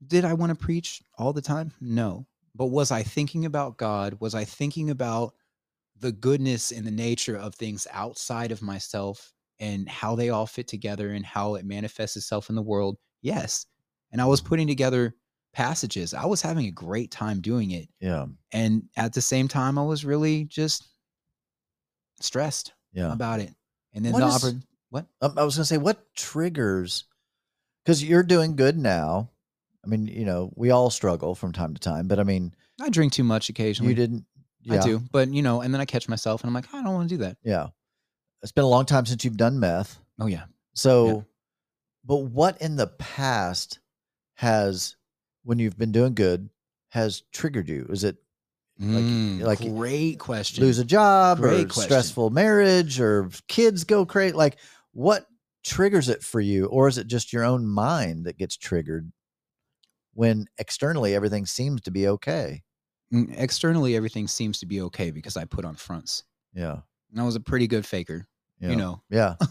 Did 0.07 0.25
I 0.25 0.35
want 0.35 0.51
to 0.51 0.57
preach 0.57 1.03
all 1.17 1.33
the 1.33 1.43
time? 1.43 1.73
No, 1.81 2.27
but 2.55 2.67
was 2.67 2.91
I 2.91 3.03
thinking 3.03 3.45
about 3.45 3.77
God? 3.77 4.19
Was 4.21 4.35
I 4.35 4.45
thinking 4.45 4.91
about 4.91 5.35
the 5.99 6.13
goodness 6.13 6.73
and 6.73 6.87
the 6.87 6.91
nature 6.91 7.37
of 7.37 7.55
things 7.55 7.87
outside 7.93 8.53
of 8.53 8.63
myself 8.63 9.33
and 9.61 9.89
how 9.89 10.15
they 10.15 10.31
all 10.31 10.47
fit 10.47 10.69
together 10.69 11.13
and 11.13 11.25
how 11.25 11.55
it 11.55 11.65
manifests 11.65 12.17
itself 12.17 12.49
in 12.51 12.57
the 12.57 12.63
world? 12.63 12.99
Yes. 13.23 13.67
And 14.13 14.21
I 14.21 14.27
was 14.27 14.41
putting 14.41 14.67
together 14.67 15.15
passages. 15.53 16.15
I 16.15 16.27
was 16.27 16.43
having 16.43 16.67
a 16.67 16.73
great 16.73 17.11
time 17.11 17.41
doing 17.41 17.71
it. 17.71 17.89
Yeah, 18.01 18.27
And 18.53 18.85
at 18.97 19.13
the 19.13 19.23
same 19.23 19.49
time, 19.49 19.79
I 19.79 19.85
was 19.85 20.05
really 20.05 20.45
just 20.45 20.89
stressed 22.21 22.73
yeah. 22.95 23.12
about 23.12 23.40
it. 23.40 23.53
And 23.92 24.05
then 24.05 24.12
What 24.12 24.20
the 24.20 24.26
is- 24.26 24.55
oppor- 24.55 24.62
what? 24.90 25.07
Um, 25.20 25.34
I 25.36 25.45
was 25.45 25.57
gonna 25.57 25.64
say, 25.64 25.78
what 25.78 26.14
triggers? 26.14 27.05
Because 27.84 28.03
you're 28.03 28.22
doing 28.22 28.57
good 28.57 28.78
now. 28.78 29.30
I 29.84 29.88
mean, 29.88 30.07
you 30.07 30.24
know, 30.24 30.51
we 30.57 30.70
all 30.70 30.88
struggle 30.88 31.34
from 31.34 31.53
time 31.53 31.74
to 31.74 31.80
time, 31.80 32.09
but 32.09 32.18
I 32.18 32.22
mean, 32.22 32.55
I 32.80 32.88
drink 32.88 33.12
too 33.12 33.24
much 33.24 33.49
occasionally. 33.51 33.90
you 33.90 33.97
didn't. 33.97 34.24
Yeah, 34.62 34.80
I 34.80 34.82
do. 34.82 34.99
But, 35.12 35.28
you 35.28 35.42
know, 35.42 35.61
and 35.61 35.74
then 35.74 35.80
I 35.82 35.84
catch 35.84 36.09
myself 36.09 36.40
and 36.42 36.49
I'm 36.49 36.55
like, 36.55 36.72
I 36.72 36.82
don't 36.82 36.95
want 36.95 37.09
to 37.11 37.14
do 37.16 37.22
that. 37.22 37.36
Yeah, 37.45 37.66
it's 38.42 38.53
been 38.53 38.64
a 38.64 38.68
long 38.68 38.86
time 38.86 39.05
since 39.05 39.22
you've 39.24 39.36
done 39.36 39.61
meth. 39.61 39.99
Oh, 40.18 40.26
yeah. 40.26 40.45
So, 40.72 41.26
but 42.07 42.16
what 42.16 42.62
in 42.62 42.76
the 42.76 42.86
past 42.86 43.78
has, 44.36 44.97
when 45.42 45.59
you've 45.59 45.76
been 45.76 45.92
doing 45.92 46.14
good, 46.14 46.49
has 46.92 47.22
triggered 47.30 47.68
you? 47.68 47.86
Is 47.90 48.05
it 48.05 48.16
Mm, 48.81 49.41
like 49.41 49.61
great 49.61 50.18
question. 50.18 50.64
lose 50.64 50.79
a 50.79 50.85
job 50.85 51.39
or 51.41 51.49
Great 51.49 51.68
question. 51.68 51.83
stressful 51.83 52.31
marriage 52.31 53.01
or 53.01 53.31
kids 53.49 53.85
go 53.85 54.05
crazy? 54.05 54.35
Like, 54.35 54.59
what 54.93 55.27
triggers 55.64 56.09
it 56.09 56.22
for 56.22 56.41
you, 56.41 56.66
or 56.66 56.89
is 56.89 56.99
it 56.99 57.07
just 57.07 57.33
your 57.33 57.45
own 57.45 57.66
mind 57.66 58.27
that 58.27 58.37
gets 58.37 58.57
triggered 58.57 59.11
when 60.12 60.47
externally 60.59 61.14
everything 61.14 61.47
seems 61.47 61.81
to 61.83 61.91
be 61.91 62.09
okay? 62.09 62.62
Mm, 63.12 63.35
Externally, 63.39 63.97
everything 63.97 64.27
seems 64.27 64.59
to 64.61 64.66
be 64.66 64.81
okay 64.83 65.11
because 65.11 65.37
I 65.37 65.45
put 65.45 65.64
on 65.64 65.77
fronts. 65.77 66.25
Yeah, 66.53 66.81
And 67.11 67.20
I 67.20 67.25
was 67.25 67.37
a 67.37 67.41
pretty 67.41 67.66
good 67.66 67.85
faker, 67.87 68.27
yeah. 68.65 68.71
you 68.71 68.77
know. 68.77 69.03
Yeah. 69.11 69.35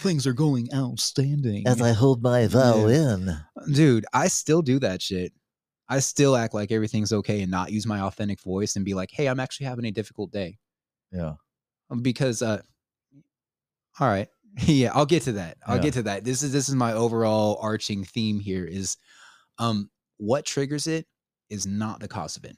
Things 0.00 0.26
are 0.26 0.32
going 0.32 0.68
outstanding. 0.74 1.66
As 1.66 1.80
I 1.80 1.92
hold 1.92 2.22
my 2.22 2.46
violin. 2.46 3.36
Dude, 3.72 4.04
I 4.12 4.28
still 4.28 4.62
do 4.62 4.78
that 4.80 5.00
shit. 5.02 5.32
I 5.88 6.00
still 6.00 6.36
act 6.36 6.54
like 6.54 6.72
everything's 6.72 7.12
okay 7.12 7.42
and 7.42 7.50
not 7.50 7.70
use 7.72 7.86
my 7.86 8.00
authentic 8.00 8.40
voice 8.40 8.76
and 8.76 8.84
be 8.84 8.94
like, 8.94 9.10
hey, 9.12 9.26
I'm 9.26 9.40
actually 9.40 9.66
having 9.66 9.84
a 9.84 9.90
difficult 9.90 10.32
day. 10.32 10.58
Yeah. 11.10 11.34
Um, 11.90 12.00
Because 12.02 12.42
uh 12.42 12.62
all 14.00 14.08
right. 14.08 14.28
yeah, 14.62 14.90
I'll 14.94 15.06
get 15.06 15.24
to 15.24 15.32
that. 15.32 15.58
I'll 15.66 15.76
Yeah. 15.76 15.82
get 15.82 15.94
to 15.94 16.02
that. 16.04 16.24
This 16.24 16.42
is 16.42 16.52
this 16.52 16.68
is 16.68 16.74
my 16.74 16.92
overall 16.94 17.58
arching 17.60 18.04
theme 18.04 18.40
here 18.40 18.64
is 18.64 18.96
um 19.58 19.90
what 20.16 20.44
triggers 20.46 20.86
it 20.86 21.06
is 21.50 21.66
not 21.66 22.00
the 22.00 22.08
cause 22.08 22.36
of 22.36 22.44
it. 22.44 22.56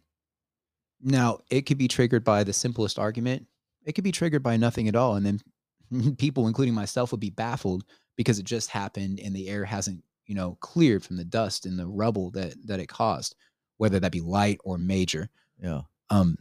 Now, 1.04 1.38
it 1.50 1.62
could 1.62 1.78
be 1.78 1.88
triggered 1.88 2.24
by 2.24 2.44
the 2.44 2.52
simplest 2.52 2.98
argument. 2.98 3.46
It 3.84 3.92
could 3.92 4.04
be 4.04 4.12
triggered 4.12 4.42
by 4.42 4.56
nothing 4.56 4.88
at 4.88 4.96
all 4.96 5.16
and 5.16 5.26
then 5.26 6.16
people 6.18 6.48
including 6.48 6.74
myself 6.74 7.10
would 7.12 7.20
be 7.20 7.30
baffled 7.30 7.84
because 8.16 8.38
it 8.38 8.46
just 8.46 8.70
happened 8.70 9.20
and 9.20 9.36
the 9.36 9.48
air 9.48 9.64
hasn't, 9.64 10.02
you 10.26 10.34
know, 10.34 10.56
cleared 10.60 11.04
from 11.04 11.16
the 11.16 11.24
dust 11.24 11.66
and 11.66 11.78
the 11.78 11.86
rubble 11.86 12.30
that 12.32 12.54
that 12.66 12.80
it 12.80 12.88
caused, 12.88 13.36
whether 13.76 14.00
that 14.00 14.12
be 14.12 14.20
light 14.22 14.58
or 14.64 14.78
major 14.78 15.28
Yeah. 15.62 15.82
um 16.10 16.36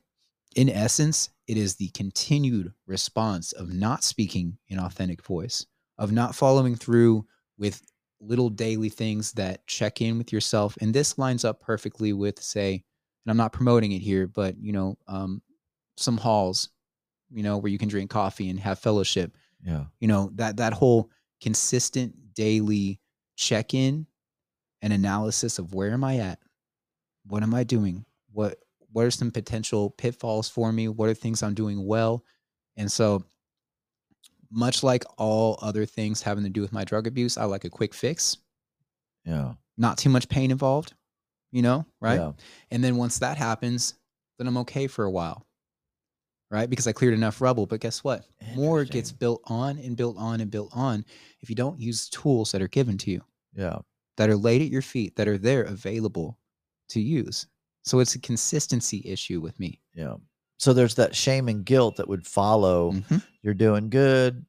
in 0.55 0.69
essence 0.69 1.29
it 1.47 1.57
is 1.57 1.75
the 1.75 1.89
continued 1.89 2.73
response 2.85 3.51
of 3.53 3.73
not 3.73 4.03
speaking 4.03 4.57
in 4.69 4.79
authentic 4.79 5.23
voice 5.23 5.65
of 5.97 6.11
not 6.11 6.35
following 6.35 6.75
through 6.75 7.25
with 7.57 7.81
little 8.21 8.49
daily 8.49 8.89
things 8.89 9.33
that 9.33 9.65
check 9.67 10.01
in 10.01 10.17
with 10.17 10.31
yourself 10.31 10.77
and 10.81 10.93
this 10.93 11.17
lines 11.17 11.43
up 11.45 11.59
perfectly 11.59 12.13
with 12.13 12.41
say 12.41 12.83
and 13.25 13.31
i'm 13.31 13.37
not 13.37 13.53
promoting 13.53 13.91
it 13.91 13.99
here 13.99 14.27
but 14.27 14.57
you 14.57 14.71
know 14.71 14.97
um 15.07 15.41
some 15.97 16.17
halls 16.17 16.69
you 17.31 17.43
know 17.43 17.57
where 17.57 17.71
you 17.71 17.77
can 17.77 17.89
drink 17.89 18.09
coffee 18.09 18.49
and 18.49 18.59
have 18.59 18.79
fellowship 18.79 19.35
Yeah. 19.65 19.85
you 19.99 20.07
know 20.07 20.29
that 20.35 20.57
that 20.57 20.73
whole 20.73 21.09
consistent 21.41 22.15
daily 22.33 22.99
check-in 23.35 24.05
and 24.81 24.93
analysis 24.93 25.59
of 25.59 25.73
where 25.73 25.91
am 25.91 26.03
i 26.03 26.17
at? 26.17 26.39
What 27.27 27.43
am 27.43 27.53
i 27.53 27.63
doing? 27.63 28.05
What 28.31 28.57
what 28.91 29.05
are 29.05 29.11
some 29.11 29.31
potential 29.31 29.89
pitfalls 29.91 30.47
for 30.49 30.71
me? 30.71 30.87
What 30.87 31.09
are 31.09 31.13
things 31.13 31.41
i'm 31.43 31.53
doing 31.53 31.85
well? 31.85 32.23
And 32.77 32.91
so 32.91 33.23
much 34.51 34.83
like 34.83 35.03
all 35.17 35.57
other 35.61 35.85
things 35.85 36.21
having 36.21 36.43
to 36.43 36.49
do 36.49 36.61
with 36.61 36.71
my 36.73 36.83
drug 36.83 37.07
abuse 37.07 37.37
i 37.37 37.43
like 37.45 37.65
a 37.65 37.69
quick 37.69 37.93
fix. 37.93 38.37
Yeah. 39.25 39.53
not 39.77 39.97
too 39.97 40.09
much 40.09 40.27
pain 40.29 40.51
involved 40.51 40.93
you 41.53 41.61
know 41.61 41.85
right 42.01 42.19
Yeah. 42.19 42.33
and 42.71 42.83
then 42.83 42.97
once 42.97 43.19
that 43.19 43.37
happens 43.37 43.93
then 44.37 44.47
i'm 44.47 44.57
okay 44.57 44.87
for 44.87 45.05
a 45.05 45.11
while 45.11 45.45
right 46.51 46.69
because 46.69 46.87
i 46.87 46.91
cleared 46.91 47.13
enough 47.13 47.39
rubble 47.41 47.65
but 47.65 47.79
guess 47.79 48.03
what 48.03 48.25
more 48.55 48.83
gets 48.83 49.11
built 49.11 49.41
on 49.45 49.77
and 49.79 49.95
built 49.95 50.17
on 50.17 50.41
and 50.41 50.51
built 50.51 50.71
on 50.73 51.05
if 51.41 51.49
you 51.49 51.55
don't 51.55 51.79
use 51.79 52.09
tools 52.09 52.51
that 52.51 52.61
are 52.61 52.67
given 52.67 52.97
to 52.97 53.11
you 53.11 53.21
Yeah. 53.55 53.79
that 54.17 54.29
are 54.29 54.35
laid 54.35 54.61
at 54.61 54.67
your 54.69 54.81
feet 54.81 55.15
that 55.15 55.27
are 55.27 55.37
there 55.37 55.63
available 55.63 56.37
to 56.89 56.99
use 56.99 57.47
so 57.83 57.99
it's 57.99 58.15
a 58.15 58.19
consistency 58.19 59.01
issue 59.05 59.39
with 59.39 59.59
me 59.59 59.79
Yeah. 59.93 60.15
So 60.59 60.71
there's 60.71 60.95
that 60.95 61.13
shame 61.15 61.49
and 61.49 61.65
guilt 61.65 61.97
that 61.97 62.07
would 62.07 62.25
follow. 62.25 62.93
Mhm. 62.93 63.21
You're 63.41 63.53
doing 63.53 63.89
good. 63.89 64.45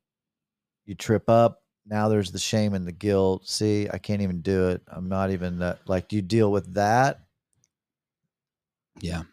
You 0.85 0.95
trip 0.95 1.29
up. 1.29 1.64
Now 1.87 2.09
there's 2.09 2.33
the 2.33 2.39
shame 2.39 2.75
and 2.75 2.87
the 2.87 2.93
guilt. 2.93 3.47
See, 3.49 3.89
I 3.91 3.99
can't 3.99 4.23
even 4.23 4.41
do 4.41 4.69
it. 4.71 4.83
I'm 4.89 5.09
not 5.09 5.31
even 5.31 5.59
that. 5.59 5.89
Like, 5.89 6.09
do 6.09 6.17
you 6.17 6.23
deal 6.23 6.51
with 6.51 6.75
that? 6.75 7.27
yeah 9.01 9.25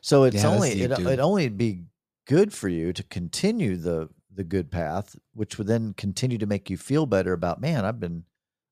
So 0.00 0.24
it's 0.24 0.44
Yeah, 0.44 0.44
only 0.44 0.72
it, 0.72 0.90
it 0.92 1.18
only 1.20 1.48
be 1.48 1.84
good 2.26 2.52
for 2.52 2.68
you 2.68 2.92
to 2.92 3.02
continue 3.02 3.76
the 3.76 4.08
the 4.30 4.44
good 4.44 4.70
path, 4.70 5.16
which 5.32 5.58
would 5.58 5.66
then 5.66 5.94
continue 5.94 6.38
to 6.38 6.46
make 6.46 6.70
you 6.70 6.76
feel 6.76 7.06
better 7.06 7.32
about 7.32 7.60
man. 7.60 7.84
I've 7.84 8.00
been 8.00 8.24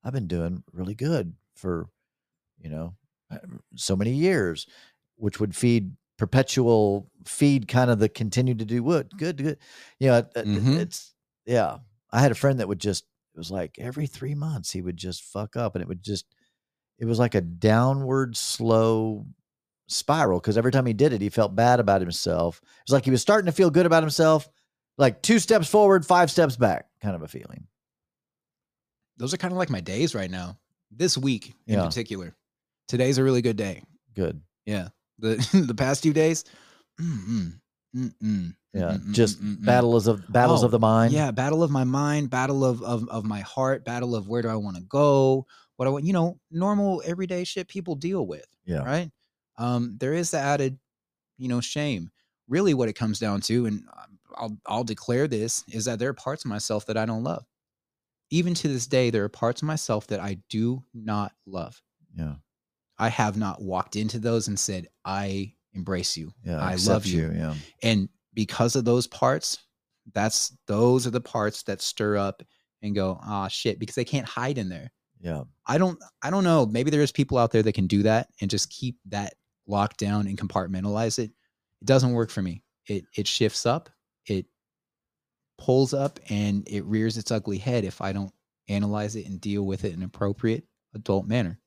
I've 0.04 0.12
been 0.12 0.28
doing 0.28 0.62
really 0.72 0.94
good 0.94 1.34
for 1.54 1.88
you 2.58 2.70
know 2.70 2.96
so 3.76 3.96
many 3.96 4.12
years, 4.12 4.66
which 5.16 5.40
would 5.40 5.56
feed 5.56 5.96
perpetual 6.18 7.10
feed 7.26 7.68
kind 7.68 7.90
of 7.90 7.98
the 8.00 8.08
continue 8.08 8.54
to 8.56 8.64
do 8.66 8.82
what 8.82 9.16
good 9.16 9.38
good. 9.38 9.58
You 10.00 10.08
know, 10.08 10.18
it- 10.34 10.34
Mhm. 10.44 10.78
it's 10.78 11.14
yeah. 11.46 11.78
I 12.12 12.20
had 12.20 12.32
a 12.32 12.36
friend 12.36 12.60
that 12.60 12.68
would 12.68 12.78
just 12.80 13.04
it 13.34 13.38
was 13.38 13.50
like 13.50 13.78
every 13.78 14.06
three 14.06 14.34
months 14.34 14.70
he 14.72 14.80
would 14.82 14.96
just 14.96 15.22
fuck 15.22 15.56
up 15.56 15.74
and 15.74 15.82
it 15.82 15.88
would 15.88 16.02
just 16.02 16.26
it 16.98 17.04
was 17.04 17.18
like 17.18 17.34
a 17.34 17.40
downward 17.40 18.36
slow 18.36 19.26
spiral 19.88 20.40
because 20.40 20.56
every 20.58 20.72
time 20.72 20.86
he 20.86 20.92
did 20.94 21.12
it, 21.12 21.20
he 21.20 21.28
felt 21.28 21.54
bad 21.54 21.78
about 21.80 22.00
himself. 22.00 22.58
It 22.62 22.68
was 22.88 22.92
like 22.92 23.04
he 23.04 23.10
was 23.10 23.20
starting 23.22 23.46
to 23.46 23.52
feel 23.52 23.70
good 23.70 23.86
about 23.86 24.02
himself, 24.02 24.48
like 24.98 25.22
two 25.22 25.38
steps 25.38 25.68
forward, 25.68 26.06
five 26.06 26.30
steps 26.30 26.56
back, 26.56 26.86
kind 27.02 27.14
of 27.14 27.22
a 27.22 27.28
feeling. 27.28 27.66
those 29.18 29.32
are 29.34 29.36
kind 29.38 29.52
of 29.52 29.58
like 29.58 29.70
my 29.70 29.80
days 29.80 30.14
right 30.14 30.30
now 30.30 30.58
this 30.90 31.16
week 31.18 31.54
in 31.66 31.74
Yeah. 31.78 31.84
particular 31.86 32.34
today's 32.88 33.18
a 33.18 33.22
really 33.24 33.42
good 33.42 33.56
day 33.56 33.82
Good. 34.14 34.40
yeah 34.64 34.88
the 35.18 35.36
the 35.66 35.74
past 35.74 36.02
few 36.02 36.12
days 36.12 36.44
mm-mm, 37.00 37.58
mm-mm, 37.94 38.54
Yeah. 38.76 38.92
mm-mm, 38.92 39.12
Just 39.12 39.42
mm-mm. 39.42 39.64
battles 39.64 40.06
of 40.06 40.30
battles 40.32 40.62
Oh, 40.62 40.66
of 40.66 40.72
the 40.72 40.78
mind. 40.78 41.12
Yeah, 41.12 41.30
battle 41.30 41.62
of 41.62 41.70
my 41.70 41.84
mind, 41.84 42.30
battle 42.30 42.64
of 42.64 42.82
of 42.82 43.08
of 43.08 43.24
my 43.24 43.40
heart, 43.40 43.84
battle 43.84 44.14
of 44.14 44.28
where 44.28 44.42
do 44.42 44.48
I 44.48 44.56
want 44.56 44.76
to 44.76 44.82
go, 44.82 45.46
what 45.76 45.86
I 45.86 45.90
want, 45.90 46.04
you 46.04 46.12
know, 46.12 46.38
normal 46.50 47.02
everyday 47.04 47.44
shit 47.44 47.68
people 47.68 47.94
deal 47.94 48.26
with, 48.26 48.46
Yeah. 48.64 48.84
right? 48.84 49.10
Um, 49.58 49.96
there 49.98 50.12
is 50.14 50.30
the 50.30 50.38
added, 50.38 50.78
you 51.38 51.48
know, 51.48 51.60
shame. 51.60 52.10
Really, 52.48 52.74
what 52.74 52.88
it 52.88 52.92
comes 52.94 53.18
down 53.18 53.40
to, 53.42 53.66
and 53.66 53.82
I'll 54.36 54.56
I'll 54.66 54.84
declare 54.84 55.26
this, 55.28 55.64
is 55.68 55.86
that 55.86 55.98
there 55.98 56.10
are 56.10 56.14
parts 56.14 56.44
of 56.44 56.48
myself 56.50 56.86
that 56.86 56.96
I 56.96 57.06
don't 57.06 57.24
love. 57.24 57.44
Even 58.30 58.54
to 58.54 58.68
this 58.68 58.86
day, 58.86 59.10
there 59.10 59.24
are 59.24 59.28
parts 59.28 59.62
of 59.62 59.66
myself 59.66 60.06
that 60.08 60.20
I 60.20 60.38
do 60.48 60.82
not 60.92 61.32
love. 61.46 61.80
Yeah. 62.16 62.34
I 62.98 63.08
have 63.08 63.36
not 63.36 63.62
walked 63.62 63.94
into 63.94 64.18
those 64.18 64.48
and 64.48 64.58
said, 64.58 64.88
I 65.04 65.54
embrace 65.74 66.16
you. 66.16 66.32
Yeah. 66.44 66.58
I 66.58 66.74
love 66.76 67.06
you. 67.06 67.30
Yeah. 67.32 67.54
And 67.82 68.08
because 68.36 68.76
of 68.76 68.84
those 68.84 69.08
parts, 69.08 69.58
that's 70.14 70.56
those 70.68 71.08
are 71.08 71.10
the 71.10 71.20
parts 71.20 71.64
that 71.64 71.80
stir 71.80 72.16
up 72.16 72.44
and 72.82 72.94
go, 72.94 73.18
ah 73.24 73.48
shit, 73.48 73.80
because 73.80 73.96
they 73.96 74.04
can't 74.04 74.28
hide 74.28 74.58
in 74.58 74.68
there. 74.68 74.92
Yeah. 75.20 75.42
I 75.66 75.78
don't 75.78 75.98
I 76.22 76.30
don't 76.30 76.44
know. 76.44 76.66
Maybe 76.66 76.90
there's 76.90 77.10
people 77.10 77.38
out 77.38 77.50
there 77.50 77.62
that 77.64 77.72
can 77.72 77.88
do 77.88 78.04
that 78.04 78.28
and 78.40 78.48
just 78.48 78.70
keep 78.70 78.98
that 79.06 79.34
locked 79.66 79.98
down 79.98 80.28
and 80.28 80.38
compartmentalize 80.38 81.18
it. 81.18 81.32
It 81.80 81.86
doesn't 81.86 82.12
work 82.12 82.30
for 82.30 82.42
me. 82.42 82.62
It 82.86 83.06
it 83.16 83.26
shifts 83.26 83.66
up, 83.66 83.88
it 84.26 84.46
pulls 85.58 85.94
up 85.94 86.20
and 86.28 86.62
it 86.68 86.84
rears 86.84 87.16
its 87.16 87.32
ugly 87.32 87.58
head 87.58 87.84
if 87.84 88.00
I 88.00 88.12
don't 88.12 88.32
analyze 88.68 89.16
it 89.16 89.26
and 89.26 89.40
deal 89.40 89.62
with 89.62 89.84
it 89.84 89.92
in 89.94 90.00
an 90.00 90.04
appropriate 90.04 90.64
adult 90.94 91.26
manner. 91.26 91.58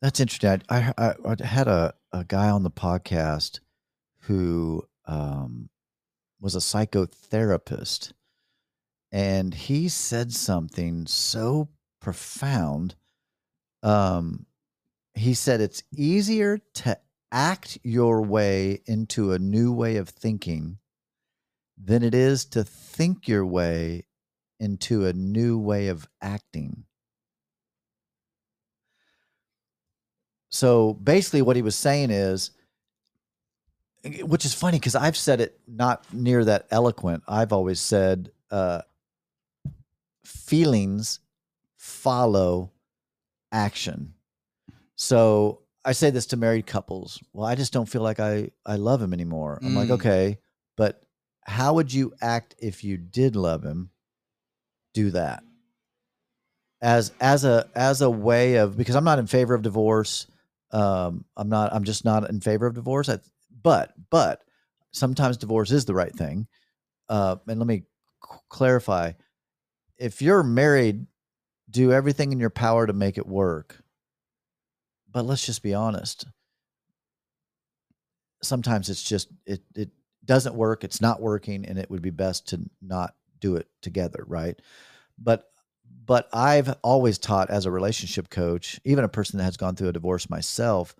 That's 0.00 0.18
interesting. 0.18 0.62
I, 0.70 0.94
I, 0.96 1.14
I 1.26 1.44
had 1.44 1.68
a, 1.68 1.92
a 2.12 2.24
guy 2.24 2.48
on 2.48 2.62
the 2.62 2.70
podcast 2.70 3.60
who 4.20 4.82
um, 5.06 5.68
was 6.40 6.54
a 6.54 6.58
psychotherapist, 6.58 8.12
and 9.12 9.52
he 9.54 9.88
said 9.88 10.32
something 10.32 11.06
so 11.06 11.68
profound. 12.00 12.94
Um, 13.82 14.46
he 15.14 15.34
said 15.34 15.60
it's 15.60 15.82
easier 15.94 16.58
to 16.74 16.98
act 17.32 17.78
your 17.82 18.22
way 18.22 18.80
into 18.86 19.32
a 19.32 19.38
new 19.38 19.72
way 19.72 19.96
of 19.96 20.08
thinking 20.08 20.78
than 21.82 22.02
it 22.02 22.14
is 22.14 22.44
to 22.44 22.64
think 22.64 23.28
your 23.28 23.44
way 23.44 24.06
into 24.58 25.06
a 25.06 25.12
new 25.12 25.58
way 25.58 25.88
of 25.88 26.08
acting. 26.20 26.84
So 30.50 30.94
basically, 30.94 31.42
what 31.42 31.56
he 31.56 31.62
was 31.62 31.76
saying 31.76 32.10
is, 32.10 32.50
which 34.22 34.44
is 34.44 34.54
funny 34.54 34.78
because 34.78 34.94
I've 34.96 35.16
said 35.16 35.40
it 35.40 35.58
not 35.68 36.04
near 36.12 36.44
that 36.44 36.66
eloquent. 36.70 37.22
I've 37.28 37.52
always 37.52 37.80
said, 37.80 38.30
uh, 38.50 38.82
feelings 40.24 41.20
follow 41.76 42.70
action. 43.52 44.14
So 44.96 45.60
I 45.84 45.92
say 45.92 46.10
this 46.10 46.26
to 46.26 46.36
married 46.36 46.66
couples. 46.66 47.18
Well, 47.32 47.46
I 47.46 47.54
just 47.54 47.72
don't 47.72 47.88
feel 47.88 48.02
like 48.02 48.20
I 48.20 48.50
I 48.66 48.76
love 48.76 49.00
him 49.02 49.12
anymore. 49.12 49.58
I'm 49.62 49.74
like, 49.74 49.88
Mm. 49.88 49.92
okay, 49.92 50.38
but 50.76 51.02
how 51.44 51.74
would 51.74 51.92
you 51.92 52.12
act 52.20 52.54
if 52.58 52.84
you 52.84 52.96
did 52.96 53.34
love 53.36 53.62
him? 53.64 53.90
Do 54.92 55.10
that 55.12 55.42
as 56.82 57.12
as 57.20 57.44
a 57.44 57.68
as 57.74 58.02
a 58.02 58.10
way 58.10 58.56
of 58.56 58.76
because 58.76 58.96
I'm 58.96 59.04
not 59.04 59.18
in 59.18 59.26
favor 59.26 59.54
of 59.54 59.62
divorce. 59.62 60.26
Um, 60.72 61.24
I'm 61.36 61.48
not. 61.48 61.72
I'm 61.72 61.84
just 61.84 62.04
not 62.04 62.28
in 62.28 62.40
favor 62.40 62.66
of 62.66 62.74
divorce. 62.74 63.08
I, 63.08 63.18
but 63.62 63.92
but 64.10 64.42
sometimes 64.92 65.36
divorce 65.36 65.70
is 65.70 65.84
the 65.84 65.94
right 65.94 66.14
thing. 66.14 66.46
Uh, 67.08 67.36
and 67.48 67.58
let 67.58 67.66
me 67.66 67.78
c- 68.24 68.38
clarify: 68.48 69.12
if 69.98 70.22
you're 70.22 70.42
married, 70.42 71.06
do 71.70 71.92
everything 71.92 72.32
in 72.32 72.40
your 72.40 72.50
power 72.50 72.86
to 72.86 72.92
make 72.92 73.18
it 73.18 73.26
work. 73.26 73.82
But 75.10 75.24
let's 75.26 75.44
just 75.44 75.62
be 75.62 75.74
honest. 75.74 76.26
Sometimes 78.42 78.88
it's 78.88 79.02
just 79.02 79.28
it 79.46 79.62
it 79.74 79.90
doesn't 80.24 80.54
work. 80.54 80.84
It's 80.84 81.00
not 81.00 81.20
working, 81.20 81.66
and 81.66 81.78
it 81.78 81.90
would 81.90 82.02
be 82.02 82.10
best 82.10 82.48
to 82.48 82.60
not 82.80 83.14
do 83.40 83.56
it 83.56 83.68
together, 83.82 84.24
right? 84.26 84.58
But 85.18 85.50
but 86.06 86.28
I've 86.32 86.74
always 86.82 87.18
taught 87.18 87.50
as 87.50 87.66
a 87.66 87.70
relationship 87.70 88.30
coach, 88.30 88.80
even 88.84 89.04
a 89.04 89.08
person 89.08 89.38
that 89.38 89.44
has 89.44 89.56
gone 89.56 89.76
through 89.76 89.88
a 89.88 89.92
divorce 89.92 90.30
myself, 90.30 90.94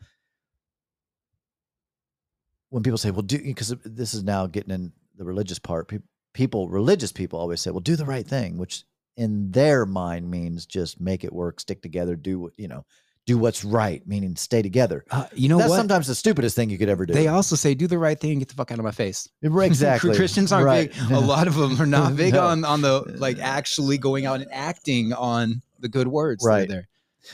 when 2.70 2.82
people 2.82 2.98
say, 2.98 3.10
well, 3.10 3.22
do, 3.22 3.38
because 3.38 3.74
this 3.84 4.14
is 4.14 4.22
now 4.24 4.46
getting 4.46 4.72
in 4.72 4.92
the 5.16 5.24
religious 5.24 5.58
part, 5.58 5.88
pe- 5.88 5.98
people, 6.34 6.68
religious 6.68 7.12
people 7.12 7.38
always 7.38 7.60
say, 7.60 7.70
well, 7.70 7.80
do 7.80 7.96
the 7.96 8.06
right 8.06 8.26
thing, 8.26 8.56
which 8.58 8.84
in 9.16 9.50
their 9.50 9.84
mind 9.84 10.30
means 10.30 10.66
just 10.66 11.00
make 11.00 11.24
it 11.24 11.32
work, 11.32 11.60
stick 11.60 11.82
together, 11.82 12.16
do 12.16 12.38
what, 12.38 12.52
you 12.56 12.68
know, 12.68 12.84
do 13.26 13.36
what's 13.36 13.64
right, 13.64 14.06
meaning 14.08 14.34
stay 14.34 14.62
together. 14.62 15.04
Uh, 15.10 15.26
you 15.34 15.48
know 15.48 15.58
That's 15.58 15.70
what? 15.70 15.76
sometimes 15.76 16.06
the 16.06 16.14
stupidest 16.14 16.56
thing 16.56 16.70
you 16.70 16.78
could 16.78 16.88
ever 16.88 17.04
do. 17.06 17.12
They 17.12 17.28
also 17.28 17.54
say, 17.54 17.74
do 17.74 17.86
the 17.86 17.98
right 17.98 18.18
thing 18.18 18.30
and 18.32 18.40
get 18.40 18.48
the 18.48 18.54
fuck 18.54 18.72
out 18.72 18.78
of 18.78 18.84
my 18.84 18.90
face. 18.92 19.28
exactly. 19.42 20.16
Christians 20.16 20.52
aren't 20.52 20.66
Right. 20.66 20.92
big. 20.92 21.10
A 21.10 21.20
lot 21.20 21.46
of 21.46 21.54
them 21.54 21.80
are 21.80 21.86
not 21.86 22.16
big 22.16 22.32
No. 22.34 22.46
on 22.46 22.64
on 22.64 22.80
the 22.80 23.02
like 23.18 23.38
actually 23.38 23.98
going 23.98 24.26
out 24.26 24.40
and 24.40 24.50
acting 24.52 25.12
on 25.12 25.60
the 25.80 25.88
good 25.88 26.08
words. 26.08 26.44
Right. 26.44 26.68
there. 26.68 26.88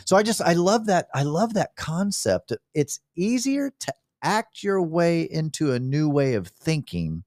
So 0.04 0.16
I 0.16 0.22
just 0.24 0.42
I 0.42 0.54
love 0.54 0.86
that 0.86 1.08
I 1.14 1.22
love 1.22 1.54
that 1.54 1.76
concept. 1.76 2.52
It's 2.74 2.98
easier 3.14 3.70
to 3.80 3.94
act 4.26 4.62
your 4.62 4.82
way 4.82 5.22
into 5.22 5.72
a 5.72 5.78
new 5.78 6.08
way 6.08 6.34
of 6.34 6.48
thinking 6.48 7.22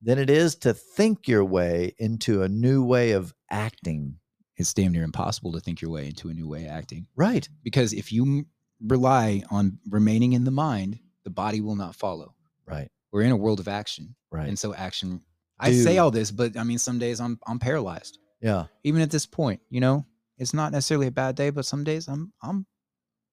than 0.00 0.18
it 0.18 0.30
is 0.30 0.54
to 0.56 0.72
think 0.72 1.28
your 1.28 1.44
way 1.44 1.94
into 1.98 2.42
a 2.42 2.48
new 2.48 2.82
way 2.84 3.12
of 3.12 3.34
acting. 3.50 4.16
It's 4.56 4.72
damn 4.72 4.92
near 4.92 5.02
impossible 5.04 5.52
to 5.52 5.60
think 5.60 5.80
your 5.80 5.90
way 5.90 6.06
into 6.06 6.28
a 6.28 6.34
new 6.34 6.48
way 6.48 6.64
of 6.66 6.70
acting 6.70 7.06
Right. 7.16 7.48
because 7.62 7.92
if 7.92 8.12
you 8.12 8.46
rely 8.80 9.42
on 9.50 9.78
remaining 9.88 10.32
in 10.32 10.44
the 10.44 10.50
mind, 10.50 10.98
the 11.24 11.30
body 11.30 11.60
will 11.60 11.76
not 11.76 11.94
follow. 11.96 12.34
Right. 12.66 12.88
We're 13.12 13.22
in 13.22 13.32
a 13.32 13.36
world 13.36 13.60
of 13.60 13.68
action, 13.68 14.14
Right. 14.30 14.48
and 14.48 14.58
so 14.58 14.72
action. 14.74 15.22
I 15.58 15.72
say 15.72 15.98
all 15.98 16.10
this, 16.10 16.30
but 16.30 16.56
I 16.56 16.62
mean, 16.64 16.78
some 16.78 16.98
days 16.98 17.20
I'm 17.20 17.38
I'm 17.46 17.58
paralyzed. 17.58 18.18
yeah. 18.40 18.66
even 18.84 19.02
at 19.02 19.10
this 19.10 19.26
point, 19.26 19.60
you 19.68 19.80
know, 19.80 20.06
it's 20.38 20.54
not 20.54 20.72
necessarily 20.72 21.08
a 21.08 21.10
bad 21.10 21.34
day, 21.36 21.50
but 21.50 21.66
some 21.66 21.84
days 21.84 22.08
I'm 22.08 22.32
I'm 22.42 22.64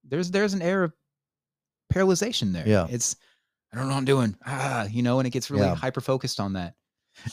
there's 0.04 0.32
there's 0.32 0.54
an 0.54 0.62
air 0.62 0.84
of 0.84 0.94
paralyzation 1.94 2.54
there. 2.54 2.68
Yeah. 2.68 2.88
It's 2.90 3.16
I 3.74 3.78
don't 3.78 3.88
know 3.88 3.94
what 3.94 4.00
I'm 4.00 4.06
doing. 4.06 4.36
Ah, 4.46 4.86
you 4.86 5.04
know, 5.04 5.20
and 5.20 5.28
it 5.28 5.32
gets 5.32 5.50
really 5.52 5.66
Yeah. 5.66 5.76
hyper 5.76 6.02
focused 6.02 6.40
on 6.40 6.54
that. 6.54 6.76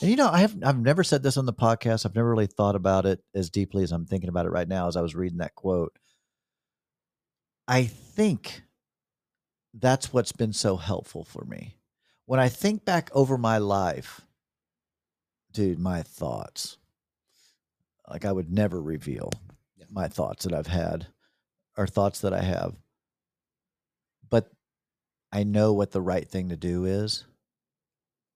And 0.01 0.09
you 0.09 0.15
know, 0.15 0.29
I 0.29 0.39
have 0.39 0.55
I've 0.63 0.79
never 0.79 1.03
said 1.03 1.23
this 1.23 1.37
on 1.37 1.45
the 1.45 1.53
podcast. 1.53 2.05
I've 2.05 2.15
never 2.15 2.29
really 2.29 2.47
thought 2.47 2.75
about 2.75 3.05
it 3.05 3.23
as 3.33 3.49
deeply 3.49 3.83
as 3.83 3.91
I'm 3.91 4.05
thinking 4.05 4.29
about 4.29 4.45
it 4.45 4.51
right 4.51 4.67
now 4.67 4.87
as 4.87 4.95
I 4.97 5.01
was 5.01 5.15
reading 5.15 5.37
that 5.39 5.55
quote. 5.55 5.97
I 7.67 7.85
think 7.85 8.63
that's 9.73 10.13
what's 10.13 10.31
been 10.31 10.53
so 10.53 10.77
helpful 10.77 11.23
for 11.23 11.43
me. 11.45 11.77
When 12.25 12.39
I 12.39 12.49
think 12.49 12.85
back 12.85 13.09
over 13.13 13.37
my 13.37 13.57
life, 13.59 14.21
dude, 15.51 15.79
my 15.79 16.01
thoughts, 16.03 16.77
like 18.09 18.25
I 18.25 18.31
would 18.31 18.51
never 18.51 18.81
reveal 18.81 19.31
Yeah. 19.77 19.85
my 19.91 20.07
thoughts 20.07 20.45
that 20.45 20.53
I've 20.53 20.67
had 20.67 21.07
or 21.77 21.87
thoughts 21.87 22.21
that 22.21 22.33
I 22.33 22.41
have. 22.41 22.75
I 25.35 25.43
know 25.43 25.73
what 25.73 25.91
the 25.91 26.01
right 26.01 26.25
thing 26.25 26.47
to 26.49 26.55
do 26.55 26.85
is. 26.85 27.25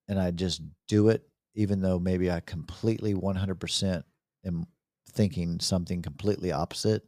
And 0.09 0.19
I 0.19 0.31
just 0.31 0.61
do 0.89 1.07
it, 1.07 1.23
even 1.55 1.79
though 1.79 1.97
maybe 1.97 2.29
I 2.29 2.41
completely 2.41 3.13
100% 3.13 4.03
am 4.45 4.67
thinking 5.09 5.61
something 5.61 6.01
completely 6.01 6.51
opposite. 6.51 7.03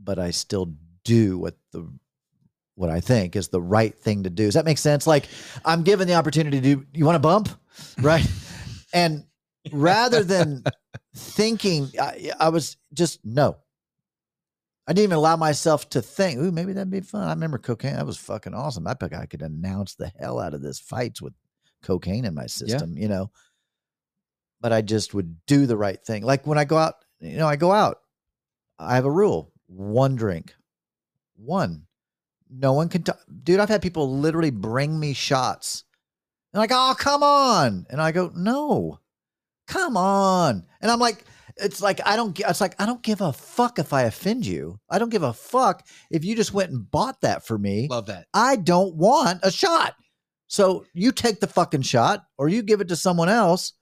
But 0.00 0.18
I 0.18 0.30
still 0.30 0.72
do 1.04 1.36
what 1.38 1.56
the 1.72 1.92
what 2.74 2.88
I 2.88 3.00
think 3.00 3.36
is 3.36 3.48
the 3.48 3.60
right 3.60 3.94
thing 3.94 4.22
to 4.22 4.30
do. 4.30 4.46
Does 4.46 4.54
that 4.54 4.64
make 4.64 4.78
sense? 4.78 5.06
Like 5.06 5.28
I'm 5.62 5.82
given 5.82 6.08
the 6.08 6.14
opportunity 6.14 6.58
to 6.58 6.76
do 6.76 6.86
you 6.94 7.04
want 7.04 7.16
to 7.16 7.20
bump? 7.20 7.50
Right. 8.00 8.26
and 8.94 9.26
rather 9.70 10.24
than 10.24 10.64
thinking 11.14 11.90
I, 12.00 12.32
I 12.40 12.48
was 12.48 12.78
just 12.94 13.20
no. 13.24 13.58
I 14.86 14.92
didn't 14.92 15.04
even 15.04 15.16
allow 15.18 15.36
myself 15.36 15.88
to 15.90 16.02
think, 16.02 16.40
ooh, 16.40 16.50
maybe 16.50 16.72
that'd 16.72 16.90
be 16.90 17.00
fun. 17.00 17.28
I 17.28 17.32
remember 17.32 17.58
cocaine. 17.58 17.94
That 17.94 18.06
was 18.06 18.16
fucking 18.16 18.54
awesome. 18.54 18.86
I 18.86 18.94
think 18.94 19.14
I 19.14 19.26
could 19.26 19.42
announce 19.42 19.94
the 19.94 20.12
hell 20.18 20.40
out 20.40 20.54
of 20.54 20.62
this 20.62 20.80
fights 20.80 21.22
with 21.22 21.34
cocaine 21.82 22.24
in 22.24 22.34
my 22.34 22.46
system, 22.46 22.96
you 22.98 23.08
know. 23.08 23.30
But 24.60 24.72
I 24.72 24.82
just 24.82 25.14
would 25.14 25.44
do 25.46 25.66
the 25.66 25.76
right 25.76 26.02
thing. 26.04 26.24
Like 26.24 26.46
when 26.46 26.58
I 26.58 26.64
go 26.64 26.76
out, 26.78 26.94
you 27.20 27.36
know, 27.36 27.46
I 27.46 27.56
go 27.56 27.70
out. 27.72 27.98
I 28.78 28.96
have 28.96 29.04
a 29.04 29.10
rule: 29.10 29.52
one 29.66 30.16
drink, 30.16 30.54
one. 31.36 31.86
No 32.54 32.74
one 32.74 32.88
can, 32.88 33.02
t- 33.02 33.12
dude. 33.42 33.60
I've 33.60 33.70
had 33.70 33.80
people 33.80 34.18
literally 34.18 34.50
bring 34.50 35.00
me 35.00 35.14
shots, 35.14 35.84
and 36.52 36.60
like, 36.60 36.70
oh, 36.72 36.94
come 36.98 37.22
on, 37.22 37.86
and 37.88 38.00
I 38.00 38.12
go, 38.12 38.30
no, 38.34 39.00
come 39.66 39.96
on, 39.96 40.66
and 40.80 40.90
I'm 40.90 40.98
like, 40.98 41.24
it's 41.56 41.82
like 41.82 42.00
I 42.04 42.16
don't. 42.16 42.38
It's 42.38 42.60
like 42.60 42.74
I 42.80 42.86
don't 42.86 43.02
give 43.02 43.20
a 43.20 43.32
fuck 43.32 43.78
if 43.78 43.92
I 43.92 44.02
offend 44.02 44.46
you. 44.46 44.78
I 44.88 44.98
don't 44.98 45.10
give 45.10 45.22
a 45.22 45.32
fuck 45.32 45.86
if 46.10 46.24
you 46.24 46.36
just 46.36 46.54
went 46.54 46.70
and 46.70 46.90
bought 46.90 47.20
that 47.22 47.46
for 47.46 47.58
me. 47.58 47.88
Love 47.88 48.06
that. 48.06 48.26
I 48.34 48.56
don't 48.56 48.94
want 48.96 49.40
a 49.42 49.50
shot. 49.50 49.94
So 50.48 50.84
you 50.92 51.12
take 51.12 51.40
the 51.40 51.46
fucking 51.46 51.82
shot 51.82 52.24
or 52.38 52.48
you 52.48 52.62
give 52.62 52.80
it 52.80 52.88
to 52.88 52.96
someone 52.96 53.28
else. 53.28 53.72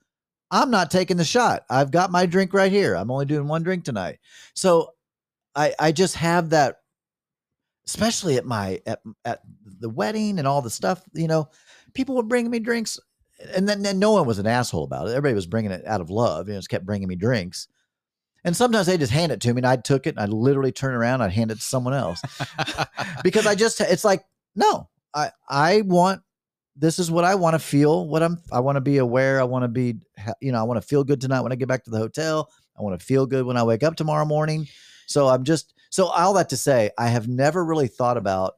I'm 0.50 0.70
not 0.70 0.90
taking 0.90 1.16
the 1.16 1.24
shot. 1.24 1.64
I've 1.70 1.90
got 1.90 2.10
my 2.10 2.26
drink 2.26 2.54
right 2.54 2.72
here. 2.72 2.94
I'm 2.94 3.10
only 3.10 3.26
doing 3.26 3.48
one 3.48 3.62
drink 3.62 3.84
tonight. 3.84 4.18
So 4.54 4.92
I 5.54 5.74
I 5.78 5.92
just 5.92 6.16
have 6.16 6.50
that 6.50 6.76
especially 7.86 8.36
at 8.36 8.44
my 8.44 8.80
at 8.86 9.00
at 9.24 9.40
the 9.80 9.88
wedding 9.88 10.38
and 10.38 10.46
all 10.46 10.62
the 10.62 10.70
stuff, 10.70 11.02
you 11.12 11.26
know, 11.26 11.48
people 11.94 12.14
were 12.14 12.22
bringing 12.22 12.50
me 12.50 12.60
drinks 12.60 12.98
and 13.54 13.68
then, 13.68 13.82
then 13.82 13.98
no 13.98 14.12
one 14.12 14.26
was 14.26 14.38
an 14.38 14.46
asshole 14.46 14.84
about 14.84 15.08
it. 15.08 15.10
Everybody 15.10 15.34
was 15.34 15.46
bringing 15.46 15.70
it 15.70 15.86
out 15.86 16.00
of 16.00 16.10
love, 16.10 16.48
you 16.48 16.54
know, 16.54 16.58
just 16.58 16.68
kept 16.68 16.86
bringing 16.86 17.08
me 17.08 17.16
drinks. 17.16 17.68
And 18.44 18.56
sometimes 18.56 18.86
they 18.86 18.96
just 18.96 19.12
hand 19.12 19.32
it 19.32 19.40
to 19.42 19.52
me 19.52 19.58
and 19.58 19.66
I 19.66 19.76
took 19.76 20.06
it 20.06 20.16
and 20.16 20.20
I 20.20 20.26
literally 20.26 20.72
turn 20.72 20.94
around, 20.94 21.20
I'd 21.20 21.32
hand 21.32 21.50
it 21.50 21.56
to 21.56 21.60
someone 21.60 21.94
else. 21.94 22.22
because 23.24 23.46
I 23.46 23.54
just 23.54 23.80
it's 23.80 24.04
like, 24.04 24.24
no, 24.54 24.88
I 25.14 25.30
I 25.48 25.82
want 25.82 26.22
this 26.76 26.98
is 26.98 27.10
what 27.10 27.24
I 27.24 27.34
want 27.34 27.54
to 27.54 27.58
feel, 27.58 28.08
what 28.08 28.22
I'm 28.22 28.38
I 28.50 28.60
want 28.60 28.76
to 28.76 28.80
be 28.80 28.96
aware, 28.96 29.40
I 29.40 29.44
want 29.44 29.64
to 29.64 29.68
be 29.68 29.96
you 30.40 30.52
know, 30.52 30.58
I 30.58 30.62
want 30.62 30.80
to 30.80 30.86
feel 30.86 31.04
good 31.04 31.20
tonight 31.20 31.42
when 31.42 31.52
I 31.52 31.56
get 31.56 31.68
back 31.68 31.84
to 31.84 31.90
the 31.90 31.98
hotel. 31.98 32.50
I 32.78 32.82
want 32.82 32.98
to 32.98 33.04
feel 33.04 33.26
good 33.26 33.44
when 33.44 33.58
I 33.58 33.62
wake 33.62 33.82
up 33.82 33.96
tomorrow 33.96 34.24
morning. 34.24 34.66
So 35.06 35.28
I'm 35.28 35.44
just 35.44 35.74
so 35.90 36.06
all 36.06 36.32
that 36.34 36.48
to 36.50 36.56
say, 36.56 36.90
I 36.96 37.08
have 37.08 37.28
never 37.28 37.62
really 37.62 37.88
thought 37.88 38.16
about 38.16 38.54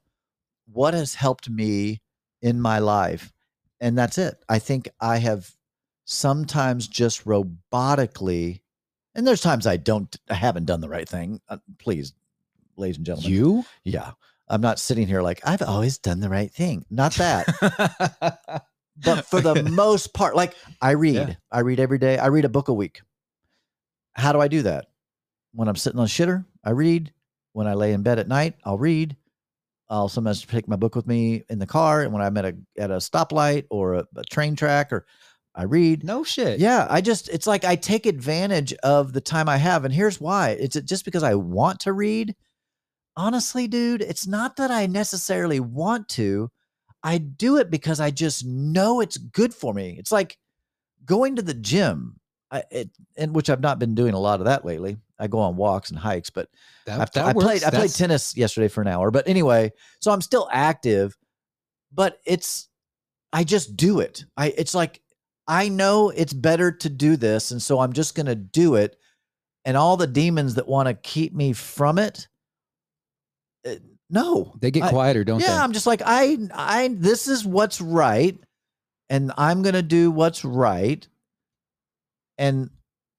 what 0.71 0.95
has 0.95 1.15
helped 1.15 1.51
me 1.51 2.03
in 2.41 2.61
my 2.61 2.79
life. 2.79 3.33
And 3.83 3.99
that's 3.99 4.17
it. 4.17 4.43
I 4.49 4.59
think 4.59 4.89
I 5.01 5.19
have 5.19 5.51
sometimes 6.05 6.89
just 6.89 7.27
robotically 7.27 8.63
and 9.15 9.27
there's 9.27 9.41
times 9.41 9.67
I 9.67 9.77
don't 9.77 10.15
I 10.31 10.35
haven't 10.35 10.65
done 10.65 10.81
the 10.81 10.89
right 10.89 11.09
thing. 11.09 11.41
Uh, 11.49 11.59
please, 11.79 12.15
ladies 12.77 12.97
and 12.97 13.07
gentlemen. 13.07 13.33
You? 13.33 13.65
Yeah. 13.85 14.13
I'm 14.49 14.61
not 14.61 14.79
sitting 14.79 15.07
here 15.07 15.23
like 15.23 15.41
I've 15.45 15.63
always 15.63 15.99
done 15.99 16.21
the 16.21 16.29
right 16.29 16.51
thing. 16.51 16.85
Not 16.91 17.15
that. 17.15 17.47
but 19.05 19.27
for 19.27 19.41
the 19.41 19.63
most 19.71 20.15
part, 20.15 20.35
like 20.37 20.55
I 20.81 20.93
read. 20.93 21.15
Yeah. 21.15 21.35
I 21.51 21.61
read 21.61 21.81
every 21.81 21.99
day. 21.99 22.19
I 22.19 22.27
read 22.27 22.45
a 22.45 22.51
book 22.51 22.69
a 22.69 22.75
week. 22.75 23.03
How 24.15 24.33
do 24.33 24.41
I 24.41 24.49
do 24.49 24.63
that? 24.63 24.87
When 25.55 25.69
I'm 25.69 25.77
sitting 25.77 26.01
on 26.01 26.07
shitter, 26.07 26.45
I 26.65 26.71
read. 26.71 27.13
When 27.53 27.67
I 27.67 27.75
lay 27.75 27.93
in 27.93 28.03
bed 28.03 28.19
at 28.19 28.29
night, 28.29 28.55
I'll 28.65 28.79
read. 28.79 29.17
I'll 29.93 30.09
sometimes 30.09 30.43
take 30.47 30.67
my 30.67 30.77
book 30.77 30.97
with 30.97 31.07
me 31.07 31.45
in 31.51 31.59
the 31.59 31.67
car, 31.67 32.01
and 32.01 32.15
when 32.15 32.23
I'm 32.23 32.37
at 32.39 32.47
a 32.47 32.57
at 32.79 32.91
a 32.91 32.97
stoplight 32.97 33.67
or 33.71 33.95
a, 33.95 34.07
a 34.17 34.25
train 34.25 34.57
track, 34.57 34.91
or 34.91 35.05
I 35.55 35.65
read. 35.65 36.03
no 36.03 36.25
shit. 36.25 36.61
Yeah, 36.61 36.87
I 36.89 37.03
just 37.03 37.29
it's 37.29 37.47
like 37.47 37.67
I 37.67 37.77
take 37.77 38.07
advantage 38.07 38.73
of 38.83 39.13
the 39.13 39.21
time 39.21 39.51
I 39.51 39.59
have, 39.59 39.85
and 39.85 39.93
here's 39.93 40.19
why: 40.19 40.51
it's 40.59 40.81
just 40.81 41.05
because 41.05 41.23
I 41.23 41.35
want 41.35 41.81
to 41.81 41.93
read. 41.93 42.35
Honestly, 43.19 43.69
dude, 43.69 44.01
it's 44.01 44.27
not 44.27 44.57
that 44.57 44.71
I 44.71 44.87
necessarily 44.87 45.61
want 45.61 46.09
to. 46.11 46.51
I 47.03 47.19
do 47.19 47.59
it 47.59 47.71
because 47.71 48.01
I 48.01 48.11
just 48.11 48.47
know 48.47 49.01
it's 49.01 49.19
good 49.19 49.53
for 49.53 49.75
me. 49.75 49.97
It's 49.99 50.13
like 50.13 50.39
going 51.05 51.37
to 51.37 51.43
the 51.43 51.53
gym, 51.53 52.19
I, 52.51 52.63
it, 52.71 52.91
and 53.19 53.35
which 53.35 53.51
I've 53.51 53.61
not 53.61 53.79
been 53.79 53.95
doing 53.95 54.15
a 54.15 54.19
lot 54.19 54.41
of 54.41 54.47
that 54.47 54.65
lately. 54.65 54.97
I 55.23 55.27
go 55.29 55.39
on 55.39 55.57
walks 55.57 55.91
and 55.91 55.99
hikes, 55.99 56.31
but 56.31 56.49
That, 56.87 57.01
I've- 57.01 57.11
that 57.15 57.25
I 57.27 57.33
played 57.33 57.63
I 57.65 57.71
played 57.71 57.73
That's- 57.83 57.97
tennis 57.97 58.37
yesterday 58.37 58.69
for 58.69 58.81
an 58.83 58.89
hour, 58.89 59.11
but 59.11 59.27
anyway, 59.29 59.73
so 60.01 60.11
I'm 60.11 60.21
still 60.21 60.49
active, 60.53 61.17
but 61.93 62.19
it's 62.27 62.69
I 63.33 63.45
just 63.45 63.77
do 63.77 64.01
it. 64.01 64.25
I 64.37 64.49
it's 64.59 64.75
like 64.75 65.01
I 65.49 65.69
know 65.69 66.11
it's 66.11 66.33
better 66.33 66.71
to 66.73 66.89
do 66.89 67.17
this, 67.17 67.51
and 67.53 67.63
so 67.63 67.79
I'm 67.81 67.93
just 67.93 68.15
gonna 68.15 68.35
do 68.35 68.75
it. 68.75 68.97
And 69.65 69.77
all 69.77 69.97
the 69.97 70.07
demons 70.09 70.55
that 70.57 70.67
want 70.67 70.89
to 70.89 70.95
keep 70.95 71.33
me 71.33 71.53
from 71.53 71.99
it, 71.99 72.27
uh, 73.67 73.77
no, 74.11 74.55
They 74.61 74.71
get 74.73 74.83
I- 74.85 74.91
quieter, 74.91 75.23
don't 75.25 75.41
yeah, 75.41 75.47
they? 75.47 75.53
Yeah, 75.53 75.63
I'm 75.65 75.73
just 75.73 75.87
like 75.87 76.03
I 76.05 76.37
I 76.53 76.89
this 76.99 77.29
is 77.29 77.45
what's 77.47 77.81
right 77.81 78.39
and 79.09 79.31
I'm 79.37 79.63
going 79.63 79.75
to 79.75 79.83
do 79.83 80.11
what's 80.11 80.43
right. 80.45 81.07
And 82.39 82.71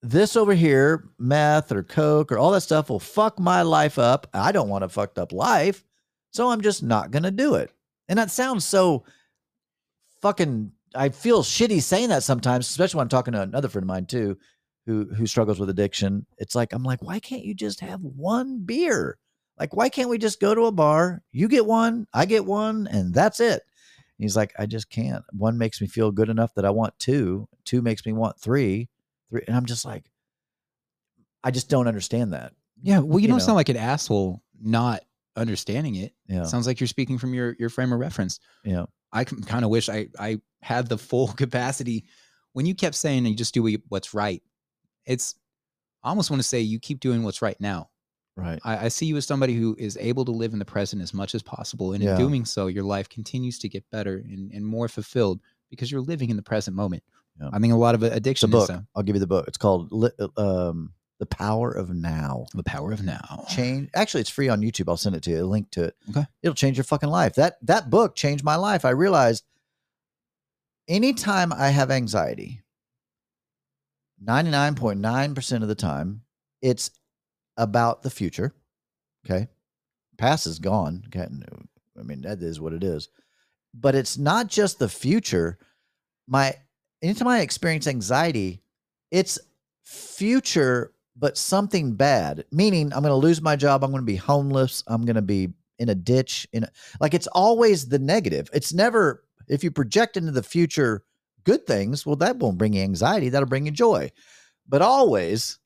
this 0.04 0.36
over 0.36 0.54
here, 0.54 1.10
meth 1.18 1.72
or 1.72 1.82
coke 1.82 2.32
or 2.32 2.38
all 2.38 2.52
that 2.52 2.62
stuff 2.62 2.90
will 2.90 3.00
fuck 3.00 3.40
my 3.40 3.62
life 3.62 3.98
up. 3.98 4.28
I 4.34 4.52
don't 4.52 4.70
want 4.70 4.84
a 4.84 4.90
fucked 4.90 5.18
up 5.18 5.32
life. 5.32 5.84
So 6.32 6.50
I'm 6.50 6.62
just 6.62 6.84
not 6.84 7.12
going 7.12 7.24
to 7.24 7.32
do 7.32 7.56
it. 7.56 7.72
And 8.10 8.20
that 8.20 8.30
sounds 8.30 8.66
so 8.66 9.06
fucking 10.22 10.72
I 10.96 11.10
feel 11.10 11.42
shitty 11.42 11.82
saying 11.82 12.10
that 12.10 12.24
sometimes, 12.24 12.70
especially 12.70 12.98
when 12.98 13.06
I'm 13.06 13.10
talking 13.10 13.34
to 13.34 13.42
another 13.42 13.70
friend 13.70 13.84
of 13.84 13.88
mine 13.88 14.06
too 14.06 14.38
who 14.86 15.06
who 15.16 15.26
struggles 15.26 15.60
with 15.60 15.70
addiction. 15.70 16.26
It's 16.38 16.56
like 16.56 16.74
I'm 16.74 16.84
like, 16.84 17.02
why 17.02 17.20
can't 17.20 17.46
you 17.46 17.54
just 17.54 17.80
have 17.80 18.02
one 18.02 18.60
beer? 18.66 19.18
Like, 19.58 19.76
why 19.76 19.90
can't 19.90 20.10
we 20.10 20.18
just 20.18 20.40
go 20.42 20.54
to 20.54 20.66
a 20.66 20.72
bar? 20.72 21.22
You 21.32 21.48
get 21.48 21.66
one, 21.66 22.08
I 22.14 22.26
get 22.26 22.46
one, 22.46 22.88
and 22.88 23.14
that's 23.14 23.40
it. 23.40 23.62
And 24.18 24.24
He's 24.24 24.36
like, 24.36 24.52
I 24.60 24.66
just 24.66 24.90
can't. 24.90 25.24
One 25.32 25.58
makes 25.58 25.80
me 25.80 25.88
feel 25.88 26.12
good 26.12 26.30
enough 26.30 26.54
that 26.56 26.66
I 26.66 26.72
want 26.72 26.98
two. 27.00 27.48
Two 27.64 27.82
makes 27.82 28.06
me 28.06 28.14
want 28.14 28.40
three. 28.40 28.90
Three, 29.30 29.42
and 29.48 29.56
I'm 29.56 29.66
just 29.66 29.86
like, 29.86 30.06
I 31.44 31.52
just 31.52 31.70
don't 31.70 31.88
understand 31.88 32.34
that. 32.34 32.54
yeah. 32.82 33.00
Well, 33.00 33.20
you, 33.20 33.24
you 33.24 33.28
don't 33.28 33.38
know. 33.38 33.44
sound 33.44 33.56
like 33.56 33.70
an 33.70 33.78
asshole 33.78 34.42
not 34.62 35.02
understanding 35.36 35.96
it. 35.96 36.14
Yeah, 36.28 36.44
Sounds 36.44 36.68
like 36.68 36.80
you're 36.80 36.88
speaking 36.88 37.18
from 37.18 37.34
your 37.34 37.56
your 37.60 37.70
frame 37.70 37.92
of 37.94 38.00
reference. 38.00 38.40
yeah, 38.64 38.86
I 39.12 39.24
kind 39.26 39.64
of 39.66 39.70
wish 39.72 39.90
I 39.90 40.08
I 40.20 40.40
had 40.62 40.88
the 40.88 40.98
full 40.98 41.28
capacity. 41.34 42.06
When 42.54 42.66
you 42.66 42.76
kept 42.76 42.96
saying 42.96 43.26
you 43.26 43.36
just 43.36 43.54
do 43.54 43.68
what's 43.90 44.14
right, 44.14 44.42
it's 45.06 45.36
I 46.04 46.10
almost 46.10 46.30
want 46.30 46.42
to 46.42 46.48
say 46.48 46.62
you 46.62 46.80
keep 46.80 47.00
doing 47.00 47.24
what's 47.24 47.42
right 47.42 47.60
now. 47.60 47.90
right. 48.38 48.60
I, 48.64 48.86
I 48.86 48.88
see 48.90 49.06
you 49.06 49.18
as 49.18 49.26
somebody 49.26 49.54
who 49.56 49.76
is 49.80 49.98
able 50.00 50.24
to 50.26 50.32
live 50.32 50.54
in 50.54 50.60
the 50.60 50.66
present 50.66 51.02
as 51.02 51.14
much 51.14 51.34
as 51.36 51.42
possible, 51.42 51.94
and 51.94 52.04
Yeah. 52.04 52.12
in 52.12 52.18
doing 52.20 52.46
so, 52.46 52.68
your 52.68 52.84
life 52.84 53.10
continues 53.10 53.58
to 53.60 53.70
get 53.70 53.90
better 53.90 54.18
and, 54.18 54.52
and 54.52 54.66
more 54.66 54.88
fulfilled 54.88 55.40
because 55.70 55.92
you're 55.92 56.02
living 56.02 56.30
in 56.30 56.36
the 56.36 56.44
present 56.44 56.76
moment. 56.78 57.04
Yeah. 57.40 57.50
I 57.52 57.60
think 57.60 57.74
a 57.74 57.78
lot 57.78 57.96
of 57.96 58.04
addiction 58.04 58.50
book. 58.50 58.64
is 58.64 58.70
uh, 58.70 58.82
I'll 58.96 59.04
give 59.04 59.16
you 59.16 59.20
the 59.20 59.28
book. 59.28 59.48
It's 59.48 59.58
called 59.58 59.92
um, 60.38 60.94
"The 61.20 61.26
Power 61.26 61.72
of 61.72 61.90
Now." 61.90 62.46
the 62.54 62.64
power 62.64 62.92
of 62.92 63.04
now. 63.04 63.46
Change. 63.50 63.90
Actually, 63.96 64.22
it's 64.22 64.30
free 64.30 64.50
on 64.50 64.62
YouTube. 64.62 64.88
I'll 64.88 64.98
send 64.98 65.16
it 65.16 65.24
to 65.24 65.32
you. 65.32 65.44
A 65.44 65.46
link 65.46 65.72
to 65.72 65.86
it. 65.86 65.96
Okay. 66.10 66.26
It'll 66.44 66.54
change 66.56 66.78
your 66.78 66.84
fucking 66.84 67.10
life. 67.10 67.36
That 67.36 67.58
that 67.64 67.90
book 67.90 68.16
changed 68.16 68.44
my 68.44 68.56
life. 68.56 68.86
I 68.86 68.92
realized 68.92 69.44
anytime 70.88 71.52
I 71.52 71.70
have 71.70 71.90
anxiety, 71.92 72.62
99.9% 74.24 75.62
of 75.62 75.68
the 75.68 75.76
time, 75.76 76.22
it's 76.62 76.92
about 77.58 78.04
the 78.04 78.10
future. 78.10 78.54
Okay. 79.26 79.48
Past 80.18 80.48
is 80.48 80.60
gone. 80.60 81.04
Okay. 81.08 81.28
I 82.00 82.04
mean, 82.04 82.22
that 82.22 82.42
is 82.42 82.60
what 82.60 82.74
it 82.74 82.84
is. 82.84 83.10
But 83.74 83.96
it's 83.96 84.18
not 84.18 84.48
just 84.48 84.80
the 84.80 84.90
future. 84.90 85.58
My 86.28 86.56
anytime 87.04 87.28
I 87.28 87.42
experience 87.42 87.86
anxiety, 87.86 88.62
it's 89.12 89.38
future, 89.84 90.94
but 91.16 91.38
something 91.38 91.94
bad. 91.94 92.46
Meaning 92.52 92.92
I'm 92.94 93.04
gonna 93.04 93.16
lose 93.16 93.42
my 93.42 93.56
job, 93.56 93.84
I'm 93.84 93.92
gonna 93.92 94.04
be 94.04 94.16
homeless, 94.16 94.84
I'm 94.88 95.06
gonna 95.06 95.22
be 95.22 95.50
in 95.80 95.90
a 95.90 95.96
ditch, 95.96 96.48
in 96.54 96.64
a, 96.64 96.70
like 97.00 97.14
it's 97.14 97.28
always 97.28 97.88
the 97.88 98.00
negative. 98.00 98.50
It's 98.54 98.74
never 98.74 99.24
if 99.48 99.64
you 99.64 99.72
project 99.72 100.18
into 100.18 100.32
the 100.32 100.44
future 100.44 101.04
good 101.44 101.68
things, 101.68 102.06
well, 102.06 102.16
that 102.16 102.38
won't 102.38 102.58
bring 102.58 102.74
you 102.74 102.82
anxiety, 102.82 103.30
that'll 103.30 103.50
bring 103.50 103.66
you 103.66 103.72
joy. 103.72 104.10
But 104.68 104.82
always, 104.82 105.60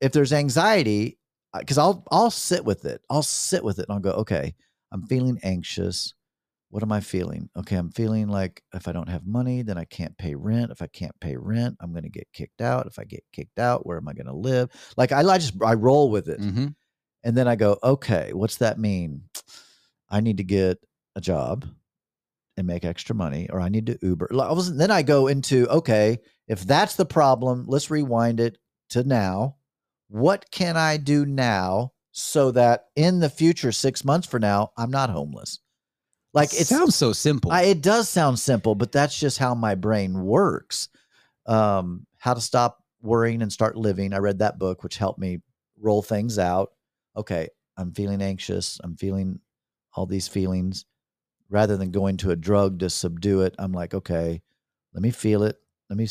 if 0.00 0.12
there's 0.12 0.32
anxiety, 0.32 1.18
because 1.56 1.78
I'll 1.78 2.04
I'll 2.10 2.30
sit 2.30 2.64
with 2.64 2.84
it. 2.84 3.02
I'll 3.10 3.22
sit 3.22 3.62
with 3.62 3.78
it 3.78 3.86
and 3.88 3.94
I'll 3.94 4.00
go, 4.00 4.12
okay, 4.12 4.54
I'm 4.92 5.06
feeling 5.06 5.38
anxious. 5.42 6.14
What 6.70 6.82
am 6.82 6.92
I 6.92 7.00
feeling? 7.00 7.48
Okay, 7.56 7.76
I'm 7.76 7.90
feeling 7.90 8.28
like 8.28 8.62
if 8.74 8.88
I 8.88 8.92
don't 8.92 9.08
have 9.08 9.26
money, 9.26 9.62
then 9.62 9.78
I 9.78 9.84
can't 9.84 10.16
pay 10.18 10.34
rent. 10.34 10.70
If 10.70 10.82
I 10.82 10.86
can't 10.86 11.18
pay 11.20 11.36
rent, 11.36 11.76
I'm 11.80 11.94
gonna 11.94 12.10
get 12.10 12.28
kicked 12.32 12.60
out. 12.60 12.86
If 12.86 12.98
I 12.98 13.04
get 13.04 13.24
kicked 13.32 13.58
out, 13.58 13.86
where 13.86 13.96
am 13.96 14.08
I 14.08 14.12
gonna 14.12 14.36
live? 14.36 14.70
Like 14.96 15.12
I, 15.12 15.20
I 15.22 15.38
just 15.38 15.54
I 15.62 15.74
roll 15.74 16.10
with 16.10 16.28
it. 16.28 16.40
hmm 16.40 16.68
And 17.24 17.36
then 17.36 17.48
I 17.48 17.56
go, 17.56 17.78
okay, 17.82 18.32
what's 18.32 18.58
that 18.58 18.78
mean? 18.78 19.22
I 20.10 20.20
need 20.20 20.38
to 20.38 20.44
get 20.44 20.78
a 21.16 21.20
job 21.20 21.66
and 22.56 22.66
make 22.66 22.84
extra 22.84 23.14
money, 23.14 23.48
or 23.50 23.60
I 23.60 23.68
need 23.68 23.86
to 23.86 23.98
Uber. 24.02 24.28
I 24.32 24.52
wasn't, 24.52 24.78
then 24.78 24.90
I 24.90 25.02
go 25.02 25.28
into, 25.28 25.68
okay, 25.68 26.18
if 26.48 26.60
that's 26.62 26.96
the 26.96 27.06
problem, 27.06 27.66
let's 27.68 27.90
rewind 27.90 28.40
it 28.40 28.58
to 28.90 29.04
now. 29.04 29.56
What 30.08 30.50
can 30.50 30.76
I 30.76 30.96
do 30.96 31.24
now 31.24 31.92
so 32.12 32.50
that 32.52 32.86
in 32.96 33.20
the 33.20 33.30
future, 33.30 33.72
six 33.72 34.04
months 34.04 34.26
from 34.26 34.42
now, 34.42 34.70
I'm 34.76 34.90
not 34.90 35.10
homeless? 35.10 35.60
Like 36.38 36.54
it 36.54 36.66
sounds 36.68 36.94
so 36.94 37.12
simple. 37.12 37.50
I, 37.50 37.62
it 37.62 37.82
does 37.82 38.08
sound 38.08 38.38
simple, 38.38 38.74
but 38.76 38.92
that's 38.92 39.18
just 39.18 39.38
how 39.38 39.54
my 39.54 39.74
brain 39.74 40.24
works. 40.24 40.88
Um, 41.46 42.06
how 42.18 42.34
to 42.34 42.40
stop 42.40 42.82
worrying 43.02 43.42
and 43.42 43.52
start 43.52 43.76
living. 43.76 44.12
I 44.12 44.18
read 44.18 44.38
that 44.38 44.58
book, 44.58 44.84
which 44.84 44.98
helped 44.98 45.18
me 45.18 45.40
roll 45.80 46.00
things 46.00 46.38
out. 46.38 46.70
Okay, 47.16 47.48
I'm 47.76 47.92
feeling 47.92 48.22
anxious. 48.22 48.78
I'm 48.84 48.96
feeling 48.96 49.40
all 49.94 50.06
these 50.06 50.28
feelings. 50.28 50.84
Rather 51.50 51.76
than 51.76 51.90
going 51.90 52.18
to 52.18 52.30
a 52.30 52.36
drug 52.36 52.78
to 52.80 52.90
subdue 52.90 53.40
it, 53.40 53.54
I'm 53.58 53.72
like, 53.72 53.94
okay, 53.94 54.42
let 54.92 55.02
me 55.02 55.10
feel 55.10 55.42
it. 55.42 55.56
Let 55.90 55.96
me. 55.96 56.06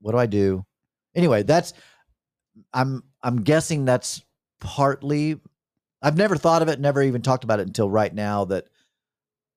What 0.00 0.12
do 0.12 0.18
I 0.18 0.26
do? 0.26 0.64
Anyway, 1.14 1.42
that's. 1.44 1.74
I'm. 2.72 3.04
I'm 3.22 3.42
guessing 3.42 3.84
that's 3.84 4.24
partly. 4.58 5.38
I've 6.02 6.16
never 6.16 6.36
thought 6.36 6.62
of 6.62 6.68
it. 6.68 6.80
Never 6.80 7.02
even 7.02 7.22
talked 7.22 7.44
about 7.44 7.60
it 7.60 7.66
until 7.68 7.88
right 7.88 8.12
now. 8.12 8.46
That 8.46 8.66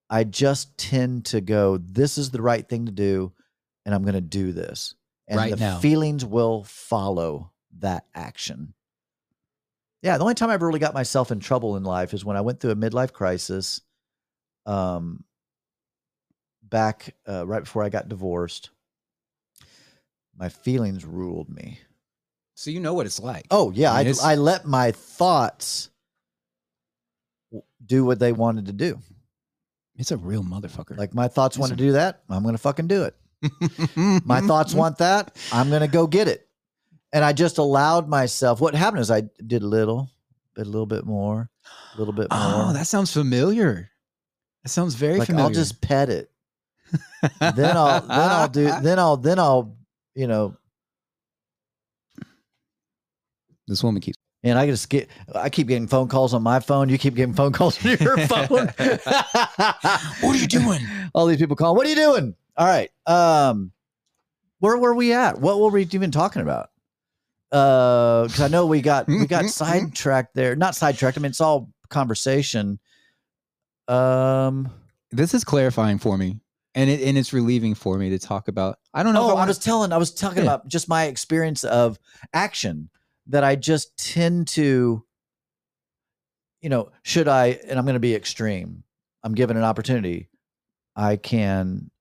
I 0.09 0.23
just 0.23 0.77
tend 0.77 1.25
to 1.27 1.41
go, 1.41 1.77
this 1.77 2.17
is 2.17 2.31
the 2.31 2.41
right 2.41 2.67
thing 2.67 2.85
to 2.85 2.91
do, 2.91 3.31
and 3.85 3.93
I'm 3.95 4.03
going 4.03 4.13
to 4.13 4.21
do 4.21 4.51
this. 4.51 4.95
And 5.27 5.37
Right 5.37 5.51
the 5.51 5.57
now. 5.57 5.79
feelings 5.79 6.23
will 6.25 6.63
follow 6.65 7.51
that 7.79 8.05
action. 8.13 8.73
Yeah, 10.01 10.17
the 10.17 10.23
only 10.23 10.35
time 10.35 10.49
I've 10.49 10.61
really 10.61 10.79
got 10.79 10.93
myself 10.93 11.31
in 11.31 11.39
trouble 11.39 11.77
in 11.77 11.83
life 11.83 12.13
is 12.13 12.25
when 12.25 12.35
I 12.37 12.41
went 12.41 12.59
through 12.59 12.71
a 12.71 12.75
midlife 12.75 13.13
crisis. 13.13 13.81
Um, 14.65 15.23
back 16.61 17.15
uh, 17.27 17.45
right 17.47 17.63
before 17.63 17.83
I 17.83 17.89
got 17.89 18.09
divorced, 18.09 18.69
my 20.37 20.49
feelings 20.49 21.05
ruled 21.05 21.49
me. 21.49 21.79
So 22.55 22.69
you 22.71 22.79
know 22.79 22.93
what 22.93 23.05
it's 23.05 23.19
like. 23.19 23.45
Oh 23.49 23.71
yeah, 23.71 23.91
I 23.91 23.95
I 23.95 23.97
mean, 23.99 24.07
it's- 24.07 24.23
I 24.23 24.35
let 24.35 24.65
my 24.65 24.91
thoughts 24.91 25.89
do 27.85 28.03
what 28.05 28.19
they 28.19 28.31
wanted 28.31 28.65
to 28.67 28.73
do. 28.73 28.99
It's 29.97 30.11
a 30.11 30.17
real 30.17 30.43
motherfucker. 30.43 30.97
Like 30.97 31.13
my 31.13 31.27
thoughts 31.27 31.57
want 31.57 31.71
to 31.71 31.75
do 31.75 31.93
that, 31.93 32.23
I'm 32.29 32.43
going 32.43 32.55
to 32.55 32.61
fucking 32.61 32.87
do 32.87 33.03
it. 33.03 33.15
My 34.25 34.39
thoughts 34.39 34.73
want 34.73 34.99
that, 34.99 35.35
I'm 35.51 35.69
going 35.69 35.81
to 35.81 35.87
go 35.87 36.07
get 36.07 36.27
it. 36.27 36.47
And 37.11 37.23
I 37.25 37.33
just 37.33 37.57
allowed 37.57 38.07
myself. 38.07 38.61
What 38.61 38.73
happened 38.73 39.01
is 39.01 39.11
I 39.11 39.23
did 39.45 39.61
a 39.61 39.67
little, 39.67 40.09
a 40.57 40.63
little 40.63 40.85
bit 40.85 41.05
more, 41.05 41.49
a 41.93 41.97
little 41.97 42.13
bit 42.13 42.27
oh, 42.31 42.57
more. 42.57 42.69
Oh, 42.69 42.73
that 42.73 42.87
sounds 42.87 43.11
familiar. 43.11 43.91
That 44.63 44.69
sounds 44.69 44.95
very 44.95 45.19
like 45.19 45.27
familiar. 45.27 45.47
I'll 45.47 45.53
just 45.53 45.81
pet 45.81 46.09
it. 46.09 46.31
then 47.39 47.75
I'll 47.75 48.01
then 48.01 48.29
I'll 48.31 48.47
do 48.47 48.71
then 48.81 48.99
I'll 48.99 49.17
then 49.17 49.39
I'll 49.39 49.75
you 50.15 50.27
know 50.27 50.55
this 53.67 53.83
woman 53.83 54.01
keeps. 54.01 54.17
And 54.43 54.57
I 54.59 54.65
just 54.65 54.89
get 54.89 55.09
I 55.33 55.49
keep 55.49 55.67
getting 55.67 55.87
phone 55.87 56.07
calls 56.07 56.33
on 56.33 56.43
my 56.43 56.59
phone. 56.59 56.89
You 56.89 56.97
keep 56.97 57.15
getting 57.15 57.33
phone 57.33 57.51
calls 57.53 57.83
on 57.85 57.97
your 57.99 58.17
phone. 58.27 58.47
What 58.49 60.23
are 60.23 60.35
you 60.35 60.47
doing? 60.47 60.81
All 61.13 61.25
these 61.25 61.37
people 61.37 61.55
calling. 61.55 61.77
What 61.77 61.85
are 61.85 61.89
you 61.89 61.95
doing? 61.95 62.35
All 62.57 62.67
right. 62.67 62.89
Um, 63.05 63.71
where 64.59 64.77
were 64.77 64.93
we 64.93 65.13
at? 65.13 65.39
What 65.39 65.59
were 65.59 65.69
we 65.69 65.83
even 65.91 66.11
talking 66.11 66.41
about? 66.41 66.69
Uh, 67.51 68.23
because 68.25 68.41
I 68.41 68.47
know 68.47 68.65
we 68.65 68.81
got 68.81 69.07
we 69.07 69.25
got 69.27 69.45
sidetracked 69.49 70.33
there. 70.35 70.55
Not 70.55 70.75
sidetracked. 70.75 71.17
I 71.17 71.21
mean, 71.21 71.29
it's 71.31 71.41
all 71.41 71.69
conversation. 71.89 72.79
Um. 73.87 74.71
This 75.11 75.35
is 75.35 75.43
clarifying 75.43 75.99
for 75.99 76.17
me, 76.17 76.39
and 76.73 76.89
it 76.89 77.01
and 77.07 77.17
it's 77.19 77.33
relieving 77.33 77.75
for 77.75 77.97
me 77.99 78.09
to 78.09 78.17
talk 78.19 78.47
about. 78.47 78.79
I 78.95 79.03
don't 79.03 79.13
know. 79.13 79.25
Oh, 79.25 79.31
if 79.33 79.37
I, 79.37 79.43
I 79.43 79.45
was 79.45 79.59
telling. 79.59 79.91
I 79.93 79.97
was 79.97 80.11
talking 80.11 80.37
Yeah. 80.39 80.43
about 80.45 80.67
just 80.67 80.89
my 80.89 81.03
experience 81.05 81.63
of 81.63 81.99
action 82.33 82.89
that 83.27 83.43
I 83.43 83.55
just 83.55 83.97
tend 83.97 84.47
to. 84.49 85.03
You 86.61 86.69
know, 86.69 86.91
should 87.03 87.27
I? 87.27 87.59
And 87.67 87.77
I'm 87.77 87.85
going 87.85 87.95
to 87.95 87.99
be 87.99 88.15
extreme. 88.15 88.83
I'm 89.23 89.35
given 89.35 89.57
an 89.57 89.63
opportunity. 89.63 90.29
I 90.95 91.17
can 91.17 91.91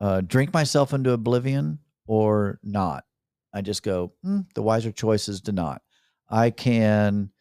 uh, 0.00 0.20
drink 0.22 0.52
myself 0.52 0.92
into 0.92 1.12
oblivion 1.12 1.78
or 2.06 2.58
not. 2.62 3.04
I 3.52 3.60
just 3.60 3.82
go. 3.82 4.12
"Hmm, 4.22 4.40
the 4.54 4.62
wiser 4.62 4.92
choice 4.92 5.28
is 5.28 5.40
to 5.42 5.52
not. 5.52 5.82
I 6.28 6.50
can. 6.50 7.30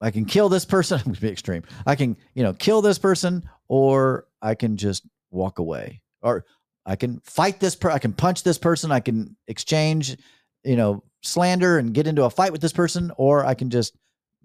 I 0.00 0.10
can 0.10 0.26
kill 0.26 0.50
this 0.50 0.66
person. 0.66 0.98
I'm 0.98 1.04
going 1.04 1.14
to 1.14 1.20
be 1.20 1.28
extreme. 1.30 1.62
I 1.86 1.94
can, 1.94 2.16
you 2.34 2.42
know, 2.42 2.52
kill 2.52 2.82
this 2.82 2.98
person, 2.98 3.48
or 3.68 4.26
I 4.42 4.54
can 4.54 4.76
just 4.76 5.06
walk 5.30 5.58
away, 5.58 6.02
or 6.20 6.44
I 6.86 6.96
can 6.96 7.20
fight 7.24 7.60
this. 7.60 7.74
Per- 7.76 7.90
I 7.90 7.98
can 7.98 8.12
punch 8.12 8.42
this 8.42 8.58
person. 8.58 8.92
I 8.92 9.00
can 9.00 9.36
exchange, 9.48 10.16
you 10.64 10.76
know, 10.76 11.02
slander 11.22 11.78
and 11.78 11.94
get 11.94 12.06
into 12.06 12.24
a 12.24 12.30
fight 12.30 12.52
with 12.52 12.60
this 12.60 12.72
person, 12.72 13.10
or 13.16 13.44
I 13.44 13.54
can 13.54 13.70
just 13.70 13.96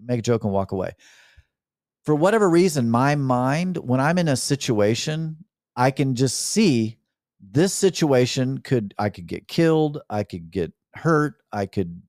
make 0.02 0.18
a 0.18 0.22
joke 0.22 0.44
and 0.44 0.52
walk 0.52 0.72
away. 0.72 0.92
For 2.04 2.14
whatever 2.14 2.48
reason, 2.48 2.90
my 2.90 3.14
mind, 3.14 3.76
when 3.76 4.00
I'm 4.00 4.18
in 4.18 4.28
a 4.28 4.36
situation, 4.36 5.44
I 5.76 5.90
can 5.90 6.14
just 6.14 6.40
see 6.40 6.98
this 7.40 7.72
situation 7.72 8.58
could 8.58 8.94
I 8.98 9.10
could 9.10 9.26
get 9.26 9.48
killed, 9.48 10.00
I 10.08 10.24
could 10.24 10.50
get 10.50 10.72
hurt, 10.94 11.34
I 11.52 11.66
could 11.66 12.02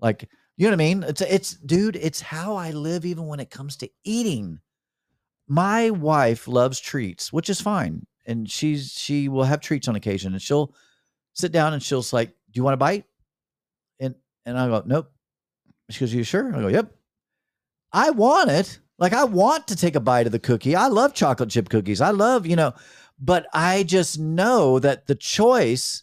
like 0.00 0.28
you 0.56 0.66
know 0.66 0.70
what 0.70 0.82
I 0.82 0.84
mean? 0.84 1.02
It's 1.02 1.20
it's 1.20 1.52
dude, 1.52 1.96
it's 1.96 2.20
how 2.20 2.56
I 2.56 2.70
live 2.70 3.04
even 3.04 3.26
when 3.26 3.40
it 3.40 3.50
comes 3.50 3.76
to 3.78 3.90
eating. 4.04 4.60
My 5.48 5.90
wife 5.90 6.48
loves 6.48 6.80
treats, 6.80 7.32
which 7.32 7.50
is 7.50 7.60
fine. 7.60 8.06
And 8.26 8.50
she's 8.50 8.92
she 8.92 9.28
will 9.28 9.44
have 9.44 9.60
treats 9.60 9.88
on 9.88 9.96
occasion 9.96 10.32
and 10.32 10.42
she'll 10.42 10.74
sit 11.32 11.52
down 11.52 11.72
and 11.72 11.82
she'll 11.82 12.04
like, 12.12 12.28
Do 12.28 12.58
you 12.58 12.64
want 12.64 12.74
a 12.74 12.78
bite? 12.78 13.04
And 14.00 14.14
and 14.44 14.58
I 14.58 14.66
go, 14.66 14.82
Nope. 14.84 15.12
She 15.90 16.00
goes, 16.00 16.12
You 16.12 16.24
sure? 16.24 16.54
I 16.54 16.60
go, 16.60 16.68
Yep. 16.68 16.92
I 17.92 18.10
want 18.10 18.50
it. 18.50 18.80
Like 18.98 19.12
I 19.12 19.24
want 19.24 19.68
to 19.68 19.76
take 19.76 19.94
a 19.94 20.00
bite 20.00 20.26
of 20.26 20.32
the 20.32 20.38
cookie. 20.38 20.74
I 20.74 20.88
love 20.88 21.14
chocolate 21.14 21.50
chip 21.50 21.68
cookies. 21.68 22.00
I 22.00 22.10
love, 22.10 22.46
you 22.46 22.56
know, 22.56 22.72
but 23.18 23.46
I 23.52 23.82
just 23.82 24.18
know 24.18 24.78
that 24.78 25.06
the 25.06 25.14
choice, 25.14 26.02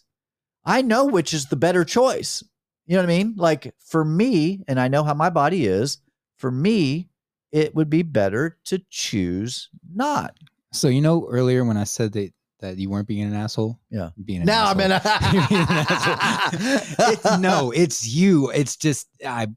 I 0.64 0.82
know 0.82 1.04
which 1.04 1.34
is 1.34 1.46
the 1.46 1.56
better 1.56 1.84
choice. 1.84 2.42
You 2.86 2.96
know 2.96 3.02
what 3.02 3.10
I 3.10 3.18
mean? 3.18 3.34
Like 3.36 3.74
for 3.78 4.04
me, 4.04 4.62
and 4.68 4.78
I 4.78 4.88
know 4.88 5.04
how 5.04 5.14
my 5.14 5.30
body 5.30 5.66
is, 5.66 5.98
for 6.36 6.50
me, 6.50 7.08
it 7.52 7.74
would 7.74 7.88
be 7.88 8.02
better 8.02 8.58
to 8.64 8.82
choose 8.90 9.68
not. 9.94 10.36
So 10.74 10.88
you 10.88 11.00
know 11.00 11.26
earlier 11.30 11.64
when 11.64 11.76
I 11.76 11.84
said 11.84 12.12
that 12.12 12.32
that 12.60 12.78
you 12.78 12.88
weren't 12.88 13.06
being 13.06 13.24
an 13.24 13.34
asshole. 13.34 13.78
Yeah. 13.90 14.10
Being 14.24 14.40
an 14.40 14.46
Now 14.46 14.66
asshole. 14.66 14.82
I'm 14.82 14.90
in 14.90 15.34
You're 15.34 15.48
being 15.48 15.60
an 15.62 15.68
asshole. 15.68 17.08
it's, 17.12 17.38
no, 17.38 17.70
it's 17.70 18.08
you. 18.08 18.50
It's 18.50 18.76
just 18.76 19.08
I. 19.24 19.48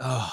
Oh. 0.00 0.32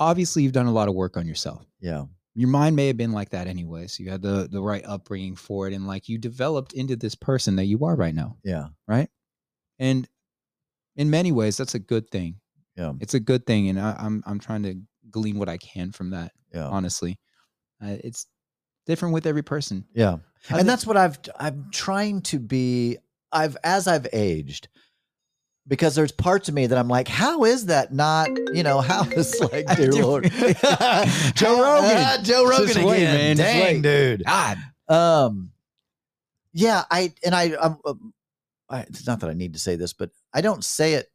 Obviously, 0.00 0.42
you've 0.42 0.52
done 0.52 0.66
a 0.66 0.72
lot 0.72 0.88
of 0.88 0.94
work 0.94 1.16
on 1.16 1.26
yourself. 1.26 1.66
Yeah. 1.80 2.04
Your 2.34 2.48
mind 2.48 2.76
may 2.76 2.86
have 2.86 2.96
been 2.96 3.12
like 3.12 3.30
that 3.30 3.48
anyways. 3.48 3.98
You 3.98 4.10
had 4.10 4.22
the 4.22 4.48
the 4.50 4.62
right 4.62 4.84
upbringing 4.86 5.34
for 5.34 5.66
it, 5.66 5.74
and 5.74 5.86
like 5.88 6.08
you 6.08 6.18
developed 6.18 6.72
into 6.72 6.94
this 6.94 7.16
person 7.16 7.56
that 7.56 7.64
you 7.64 7.84
are 7.84 7.96
right 7.96 8.14
now. 8.14 8.36
Yeah. 8.44 8.68
Right. 8.86 9.08
And 9.80 10.08
in 10.96 11.10
many 11.10 11.32
ways, 11.32 11.56
that's 11.56 11.74
a 11.74 11.80
good 11.80 12.10
thing. 12.10 12.36
Yeah. 12.76 12.92
It's 13.00 13.14
a 13.14 13.20
good 13.20 13.44
thing, 13.44 13.68
and 13.68 13.80
I, 13.80 13.96
I'm 13.98 14.22
I'm 14.24 14.38
trying 14.38 14.62
to 14.62 14.76
glean 15.10 15.36
what 15.38 15.48
I 15.48 15.56
can 15.58 15.90
from 15.90 16.10
that. 16.10 16.30
Yeah. 16.54 16.68
Honestly, 16.68 17.18
uh, 17.82 17.96
it's 18.04 18.26
different 18.86 19.14
with 19.14 19.26
every 19.26 19.42
person. 19.42 19.84
Yeah. 19.94 20.18
And 20.50 20.68
that's 20.68 20.86
what 20.86 20.96
I've 20.96 21.18
I'm 21.38 21.68
trying 21.72 22.22
to 22.22 22.38
be 22.38 22.98
I've 23.32 23.56
as 23.64 23.86
I've 23.86 24.06
aged 24.12 24.68
because 25.68 25.94
there's 25.94 26.12
parts 26.12 26.48
of 26.48 26.54
me 26.54 26.66
that 26.66 26.78
I'm 26.78 26.88
like, 26.88 27.08
how 27.08 27.44
is 27.44 27.66
that 27.66 27.92
not, 27.92 28.28
you 28.54 28.62
know, 28.62 28.80
how 28.80 29.02
is 29.10 29.38
like, 29.52 29.66
dear 29.76 29.92
Lord, 29.92 30.24
Joe 31.34 31.62
Rogan. 31.62 32.24
Joe 32.24 32.46
Rogan 32.48 32.66
Just 32.66 32.76
again, 32.76 32.86
wait, 32.86 33.04
man. 33.04 33.36
Dang, 33.36 33.82
dude. 33.82 34.24
God, 34.24 34.58
Um, 34.88 35.50
yeah, 36.52 36.84
I 36.90 37.12
and 37.24 37.34
I, 37.34 37.54
I'm, 37.60 37.76
um, 37.84 38.14
I, 38.70 38.80
it's 38.80 39.06
not 39.06 39.20
that 39.20 39.30
I 39.30 39.34
need 39.34 39.52
to 39.52 39.58
say 39.58 39.76
this, 39.76 39.92
but 39.92 40.10
I 40.32 40.40
don't 40.40 40.64
say 40.64 40.94
it. 40.94 41.10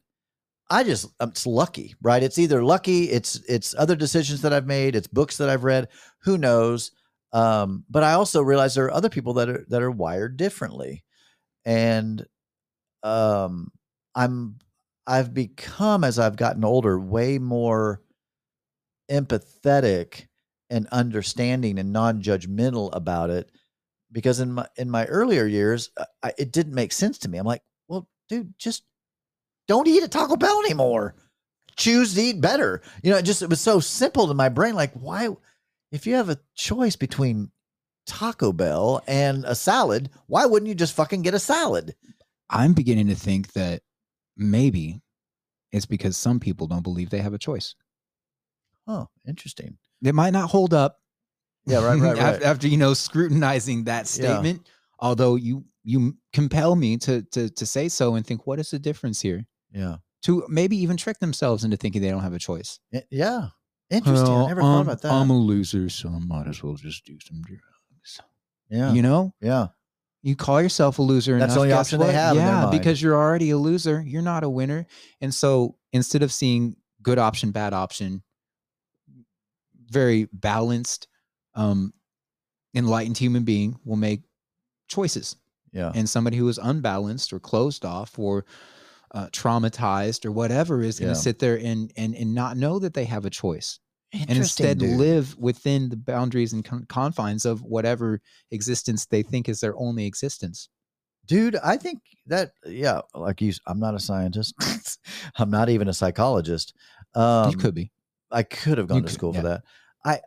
I 0.70 0.82
just, 0.82 1.08
it's 1.20 1.46
lucky, 1.46 1.94
right? 2.02 2.22
It's 2.22 2.38
either 2.38 2.64
lucky, 2.64 3.04
it's 3.10 3.36
it's 3.48 3.74
other 3.76 3.96
decisions 3.96 4.42
that 4.42 4.52
I've 4.52 4.66
made, 4.66 4.96
it's 4.96 5.06
books 5.06 5.36
that 5.36 5.50
I've 5.50 5.64
read. 5.64 5.88
Who 6.22 6.38
knows? 6.38 6.90
Um, 7.32 7.84
but 7.90 8.02
I 8.02 8.12
also 8.14 8.40
realize 8.42 8.74
there 8.74 8.86
are 8.86 8.94
other 8.94 9.10
people 9.10 9.34
that 9.34 9.48
are 9.48 9.64
that 9.68 9.82
are 9.82 9.90
wired 9.90 10.36
differently, 10.36 11.04
and 11.64 12.24
um, 13.02 13.70
I'm 14.14 14.58
I've 15.06 15.34
become 15.34 16.04
as 16.04 16.18
I've 16.18 16.36
gotten 16.36 16.64
older 16.64 16.98
way 16.98 17.38
more 17.38 18.02
empathetic 19.10 20.26
and 20.70 20.86
understanding 20.88 21.78
and 21.78 21.92
non-judgmental 21.92 22.90
about 22.94 23.30
it 23.30 23.50
because 24.12 24.40
in 24.40 24.52
my 24.52 24.66
in 24.76 24.90
my 24.90 25.04
earlier 25.06 25.46
years 25.46 25.90
I, 26.22 26.32
it 26.38 26.52
didn't 26.52 26.74
make 26.74 26.92
sense 26.92 27.18
to 27.18 27.28
me 27.28 27.38
i'm 27.38 27.46
like 27.46 27.62
well 27.88 28.08
dude 28.28 28.54
just 28.58 28.84
don't 29.68 29.88
eat 29.88 30.02
at 30.02 30.10
taco 30.10 30.36
bell 30.36 30.60
anymore 30.64 31.14
choose 31.76 32.14
to 32.14 32.22
eat 32.22 32.40
better 32.40 32.82
you 33.02 33.10
know 33.10 33.16
it 33.18 33.24
just 33.24 33.42
it 33.42 33.48
was 33.48 33.60
so 33.60 33.80
simple 33.80 34.26
to 34.28 34.34
my 34.34 34.48
brain 34.48 34.74
like 34.74 34.92
why 34.94 35.28
if 35.92 36.06
you 36.06 36.14
have 36.14 36.28
a 36.28 36.38
choice 36.54 36.96
between 36.96 37.50
taco 38.06 38.52
bell 38.52 39.02
and 39.06 39.44
a 39.44 39.54
salad 39.54 40.10
why 40.26 40.44
wouldn't 40.46 40.68
you 40.68 40.74
just 40.74 40.94
fucking 40.94 41.22
get 41.22 41.34
a 41.34 41.38
salad 41.38 41.94
I'm 42.50 42.74
beginning 42.74 43.08
to 43.08 43.14
think 43.14 43.52
that 43.54 43.82
maybe 44.36 45.00
it's 45.72 45.86
because 45.86 46.16
some 46.16 46.38
people 46.38 46.66
don't 46.66 46.82
believe 46.82 47.10
they 47.10 47.18
have 47.22 47.32
a 47.34 47.38
choice. 47.38 47.74
oh 48.86 49.08
interesting 49.26 49.78
It 50.02 50.14
might 50.14 50.32
not 50.34 50.50
hold 50.50 50.74
up. 50.74 50.98
Yeah, 51.66 51.82
right, 51.82 51.98
right, 51.98 52.16
right. 52.18 52.42
After 52.42 52.68
you 52.68 52.76
know 52.76 52.92
scrutinizing 52.92 53.84
that 53.84 54.00
Yeah. 54.00 54.04
statement, 54.36 54.68
although 54.98 55.36
you 55.36 55.64
you 55.82 56.16
compel 56.34 56.76
me 56.76 56.98
to 56.98 57.22
to 57.32 57.48
to 57.48 57.66
say 57.66 57.88
so 57.88 58.14
and 58.14 58.24
think, 58.26 58.46
what 58.46 58.60
is 58.60 58.70
the 58.70 58.78
difference 58.78 59.20
here? 59.22 59.46
Yeah 59.74 59.96
To 60.22 60.46
maybe 60.48 60.76
even 60.78 60.96
trick 60.96 61.18
themselves 61.18 61.64
into 61.64 61.76
thinking 61.76 62.00
they 62.00 62.10
don't 62.10 62.22
have 62.22 62.32
a 62.32 62.38
choice. 62.38 62.78
I- 62.94 63.02
yeah 63.10 63.48
interesting 63.90 64.34
i 64.34 64.46
never 64.46 64.62
thought 64.62 64.80
about 64.80 65.02
that 65.02 65.12
I'm 65.12 65.28
a 65.30 65.36
loser, 65.38 65.88
so 65.90 66.08
I 66.08 66.18
might 66.18 66.46
as 66.48 66.62
well 66.62 66.74
just 66.74 67.04
do 67.04 67.18
some 67.20 67.42
drugs. 67.42 68.20
yeah 68.70 68.92
You 68.92 69.02
know, 69.02 69.34
yeah 69.40 69.68
you 70.22 70.34
call 70.36 70.62
yourself 70.62 70.98
a 70.98 71.02
loser. 71.02 71.38
That's 71.38 71.52
the 71.52 71.60
enough, 71.60 71.64
only 71.64 71.68
guess 71.68 71.86
option 71.92 71.98
they 72.00 72.06
what? 72.06 72.14
have 72.14 72.36
in 72.38 72.44
their 72.46 72.54
Yeah, 72.54 72.60
mind. 72.62 72.70
because 72.80 73.02
you're 73.02 73.14
already 73.14 73.50
a 73.50 73.58
loser. 73.58 74.00
You're 74.00 74.22
not 74.22 74.42
a 74.42 74.48
winner. 74.48 74.86
And 75.20 75.34
so 75.34 75.76
instead 75.92 76.22
of 76.22 76.32
seeing 76.32 76.76
good 77.02 77.18
option, 77.18 77.50
bad 77.50 77.74
option, 77.74 78.22
very 79.90 80.28
balanced, 80.32 81.08
um, 81.54 81.92
enlightened 82.74 83.18
human 83.18 83.44
being 83.44 83.78
will 83.84 83.96
make 83.96 84.22
choices. 84.88 85.36
yeah 85.72 85.92
And 85.94 86.08
somebody 86.08 86.36
who 86.38 86.48
is 86.48 86.56
unbalanced 86.58 87.32
or 87.34 87.38
closed 87.38 87.84
off 87.84 88.18
or 88.18 88.44
uh, 89.14 89.28
traumatized 89.28 90.26
or 90.26 90.32
whatever 90.32 90.82
is 90.82 90.98
going 90.98 91.08
Yeah. 91.10 91.14
to 91.14 91.20
sit 91.20 91.38
there 91.38 91.56
and 91.56 91.90
and 91.96 92.14
and 92.14 92.34
not 92.34 92.56
know 92.56 92.78
that 92.80 92.92
they 92.94 93.04
have 93.04 93.24
a 93.24 93.30
choice 93.30 93.78
and 94.12 94.28
instead 94.30 94.78
dude. 94.78 94.96
live 94.98 95.36
within 95.38 95.88
the 95.88 95.96
boundaries 95.96 96.52
and 96.52 96.64
con- 96.64 96.84
confines 96.88 97.44
of 97.46 97.62
whatever 97.62 98.20
existence 98.50 99.06
they 99.06 99.22
think 99.22 99.48
is 99.48 99.60
their 99.60 99.76
only 99.76 100.04
existence. 100.06 100.68
dude. 101.26 101.56
I 101.56 101.76
think 101.78 102.00
that 102.26 102.52
yeah, 102.66 103.00
like 103.14 103.40
you. 103.40 103.52
i'm 103.66 103.78
not 103.80 103.94
a 103.94 104.00
scientist. 104.00 104.54
I'm 105.38 105.50
not 105.50 105.68
even 105.70 105.88
a 105.88 105.94
psychologist. 105.94 106.74
Um, 107.14 107.50
you 107.50 107.56
could 107.56 107.74
be. 107.74 107.90
I 108.30 108.42
could 108.42 108.78
have 108.78 108.88
gone 108.88 108.96
You 108.98 109.02
to 109.02 109.06
could, 109.08 109.14
school 109.14 109.32
yeah. 109.34 109.40
for 109.40 109.46
that. 109.48 109.62
I 110.04 110.20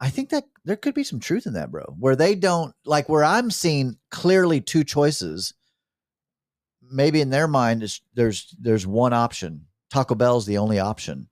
I 0.00 0.10
think 0.10 0.30
that 0.30 0.44
there 0.64 0.76
could 0.76 0.94
be 0.94 1.04
some 1.04 1.20
truth 1.20 1.46
in 1.46 1.52
that, 1.54 1.70
bro. 1.70 1.84
Where 1.98 2.16
they 2.16 2.34
don't 2.34 2.74
like 2.84 3.08
where 3.08 3.22
I'm 3.24 3.50
seeing 3.50 3.96
clearly 4.10 4.60
two 4.60 4.82
choices. 4.84 5.54
Maybe 6.90 7.20
in 7.20 7.30
their 7.30 7.48
mind, 7.48 7.82
is 7.82 8.00
there's 8.14 8.54
there's 8.60 8.86
one 8.86 9.12
option. 9.12 9.66
Taco 9.90 10.14
Bell's 10.14 10.46
the 10.46 10.58
only 10.58 10.78
option. 10.78 11.28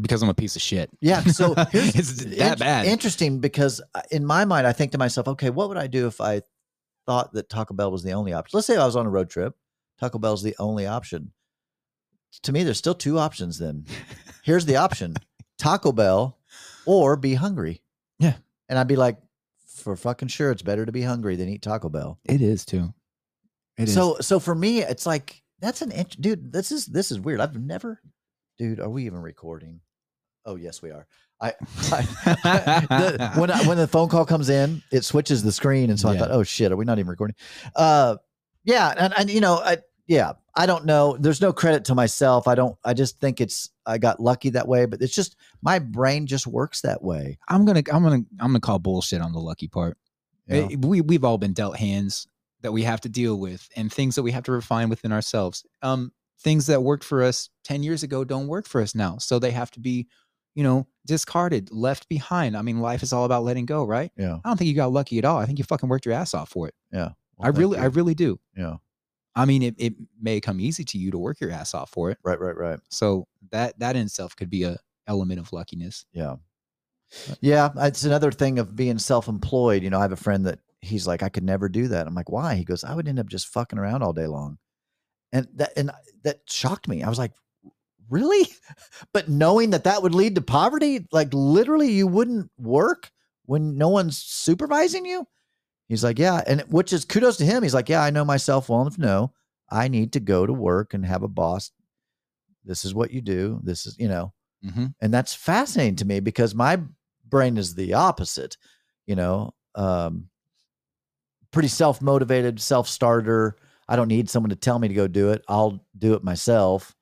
Because 0.00 0.22
I'm 0.22 0.28
a 0.28 0.34
piece 0.34 0.54
of 0.56 0.62
shit. 0.62 0.90
Yeah. 1.00 1.22
So 1.22 1.54
it's 1.72 2.24
that 2.24 2.52
in- 2.52 2.58
bad. 2.58 2.86
Interesting 2.86 3.40
because 3.40 3.80
uh, 3.94 4.02
in 4.10 4.24
my 4.24 4.44
mind, 4.44 4.66
I 4.66 4.72
think 4.72 4.92
to 4.92 4.98
myself, 4.98 5.26
okay, 5.28 5.50
what 5.50 5.68
would 5.68 5.76
I 5.76 5.86
do 5.88 6.06
if 6.06 6.20
I 6.20 6.42
thought 7.04 7.32
that 7.32 7.48
Taco 7.48 7.74
Bell 7.74 7.90
was 7.90 8.02
the 8.04 8.12
only 8.12 8.32
option? 8.32 8.56
Let's 8.56 8.66
say 8.66 8.76
I 8.76 8.86
was 8.86 8.96
on 8.96 9.06
a 9.06 9.10
road 9.10 9.28
trip. 9.28 9.56
Taco 9.98 10.18
Bell's 10.18 10.42
the 10.42 10.54
only 10.60 10.86
option. 10.86 11.32
To 12.42 12.52
me, 12.52 12.62
there's 12.62 12.78
still 12.78 12.94
two 12.94 13.18
options 13.18 13.58
then. 13.58 13.86
Here's 14.44 14.66
the 14.66 14.76
option 14.76 15.14
Taco 15.58 15.90
Bell 15.92 16.38
or 16.86 17.16
be 17.16 17.34
hungry. 17.34 17.82
Yeah. 18.18 18.34
And 18.68 18.78
I'd 18.78 18.86
be 18.88 18.96
like, 18.96 19.18
for 19.66 19.96
fucking 19.96 20.28
sure, 20.28 20.50
it's 20.50 20.62
better 20.62 20.86
to 20.86 20.92
be 20.92 21.02
hungry 21.02 21.36
than 21.36 21.48
eat 21.48 21.62
Taco 21.62 21.88
Bell. 21.88 22.18
it 22.24 22.40
is 22.40 22.64
too. 22.64 22.92
It 23.78 23.88
is. 23.88 23.94
so, 23.94 24.16
so 24.20 24.40
for 24.40 24.54
me, 24.54 24.80
it's 24.80 25.06
like, 25.06 25.42
that's 25.60 25.82
an 25.82 25.92
int- 25.92 26.20
dude. 26.20 26.52
This 26.52 26.70
is 26.70 26.86
this 26.86 27.10
is 27.10 27.18
weird. 27.18 27.40
I've 27.40 27.58
never, 27.58 28.00
dude. 28.58 28.80
Are 28.80 28.88
we 28.88 29.06
even 29.06 29.20
recording? 29.20 29.80
Oh 30.44 30.56
yes, 30.56 30.82
we 30.82 30.90
are. 30.90 31.06
I, 31.40 31.54
I 31.92 32.86
the, 32.88 33.32
when 33.36 33.50
I, 33.50 33.66
when 33.66 33.76
the 33.76 33.88
phone 33.88 34.08
call 34.08 34.24
comes 34.24 34.48
in, 34.48 34.82
it 34.90 35.04
switches 35.04 35.42
the 35.42 35.52
screen, 35.52 35.90
and 35.90 35.98
so 35.98 36.08
I 36.08 36.16
thought, 36.16 36.30
oh 36.30 36.42
shit, 36.42 36.72
are 36.72 36.76
we 36.76 36.84
not 36.84 36.98
even 36.98 37.08
recording? 37.08 37.36
Uh, 37.76 38.16
yeah, 38.64 38.94
and, 38.96 39.14
and 39.16 39.30
you 39.30 39.40
know, 39.40 39.56
I 39.56 39.78
yeah, 40.06 40.32
I 40.54 40.66
don't 40.66 40.84
know. 40.84 41.16
There's 41.18 41.40
no 41.40 41.52
credit 41.52 41.84
to 41.86 41.94
myself. 41.94 42.48
I 42.48 42.54
don't. 42.54 42.76
I 42.84 42.94
just 42.94 43.20
think 43.20 43.40
it's 43.40 43.70
I 43.84 43.98
got 43.98 44.20
lucky 44.20 44.50
that 44.50 44.66
way, 44.66 44.86
but 44.86 45.02
it's 45.02 45.14
just 45.14 45.36
my 45.62 45.78
brain 45.78 46.26
just 46.26 46.46
works 46.46 46.80
that 46.82 47.02
way. 47.02 47.38
I'm 47.48 47.64
gonna 47.64 47.82
I'm 47.92 48.02
gonna 48.02 48.22
I'm 48.40 48.48
gonna 48.48 48.60
call 48.60 48.78
bullshit 48.78 49.20
on 49.20 49.32
the 49.32 49.38
lucky 49.38 49.68
part. 49.68 49.98
you 50.46 50.60
know? 50.60 50.68
Eh, 50.68 50.76
we 50.80 51.00
we've 51.02 51.24
all 51.24 51.38
been 51.38 51.52
dealt 51.52 51.76
hands 51.76 52.26
that 52.62 52.72
we 52.72 52.82
have 52.82 53.00
to 53.02 53.08
deal 53.08 53.38
with 53.38 53.68
and 53.76 53.92
things 53.92 54.14
that 54.14 54.22
we 54.22 54.32
have 54.32 54.44
to 54.44 54.52
refine 54.52 54.88
within 54.88 55.12
ourselves. 55.12 55.64
Um, 55.82 56.12
things 56.40 56.66
that 56.66 56.82
worked 56.82 57.04
for 57.04 57.22
us 57.22 57.50
10 57.64 57.82
years 57.82 58.02
ago 58.02 58.24
don't 58.24 58.48
work 58.48 58.66
for 58.66 58.80
us 58.80 58.94
now. 58.94 59.18
So 59.18 59.38
they 59.38 59.50
have 59.50 59.70
to 59.72 59.80
be, 59.80 60.06
you 60.54 60.62
know, 60.62 60.86
discarded, 61.06 61.70
left 61.72 62.08
behind. 62.08 62.56
I 62.56 62.62
mean, 62.62 62.80
life 62.80 63.02
is 63.02 63.12
all 63.12 63.24
about 63.24 63.44
letting 63.44 63.66
go, 63.66 63.84
right? 63.84 64.10
yeah. 64.16 64.38
I 64.44 64.48
don't 64.48 64.56
think 64.56 64.68
you 64.68 64.74
got 64.74 64.92
lucky 64.92 65.18
at 65.18 65.24
all. 65.24 65.38
I 65.38 65.46
think 65.46 65.58
you 65.58 65.64
fucking 65.64 65.88
worked 65.88 66.06
your 66.06 66.14
ass 66.14 66.34
off 66.34 66.48
for 66.48 66.68
it. 66.68 66.74
Well, 67.36 67.46
I 67.46 67.48
really, 67.48 67.78
I 67.78 67.86
really 67.86 68.14
do. 68.14 68.40
yeah. 68.56 68.76
I 69.36 69.44
mean, 69.44 69.62
it, 69.62 69.76
it 69.78 69.94
may 70.20 70.40
come 70.40 70.58
easy 70.58 70.82
to 70.84 70.98
you 70.98 71.12
to 71.12 71.18
work 71.18 71.40
your 71.40 71.52
ass 71.52 71.72
off 71.72 71.90
for 71.90 72.10
it. 72.10 72.18
Right, 72.24 72.40
right, 72.40 72.56
right. 72.56 72.80
So 72.90 73.28
that 73.52 73.78
that 73.78 73.94
in 73.94 74.02
itself 74.02 74.34
could 74.34 74.50
be 74.50 74.64
a 74.64 74.78
element 75.06 75.38
of 75.38 75.52
luckiness. 75.52 76.06
Yeah. 76.12 76.36
Yeah. 77.40 77.68
It's 77.76 78.02
another 78.04 78.32
thing 78.32 78.58
of 78.58 78.74
being 78.74 78.98
self 78.98 79.28
employed. 79.28 79.84
You 79.84 79.90
know, 79.90 79.98
I 79.98 80.02
have 80.02 80.12
a 80.12 80.16
friend 80.16 80.46
that 80.46 80.58
he's 80.80 81.06
like, 81.06 81.22
I 81.22 81.28
could 81.28 81.44
never 81.44 81.68
do 81.68 81.88
that. 81.88 82.06
I'm 82.06 82.14
like, 82.14 82.30
why? 82.30 82.54
He 82.54 82.64
goes, 82.64 82.84
I 82.84 82.94
would 82.94 83.08
end 83.08 83.18
up 83.18 83.26
just 83.26 83.48
fucking 83.48 83.78
around 83.78 84.02
all 84.02 84.12
day 84.12 84.26
long. 84.26 84.58
And 85.32 85.46
that, 85.54 85.72
and 85.76 85.90
that 86.24 86.40
shocked 86.48 86.88
me. 86.88 87.02
I 87.02 87.08
was 87.08 87.18
like, 87.18 87.32
really? 88.08 88.48
But 89.12 89.28
knowing 89.28 89.70
that 89.70 89.84
that 89.84 90.02
would 90.02 90.14
lead 90.14 90.34
to 90.34 90.40
poverty, 90.40 91.06
like 91.12 91.28
literally 91.32 91.90
you 91.92 92.06
wouldn't 92.06 92.50
work 92.58 93.10
when 93.46 93.76
no 93.78 93.88
one's 93.88 94.18
supervising 94.18 95.04
you. 95.06 95.26
He's 95.88 96.04
like, 96.04 96.18
yeah. 96.18 96.42
And 96.46 96.60
which 96.62 96.92
is 96.92 97.04
kudos 97.04 97.36
to 97.38 97.44
him. 97.46 97.62
He's 97.62 97.74
like, 97.74 97.88
yeah, 97.88 98.02
I 98.02 98.10
know 98.10 98.24
myself 98.24 98.68
well 98.68 98.82
enough 98.82 98.96
to 98.96 99.00
know 99.00 99.32
I 99.70 99.88
need 99.88 100.12
to 100.14 100.20
go 100.20 100.46
to 100.46 100.52
work 100.52 100.94
and 100.94 101.04
have 101.06 101.22
a 101.22 101.28
boss. 101.28 101.70
This 102.64 102.84
is 102.84 102.94
what 102.94 103.10
you 103.10 103.20
do. 103.20 103.60
This 103.62 103.86
is, 103.86 103.96
you 103.98 104.08
know, 104.08 104.32
Mm-hmm. 104.66 104.86
and 105.00 105.14
that's 105.14 105.34
fascinating 105.34 105.94
to 105.96 106.04
me 106.04 106.18
because 106.18 106.52
my 106.52 106.80
brain 107.28 107.56
is 107.58 107.76
the 107.76 107.94
opposite 107.94 108.56
you 109.06 109.14
know 109.14 109.54
um 109.76 110.27
pretty 111.52 111.68
self-motivated 111.68 112.60
self-starter. 112.60 113.56
I 113.88 113.96
don't 113.96 114.08
need 114.08 114.28
someone 114.28 114.50
to 114.50 114.56
tell 114.56 114.78
me 114.78 114.88
to 114.88 114.94
go 114.94 115.06
do 115.08 115.30
it. 115.30 115.42
I'll 115.48 115.84
do 115.96 116.14
it 116.14 116.22
myself. 116.22 116.94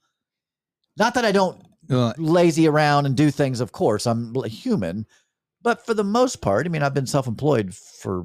Not 0.97 1.15
that 1.15 1.25
i 1.25 1.33
don't 1.33 1.61
Well, 1.89 2.15
lazy 2.17 2.67
around 2.67 3.07
and 3.07 3.17
do 3.17 3.31
things 3.31 3.61
of 3.61 3.73
course 3.73 4.07
i'm 4.07 4.35
human. 4.45 5.07
But 5.63 5.85
for 5.85 5.95
the 5.95 6.05
most 6.05 6.41
part 6.41 6.67
i 6.67 6.69
mean 6.69 6.83
i've 6.83 6.95
been 6.95 7.07
self-employed 7.07 7.75
for 7.75 8.25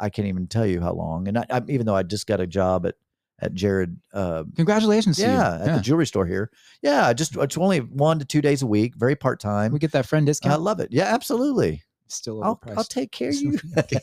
i 0.00 0.08
can't 0.08 0.28
even 0.28 0.46
tell 0.46 0.66
you 0.66 0.80
how 0.80 0.92
long. 0.92 1.28
And 1.28 1.38
I, 1.38 1.44
I 1.50 1.62
even 1.68 1.84
though 1.84 1.94
i 1.96 2.02
just 2.02 2.26
got 2.26 2.40
a 2.40 2.46
job 2.46 2.86
at 2.86 2.94
at 3.42 3.52
jared 3.52 3.98
uh 4.14 4.44
congratulations 4.56 5.18
yeah 5.18 5.58
at 5.60 5.74
the 5.74 5.80
jewelry 5.82 6.06
store 6.06 6.24
here. 6.26 6.50
Yeah 6.80 7.12
just 7.12 7.36
it's 7.36 7.58
only 7.58 7.80
one 7.80 8.18
to 8.18 8.24
two 8.24 8.40
days 8.40 8.62
a 8.62 8.66
week 8.66 8.94
very 8.96 9.14
part-time. 9.16 9.72
We 9.72 9.78
get 9.78 9.92
that 9.92 10.06
friend 10.06 10.24
discount. 10.24 10.54
I 10.54 10.56
love 10.56 10.80
it. 10.80 10.88
Yeah, 10.90 11.04
absolutely. 11.12 11.82
Still 12.08 12.42
I'll. 12.42 12.60
I'll 12.76 12.84
take 12.84 13.10
care 13.10 13.30
of 13.30 13.34
you. 13.34 13.58
Okay. 13.78 14.00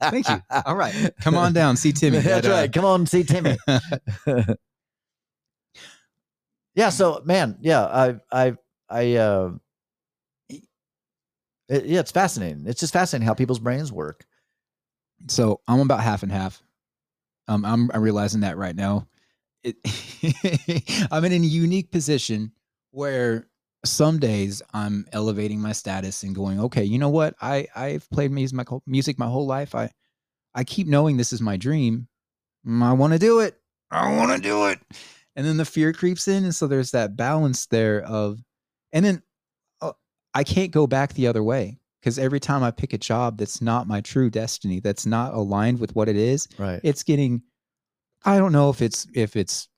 Thank 0.00 0.28
you. 0.28 0.42
All 0.64 0.76
right. 0.76 1.10
Come 1.20 1.36
on 1.36 1.52
down. 1.52 1.76
See 1.76 1.92
Timmy. 1.92 2.18
That's 2.20 2.46
at, 2.46 2.52
uh, 2.52 2.54
right. 2.54 2.72
Come 2.72 2.84
on, 2.84 3.06
see 3.06 3.24
Timmy. 3.24 3.56
yeah. 6.74 6.90
So, 6.90 7.22
man, 7.24 7.58
yeah, 7.60 7.84
I, 7.84 8.14
I, 8.32 8.56
I, 8.88 9.14
uh, 9.16 9.52
it, 11.68 11.84
yeah, 11.84 12.00
it's 12.00 12.12
fascinating. 12.12 12.64
It's 12.66 12.80
just 12.80 12.92
fascinating 12.92 13.26
how 13.26 13.34
people's 13.34 13.58
brains 13.58 13.92
work. 13.92 14.24
So 15.28 15.60
I'm 15.68 15.80
about 15.80 16.00
half 16.00 16.22
and 16.22 16.32
half. 16.32 16.62
Um, 17.46 17.64
I'm, 17.64 17.90
I'm 17.92 18.02
realizing 18.02 18.40
that 18.40 18.56
right 18.56 18.74
now. 18.74 19.06
It, 19.62 19.76
I'm 21.10 21.24
in 21.24 21.32
a 21.32 21.36
unique 21.36 21.90
position 21.90 22.52
where 22.92 23.49
some 23.84 24.18
days 24.18 24.62
I'm 24.74 25.06
elevating 25.12 25.60
my 25.60 25.72
status 25.72 26.22
and 26.22 26.34
going, 26.34 26.60
okay, 26.60 26.84
you 26.84 26.98
know 26.98 27.08
what? 27.08 27.34
I 27.40 27.66
I've 27.74 28.08
played 28.10 28.30
music 28.30 28.54
my 28.56 28.64
whole- 28.68 28.82
music 28.86 29.18
my 29.18 29.26
whole 29.26 29.46
life. 29.46 29.74
I 29.74 29.90
I 30.54 30.64
keep 30.64 30.86
knowing 30.86 31.16
this 31.16 31.32
is 31.32 31.40
my 31.40 31.56
dream. 31.56 32.08
Mm, 32.66 32.82
I 32.82 32.92
want 32.92 33.12
to 33.14 33.18
do 33.18 33.40
it. 33.40 33.56
I 33.90 34.14
want 34.16 34.32
to 34.32 34.40
do 34.42 34.66
it. 34.66 34.78
And 35.36 35.46
then 35.46 35.56
the 35.56 35.64
fear 35.64 35.92
creeps 35.92 36.28
in, 36.28 36.44
and 36.44 36.54
so 36.54 36.66
there's 36.66 36.90
that 36.90 37.16
balance 37.16 37.66
there 37.66 38.02
of, 38.02 38.42
and 38.92 39.04
then 39.04 39.22
uh, 39.80 39.92
I 40.34 40.44
can't 40.44 40.72
go 40.72 40.86
back 40.86 41.14
the 41.14 41.28
other 41.28 41.42
way 41.42 41.78
because 42.00 42.18
every 42.18 42.40
time 42.40 42.62
I 42.62 42.70
pick 42.72 42.92
a 42.92 42.98
job 42.98 43.38
that's 43.38 43.62
not 43.62 43.86
my 43.88 44.00
true 44.00 44.28
destiny, 44.28 44.80
that's 44.80 45.06
not 45.06 45.32
aligned 45.34 45.78
with 45.78 45.94
what 45.94 46.08
it 46.08 46.16
is, 46.16 46.48
Right. 46.58 46.80
it's 46.82 47.02
getting 47.02 47.42
i 48.26 48.36
don't 48.36 48.52
know 48.52 48.68
if 48.68 48.82
it's 48.82 49.06
if 49.14 49.34
it's 49.34 49.68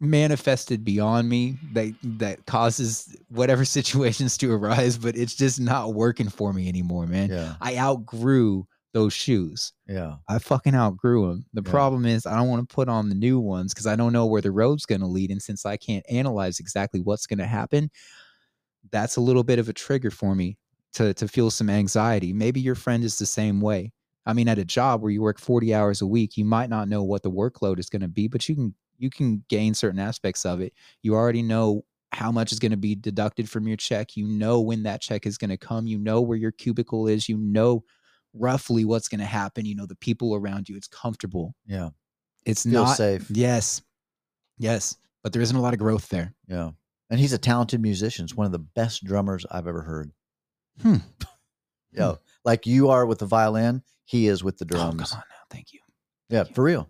manifested 0.00 0.84
beyond 0.84 1.28
me 1.28 1.56
that 1.72 1.94
that 2.02 2.44
causes 2.46 3.16
whatever 3.28 3.64
situations 3.78 4.36
to 4.36 4.52
arise 4.52 4.98
but 4.98 5.16
it's 5.16 5.34
just 5.34 5.58
not 5.58 5.94
working 5.94 6.28
for 6.28 6.52
me 6.52 6.68
anymore 6.68 7.06
man 7.06 7.30
yeah. 7.30 7.54
i 7.62 7.76
outgrew 7.78 8.66
those 8.92 9.14
shoes 9.14 9.72
Yeah. 9.88 10.16
i 10.28 10.38
fucking 10.38 10.74
outgrew 10.74 11.28
them 11.28 11.46
the 11.54 11.62
Yeah. 11.64 11.70
problem 11.70 12.04
is 12.04 12.26
i 12.26 12.36
don't 12.36 12.48
want 12.48 12.68
to 12.68 12.74
put 12.74 12.88
on 12.90 13.08
the 13.08 13.14
new 13.14 13.40
ones 13.40 13.72
because 13.72 13.86
i 13.86 13.96
don't 13.96 14.12
know 14.12 14.26
where 14.26 14.42
the 14.42 14.50
road's 14.52 14.84
going 14.84 15.00
to 15.00 15.06
lead 15.06 15.30
and 15.30 15.40
since 15.40 15.64
i 15.64 15.78
can't 15.78 16.04
analyze 16.10 16.60
exactly 16.60 17.00
what's 17.00 17.26
going 17.26 17.38
to 17.38 17.46
happen 17.46 17.90
that's 18.92 19.16
a 19.16 19.20
little 19.22 19.44
bit 19.44 19.58
of 19.58 19.68
a 19.70 19.72
trigger 19.72 20.10
for 20.10 20.34
me 20.34 20.58
to 20.92 21.14
to 21.14 21.26
feel 21.26 21.50
some 21.50 21.70
anxiety 21.70 22.34
maybe 22.34 22.60
your 22.60 22.74
friend 22.74 23.02
is 23.02 23.18
the 23.18 23.26
same 23.26 23.60
way 23.62 23.92
I 24.28 24.32
mean, 24.32 24.48
at 24.48 24.58
a 24.58 24.64
job 24.64 25.02
where 25.02 25.12
you 25.12 25.22
work 25.22 25.38
40 25.38 25.72
hours 25.72 26.02
a 26.02 26.06
week, 26.08 26.36
you 26.36 26.44
might 26.44 26.68
not 26.68 26.88
know 26.88 27.04
what 27.04 27.22
the 27.22 27.30
workload 27.30 27.78
is 27.78 27.88
going 27.88 28.02
to 28.02 28.08
be, 28.08 28.26
but 28.26 28.48
you 28.48 28.56
can 28.56 28.74
you 28.98 29.10
can 29.10 29.44
gain 29.48 29.74
certain 29.74 29.98
aspects 30.00 30.44
of 30.46 30.60
it. 30.60 30.72
You 31.02 31.14
already 31.14 31.42
know 31.42 31.84
how 32.12 32.30
much 32.32 32.52
is 32.52 32.58
going 32.58 32.70
to 32.70 32.76
be 32.76 32.94
deducted 32.94 33.48
from 33.48 33.66
your 33.68 33.76
check. 33.76 34.16
You 34.16 34.26
know 34.26 34.60
when 34.60 34.82
that 34.84 35.00
check 35.00 35.26
is 35.26 35.36
going 35.38 35.50
to 35.50 35.56
come. 35.56 35.86
You 35.86 35.98
know 35.98 36.20
where 36.20 36.38
your 36.38 36.52
cubicle 36.52 37.08
is. 37.08 37.28
You 37.28 37.36
know 37.36 37.84
roughly 38.32 38.84
what's 38.84 39.08
going 39.08 39.20
to 39.20 39.26
happen. 39.26 39.66
You 39.66 39.74
know 39.74 39.86
the 39.86 39.96
people 39.96 40.34
around 40.34 40.68
you. 40.68 40.76
It's 40.76 40.88
comfortable. 40.88 41.54
Yeah. 41.66 41.90
It's 42.44 42.62
Feel 42.62 42.84
not 42.84 42.96
safe. 42.96 43.28
Yes. 43.30 43.82
Yes. 44.58 44.96
But 45.22 45.32
there 45.32 45.42
isn't 45.42 45.56
a 45.56 45.60
lot 45.60 45.72
of 45.74 45.80
growth 45.80 46.08
there. 46.08 46.32
Yeah. 46.48 46.70
And 47.10 47.20
he's 47.20 47.32
a 47.32 47.38
talented 47.38 47.80
musician. 47.80 48.24
It's 48.24 48.34
one 48.34 48.46
of 48.46 48.52
the 48.52 48.58
best 48.60 49.04
drummers 49.04 49.44
I've 49.50 49.66
ever 49.66 49.82
heard. 49.82 50.12
Hmm. 50.82 50.96
Yeah. 51.92 52.14
Like 52.44 52.66
you 52.66 52.90
are 52.90 53.06
with 53.06 53.18
the 53.18 53.26
violin, 53.26 53.82
he 54.04 54.26
is 54.28 54.44
with 54.44 54.58
the 54.58 54.66
Oh, 54.72 54.76
come 54.76 54.96
drums. 54.96 55.12
on 55.12 55.18
now. 55.18 55.36
Thank 55.50 55.72
you. 55.72 55.80
Yeah, 56.28 56.44
you. 56.46 56.54
for 56.54 56.62
real. 56.62 56.88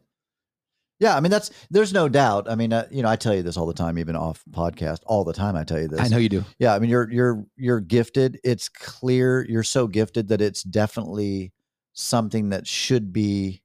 Yeah, 0.98 1.14
I 1.14 1.20
mean 1.20 1.30
that's 1.30 1.50
there's 1.70 1.92
no 1.92 2.08
doubt. 2.08 2.48
I 2.48 2.54
mean, 2.54 2.72
uh, 2.72 2.86
you 2.90 3.02
know, 3.02 3.08
I 3.08 3.16
tell 3.16 3.34
you 3.34 3.42
this 3.42 3.56
all 3.58 3.66
the 3.66 3.74
time, 3.74 3.98
even 3.98 4.16
off 4.16 4.42
podcast, 4.50 5.00
all 5.04 5.24
the 5.24 5.34
time. 5.34 5.54
I 5.54 5.64
tell 5.64 5.78
you 5.80 5.88
this. 5.88 6.00
I 6.00 6.08
know 6.08 6.16
you 6.16 6.30
do. 6.30 6.44
Yeah, 6.58 6.74
I 6.74 6.78
mean, 6.78 6.88
you're 6.90 7.10
you're 7.10 7.44
you're 7.56 7.80
gifted. 7.80 8.40
It's 8.42 8.68
clear 8.70 9.44
you're 9.46 9.62
so 9.62 9.86
gifted 9.88 10.28
that 10.28 10.40
it's 10.40 10.62
definitely 10.62 11.52
something 11.92 12.48
that 12.50 12.66
should 12.66 13.12
be 13.12 13.62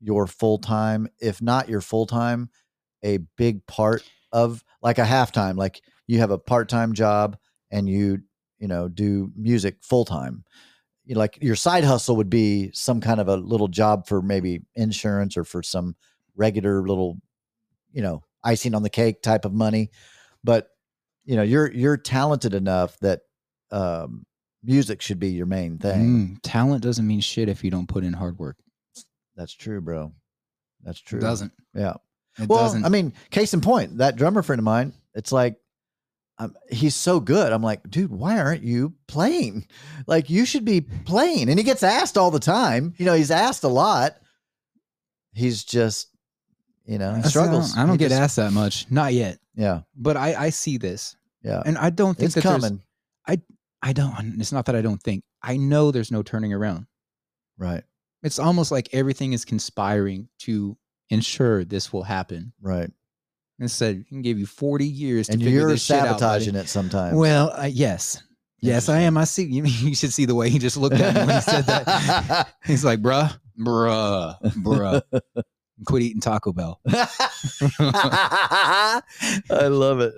your 0.00 0.26
full 0.28 0.58
time, 0.58 1.08
if 1.20 1.42
not 1.42 1.68
your 1.68 1.80
full 1.80 2.06
time, 2.06 2.50
a 3.04 3.18
big 3.36 3.66
part 3.66 4.02
of 4.32 4.62
like 4.80 4.98
a 4.98 5.04
halftime. 5.04 5.56
Like 5.56 5.80
you 6.06 6.20
have 6.20 6.30
a 6.30 6.38
part 6.38 6.68
time 6.68 6.92
job 6.94 7.36
and 7.70 7.88
you 7.88 8.20
you 8.60 8.68
know 8.68 8.88
do 8.88 9.32
music 9.36 9.78
full 9.82 10.04
time. 10.04 10.44
you 11.04 11.14
know, 11.14 11.18
like 11.20 11.38
your 11.42 11.56
side 11.56 11.82
hustle 11.84 12.16
would 12.16 12.30
be 12.30 12.70
some 12.72 13.00
kind 13.00 13.20
of 13.20 13.28
a 13.28 13.36
little 13.36 13.68
job 13.68 14.06
for 14.06 14.22
maybe 14.22 14.60
insurance 14.76 15.36
or 15.36 15.42
for 15.44 15.62
some 15.62 15.96
regular 16.40 16.80
little, 16.80 17.18
you 17.92 18.02
know, 18.02 18.24
icing 18.42 18.74
on 18.74 18.82
the 18.82 18.90
cake 18.90 19.22
type 19.22 19.44
of 19.44 19.52
money. 19.52 19.90
But 20.42 20.68
you 21.24 21.36
know, 21.36 21.42
you're 21.42 21.70
you're 21.70 21.96
talented 21.96 22.54
enough 22.54 22.98
that 23.00 23.20
um, 23.70 24.24
music 24.64 25.02
should 25.02 25.20
be 25.20 25.28
your 25.28 25.46
main 25.46 25.78
thing. 25.78 26.00
Mm, 26.00 26.38
talent 26.42 26.82
doesn't 26.82 27.06
mean 27.06 27.20
shit 27.20 27.48
if 27.48 27.62
you 27.62 27.70
don't 27.70 27.88
put 27.88 28.04
in 28.04 28.12
hard 28.12 28.38
work. 28.38 28.56
That's 29.36 29.52
true, 29.52 29.80
bro. 29.80 30.12
That's 30.82 31.00
true. 31.00 31.18
It 31.18 31.22
doesn't. 31.22 31.52
Yeah. 31.74 31.94
It 32.38 32.48
well, 32.48 32.60
doesn't. 32.60 32.84
I 32.84 32.88
mean, 32.88 33.12
case 33.30 33.54
in 33.54 33.60
point, 33.60 33.98
that 33.98 34.16
drummer 34.16 34.42
friend 34.42 34.58
of 34.58 34.64
mine, 34.64 34.92
it's 35.14 35.32
like, 35.32 35.56
um, 36.38 36.54
he's 36.70 36.94
so 36.94 37.20
good. 37.20 37.52
I'm 37.52 37.62
like, 37.62 37.88
dude, 37.88 38.10
why 38.10 38.38
aren't 38.38 38.62
you 38.62 38.94
playing? 39.06 39.66
Like, 40.06 40.28
you 40.30 40.44
should 40.44 40.64
be 40.64 40.80
playing. 40.80 41.48
And 41.48 41.58
he 41.58 41.62
gets 41.62 41.84
asked 41.84 42.18
all 42.18 42.32
the 42.32 42.40
time. 42.40 42.94
You 42.96 43.04
know, 43.04 43.14
he's 43.14 43.30
asked 43.30 43.62
a 43.62 43.68
lot. 43.68 44.16
He's 45.34 45.62
just, 45.62 46.08
you 46.90 46.98
know, 46.98 47.14
he 47.14 47.22
That's- 47.22 47.36
I 47.36 47.46
don't- 47.46 47.62
struggles. 47.64 47.76
I 47.76 47.80
don't, 47.82 47.92
He 47.92 47.98
get 47.98 48.08
just- 48.10 48.20
asked 48.20 48.36
that 48.36 48.52
much. 48.52 48.90
Not 48.90 49.14
yet. 49.14 49.38
Yeah, 49.54 49.82
But 49.96 50.16
I, 50.16 50.34
I 50.46 50.50
see 50.50 50.76
this. 50.78 51.16
yeah. 51.42 51.62
And 51.64 51.76
I 51.78 51.90
don't 51.90 52.16
think 52.16 52.26
It's 52.26 52.34
that 52.36 52.44
there's- 52.44 52.60
coming. 52.62 52.82
I 53.82 53.94
don't. 53.94 54.38
It's 54.38 54.52
not 54.52 54.66
that 54.66 54.76
I 54.76 54.82
don't 54.82 55.02
think. 55.02 55.24
I 55.42 55.56
know 55.56 55.90
there's 55.90 56.10
no 56.10 56.22
turning 56.22 56.52
around. 56.52 56.86
Right, 57.56 57.82
It's 58.22 58.38
almost 58.38 58.70
like 58.70 58.90
everything 58.92 59.32
is 59.32 59.46
conspiring 59.46 60.28
to 60.40 60.76
ensure 61.08 61.64
this 61.64 61.90
will 61.92 62.02
happen. 62.02 62.52
right. 62.60 62.90
Instead, 63.58 63.96
we 63.96 64.04
can 64.04 64.20
give 64.22 64.38
you 64.38 64.44
40 64.46 64.86
years 64.86 65.26
to 65.28 65.32
And 65.34 65.42
figure 65.42 65.60
you're 65.60 65.70
this 65.70 65.82
shit 65.84 65.96
out, 65.96 66.18
buddy. 66.18 66.18
sabotaging 66.18 66.54
it 66.56 66.68
sometimes. 66.68 67.16
Well, 67.16 67.50
uh, 67.54 67.64
yes. 67.72 68.22
Yes, 68.60 68.88
I 68.90 69.00
am. 69.00 69.16
I 69.16 69.24
see. 69.24 69.44
You, 69.44 69.64
you 69.64 69.94
should 69.94 70.12
see 70.12 70.24
the 70.26 70.34
way 70.34 70.50
he 70.50 70.58
just 70.58 70.76
looked 70.76 70.96
at 70.96 71.14
me 71.14 71.20
when 71.26 71.34
he 71.36 71.40
said 71.42 71.64
that. 71.66 72.54
He's 72.66 72.84
like, 72.84 73.00
bruh, 73.00 73.34
bruh, 73.58 74.38
bruh. 74.62 75.02
Quit 75.86 76.02
eating 76.02 76.20
Taco 76.20 76.52
Bell. 76.52 76.80
I 76.88 79.00
love 79.50 80.00
it. 80.00 80.14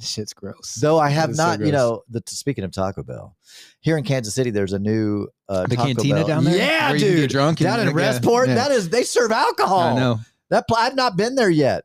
Shit's 0.00 0.32
gross. 0.32 0.74
Though 0.80 0.98
I 0.98 1.10
have 1.10 1.30
is 1.30 1.36
so 1.36 1.44
not, 1.44 1.60
you 1.60 1.72
know, 1.72 2.02
the 2.08 2.22
speaking 2.26 2.64
of 2.64 2.72
Taco 2.72 3.02
Bell, 3.02 3.36
here 3.80 3.98
in 3.98 4.04
Kansas 4.04 4.34
City, 4.34 4.50
there's 4.50 4.72
a 4.72 4.78
new 4.78 5.28
uh, 5.48 5.66
the 5.66 5.76
Taco 5.76 5.88
cantina 5.88 6.14
Bell. 6.16 6.26
down 6.26 6.44
there? 6.44 6.56
Yeah, 6.56 6.88
where 6.90 6.96
You 6.96 7.06
can 7.06 7.16
dude. 7.16 7.30
drunk. 7.30 7.58
down 7.58 7.80
in 7.80 7.88
yeah, 7.88 7.92
Westport, 7.92 8.48
yeah. 8.48 8.54
that 8.54 8.70
is 8.70 8.88
they 8.88 9.02
serve 9.02 9.32
alcohol. 9.32 9.80
I 9.80 9.94
know. 9.96 10.20
that 10.48 10.64
I've 10.74 10.96
not 10.96 11.16
been 11.16 11.34
there 11.34 11.50
yet, 11.50 11.84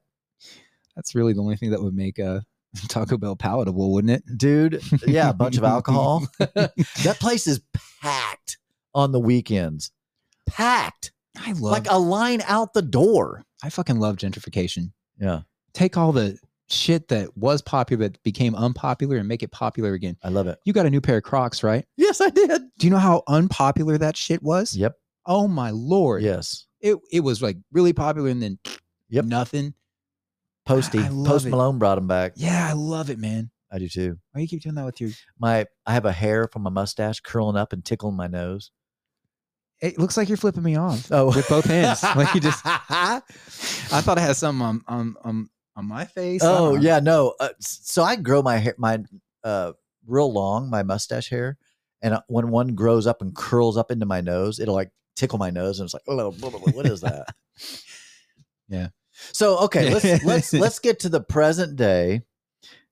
That's 0.95 1.13
really 1.15 1.33
the 1.33 1.41
only 1.41 1.57
thing 1.57 1.71
that 1.71 1.81
would 1.81 1.95
make 1.95 2.19
uh, 2.19 2.41
Taco 2.87 3.17
Bell 3.17 3.35
palatable, 3.35 3.91
wouldn't 3.91 4.11
it? 4.11 4.23
dude. 4.37 4.81
Yeah, 5.05 5.29
a 5.29 5.33
bunch 5.33 5.57
of 5.57 5.63
alcohol. 5.63 6.27
that 6.39 7.17
place 7.19 7.47
is 7.47 7.59
packed 8.01 8.57
on 8.93 9.11
the 9.11 9.19
weekends, 9.19 9.91
packed 10.47 11.11
I 11.37 11.51
love. 11.53 11.71
like 11.71 11.87
a 11.89 11.97
line 11.99 12.41
out 12.47 12.73
the 12.73 12.81
door. 12.81 13.43
I 13.63 13.69
fucking 13.69 13.99
love 13.99 14.17
gentrification. 14.17 14.91
Yeah, 15.19 15.41
Take 15.73 15.97
all 15.97 16.11
the 16.11 16.37
shit 16.67 17.07
that 17.09 17.37
was 17.37 17.61
popular 17.61 18.09
that 18.09 18.21
became 18.23 18.55
unpopular 18.55 19.17
and 19.17 19.27
make 19.27 19.43
it 19.43 19.51
popular 19.51 19.93
again. 19.93 20.17
I 20.23 20.29
love 20.29 20.47
it. 20.47 20.57
You 20.65 20.73
got 20.73 20.85
a 20.85 20.89
new 20.89 20.99
pair 21.01 21.17
of 21.17 21.23
Crocs, 21.23 21.63
right? 21.63 21.85
Yes, 21.97 22.19
I 22.21 22.29
did. 22.29 22.61
Do 22.77 22.87
you 22.87 22.91
know 22.91 22.97
how 22.97 23.23
unpopular 23.27 23.97
that 23.97 24.17
shit 24.17 24.41
was? 24.43 24.75
Yep. 24.75 24.95
Oh 25.25 25.47
my 25.47 25.69
lord. 25.71 26.21
Yes. 26.23 26.65
It 26.81 26.97
it 27.11 27.21
was 27.21 27.41
like 27.41 27.57
really 27.71 27.93
popular 27.93 28.29
and 28.29 28.41
then 28.41 28.59
Yep. 29.09 29.25
nothing. 29.25 29.73
Posty. 30.65 30.99
I 30.99 31.09
love 31.09 31.27
Post 31.27 31.45
it. 31.45 31.49
Malone 31.51 31.77
brought 31.77 31.97
him 31.97 32.07
back. 32.07 32.33
Yeah, 32.35 32.67
I 32.69 32.73
love 32.73 33.09
it, 33.09 33.19
man. 33.19 33.51
I 33.71 33.77
do 33.79 33.87
too. 33.87 34.17
Why 34.31 34.41
you 34.41 34.47
keep 34.47 34.61
doing 34.61 34.75
that 34.75 34.85
with 34.85 34.99
your 35.01 35.11
My 35.39 35.65
I 35.85 35.93
have 35.93 36.05
a 36.05 36.11
hair 36.11 36.47
from 36.51 36.63
my 36.63 36.69
mustache 36.69 37.19
curling 37.19 37.55
up 37.57 37.73
and 37.73 37.83
tickling 37.85 38.15
my 38.15 38.27
nose. 38.27 38.71
It 39.81 39.99
looks 39.99 40.17
like 40.17 40.29
you're 40.29 40.37
flipping 40.37 40.63
me 40.63 40.75
off. 40.75 41.11
Oh, 41.11 41.27
With 41.27 41.47
both 41.49 41.65
hands. 41.65 42.03
Like 42.15 42.33
you 42.33 42.41
just 42.41 42.61
I 42.65 43.21
thought 44.01 44.17
I 44.17 44.21
had 44.21 44.35
something 44.35 44.61
on 44.61 44.81
on 44.87 45.15
on, 45.23 45.49
on 45.75 45.85
my 45.87 46.05
face. 46.05 46.41
Oh 46.43 46.75
yeah, 46.75 46.99
no. 46.99 47.33
Uh, 47.39 47.49
so 47.59 48.03
I 48.03 48.15
grow 48.15 48.41
my 48.41 48.57
hair, 48.57 48.75
my 48.77 48.99
uh, 49.43 49.73
real 50.07 50.31
long, 50.31 50.69
my 50.69 50.83
mustache 50.83 51.29
hair, 51.29 51.57
and 52.01 52.13
uh, 52.15 52.21
when 52.27 52.49
one 52.49 52.75
grows 52.75 53.07
up 53.07 53.21
and 53.21 53.35
curls 53.35 53.77
up 53.77 53.91
into 53.91 54.05
my 54.05 54.21
nose, 54.21 54.59
it'll 54.59 54.75
like 54.75 54.91
tickle 55.15 55.39
my 55.39 55.49
nose, 55.49 55.79
and 55.79 55.87
it's 55.87 55.93
like, 55.93 56.03
oh, 56.07 56.31
blah, 56.31 56.49
blah, 56.49 56.59
blah, 56.59 56.73
what 56.73 56.85
is 56.85 57.01
that? 57.01 57.33
Yeah. 58.67 58.87
So 59.31 59.59
okay, 59.65 59.93
let's 59.93 60.23
let's 60.25 60.53
let's 60.53 60.79
get 60.79 61.01
to 61.01 61.09
the 61.09 61.21
present 61.21 61.75
day. 61.75 62.21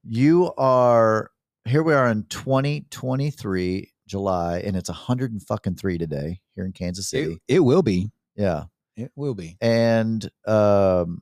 You 0.03 0.53
are 0.57 1.31
here. 1.65 1.81
We 1.81 1.93
are 1.93 2.07
in 2.07 2.25
2023 2.29 3.92
July, 4.07 4.59
and 4.65 4.75
it's 4.75 4.89
100 4.89 5.31
and 5.31 5.41
fucking 5.41 5.75
three 5.75 5.97
today 5.97 6.39
here 6.55 6.65
in 6.65 6.71
Kansas 6.73 7.09
City. 7.09 7.39
It, 7.47 7.55
it 7.55 7.59
will 7.59 7.81
be. 7.83 8.11
yeah, 8.35 8.63
It 8.97 9.11
will 9.15 9.33
be. 9.35 9.57
and 9.61 10.29
um, 10.47 11.21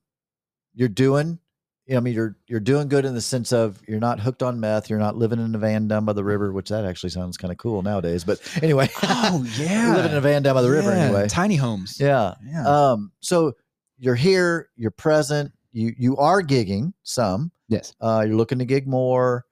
you're 0.74 0.88
doing 0.90 1.40
you 1.88 1.96
know, 1.96 1.98
I 1.98 2.02
mean, 2.02 2.14
you're 2.14 2.38
you're 2.48 2.60
doing 2.60 2.88
good 2.88 3.06
in 3.06 3.16
the 3.16 3.22
sense 3.22 3.52
of 3.52 3.82
you're 3.88 4.00
not 4.00 4.20
hooked 4.20 4.44
on 4.44 4.60
meth. 4.60 4.90
You're 4.90 5.00
not 5.00 5.18
living 5.18 5.40
in 5.40 5.54
a 5.56 5.58
van 5.58 5.88
down 5.88 6.06
by 6.06 6.14
the 6.14 6.24
river, 6.24 6.54
which 6.54 6.70
that 6.70 6.86
actually 6.86 7.10
sounds 7.10 7.38
kind 7.38 7.52
of 7.52 7.58
cool 7.58 7.82
nowadays. 7.82 8.24
But 8.24 8.40
anyway, 8.64 8.88
Oh 9.04 9.46
yeah. 9.58 9.96
living 9.96 10.12
in 10.12 10.18
a 10.18 10.22
van 10.22 10.44
down 10.44 10.54
by 10.54 10.62
the 10.62 10.70
river 10.70 10.92
Yeah, 10.92 11.06
anyway. 11.06 11.28
Tiny 11.28 11.56
homes. 11.56 11.98
Yeah. 12.00 12.36
Yeah. 12.46 12.66
Um. 12.92 13.12
So 13.20 13.54
you're 13.98 14.16
here. 14.16 14.70
You're 14.78 14.92
present. 14.92 15.52
You 15.74 15.94
you 15.98 16.18
are 16.18 16.42
gigging 16.44 16.94
some. 17.04 17.52
yes. 17.68 17.94
Uh. 18.00 18.24
You're 18.28 18.38
looking 18.38 18.60
to 18.60 18.66
gig 18.66 18.88
more. 18.88 19.44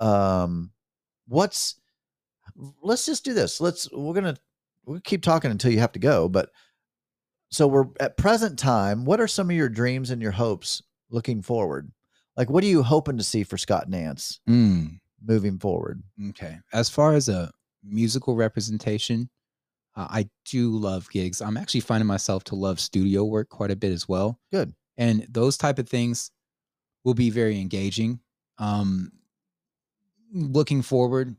Um. 0.00 0.72
What's? 1.28 1.76
Let's 2.82 3.06
just 3.06 3.24
do 3.24 3.34
this. 3.34 3.60
Let's. 3.60 3.90
We're 3.92 4.14
gonna. 4.14 4.36
We'll 4.84 5.00
keep 5.00 5.22
talking 5.22 5.50
until 5.50 5.72
you 5.72 5.80
have 5.80 5.92
to 5.92 5.98
go. 5.98 6.28
But 6.28 6.50
so 7.50 7.66
we're 7.66 7.86
at 8.00 8.16
present 8.16 8.58
time. 8.58 9.04
What 9.04 9.20
are 9.20 9.28
some 9.28 9.50
of 9.50 9.56
your 9.56 9.68
dreams 9.68 10.10
and 10.10 10.22
your 10.22 10.32
hopes 10.32 10.82
looking 11.10 11.42
forward? 11.42 11.90
Like, 12.36 12.50
what 12.50 12.62
are 12.64 12.68
you 12.68 12.82
hoping 12.82 13.18
to 13.18 13.24
see 13.24 13.44
for 13.44 13.56
Scott 13.56 13.88
Nance 13.88 14.40
Mm, 14.48 15.00
moving 15.24 15.58
forward? 15.58 16.02
okay. 16.30 16.58
As 16.72 16.88
far 16.90 17.14
as 17.14 17.28
a 17.28 17.50
musical 17.82 18.36
representation, 18.36 19.30
uh, 19.96 20.06
I 20.10 20.28
do 20.44 20.70
love 20.76 21.08
gigs. 21.10 21.40
I'm 21.40 21.56
actually 21.56 21.80
finding 21.80 22.06
myself 22.06 22.44
to 22.44 22.54
love 22.54 22.78
studio 22.80 23.24
work 23.24 23.48
quite 23.48 23.70
a 23.70 23.76
bit 23.76 23.90
as 23.92 24.08
well. 24.08 24.38
Good. 24.52 24.74
and 24.98 25.26
those 25.30 25.56
type 25.56 25.78
of 25.78 25.88
things 25.88 26.30
will 27.04 27.14
be 27.14 27.30
very 27.30 27.60
engaging 27.60 28.18
um 28.58 29.12
looking 30.32 30.82
forward 30.82 31.36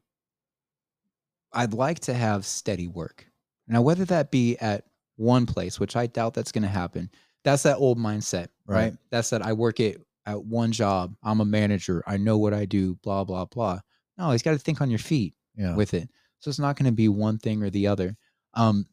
i'd 1.53 1.73
like 1.73 1.99
to 1.99 2.13
have 2.13 2.45
steady 2.45 2.87
work 2.87 3.25
now 3.67 3.81
whether 3.81 4.05
that 4.05 4.31
be 4.31 4.57
at 4.57 4.85
one 5.15 5.45
place 5.45 5.79
which 5.79 5.95
i 5.95 6.05
doubt 6.07 6.33
that's 6.33 6.51
going 6.51 6.61
to 6.63 6.67
happen 6.67 7.09
that's 7.43 7.63
that 7.63 7.77
old 7.77 7.97
mindset 7.97 8.47
right. 8.65 8.75
Right. 8.83 8.93
that's 9.11 9.29
that 9.31 9.41
i 9.45 9.53
work 9.53 9.79
it 9.79 10.01
at 10.25 10.43
one 10.43 10.71
job 10.71 11.15
i'm 11.23 11.39
a 11.41 11.45
manager 11.45 12.03
i 12.07 12.17
know 12.17 12.37
what 12.37 12.53
i 12.53 12.65
do 12.65 12.95
blah 13.03 13.23
blah 13.23 13.45
blah 13.45 13.79
no 14.17 14.31
he's 14.31 14.41
got 14.43 14.51
to 14.51 14.59
think 14.59 14.81
on 14.81 14.89
your 14.89 14.99
feet 14.99 15.33
Yeah. 15.55 15.75
with 15.75 15.93
it. 15.93 16.09
So 16.39 16.49
it's 16.49 16.59
not 16.59 16.75
going 16.75 16.85
to 16.85 16.91
be 16.91 17.07
one 17.07 17.39
thing 17.39 17.63
or 17.63 17.69
the 17.71 17.87
other. 17.87 18.15
Um, 18.53 18.85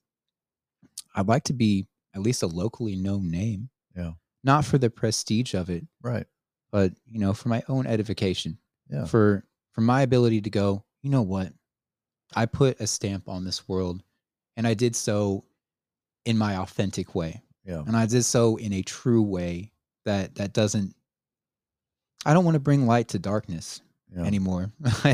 I'd 1.15 1.29
like 1.29 1.45
to 1.45 1.53
be 1.53 1.87
at 2.15 2.23
least 2.23 2.43
a 2.43 2.47
locally 2.47 2.97
known 2.97 3.31
name. 3.31 3.69
Yeah. 3.97 4.13
Not 4.43 4.65
for 4.65 4.79
the 4.79 4.91
prestige 4.91 5.55
of 5.55 5.69
it, 5.71 5.87
right. 6.03 6.27
but 6.73 6.93
you 7.11 7.19
know, 7.21 7.33
for 7.35 7.49
my 7.51 7.63
own 7.69 7.87
edification. 7.87 8.59
Yeah. 8.91 9.05
For 9.07 9.45
for 9.73 9.81
my 9.81 10.03
ability 10.03 10.41
to 10.43 10.51
go, 10.51 10.85
you 11.03 11.11
know 11.11 11.23
what? 11.23 11.53
I 12.35 12.47
put 12.47 12.81
a 12.81 12.87
stamp 12.87 13.29
on 13.29 13.45
this 13.45 13.69
world 13.69 14.03
and 14.57 14.67
I 14.67 14.75
did 14.75 14.97
so 14.97 15.45
in 16.25 16.39
my 16.39 16.57
authentic 16.57 17.15
way. 17.15 17.43
Yeah. 17.65 17.83
And 17.87 17.97
I 17.97 18.07
did 18.07 18.25
so 18.25 18.57
in 18.57 18.73
a 18.73 18.83
true 18.83 19.23
way 19.23 19.73
that 20.05 20.35
that 20.37 20.53
doesn't 20.53 20.95
I 22.27 22.33
don't 22.33 22.45
want 22.45 22.55
to 22.55 22.61
bring 22.61 22.87
light 22.87 23.09
to 23.09 23.19
darkness 23.19 23.83
Yeah. 24.15 24.23
anymore. 24.25 24.73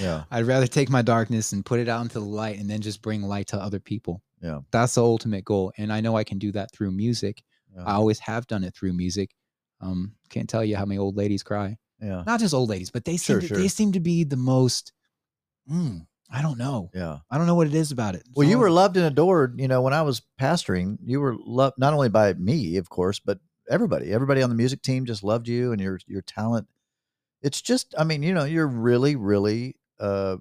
yeah. 0.00 0.24
I'd 0.30 0.46
rather 0.46 0.66
take 0.66 0.90
my 0.90 1.02
darkness 1.02 1.52
and 1.52 1.64
put 1.64 1.78
it 1.80 1.88
out 1.88 2.02
into 2.02 2.18
the 2.18 2.24
light 2.24 2.58
and 2.58 2.68
then 2.68 2.80
just 2.80 3.02
bring 3.02 3.22
light 3.22 3.46
to 3.48 3.56
other 3.56 3.78
people. 3.80 4.22
Yeah. 4.42 4.60
That's 4.70 4.94
the 4.96 5.02
ultimate 5.02 5.44
goal. 5.44 5.72
And 5.78 5.92
I 5.92 6.00
know 6.00 6.16
I 6.16 6.24
can 6.24 6.38
do 6.38 6.52
that 6.52 6.72
through 6.72 6.90
music. 6.92 7.42
Yeah. 7.74 7.84
I 7.84 7.92
always 7.94 8.18
have 8.20 8.46
done 8.46 8.64
it 8.64 8.74
through 8.74 8.92
music. 8.94 9.30
Um, 9.80 10.12
can't 10.30 10.48
tell 10.48 10.64
you 10.64 10.76
how 10.76 10.84
many 10.84 10.98
old 10.98 11.16
ladies 11.16 11.42
cry. 11.42 11.76
yeah. 12.02 12.22
Not 12.26 12.40
just 12.40 12.54
old 12.54 12.68
ladies, 12.70 12.90
but 12.90 13.04
they 13.04 13.16
seem 13.16 13.34
Sure, 13.34 13.40
to, 13.40 13.46
sure. 13.48 13.58
they 13.58 13.68
seem 13.68 13.92
to 13.92 14.00
be 14.00 14.24
the 14.24 14.36
most 14.36 14.92
mm, 15.70 16.06
I 16.30 16.42
don't 16.42 16.58
know. 16.58 16.90
Yeah. 16.94 17.18
I 17.30 17.38
don't 17.38 17.46
know 17.46 17.54
what 17.54 17.68
it 17.68 17.74
is 17.74 17.92
about 17.92 18.14
it. 18.16 18.24
Well, 18.34 18.48
you 18.48 18.58
were 18.58 18.70
loved 18.70 18.96
and 18.96 19.06
adored. 19.06 19.60
You 19.60 19.68
know, 19.68 19.80
when 19.82 19.92
I 19.92 20.02
was 20.02 20.22
pastoring, 20.40 20.98
you 21.04 21.20
were 21.20 21.36
loved 21.38 21.78
not 21.78 21.94
only 21.94 22.08
by 22.08 22.34
me, 22.34 22.76
of 22.78 22.88
course, 22.88 23.20
but 23.20 23.38
everybody. 23.70 24.12
Everybody 24.12 24.42
on 24.42 24.50
the 24.50 24.56
music 24.56 24.82
team 24.82 25.06
just 25.06 25.22
loved 25.22 25.46
you 25.48 25.72
and 25.72 25.80
your 25.80 26.00
your 26.06 26.22
talent. 26.22 26.66
It's 27.42 27.62
just, 27.62 27.94
I 27.96 28.04
mean, 28.04 28.22
you 28.22 28.34
know, 28.34 28.44
you're 28.44 28.66
really, 28.66 29.14
really. 29.16 29.76
uh 30.00 30.36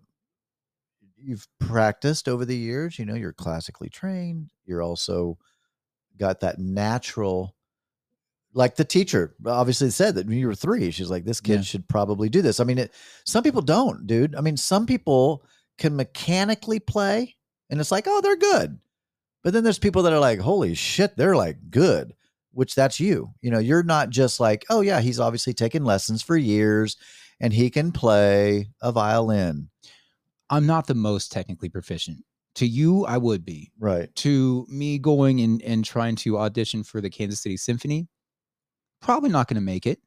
You've 1.18 1.48
practiced 1.60 2.28
over 2.28 2.46
the 2.46 2.58
years. 2.58 3.00
You 3.00 3.06
know, 3.06 3.16
you're 3.16 3.34
classically 3.34 3.90
trained. 3.90 4.52
You're 4.66 4.84
also 4.84 5.38
got 6.20 6.42
that 6.42 6.60
natural. 6.60 7.56
Like 8.54 8.76
the 8.76 8.86
teacher 8.86 9.34
obviously 9.46 9.90
said 9.90 10.16
that 10.16 10.28
when 10.28 10.38
you 10.38 10.46
were 10.48 10.56
three, 10.56 10.92
she's 10.92 11.10
like, 11.10 11.26
"This 11.26 11.42
kid 11.42 11.56
Yeah. 11.56 11.62
should 11.62 11.88
probably 11.88 12.30
do 12.30 12.42
this." 12.44 12.60
I 12.60 12.64
mean, 12.64 12.78
it, 12.78 12.94
some 13.26 13.44
people 13.44 13.62
don't, 13.64 14.06
dude. 14.06 14.36
I 14.36 14.42
mean, 14.42 14.56
some 14.56 14.86
people 14.86 15.44
can 15.78 15.96
mechanically 15.96 16.80
play, 16.80 17.36
and 17.70 17.80
it's 17.80 17.92
like, 17.92 18.06
oh, 18.08 18.22
they're 18.22 18.38
good. 18.38 18.80
But 19.44 19.54
then 19.54 19.64
there's 19.64 19.80
people 19.80 20.04
that 20.04 20.14
are 20.14 20.20
like, 20.20 20.40
holy 20.40 20.74
shit, 20.74 21.16
they're 21.18 21.36
like 21.36 21.58
good, 21.70 22.16
which 22.52 22.74
that's 22.76 23.00
you. 23.00 23.32
You 23.42 23.52
know, 23.52 23.60
you're 23.60 23.84
not 23.84 24.10
just 24.10 24.40
like, 24.40 24.66
oh 24.70 24.82
yeah, 24.82 25.02
he's 25.02 25.20
obviously 25.20 25.54
taken 25.54 25.86
lessons 25.86 26.24
for 26.24 26.36
years 26.36 26.98
and 27.40 27.54
he 27.54 27.70
can 27.70 27.92
play 27.92 28.70
a 28.82 28.92
violin. 28.92 29.70
I'm 30.50 30.66
not 30.66 30.88
the 30.88 30.96
most 30.96 31.32
technically 31.32 31.70
proficient. 31.70 32.24
To 32.56 32.66
you, 32.66 33.06
I 33.06 33.18
would 33.18 33.46
be. 33.46 33.72
Right. 33.78 34.14
To 34.16 34.66
me 34.70 34.98
going 34.98 35.42
and, 35.42 35.62
and 35.62 35.84
trying 35.86 36.16
to 36.18 36.40
audition 36.40 36.84
for 36.84 37.02
the 37.02 37.10
Kansas 37.10 37.42
City 37.42 37.58
Symphony, 37.58 38.08
probably 39.02 39.30
not 39.30 39.48
going 39.48 39.56
to 39.56 39.62
make 39.62 39.86
it. 39.86 40.00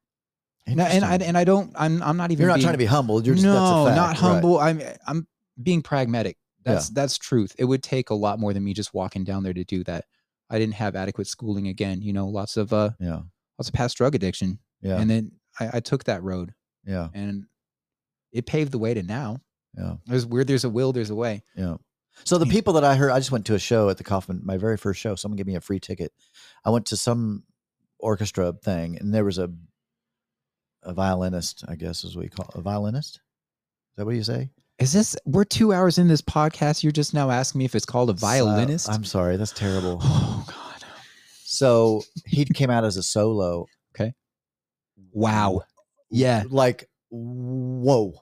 And 0.66 0.80
I, 0.82 0.88
and 0.88 1.04
I 1.04 1.14
and 1.16 1.38
I 1.38 1.44
don't. 1.44 1.72
I'm 1.76 2.02
I'm 2.02 2.16
not 2.16 2.30
even. 2.30 2.42
you're 2.42 2.48
not 2.48 2.56
being- 2.56 2.64
trying 2.64 2.74
to 2.74 2.78
be 2.78 2.84
humble. 2.86 3.22
You're 3.22 3.34
just 3.36 3.44
no, 3.46 3.54
that's 3.54 3.70
a 3.70 3.84
fact. 3.86 3.96
not 3.96 4.08
Right. 4.08 4.16
humble. 4.34 4.58
I'm 4.58 4.82
I'm 5.06 5.26
being 5.62 5.82
pragmatic. 5.82 6.36
Yeah. 6.66 6.74
That's 6.74 6.88
that's 6.90 7.18
truth. 7.18 7.54
It 7.58 7.64
would 7.64 7.82
take 7.82 8.10
a 8.10 8.14
lot 8.14 8.38
more 8.38 8.52
than 8.52 8.64
me 8.64 8.74
just 8.74 8.92
walking 8.94 9.24
down 9.24 9.42
there 9.42 9.54
to 9.54 9.64
do 9.64 9.84
that. 9.84 10.04
I 10.50 10.58
didn't 10.58 10.74
have 10.74 10.96
adequate 10.96 11.26
schooling 11.26 11.68
again. 11.68 12.02
You 12.02 12.12
know, 12.12 12.26
lots 12.28 12.56
of 12.56 12.72
uh, 12.72 12.90
Yeah. 13.00 13.20
lots 13.58 13.68
of 13.68 13.74
past 13.74 13.96
drug 13.96 14.14
addiction, 14.14 14.58
Yeah. 14.80 14.98
and 14.98 15.08
then 15.10 15.32
I, 15.60 15.70
I 15.74 15.80
took 15.80 16.04
that 16.04 16.22
road, 16.22 16.54
yeah. 16.86 17.08
and 17.14 17.44
it 18.32 18.46
paved 18.46 18.72
the 18.72 18.78
way 18.78 18.94
to 18.94 19.02
now. 19.02 19.40
Yeah. 19.76 19.96
There's 20.06 20.26
where 20.26 20.44
there's 20.44 20.64
a 20.64 20.70
will, 20.70 20.92
there's 20.92 21.10
a 21.10 21.14
way. 21.14 21.42
Yeah. 21.56 21.76
So 22.24 22.36
the 22.38 22.46
people 22.46 22.72
that 22.72 22.84
I 22.84 22.96
heard, 22.96 23.10
I 23.12 23.18
just 23.18 23.30
went 23.30 23.46
to 23.46 23.54
a 23.54 23.58
show 23.60 23.88
at 23.90 23.96
the 23.98 24.04
Kauffman, 24.04 24.40
my 24.44 24.56
very 24.56 24.76
first 24.76 25.00
show. 25.00 25.14
Someone 25.14 25.36
gave 25.36 25.46
me 25.46 25.54
a 25.54 25.60
free 25.60 25.78
ticket. 25.78 26.12
I 26.64 26.70
went 26.70 26.86
to 26.86 26.96
some 26.96 27.44
orchestra 28.00 28.52
thing, 28.52 28.98
and 28.98 29.14
there 29.14 29.24
was 29.24 29.38
a 29.38 29.50
a 30.82 30.92
violinist, 30.94 31.64
I 31.68 31.74
guess 31.74 32.04
is 32.04 32.16
what 32.16 32.24
you 32.24 32.30
call 32.30 32.50
a 32.54 32.60
violinist. 32.60 33.16
Is 33.16 33.20
that 33.96 34.06
what 34.06 34.14
you 34.14 34.22
say? 34.24 34.50
Is 34.78 34.92
this? 34.92 35.16
We're 35.24 35.44
two 35.44 35.72
hours 35.72 35.98
in 35.98 36.06
this 36.06 36.22
podcast. 36.22 36.82
You're 36.84 36.92
just 36.92 37.12
now 37.12 37.30
asking 37.30 37.58
me 37.58 37.64
if 37.64 37.74
it's 37.74 37.84
called 37.84 38.10
a 38.10 38.12
violinist. 38.12 38.86
So- 38.86 38.92
I'm 38.92 39.04
sorry, 39.04 39.36
that's 39.36 39.52
terrible. 39.52 39.98
oh 40.02 40.44
God! 40.46 40.84
So 41.44 42.02
he 42.26 42.44
came 42.44 42.70
out 42.70 42.84
as 42.84 42.96
a 42.96 43.02
solo. 43.02 43.66
Okay. 43.94 44.12
Wow. 45.12 45.62
Yeah. 46.10 46.44
Like, 46.48 46.88
whoa. 47.10 48.14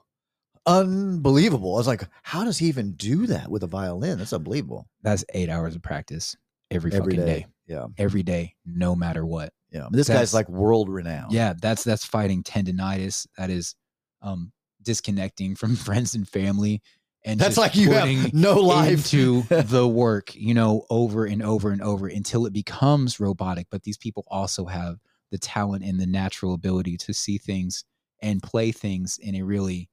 Unbelievable. 0.65 1.75
I 1.75 1.77
was 1.77 1.87
like, 1.87 2.03
how 2.23 2.43
does 2.43 2.57
he 2.57 2.67
even 2.67 2.93
do 2.93 3.27
that 3.27 3.49
with 3.49 3.63
a 3.63 3.67
violin? 3.67 4.17
That's 4.17 4.33
unbelievable. 4.33 4.87
That's 5.01 5.23
eight 5.33 5.49
hours 5.49 5.75
of 5.75 5.81
practice 5.81 6.35
every, 6.71 6.91
Every 6.91 7.13
fucking 7.15 7.25
day. 7.25 7.39
day. 7.41 7.45
Yeah. 7.67 7.85
Every 7.97 8.23
day, 8.23 8.55
no 8.65 8.93
matter 8.95 9.25
what. 9.25 9.53
Yeah. 9.71 9.87
This 9.91 10.07
That's- 10.07 10.21
guy's 10.21 10.33
like 10.33 10.49
world 10.49 10.89
renowned. 10.89 11.31
Yeah, 11.33 11.53
that's 11.61 11.83
that's 11.83 12.03
fighting 12.05 12.41
tendonitis. 12.43 13.27
That 13.37 13.49
is 13.49 13.75
um 14.21 14.51
disconnecting 14.87 15.55
from 15.55 15.75
friends 15.87 16.15
and 16.15 16.27
family. 16.27 16.81
And 17.25 17.39
That's 17.39 17.55
just 17.55 17.57
like 17.57 17.75
you 17.75 17.91
have 17.91 18.33
no 18.33 18.55
life. 18.55 19.07
to 19.07 19.41
the 19.49 19.85
work, 19.87 20.33
you 20.33 20.53
know, 20.53 20.85
over 20.89 21.25
and 21.25 21.43
over 21.43 21.71
and 21.71 21.81
over 21.81 22.07
until 22.07 22.45
it 22.45 22.53
becomes 22.53 23.19
robotic. 23.19 23.67
But 23.69 23.83
these 23.83 23.97
people 23.97 24.23
also 24.29 24.65
have 24.65 24.97
the 25.31 25.37
talent 25.37 25.83
and 25.83 25.99
the 25.99 26.07
natural 26.07 26.53
ability 26.53 26.95
to 26.97 27.13
see 27.13 27.37
things 27.37 27.83
and 28.21 28.41
play 28.41 28.71
things 28.71 29.17
in 29.21 29.35
a 29.35 29.41
really 29.43 29.89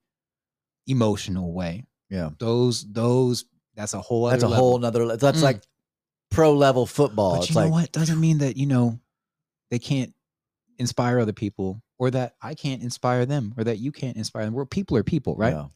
emotional 0.87 1.53
way. 1.53 1.83
Yeah. 2.09 2.29
Those 2.39 2.85
those 2.91 3.45
that's 3.75 3.93
a 3.93 3.99
whole 4.01 4.25
That's 4.27 4.43
a 4.43 4.47
level. 4.47 4.63
whole 4.69 4.79
nother. 4.79 5.05
le- 5.05 5.17
That's 5.17 5.39
Mm. 5.39 5.43
like 5.43 5.61
pro 6.31 6.53
level 6.53 6.85
football. 6.85 7.35
But 7.35 7.39
it's 7.41 7.49
you 7.49 7.55
know 7.55 7.61
like 7.63 7.71
what? 7.71 7.91
Doesn't 7.91 8.19
mean 8.21 8.37
that, 8.37 8.55
you 8.55 8.65
know, 8.67 8.99
they 9.71 9.79
can't 9.79 10.13
inspire 10.77 11.19
other 11.19 11.33
people 11.33 11.81
or 11.97 12.11
that 12.11 12.35
I 12.41 12.53
can't 12.55 12.81
inspire 12.83 13.25
them 13.25 13.53
or 13.57 13.63
that 13.63 13.79
you 13.79 13.91
can't 13.91 14.17
inspire 14.17 14.45
them. 14.45 14.53
We're 14.53 14.65
people 14.65 14.97
are 14.97 15.03
people, 15.03 15.35
right? 15.35 15.53
yeah, 15.53 15.67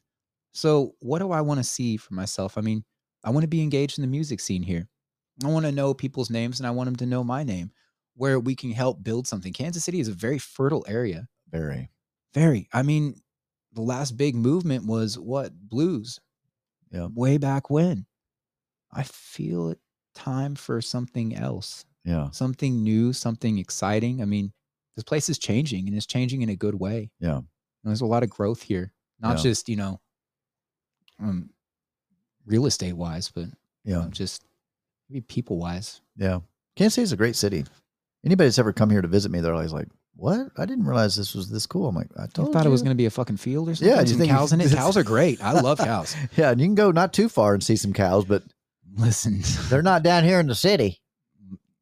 So 0.53 0.95
what 0.99 1.19
do 1.19 1.31
I 1.31 1.41
want 1.41 1.59
to 1.59 1.63
see 1.63 1.97
for 1.97 2.13
myself? 2.13 2.57
I 2.57 2.61
mean, 2.61 2.83
I 3.23 3.29
want 3.29 3.43
to 3.43 3.47
be 3.47 3.61
engaged 3.61 3.97
in 3.97 4.01
the 4.01 4.07
music 4.07 4.39
scene 4.39 4.63
here. 4.63 4.87
I 5.43 5.47
want 5.47 5.65
to 5.65 5.71
know 5.71 5.93
people's 5.93 6.29
names 6.29 6.59
and 6.59 6.67
I 6.67 6.71
want 6.71 6.87
them 6.87 6.95
to 6.97 7.05
know 7.05 7.23
my 7.23 7.43
name 7.43 7.71
where 8.15 8.39
we 8.39 8.55
can 8.55 8.71
help 8.71 9.01
build 9.03 9.27
something. 9.27 9.53
Kansas 9.53 9.83
City 9.83 9.99
is 9.99 10.09
a 10.09 10.13
very 10.13 10.37
fertile 10.39 10.85
area. 10.87 11.27
very. 11.49 11.89
Very. 12.33 12.67
I 12.73 12.83
mean, 12.83 13.15
the 13.73 13.81
last 13.81 14.17
big 14.17 14.35
movement 14.35 14.85
was 14.85 15.17
what? 15.17 15.51
Blues. 15.57 16.19
Yeah. 16.91 17.07
Way 17.13 17.37
back 17.37 17.69
when. 17.69 18.05
I 18.91 19.03
feel 19.03 19.69
it 19.69 19.79
time 20.15 20.55
for 20.55 20.81
something 20.81 21.35
else 21.35 21.85
Yeah, 22.03 22.29
something 22.31 22.83
new, 22.83 23.13
something 23.13 23.57
exciting. 23.59 24.21
I 24.21 24.25
mean, 24.25 24.51
this 24.99 25.03
place 25.05 25.29
is 25.29 25.39
changing 25.39 25.87
and 25.87 25.95
it's 25.95 26.05
changing 26.05 26.41
in 26.41 26.49
a 26.49 26.55
good 26.57 26.75
way. 26.75 27.09
Yeah. 27.21 27.37
And 27.37 27.45
there's 27.85 28.01
a 28.01 28.05
lot 28.05 28.21
of 28.23 28.29
growth 28.29 28.61
here, 28.61 28.91
not 29.21 29.37
Yeah. 29.37 29.43
just, 29.43 29.69
you 29.69 29.77
know, 29.77 30.01
um, 31.21 31.49
real 32.45 32.65
estate 32.65 32.93
wise, 32.97 33.31
but 33.33 33.45
you 33.45 33.95
yeah, 33.95 34.07
just 34.09 34.43
maybe 35.09 35.21
people 35.21 35.57
wise. 35.57 36.01
yeah. 36.17 36.39
Kansas 36.75 36.95
City 36.95 37.03
is 37.03 37.11
a 37.13 37.17
great 37.17 37.35
city. 37.37 37.63
Anybody 38.25 38.47
that's 38.47 38.59
ever 38.59 38.73
come 38.73 38.89
here 38.89 39.01
to 39.01 39.07
visit 39.07 39.31
me, 39.31 39.39
they're 39.39 39.53
always 39.53 39.71
like, 39.73 39.87
"What? 40.15 40.49
I 40.57 40.65
didn't 40.65 40.85
realize 40.85 41.15
this 41.15 41.33
was 41.33 41.49
this 41.49 41.65
cool." 41.65 41.87
I'm 41.87 41.95
like, 41.95 42.09
"I 42.17 42.23
I 42.23 42.27
told 42.27 42.51
thought 42.53 42.65
it 42.65 42.69
was 42.69 42.81
going 42.81 42.95
to 42.95 43.01
be 43.01 43.05
a 43.05 43.09
fucking 43.09 43.37
field 43.37 43.69
or 43.69 43.75
something. 43.75 43.93
Yeah, 43.95 44.01
you 44.01 44.07
some 44.07 44.17
think- 44.19 44.31
cows 44.31 44.51
in 44.53 44.59
it. 44.61 44.71
Cows 44.71 44.95
are 44.97 45.03
great. 45.03 45.41
I 45.43 45.59
love 45.59 45.77
cows. 45.91 46.15
Yeah, 46.37 46.51
and 46.51 46.59
you 46.61 46.67
can 46.67 46.75
go 46.75 46.91
not 46.91 47.13
too 47.13 47.27
far 47.29 47.53
and 47.53 47.63
see 47.63 47.75
some 47.77 47.93
cows, 47.93 48.25
but 48.25 48.43
Listen, 48.95 49.41
they're 49.69 49.81
not 49.81 50.03
down 50.03 50.23
here 50.25 50.39
in 50.39 50.47
the 50.47 50.55
city. 50.55 50.99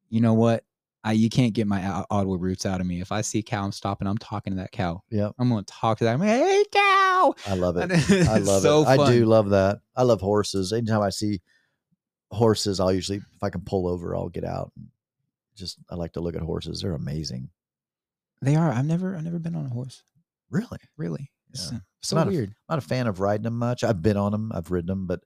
you 0.08 0.20
know 0.20 0.34
what? 0.34 0.64
I 1.04 1.12
you 1.12 1.30
can't 1.30 1.52
get 1.54 1.66
my 1.66 2.04
Ottawa 2.10 2.36
roots 2.38 2.66
out 2.66 2.80
of 2.80 2.86
me. 2.86 3.00
If 3.00 3.12
I 3.12 3.20
see 3.20 3.38
a 3.38 3.42
cow, 3.42 3.64
I'm 3.64 3.72
stopping. 3.72 4.08
I'm 4.08 4.18
talking 4.18 4.52
to 4.54 4.56
that 4.58 4.72
cow. 4.72 5.02
Yeah, 5.10 5.30
I'm 5.38 5.48
going 5.48 5.64
to 5.64 5.72
talk 5.72 5.98
to 5.98 6.04
that. 6.04 6.14
I'm 6.14 6.20
like, 6.20 6.28
hey, 6.28 6.64
cow. 6.72 7.34
I 7.46 7.54
love 7.54 7.76
it. 7.76 7.90
I 8.28 8.38
love 8.38 8.62
so 8.62 8.82
it. 8.82 8.88
I 8.88 9.10
do 9.10 9.24
love 9.24 9.50
that. 9.50 9.78
I 9.96 10.02
love 10.02 10.20
horses. 10.20 10.72
Anytime 10.72 11.02
I 11.02 11.10
see 11.10 11.40
horses, 12.30 12.80
I'll 12.80 12.92
usually, 12.92 13.18
if 13.18 13.42
I 13.42 13.50
can 13.50 13.60
pull 13.62 13.86
over, 13.88 14.14
I'll 14.16 14.28
get 14.28 14.44
out. 14.44 14.72
Just, 15.56 15.78
I 15.90 15.94
like 15.94 16.12
to 16.14 16.20
look 16.20 16.34
at 16.36 16.42
horses. 16.42 16.80
They're 16.80 16.92
amazing. 16.94 17.48
They 18.42 18.56
are. 18.56 18.70
I've 18.70 18.86
never, 18.86 19.16
I've 19.16 19.24
never 19.24 19.38
been 19.38 19.56
on 19.56 19.66
a 19.66 19.70
horse. 19.70 20.02
Really, 20.50 20.78
Really, 20.96 21.30
It's, 21.50 21.70
Yeah. 21.72 21.78
so 22.00 22.16
Not 22.16 22.28
weird. 22.28 22.48
I'm 22.68 22.74
not 22.76 22.78
a 22.84 22.86
fan 22.86 23.06
of 23.06 23.20
riding 23.20 23.42
them 23.44 23.58
much. 23.58 23.84
I've 23.84 24.02
been 24.02 24.16
on 24.16 24.32
them. 24.32 24.50
I've 24.54 24.70
ridden 24.70 24.86
them, 24.86 25.06
but 25.06 25.20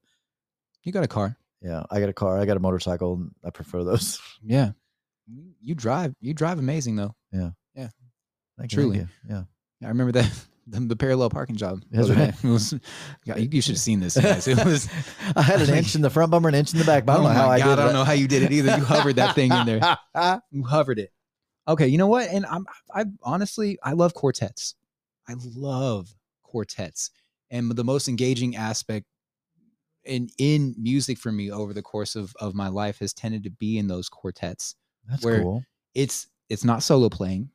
You 0.82 0.92
got 0.92 1.04
a 1.04 1.08
car. 1.08 1.36
yeah, 1.60 1.82
I 1.90 2.00
got 2.00 2.08
a 2.08 2.12
car. 2.14 2.38
I 2.38 2.44
got 2.44 2.56
a 2.56 2.60
motorcycle, 2.60 3.14
and 3.14 3.34
I 3.44 3.50
prefer 3.50 3.84
those. 3.84 4.20
Yeah, 4.42 4.72
You- 5.26 5.74
drive. 5.74 6.14
You 6.20 6.34
drive 6.34 6.58
amazing 6.58 6.96
though. 6.96 7.14
Yeah. 7.32 7.50
you, 7.74 7.88
thank 8.58 8.70
Truly. 8.70 8.98
you. 8.98 9.08
Yeah. 9.28 9.42
I 9.82 9.88
remember 9.88 10.12
that 10.12 10.30
the, 10.66 10.80
the 10.80 10.96
parallel 10.96 11.30
parking 11.30 11.56
job. 11.56 11.82
That's 11.90 12.08
right. 12.10 12.34
It 12.44 12.48
was. 12.48 12.74
God, 13.26 13.38
you, 13.40 13.48
you 13.50 13.62
should 13.62 13.74
have 13.74 13.80
seen 13.80 14.00
this, 14.00 14.16
guys. 14.20 14.46
It 14.46 14.64
was. 14.64 14.88
I 15.34 15.42
had 15.42 15.60
an 15.62 15.74
inch 15.74 15.94
in 15.94 16.02
the 16.02 16.10
front 16.10 16.30
bumper, 16.30 16.48
an 16.48 16.54
inch 16.54 16.72
in 16.72 16.78
the 16.78 16.84
back. 16.84 17.04
But 17.04 17.18
oh 17.18 17.24
I 17.24 17.26
don't 17.26 17.26
oh 17.26 17.32
know 17.32 17.40
how 17.40 17.46
my 17.48 17.54
I 17.54 17.58
god! 17.58 17.64
did 17.64 17.72
I 17.72 17.76
don't 17.82 17.90
it. 17.90 17.92
know 17.94 18.04
how 18.04 18.12
you 18.12 18.28
did 18.28 18.42
it 18.42 18.52
either. 18.52 18.76
You 18.76 18.84
hovered 18.84 19.16
that 19.16 19.34
thing 19.34 19.52
in 19.52 19.66
there. 19.66 19.98
You 20.50 20.64
hovered 20.64 20.98
it. 20.98 21.10
Okay, 21.68 21.86
you 21.86 21.98
know 21.98 22.08
what? 22.08 22.28
And 22.28 22.44
I'm. 22.46 22.66
I 22.94 23.04
honestly, 23.22 23.78
I 23.82 23.92
love 23.92 24.14
quartets. 24.14 24.74
I 25.28 25.34
love 25.54 26.14
quartets, 26.42 27.10
and 27.50 27.70
the 27.70 27.84
most 27.84 28.08
engaging 28.08 28.56
aspect 28.56 29.06
in 30.04 30.28
in 30.38 30.74
music 30.76 31.18
for 31.18 31.30
me 31.30 31.50
over 31.50 31.72
the 31.72 31.82
course 31.82 32.16
of 32.16 32.34
of 32.40 32.54
my 32.54 32.68
life 32.68 32.98
has 32.98 33.12
tended 33.12 33.44
to 33.44 33.50
be 33.50 33.78
in 33.78 33.86
those 33.86 34.08
quartets. 34.08 34.74
That's 35.08 35.24
cool. 35.24 35.64
it's 35.94 36.28
it's 36.48 36.64
not 36.64 36.82
solo 36.82 37.08
playing 37.08 37.50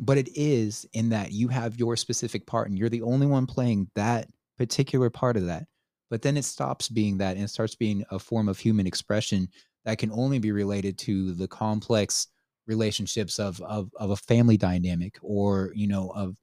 but 0.00 0.18
it 0.18 0.28
is 0.34 0.86
in 0.92 1.08
that 1.10 1.32
you 1.32 1.48
have 1.48 1.78
your 1.78 1.96
specific 1.96 2.46
part 2.46 2.68
and 2.68 2.78
you're 2.78 2.88
the 2.88 3.02
only 3.02 3.26
one 3.26 3.46
playing 3.46 3.88
that 3.94 4.28
particular 4.58 5.10
part 5.10 5.36
of 5.36 5.46
that. 5.46 5.66
But 6.10 6.22
then 6.22 6.36
it 6.36 6.44
stops 6.44 6.88
being 6.88 7.18
that 7.18 7.36
and 7.36 7.44
it 7.44 7.50
starts 7.50 7.74
being 7.74 8.04
a 8.10 8.18
form 8.18 8.48
of 8.48 8.58
human 8.58 8.86
expression 8.86 9.48
that 9.84 9.98
can 9.98 10.10
only 10.12 10.38
be 10.38 10.52
related 10.52 10.98
to 10.98 11.32
the 11.34 11.48
complex 11.48 12.28
relationships 12.66 13.38
of 13.38 13.60
of, 13.60 13.90
of 13.96 14.10
a 14.10 14.16
family 14.16 14.56
dynamic 14.56 15.18
or 15.22 15.70
you 15.74 15.86
know 15.86 16.10
of 16.10 16.36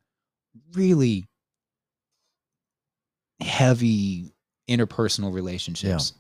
really 0.74 1.28
heavy 3.42 4.34
interpersonal 4.70 5.34
relationships. 5.34 6.14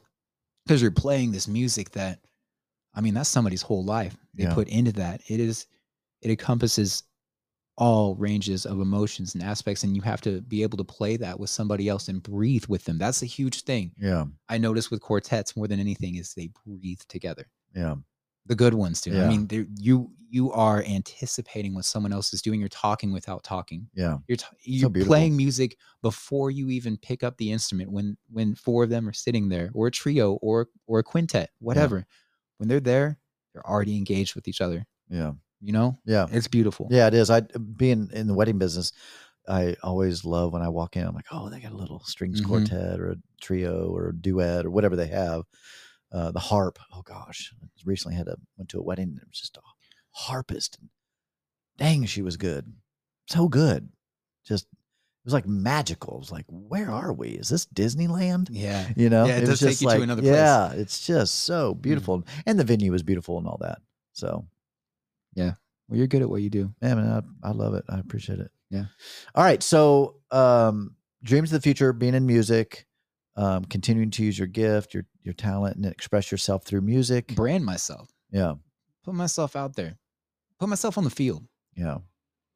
Because 0.65 0.81
you're 0.81 0.91
playing 0.91 1.31
this 1.31 1.47
music 1.47 1.91
that 1.91 2.19
i 2.95 3.01
mean 3.01 3.13
that's 3.13 3.29
somebody's 3.29 3.61
whole 3.61 3.83
life 3.85 4.15
they 4.33 4.43
Yeah. 4.43 4.53
put 4.53 4.67
into 4.69 4.91
that 4.93 5.21
it 5.27 5.39
is 5.39 5.65
it 6.21 6.29
encompasses 6.29 7.03
all 7.77 8.15
ranges 8.15 8.65
of 8.65 8.79
emotions 8.79 9.33
and 9.33 9.43
aspects 9.43 9.83
and 9.83 9.95
you 9.95 10.01
have 10.03 10.21
to 10.21 10.41
be 10.41 10.61
able 10.61 10.77
to 10.77 10.83
play 10.83 11.17
that 11.17 11.39
with 11.39 11.49
somebody 11.49 11.87
else 11.87 12.09
and 12.09 12.21
breathe 12.21 12.65
with 12.67 12.83
them 12.83 12.97
that's 12.97 13.21
a 13.23 13.25
huge 13.25 13.61
thing 13.63 13.91
Yeah. 13.97 14.25
i 14.49 14.57
notice 14.57 14.91
with 14.91 15.01
quartets 15.01 15.55
more 15.55 15.67
than 15.67 15.79
anything 15.79 16.15
is 16.15 16.33
they 16.33 16.49
breathe 16.65 16.99
together 17.07 17.49
Yeah. 17.75 17.95
the 18.45 18.55
good 18.55 18.73
ones 18.73 19.01
do 19.01 19.11
Yeah. 19.11 19.25
i 19.25 19.29
mean 19.29 19.47
you 19.79 20.11
you 20.33 20.49
are 20.53 20.81
anticipating 20.83 21.73
what 21.73 21.83
someone 21.85 22.13
else 22.13 22.33
is 22.33 22.41
doing 22.41 22.59
you're 22.59 22.69
talking 22.69 23.11
without 23.13 23.43
talking 23.43 23.87
Yeah. 23.95 24.19
you're 24.27 24.37
t- 24.37 24.45
you're 24.63 24.89
beautiful. 24.89 25.09
playing 25.11 25.35
music 25.35 25.77
before 26.01 26.51
you 26.51 26.69
even 26.69 26.97
pick 26.97 27.23
up 27.23 27.37
the 27.37 27.51
instrument 27.51 27.91
when 27.91 28.17
when 28.29 28.53
four 28.55 28.83
of 28.83 28.89
them 28.89 29.07
are 29.09 29.13
sitting 29.13 29.49
there 29.49 29.71
or 29.73 29.87
a 29.87 29.91
trio 29.91 30.33
or 30.35 30.67
or 30.87 30.99
a 30.99 31.03
quintet 31.03 31.49
whatever 31.59 32.05
when 32.61 32.69
they're 32.69 32.79
there 32.79 33.17
they're 33.53 33.67
already 33.67 33.97
engaged 33.97 34.35
with 34.35 34.47
each 34.47 34.61
other 34.61 34.85
Yeah. 35.09 35.33
you 35.59 35.73
know 35.73 35.99
Yeah. 36.05 36.27
it's 36.31 36.47
beautiful 36.47 36.87
Yeah, 36.91 37.07
it 37.07 37.15
is. 37.15 37.29
I 37.31 37.41
being 37.41 38.09
in 38.13 38.27
the 38.27 38.33
wedding 38.35 38.59
business, 38.59 38.93
I 39.47 39.75
always 39.83 40.23
love 40.23 40.53
when 40.53 40.61
I 40.61 40.69
walk 40.69 40.95
in. 40.95 41.05
I'm 41.07 41.15
like, 41.15 41.25
oh, 41.31 41.49
they 41.49 41.59
got 41.59 41.71
a 41.73 41.75
little 41.83 42.01
strings 42.05 42.39
Mhm. 42.41 42.47
quartet 42.47 42.99
or 42.99 43.09
a 43.11 43.15
trio 43.41 43.89
or 43.89 44.09
a 44.09 44.15
duet 44.15 44.65
or 44.65 44.71
whatever 44.71 44.95
they 44.95 45.07
have. 45.07 45.41
Uh, 46.11 46.31
the 46.31 46.39
harp. 46.39 46.77
Oh 46.93 47.01
gosh, 47.01 47.53
I 47.63 47.67
recently 47.85 48.15
had 48.17 48.27
a 48.27 48.37
went 48.57 48.69
to 48.69 48.79
a 48.79 48.83
wedding. 48.83 49.09
And 49.09 49.17
it 49.17 49.27
was 49.27 49.39
just 49.39 49.57
a 49.57 49.61
harpist. 50.11 50.77
And 50.79 50.89
dang, 51.77 52.05
she 52.05 52.21
was 52.21 52.37
good, 52.37 52.73
so 53.27 53.47
good. 53.47 53.89
Just 54.45 54.67
it 55.23 55.25
was 55.25 55.33
like 55.33 55.45
magical. 55.47 56.15
It 56.15 56.19
was 56.19 56.31
like, 56.31 56.45
where 56.49 56.89
are 56.89 57.13
we? 57.13 57.29
Is 57.29 57.49
this 57.49 57.67
Disneyland? 57.67 58.47
Yeah. 58.51 58.87
You 58.95 59.09
know, 59.09 59.25
Yeah, 59.25 59.37
it 59.37 59.41
was 59.41 59.49
does 59.51 59.59
take 59.59 59.69
just 59.69 59.81
you 59.83 59.89
to 59.89 60.01
another 60.01 60.21
place. 60.23 60.33
Mm. 60.33 60.35
Yeah, 60.35 60.71
it's 60.73 61.05
just 61.05 61.43
so 61.43 61.75
beautiful, 61.75 62.23
and 62.45 62.59
the 62.59 62.63
venue 62.63 62.91
was 62.91 63.03
beautiful 63.03 63.37
and 63.37 63.45
all 63.47 63.59
that. 63.61 63.79
So 64.13 64.47
yeah. 65.35 65.53
Well, 65.87 65.97
you're 65.97 66.07
good 66.07 66.21
at 66.21 66.29
what 66.29 66.41
you 66.41 66.49
do. 66.49 66.73
yeah, 66.81 66.95
man, 66.95 67.23
I, 67.43 67.49
I 67.49 67.51
love 67.51 67.73
it. 67.73 67.83
I 67.89 67.99
appreciate 67.99 68.39
it. 68.39 68.49
Yeah. 68.69 68.85
All 69.35 69.43
right. 69.43 69.61
So, 69.61 70.15
um, 70.31 70.95
dreams 71.21 71.51
of 71.51 71.61
the 71.61 71.63
future, 71.63 71.91
being 71.91 72.15
in 72.15 72.25
music, 72.25 72.87
um, 73.35 73.65
continuing 73.65 74.09
to 74.11 74.23
use 74.23 74.37
your 74.39 74.47
gift, 74.47 74.93
your 74.93 75.05
your 75.23 75.33
talent, 75.33 75.75
and 75.75 75.85
express 75.85 76.31
yourself 76.31 76.63
through 76.63 76.81
music. 76.81 77.35
Brand 77.35 77.65
myself. 77.65 78.09
Yeah. 78.31 78.53
Put 79.03 79.13
myself 79.15 79.55
out 79.55 79.75
there. 79.75 79.97
Put 80.59 80.69
myself 80.69 80.97
on 80.97 81.03
the 81.03 81.09
field. 81.09 81.43
Yeah. 81.75 81.97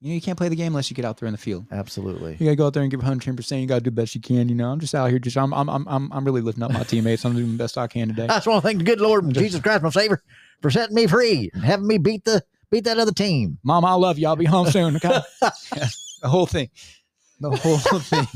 You 0.06 0.12
know, 0.12 0.16
you 0.16 0.22
can't 0.22 0.38
play 0.38 0.50
the 0.50 0.56
game 0.56 0.68
unless 0.68 0.92
you 0.92 0.96
get 0.96 1.04
out 1.04 1.18
there 1.18 1.26
in 1.26 1.32
the 1.32 1.38
field. 1.40 1.66
Absolutely. 1.72 2.34
You 2.40 2.46
gotta 2.46 2.56
go 2.56 2.68
out 2.68 2.76
there 2.76 2.84
and 2.84 2.92
give 2.92 3.00
110. 3.00 3.36
percent 3.36 3.62
You 3.62 3.68
gotta 3.68 3.82
do 3.82 3.90
the 3.90 3.96
best 3.96 4.14
you 4.14 4.22
can. 4.22 4.48
You 4.50 4.54
know, 4.54 4.70
I'm 4.72 4.80
just 4.80 4.94
out 4.94 5.10
here. 5.10 5.18
Just 5.18 5.36
I'm 5.36 5.52
I'm 5.52 5.68
I'm 5.68 5.88
I'm, 5.88 6.14
I'm 6.14 6.24
really 6.24 6.42
lifting 6.42 6.62
up 6.62 6.72
my 6.72 6.84
teammates. 6.84 7.26
I'm 7.26 7.34
doing 7.34 7.54
the 7.54 7.58
best 7.58 7.76
I 7.76 7.88
can 7.88 8.10
today. 8.10 8.26
I 8.26 8.36
just 8.36 8.46
want 8.46 8.62
to 8.62 8.68
thank 8.68 8.78
the 8.78 8.84
good 8.84 9.02
Lord 9.02 9.28
Jesus 9.34 9.62
Christ, 9.62 9.82
my 9.82 9.90
Savior, 9.90 10.22
for 10.62 10.70
setting 10.70 10.94
me 10.94 11.08
free 11.08 11.50
and 11.56 11.64
having 11.64 11.88
me 11.88 11.98
beat 11.98 12.24
the 12.24 12.44
beat 12.70 12.84
that 12.84 13.00
other 13.00 13.14
team. 13.14 13.58
Mom, 13.64 13.84
I 13.84 13.94
love 13.94 14.20
you. 14.20 14.28
I'll 14.28 14.36
be 14.36 14.46
home 14.46 14.70
soon. 14.70 14.96
Okay? 14.98 15.22
The 16.22 16.30
whole 16.30 16.46
thing. 16.46 16.70
The 17.40 17.50
whole 17.50 17.78
thing. 18.00 18.28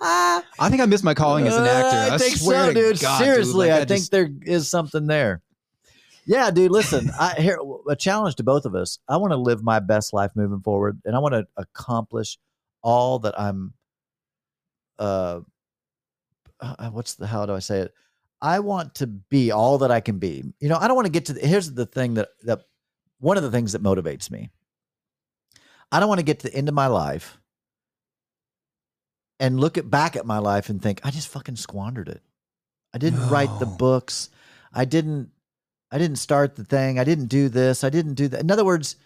I 0.02 0.68
think 0.68 0.80
I 0.80 0.86
missed 0.86 1.04
my 1.04 1.14
calling 1.14 1.46
as 1.46 1.56
an 1.56 1.64
actor. 1.64 2.12
Uh, 2.12 2.14
I, 2.16 2.18
think 2.18 2.36
swear 2.36 2.66
so, 2.66 2.72
to 2.72 2.74
dude. 2.74 3.00
God, 3.00 3.18
dude, 3.18 3.26
Seriously, 3.26 3.68
like, 3.68 3.82
I, 3.82 3.84
think 3.84 4.00
just- 4.00 4.10
there 4.10 4.28
is 4.42 4.68
something 4.68 5.06
there. 5.06 5.42
Yeah, 6.30 6.52
dude. 6.52 6.70
Listen, 6.70 7.10
I 7.18 7.34
here 7.40 7.58
a 7.88 7.96
challenge 7.96 8.36
to 8.36 8.44
both 8.44 8.64
of 8.64 8.76
us. 8.76 9.00
I 9.08 9.16
want 9.16 9.32
to 9.32 9.36
live 9.36 9.64
my 9.64 9.80
best 9.80 10.12
life 10.12 10.30
moving 10.36 10.60
forward, 10.60 11.00
and 11.04 11.16
I 11.16 11.18
want 11.18 11.34
to 11.34 11.44
accomplish 11.56 12.38
all 12.82 13.18
that 13.18 13.38
I'm. 13.38 13.74
Uh, 14.96 15.40
uh, 16.60 16.90
what's 16.90 17.14
the 17.14 17.26
how 17.26 17.46
do 17.46 17.52
I 17.52 17.58
say 17.58 17.80
it? 17.80 17.92
I 18.40 18.60
want 18.60 18.94
to 18.96 19.08
be 19.08 19.50
all 19.50 19.78
that 19.78 19.90
I 19.90 19.98
can 19.98 20.18
be. 20.20 20.44
You 20.60 20.68
know, 20.68 20.76
I 20.76 20.86
don't 20.86 20.94
want 20.94 21.06
to 21.06 21.12
get 21.12 21.24
to. 21.24 21.32
The, 21.32 21.44
here's 21.44 21.72
the 21.72 21.84
thing 21.84 22.14
that 22.14 22.28
that 22.44 22.60
one 23.18 23.36
of 23.36 23.42
the 23.42 23.50
things 23.50 23.72
that 23.72 23.82
motivates 23.82 24.30
me. 24.30 24.50
I 25.90 25.98
don't 25.98 26.08
want 26.08 26.20
to 26.20 26.24
get 26.24 26.38
to 26.40 26.48
the 26.48 26.54
end 26.54 26.68
of 26.68 26.74
my 26.76 26.86
life 26.86 27.38
and 29.40 29.58
look 29.58 29.78
at 29.78 29.90
back 29.90 30.14
at 30.14 30.26
my 30.26 30.38
life 30.38 30.68
and 30.68 30.80
think 30.80 31.00
I 31.02 31.10
just 31.10 31.26
fucking 31.26 31.56
squandered 31.56 32.08
it. 32.08 32.22
I 32.94 32.98
didn't 32.98 33.30
write 33.30 33.50
the 33.58 33.66
books. 33.66 34.30
I 34.72 34.84
didn't 34.84 35.30
I 35.90 35.98
didn't 35.98 36.16
start 36.16 36.56
the 36.56 36.64
thing. 36.64 36.98
I 36.98 37.04
didn't 37.04 37.26
do 37.26 37.48
this. 37.48 37.82
I 37.84 37.90
didn't 37.90 38.14
do 38.14 38.28
that. 38.28 38.40
In 38.40 38.50
other 38.50 38.64
words, 38.64 38.96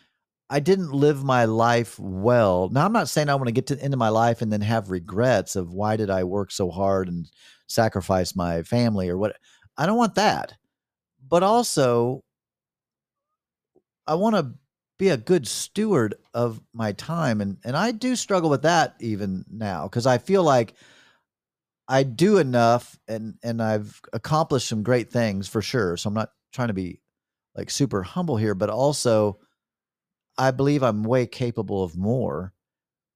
I 0.51 0.61
didn't 0.61 0.93
live 0.93 1.25
my 1.25 1.47
life 1.47 1.99
well. 1.99 2.69
Now 2.69 2.85
I'm 2.85 2.93
not 2.93 3.09
saying 3.09 3.29
I 3.29 3.35
want 3.35 3.47
to 3.47 3.53
get 3.53 3.67
to 3.69 3.77
the 3.77 3.83
end 3.83 3.95
of 3.95 3.99
my 3.99 4.11
life 4.11 4.43
and 4.43 4.53
then 4.53 4.61
have 4.61 4.91
regrets 4.91 5.57
of 5.57 5.73
why 5.73 5.97
did 5.97 6.11
I 6.11 6.25
work 6.25 6.53
so 6.53 6.71
hard 6.71 7.09
and 7.09 7.31
sacrifice 7.67 8.37
my 8.37 8.63
family 8.63 9.09
or 9.09 9.17
what. 9.17 9.37
I 9.77 9.87
don't 9.87 9.97
want 9.97 10.15
that. 10.17 10.55
But 11.27 11.43
also 11.43 12.23
I 14.07 14.15
want 14.15 14.37
to 14.37 14.53
be 14.99 15.09
a 15.09 15.17
good 15.17 15.49
steward 15.49 16.15
of 16.35 16.61
my 16.73 16.93
time 16.93 17.41
and 17.41 17.57
and 17.65 17.77
I 17.77 17.91
do 17.91 18.15
struggle 18.15 18.51
with 18.51 18.63
that 18.63 18.95
even 19.01 19.45
now 19.51 19.89
cuz 19.89 20.07
I 20.07 20.19
feel 20.19 20.45
like 20.45 20.75
I 21.89 22.03
do 22.03 22.39
enough 22.39 22.99
and 23.09 23.37
and 23.43 23.63
I've 23.63 24.01
accomplished 24.13 24.69
some 24.69 24.83
great 24.83 25.11
things 25.11 25.49
for 25.49 25.63
sure. 25.63 25.97
So 25.97 26.09
I'm 26.09 26.15
not 26.15 26.31
trying 26.55 26.69
to 26.69 26.75
be 26.75 27.01
like 27.55 27.71
super 27.71 28.03
humble 28.03 28.37
here, 28.37 28.55
but 28.55 28.71
also 28.71 29.39
I 30.39 30.51
believe 30.51 30.83
I'm 30.83 31.03
way 31.03 31.27
capable 31.27 31.85
of 31.85 31.97
more 31.97 32.53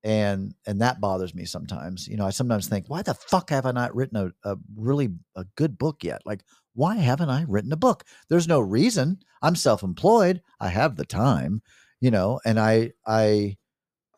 and 0.05 0.55
and 0.67 0.81
that 0.81 1.01
bothers 1.01 1.35
me 1.35 1.45
sometimes. 1.45 2.07
You 2.07 2.17
know, 2.17 2.27
I 2.27 2.31
sometimes 2.31 2.69
think, 2.69 2.89
why 2.89 3.03
the 3.03 3.15
fuck 3.15 3.51
have 3.51 3.67
I 3.67 3.73
not 3.73 3.95
written 3.95 4.17
a, 4.45 4.51
a 4.53 4.57
really 4.77 5.09
a 5.35 5.45
good 5.57 5.79
book 5.79 6.05
yet? 6.05 6.23
Like 6.27 6.43
why 6.75 6.97
haven't 6.97 7.31
I 7.31 7.45
written 7.49 7.73
a 7.73 7.77
book? 7.77 8.05
There's 8.29 8.47
no 8.47 8.61
reason. 8.61 9.19
I'm 9.43 9.57
self-employed. 9.57 10.43
I 10.61 10.69
have 10.69 10.95
the 10.95 11.05
time, 11.05 11.63
you 12.01 12.11
know, 12.11 12.41
and 12.45 12.61
I 12.61 12.93
I 13.07 13.57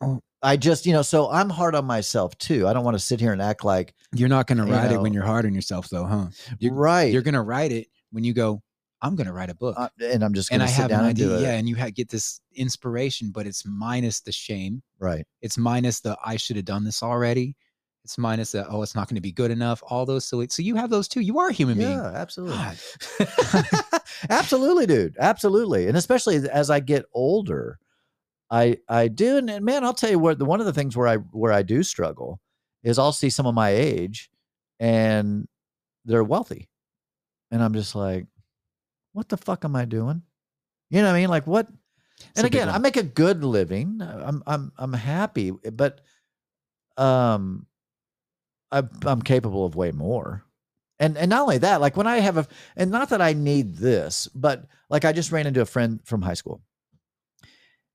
Oh. 0.01 0.19
I 0.43 0.57
just, 0.57 0.87
you 0.87 0.93
know, 0.93 1.03
so 1.03 1.29
I'm 1.29 1.51
hard 1.51 1.75
on 1.75 1.85
myself 1.85 2.35
too. 2.39 2.67
I 2.67 2.73
don't 2.73 2.83
want 2.83 2.95
to 2.95 3.03
sit 3.03 3.19
here 3.19 3.31
and 3.31 3.41
act 3.41 3.63
like 3.63 3.93
You're 4.13 4.29
not 4.29 4.47
gonna 4.47 4.65
you 4.65 4.73
write 4.73 4.91
it 4.91 4.99
when 4.99 5.13
you're 5.13 5.23
hard 5.23 5.45
on 5.45 5.53
yourself, 5.53 5.89
though, 5.89 6.05
huh? 6.05 6.27
You're- 6.57 6.75
right. 6.75 7.13
You're 7.13 7.21
gonna 7.21 7.43
write 7.43 7.71
it 7.71 7.87
when 8.11 8.23
you 8.23 8.33
go. 8.33 8.61
I'm 9.01 9.15
gonna 9.15 9.33
write 9.33 9.49
a 9.49 9.55
book. 9.55 9.75
uh, 9.77 9.89
and 10.03 10.23
I'm 10.23 10.33
just 10.33 10.49
going 10.49 10.61
to 10.61 10.67
sit 10.67 10.75
have 10.77 10.89
down 10.89 11.01
an 11.03 11.09
and 11.09 11.17
do 11.17 11.33
idea, 11.33 11.37
it. 11.37 11.41
yeah, 11.51 11.57
and 11.57 11.67
you 11.67 11.75
ha- 11.75 11.89
get 11.93 12.09
this 12.09 12.39
inspiration, 12.53 13.31
but 13.31 13.47
it's 13.47 13.65
minus 13.65 14.21
the 14.21 14.31
shame. 14.31 14.83
Right. 14.99 15.25
It's 15.41 15.57
minus 15.57 16.01
the 16.01 16.17
I 16.23 16.37
should 16.37 16.55
have 16.57 16.65
done 16.65 16.83
this 16.83 17.01
already. 17.01 17.55
It's 18.03 18.17
minus 18.17 18.51
the 18.53 18.67
oh, 18.67 18.81
it's 18.83 18.95
not 18.95 19.07
going 19.07 19.15
to 19.15 19.21
be 19.21 19.31
good 19.31 19.51
enough. 19.51 19.81
All 19.87 20.05
those 20.05 20.25
silly. 20.25 20.47
So 20.49 20.61
you 20.63 20.75
have 20.75 20.89
those 20.89 21.07
too. 21.07 21.21
You 21.21 21.39
are 21.39 21.49
a 21.49 21.53
human 21.53 21.77
being. 21.77 21.91
Yeah, 21.91 22.11
absolutely. 22.15 22.57
Absolutely, 24.29 24.85
dude. 24.85 25.15
Absolutely. 25.19 25.87
And 25.87 25.97
especially 25.97 26.35
as 26.51 26.69
I 26.69 26.79
get 26.79 27.05
older, 27.13 27.79
I 28.49 28.77
I 28.87 29.07
do 29.07 29.37
and, 29.37 29.49
and 29.49 29.65
man, 29.65 29.83
I'll 29.83 29.93
tell 29.93 30.09
you 30.11 30.19
what 30.19 30.37
the 30.39 30.45
one 30.45 30.59
of 30.59 30.65
the 30.65 30.73
things 30.73 30.95
where 30.95 31.07
I 31.07 31.17
where 31.17 31.51
I 31.51 31.63
do 31.63 31.83
struggle 31.83 32.39
is 32.83 32.99
I'll 32.99 33.13
see 33.13 33.29
some 33.29 33.45
of 33.45 33.55
my 33.55 33.69
age 33.69 34.29
and 34.79 35.47
they're 36.05 36.23
wealthy. 36.23 36.69
And 37.51 37.61
I'm 37.63 37.73
just 37.73 37.95
like, 37.95 38.25
what 39.13 39.29
the 39.29 39.37
fuck 39.37 39.65
am 39.65 39.75
I 39.75 39.85
doing? 39.85 40.21
You 40.89 41.01
know 41.01 41.07
what 41.07 41.15
I 41.15 41.19
mean? 41.19 41.29
Like 41.29 41.47
what 41.47 41.67
It's 42.19 42.29
and 42.37 42.47
again, 42.47 42.69
I 42.69 42.77
make 42.77 42.97
a 42.97 43.03
good 43.03 43.43
living. 43.43 44.01
I'm 44.01 44.43
I'm 44.45 44.71
I'm 44.77 44.93
happy, 44.93 45.51
but 45.51 46.01
um 46.97 47.65
I'm 48.71 48.89
I'm 49.05 49.21
capable 49.21 49.65
of 49.65 49.75
way 49.75 49.91
more. 49.91 50.43
And 50.99 51.17
and 51.17 51.29
not 51.29 51.41
only 51.41 51.57
that, 51.59 51.81
like 51.81 51.97
when 51.97 52.07
I 52.07 52.19
have 52.19 52.37
a 52.37 52.47
and 52.75 52.91
not 52.91 53.09
that 53.09 53.21
I 53.21 53.33
need 53.33 53.75
this, 53.75 54.27
but 54.35 54.65
like 54.89 55.05
I 55.05 55.13
just 55.13 55.31
ran 55.31 55.47
into 55.47 55.61
a 55.61 55.65
friend 55.65 55.99
from 56.05 56.21
high 56.21 56.35
school. 56.35 56.61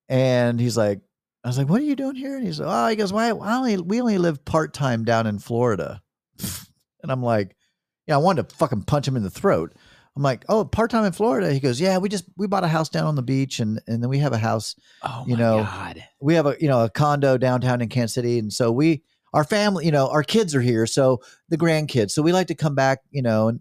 And 0.09 0.61
he's 0.61 0.77
like, 0.77 1.01
I 1.45 1.49
was 1.49 1.59
like, 1.59 1.69
what 1.69 1.81
are 1.81 1.85
you 1.85 1.97
doing 1.97 2.17
here? 2.17 2.37
And 2.37 2.45
he's 2.45 2.61
like, 2.61 2.69
oh, 2.69 2.89
he 2.89 2.97
goes, 2.97 3.13
why 3.13 3.29
I 3.29 3.57
only 3.57 3.77
we 3.77 4.01
only 4.01 4.19
live 4.19 4.45
part-time 4.45 5.05
down 5.05 5.27
in 5.27 5.39
Florida. 5.39 6.03
And 7.03 7.13
I'm 7.13 7.23
like, 7.23 7.55
yeah, 8.09 8.15
I 8.17 8.19
wanted 8.19 8.49
to 8.49 8.57
fucking 8.57 8.83
punch 8.83 9.07
him 9.07 9.15
in 9.15 9.23
the 9.23 9.31
throat. 9.31 9.77
I'm 10.17 10.23
like, 10.23 10.45
oh, 10.49 10.65
part-time 10.65 11.05
in 11.05 11.13
Florida. 11.13 11.53
He 11.53 11.61
goes, 11.61 11.79
yeah, 11.79 11.99
we 11.99 12.09
just 12.09 12.25
we 12.39 12.47
bought 12.47 12.65
a 12.65 12.69
house 12.69 12.89
down 12.89 13.05
on 13.07 13.15
the 13.17 13.23
beach 13.23 13.61
and 13.61 13.81
and 13.87 14.03
then 14.03 14.09
we 14.09 14.19
have 14.19 14.33
a 14.33 14.39
house 14.39 14.75
Oh 15.03 15.25
you 15.27 15.37
know, 15.37 15.63
God. 15.65 16.03
we 16.21 16.35
have 16.35 16.47
a 16.47 16.57
you 16.59 16.69
know 16.69 16.85
a 16.85 16.91
condo 16.91 17.37
downtown 17.37 17.83
in 17.83 17.89
Kansas 17.89 18.15
City, 18.15 18.39
and 18.39 18.53
so 18.53 18.73
we 18.73 19.03
our 19.35 19.45
family, 19.45 19.85
you 19.85 19.93
know, 19.93 20.09
our 20.09 20.23
kids 20.23 20.55
are 20.55 20.63
here, 20.63 20.87
so 20.87 21.21
the 21.51 21.59
grandkids, 21.59 22.13
so 22.13 22.23
we 22.23 22.33
like 22.33 22.47
to 22.47 22.55
come 22.55 22.75
back, 22.75 23.01
you 23.11 23.21
know, 23.21 23.49
and 23.49 23.61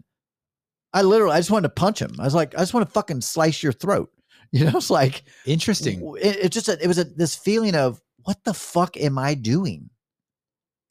I 0.94 1.02
literally 1.02 1.34
I 1.36 1.40
just 1.40 1.52
wanted 1.52 1.68
to 1.68 1.74
punch 1.74 2.02
him. 2.02 2.16
I 2.20 2.24
was 2.24 2.34
like, 2.36 2.56
I 2.56 2.60
just 2.60 2.74
want 2.74 2.88
to 2.88 2.92
fucking 2.94 3.20
slice 3.22 3.62
your 3.62 3.74
throat, 3.74 4.10
you 4.52 4.64
know. 4.64 4.78
It's 4.78 4.90
like 4.90 5.24
Interesting. 5.46 6.00
w- 6.00 6.16
It, 6.24 6.38
it 6.46 6.52
just 6.54 6.70
a, 6.70 6.82
it 6.82 6.88
was 6.88 6.98
a, 7.00 7.04
this 7.04 7.36
feeling 7.36 7.76
of 7.76 8.02
what 8.24 8.42
the 8.46 8.54
fuck 8.54 8.96
am 8.96 9.18
I 9.20 9.34
doing, 9.34 9.90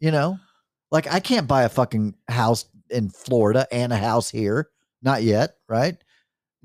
you 0.00 0.10
know, 0.10 0.38
like 0.90 1.10
I 1.10 1.20
can't 1.20 1.48
buy 1.48 1.62
a 1.62 1.68
fucking 1.70 2.14
house 2.28 2.66
in 2.90 3.08
Florida 3.08 3.66
and 3.72 3.92
a 3.92 3.96
house 3.96 4.28
here, 4.28 4.68
not 5.04 5.22
yet, 5.22 5.56
right? 5.68 5.96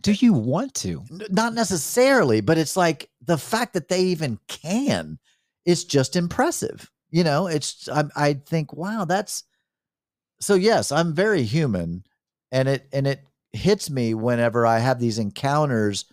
Do 0.01 0.13
you 0.13 0.33
want 0.33 0.73
to? 0.75 1.03
Not 1.29 1.53
necessarily, 1.53 2.41
but 2.41 2.57
it's 2.57 2.77
like 2.77 3.09
the 3.21 3.37
fact 3.37 3.73
that 3.73 3.89
they 3.89 4.01
even 4.03 4.39
can 4.47 5.19
is 5.65 5.83
just 5.83 6.15
impressive. 6.15 6.89
You 7.11 7.23
know, 7.23 7.47
it's 7.47 7.89
I, 7.89 8.05
I 8.15 8.33
think, 8.33 8.73
wow, 8.73 9.05
that's 9.05 9.43
so. 10.39 10.55
Yes, 10.55 10.91
I'm 10.91 11.13
very 11.13 11.43
human, 11.43 12.05
and 12.51 12.69
it 12.69 12.87
and 12.93 13.05
it 13.05 13.27
hits 13.51 13.89
me 13.89 14.13
whenever 14.13 14.65
I 14.65 14.79
have 14.79 14.99
these 14.99 15.19
encounters, 15.19 16.05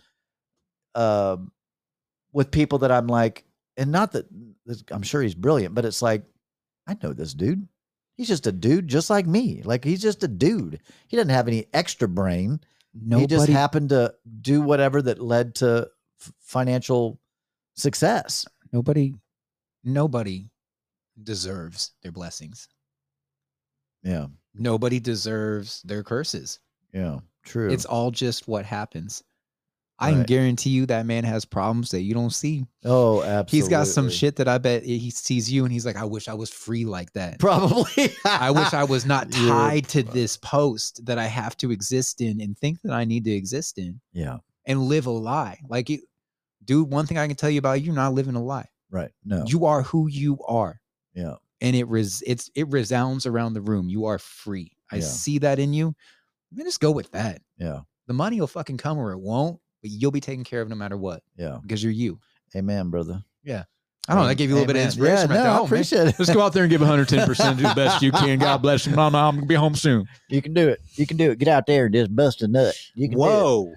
um, 0.95 1.51
with 2.33 2.51
people 2.51 2.79
that 2.79 2.91
I'm 2.91 3.07
like, 3.07 3.45
and 3.77 3.91
not 3.91 4.11
that 4.13 4.25
I'm 4.91 5.03
sure 5.03 5.21
he's 5.21 5.35
brilliant, 5.35 5.75
but 5.75 5.85
it's 5.85 6.01
like, 6.01 6.23
I 6.87 6.97
know 7.01 7.13
this 7.13 7.33
dude. 7.33 7.67
He's 8.17 8.27
just 8.27 8.47
a 8.47 8.51
dude, 8.51 8.87
just 8.87 9.09
like 9.09 9.25
me. 9.27 9.61
Like 9.63 9.83
he's 9.85 10.01
just 10.01 10.23
a 10.23 10.27
dude. 10.27 10.81
He 11.07 11.15
doesn't 11.15 11.29
have 11.29 11.47
any 11.47 11.67
extra 11.73 12.07
brain 12.07 12.59
Nobody. 12.93 13.21
he 13.21 13.27
just 13.27 13.47
happened 13.49 13.89
to 13.89 14.13
do 14.41 14.61
whatever 14.61 15.01
that 15.03 15.21
led 15.21 15.53
to 15.55 15.87
f- 16.19 16.33
financial 16.41 17.19
success. 17.75 18.45
nobody. 18.73 19.13
Nobody 19.83 20.49
deserves 21.23 21.91
their 22.01 22.11
blessings. 22.11 22.67
Yeah, 24.03 24.27
Nobody 24.53 24.99
deserves 24.99 25.81
their 25.83 26.03
curses. 26.03 26.59
yeah, 26.93 27.19
true. 27.43 27.69
It's 27.71 27.85
all 27.85 28.09
just 28.11 28.47
what 28.47 28.65
happens. 28.65 29.23
I 29.99 30.09
can 30.11 30.19
Right. 30.19 30.27
guarantee 30.27 30.69
you 30.69 30.85
that 30.87 31.05
man 31.07 31.23
has 31.23 31.43
problems 31.43 31.89
that 31.91 32.01
you 32.01 32.13
don't 32.13 32.29
see. 32.29 32.65
Oh, 32.85 33.23
absolutely. 33.23 33.57
He's 33.57 33.67
got 33.67 33.87
some 33.87 34.09
shit 34.11 34.35
that 34.35 34.47
I 34.47 34.59
bet 34.59 34.83
he 34.83 35.09
sees 35.09 35.51
you 35.51 35.63
and 35.63 35.73
he's 35.73 35.85
like, 35.87 35.95
I 35.95 36.05
wish 36.05 36.27
I 36.27 36.35
was 36.35 36.51
free 36.51 36.85
like 36.85 37.11
that. 37.13 37.39
Probably. 37.39 38.11
I 38.23 38.51
wish 38.51 38.73
I 38.73 38.83
was 38.83 39.05
not 39.07 39.31
tied 39.31 39.87
to 39.89 40.03
this 40.03 40.37
post 40.37 41.05
that 41.07 41.17
I 41.17 41.25
have 41.25 41.57
to 41.57 41.71
exist 41.71 42.21
in 42.21 42.39
and 42.41 42.55
think 42.57 42.81
that 42.83 42.91
I 42.93 43.05
need 43.05 43.23
to 43.23 43.31
exist 43.31 43.79
in 43.79 43.99
Yeah. 44.13 44.37
and 44.65 44.83
live 44.83 45.07
a 45.07 45.11
lie. 45.11 45.59
Like, 45.67 45.89
you, 45.89 45.99
dude, 46.63 46.91
one 46.91 47.07
thing 47.07 47.17
I 47.17 47.25
can 47.25 47.35
tell 47.35 47.49
you 47.49 47.57
about 47.59 47.79
you, 47.79 47.87
you're 47.87 47.95
not 47.95 48.13
living 48.13 48.35
a 48.35 48.43
lie. 48.43 48.67
Right. 48.91 49.09
No. 49.25 49.45
You 49.47 49.65
are 49.65 49.81
who 49.81 50.07
you 50.07 50.37
are. 50.47 50.79
yeah. 51.15 51.35
and 51.59 51.75
it 51.75 51.85
res 51.87 52.21
it's 52.27 52.51
it 52.53 52.67
resounds 52.69 53.25
around 53.25 53.53
the 53.53 53.61
room. 53.61 53.89
You 53.89 54.05
are 54.05 54.19
free. 54.19 54.73
I 54.91 54.97
Yeah. 54.97 55.01
see 55.01 55.39
that 55.39 55.57
in 55.57 55.73
you. 55.73 55.95
Man, 56.51 56.67
just 56.67 56.79
go 56.79 56.91
with 56.91 57.09
that. 57.13 57.41
Yeah. 57.57 57.79
The 58.05 58.13
money 58.13 58.39
will 58.39 58.45
fucking 58.47 58.77
come 58.77 58.99
or 58.99 59.11
it 59.11 59.19
won't, 59.19 59.59
but 59.89 60.01
you'll 60.01 60.11
be 60.11 60.21
taken 60.21 60.43
care 60.43 60.61
of 60.61 60.69
no 60.69 60.75
matter 60.75 60.97
what 60.97 61.23
Yeah. 61.37 61.57
because 61.61 61.83
you're 61.83 61.91
you. 61.93 62.19
Amen, 62.55 62.89
brother. 62.89 63.23
Yeah. 63.43 63.63
I 64.09 64.13
don't 64.13 64.23
know. 64.23 64.27
That 64.29 64.35
gave 64.35 64.49
you 64.49 64.55
a 64.55 64.57
little 64.59 64.73
bit 64.73 64.79
of 64.79 64.85
inspiration. 64.85 65.29
Yeah, 65.29 65.35
right 65.35 65.37
no, 65.37 65.43
there. 65.43 65.51
I 65.51 65.55
Oh, 65.55 65.57
man. 65.59 65.65
appreciate 65.65 66.07
it. 66.07 66.15
Let's 66.17 66.33
go 66.33 66.41
out 66.41 66.53
there 66.53 66.63
and 66.63 66.69
give 66.69 66.79
110%. 66.83 67.57
Do 67.57 67.63
the 67.63 67.73
best 67.75 68.01
you 68.01 68.11
can. 68.13 68.39
God 68.39 68.61
bless 68.61 68.87
you. 68.87 68.95
Mama, 68.95 69.17
I'm 69.17 69.35
going 69.35 69.41
to 69.41 69.47
be 69.47 69.55
home 69.55 69.75
soon. 69.75 70.07
You 70.29 70.41
can 70.41 70.53
do 70.53 70.69
it. 70.69 70.79
You 70.95 71.05
can 71.05 71.17
do 71.17 71.31
it. 71.31 71.39
Get 71.39 71.49
out 71.49 71.65
there 71.65 71.85
and 71.87 71.93
just 71.93 72.15
bust 72.15 72.41
a 72.41 72.47
nut. 72.47 72.73
You 72.95 73.09
can 73.09 73.17
Whoa. 73.17 73.73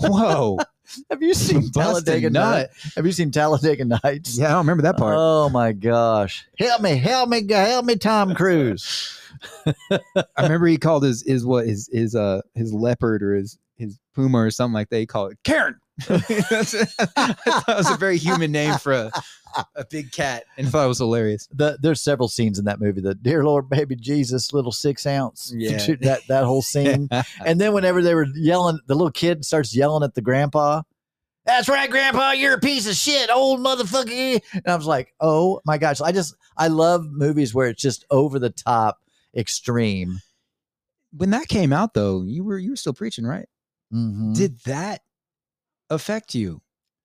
Whoa. 0.00 0.58
Have 1.10 1.22
you 1.22 1.32
seen 1.34 1.70
Talladega 1.72 2.28
nut. 2.30 2.70
Nights? 2.70 2.94
Have 2.96 3.06
you 3.06 3.12
seen 3.12 3.30
Talladega 3.30 3.84
Nights? 3.86 4.38
Yeah, 4.38 4.46
I 4.46 4.50
don't 4.50 4.58
remember 4.58 4.82
that 4.82 4.96
part. 4.98 5.16
Oh 5.18 5.48
my 5.48 5.72
gosh. 5.72 6.44
Help 6.58 6.82
me, 6.82 6.96
help 6.96 7.28
me, 7.30 7.44
help 7.50 7.84
me, 7.86 7.96
Tom 7.96 8.34
Cruise. 8.34 9.18
I 9.90 10.00
remember 10.42 10.66
he 10.66 10.76
called 10.76 11.02
his 11.02 11.22
his 11.26 11.44
what 11.44 11.66
his 11.66 11.88
his 11.92 12.14
uh 12.14 12.42
his 12.54 12.72
leopard 12.72 13.22
or 13.22 13.34
his 13.34 13.58
his 13.76 13.98
puma 14.14 14.38
or 14.38 14.50
something 14.50 14.74
like 14.74 14.88
that. 14.90 14.98
He 14.98 15.06
called 15.06 15.32
it 15.32 15.38
Karen. 15.44 15.76
That's- 16.08 16.74
I 17.16 17.32
thought 17.34 17.68
it 17.68 17.76
was 17.76 17.90
a 17.90 17.96
very 17.96 18.16
human 18.18 18.50
name 18.50 18.78
for 18.78 18.92
a, 18.92 19.10
a 19.76 19.84
big 19.88 20.10
cat, 20.10 20.44
and 20.56 20.66
I 20.66 20.70
thought 20.70 20.84
it 20.84 20.88
was 20.88 20.98
hilarious. 20.98 21.48
The, 21.52 21.78
there's 21.80 22.00
several 22.02 22.28
scenes 22.28 22.58
in 22.58 22.64
that 22.64 22.80
movie. 22.80 23.00
The 23.00 23.14
dear 23.14 23.44
Lord, 23.44 23.68
baby 23.68 23.94
Jesus, 23.96 24.52
little 24.52 24.72
six 24.72 25.06
ounce. 25.06 25.52
Yeah. 25.56 25.78
That 26.00 26.22
that 26.28 26.44
whole 26.44 26.62
scene. 26.62 27.08
and 27.44 27.60
then 27.60 27.72
whenever 27.72 28.02
they 28.02 28.14
were 28.14 28.26
yelling, 28.34 28.80
the 28.86 28.94
little 28.94 29.12
kid 29.12 29.44
starts 29.44 29.74
yelling 29.76 30.02
at 30.02 30.14
the 30.14 30.22
grandpa. 30.22 30.82
That's 31.46 31.68
right, 31.68 31.90
Grandpa. 31.90 32.30
You're 32.30 32.54
a 32.54 32.58
piece 32.60 32.88
of 32.88 32.94
shit, 32.96 33.28
old 33.30 33.60
motherfucker. 33.60 34.40
And 34.54 34.62
I 34.66 34.74
was 34.76 34.86
like, 34.86 35.12
oh 35.20 35.60
my 35.66 35.76
gosh. 35.76 36.00
I 36.00 36.10
just 36.10 36.34
I 36.56 36.68
love 36.68 37.04
movies 37.10 37.54
where 37.54 37.68
it's 37.68 37.82
just 37.82 38.06
over 38.10 38.38
the 38.38 38.48
top, 38.48 38.98
extreme. 39.36 40.20
when 41.12 41.30
that 41.30 41.48
came 41.48 41.70
out, 41.72 41.92
though, 41.92 42.22
you 42.24 42.42
were 42.44 42.58
you 42.58 42.70
were 42.70 42.76
still 42.76 42.94
preaching, 42.94 43.26
right? 43.26 43.46
Mhm. 43.94 44.34
Did 44.34 44.58
that 44.60 45.02
affect 45.90 46.34
you? 46.34 46.60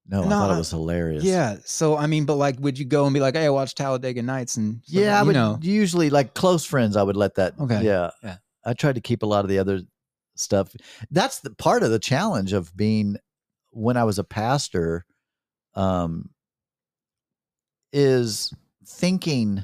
no, 0.07 0.23
I 0.23 0.29
thought 0.29 0.55
it 0.55 0.57
was 0.57 0.71
hilarious. 0.71 1.23
Yeah. 1.23 1.57
So 1.65 1.95
I 1.95 2.07
mean, 2.07 2.25
but 2.25 2.35
like, 2.35 2.59
would 2.59 2.79
you 2.79 2.85
go 2.85 3.05
and 3.05 3.13
be 3.13 3.19
like, 3.19 3.35
"Hey, 3.35 3.45
I 3.45 3.49
watched 3.49 3.77
Talladega 3.77 4.23
Nights," 4.23 4.57
and 4.57 4.81
Yeah, 4.87 5.19
I 5.19 5.23
would 5.23 5.33
know, 5.35 5.59
usually 5.61 6.09
like 6.09 6.33
close 6.33 6.65
friends. 6.65 6.97
I 6.97 7.03
would 7.03 7.15
let 7.15 7.35
that. 7.35 7.53
Okay. 7.59 7.83
Yeah, 7.83 8.09
Yeah. 8.23 8.37
I 8.65 8.73
tried 8.73 8.95
to 8.95 9.01
keep 9.01 9.21
a 9.21 9.27
lot 9.27 9.45
of 9.45 9.49
the 9.49 9.59
other 9.59 9.81
stuff. 10.35 10.75
That's 11.11 11.39
the 11.41 11.51
part 11.51 11.83
of 11.83 11.91
the 11.91 11.99
challenge 11.99 12.53
of 12.53 12.75
being 12.75 13.17
when 13.69 13.97
I 13.97 14.03
was 14.03 14.17
a 14.17 14.23
pastor. 14.23 15.05
Um, 15.75 16.31
is 17.93 18.53
thinking. 18.85 19.63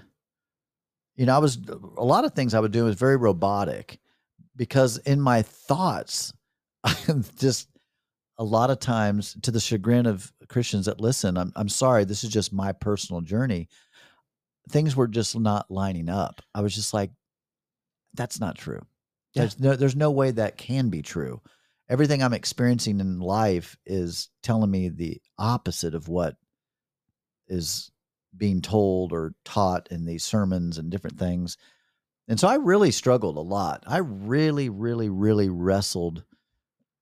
You 1.16 1.26
know, 1.26 1.36
I 1.36 1.40
was 1.40 1.58
a 1.98 2.04
lot 2.04 2.26
of 2.26 2.34
things 2.34 2.54
I 2.54 2.60
would 2.60 2.72
do 2.74 2.84
was 2.84 2.96
very 2.96 3.16
robotic 3.16 4.00
because 4.56 4.98
in 5.00 5.22
my 5.22 5.42
thoughts, 5.44 6.34
just 7.38 7.70
a 8.38 8.44
lot 8.44 8.70
of 8.70 8.80
times 8.80 9.38
to 9.44 9.52
the 9.52 9.60
chagrin 9.60 10.06
of 10.06 10.32
Christians 10.50 10.86
that 10.86 11.02
listen. 11.02 11.38
I'm 11.38 11.54
I'm 11.56 11.70
sorry. 11.70 12.06
This 12.06 12.24
is 12.24 12.30
just 12.30 12.54
my 12.54 12.72
personal 12.72 13.22
journey 13.22 13.70
things 14.70 14.96
were 14.96 15.08
just 15.08 15.38
not 15.38 15.70
lining 15.70 16.10
up. 16.10 16.42
I 16.54 16.62
was 16.62 16.74
just 16.76 16.94
like, 16.94 17.12
that's 18.14 18.40
not 18.40 18.58
true. 18.58 18.82
Yeah. 19.34 19.44
There's 19.44 19.60
no 19.60 19.76
there's 19.76 19.96
no 19.96 20.12
way 20.12 20.32
that 20.32 20.58
can 20.58 20.90
be 20.90 21.02
true. 21.02 21.42
Everything 21.90 22.24
I'm 22.24 22.34
experiencing 22.34 23.00
in 23.00 23.20
life 23.20 23.78
is 23.86 24.30
telling 24.42 24.72
me 24.72 24.90
the 24.90 25.22
opposite 25.38 25.94
of 25.94 26.08
what 26.08 26.36
is 27.48 27.92
being 28.36 28.62
told 28.62 29.14
or 29.14 29.34
taught 29.44 29.90
in 29.92 30.06
these 30.06 30.24
sermons 30.24 30.78
and 30.78 30.90
different 30.90 31.20
things. 31.20 31.58
And 32.28 32.40
so 32.40 32.48
I 32.48 32.56
really 32.56 32.92
struggled 32.92 33.38
a 33.38 33.42
lot. 33.42 33.84
I 33.86 33.98
really, 33.98 34.70
really, 34.70 35.10
really 35.10 35.50
wrestled. 35.50 36.24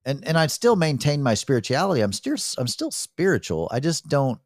And 0.06 0.26
and 0.28 0.38
I 0.38 0.48
still 0.48 0.76
maintain 0.76 1.24
my 1.24 1.34
spirituality. 1.34 2.02
I'm 2.02 2.14
still 2.14 2.38
I'm 2.58 2.68
still 2.68 2.92
spiritual. 2.92 3.70
I 3.72 3.80
just 3.80 4.08
don't 4.08 4.40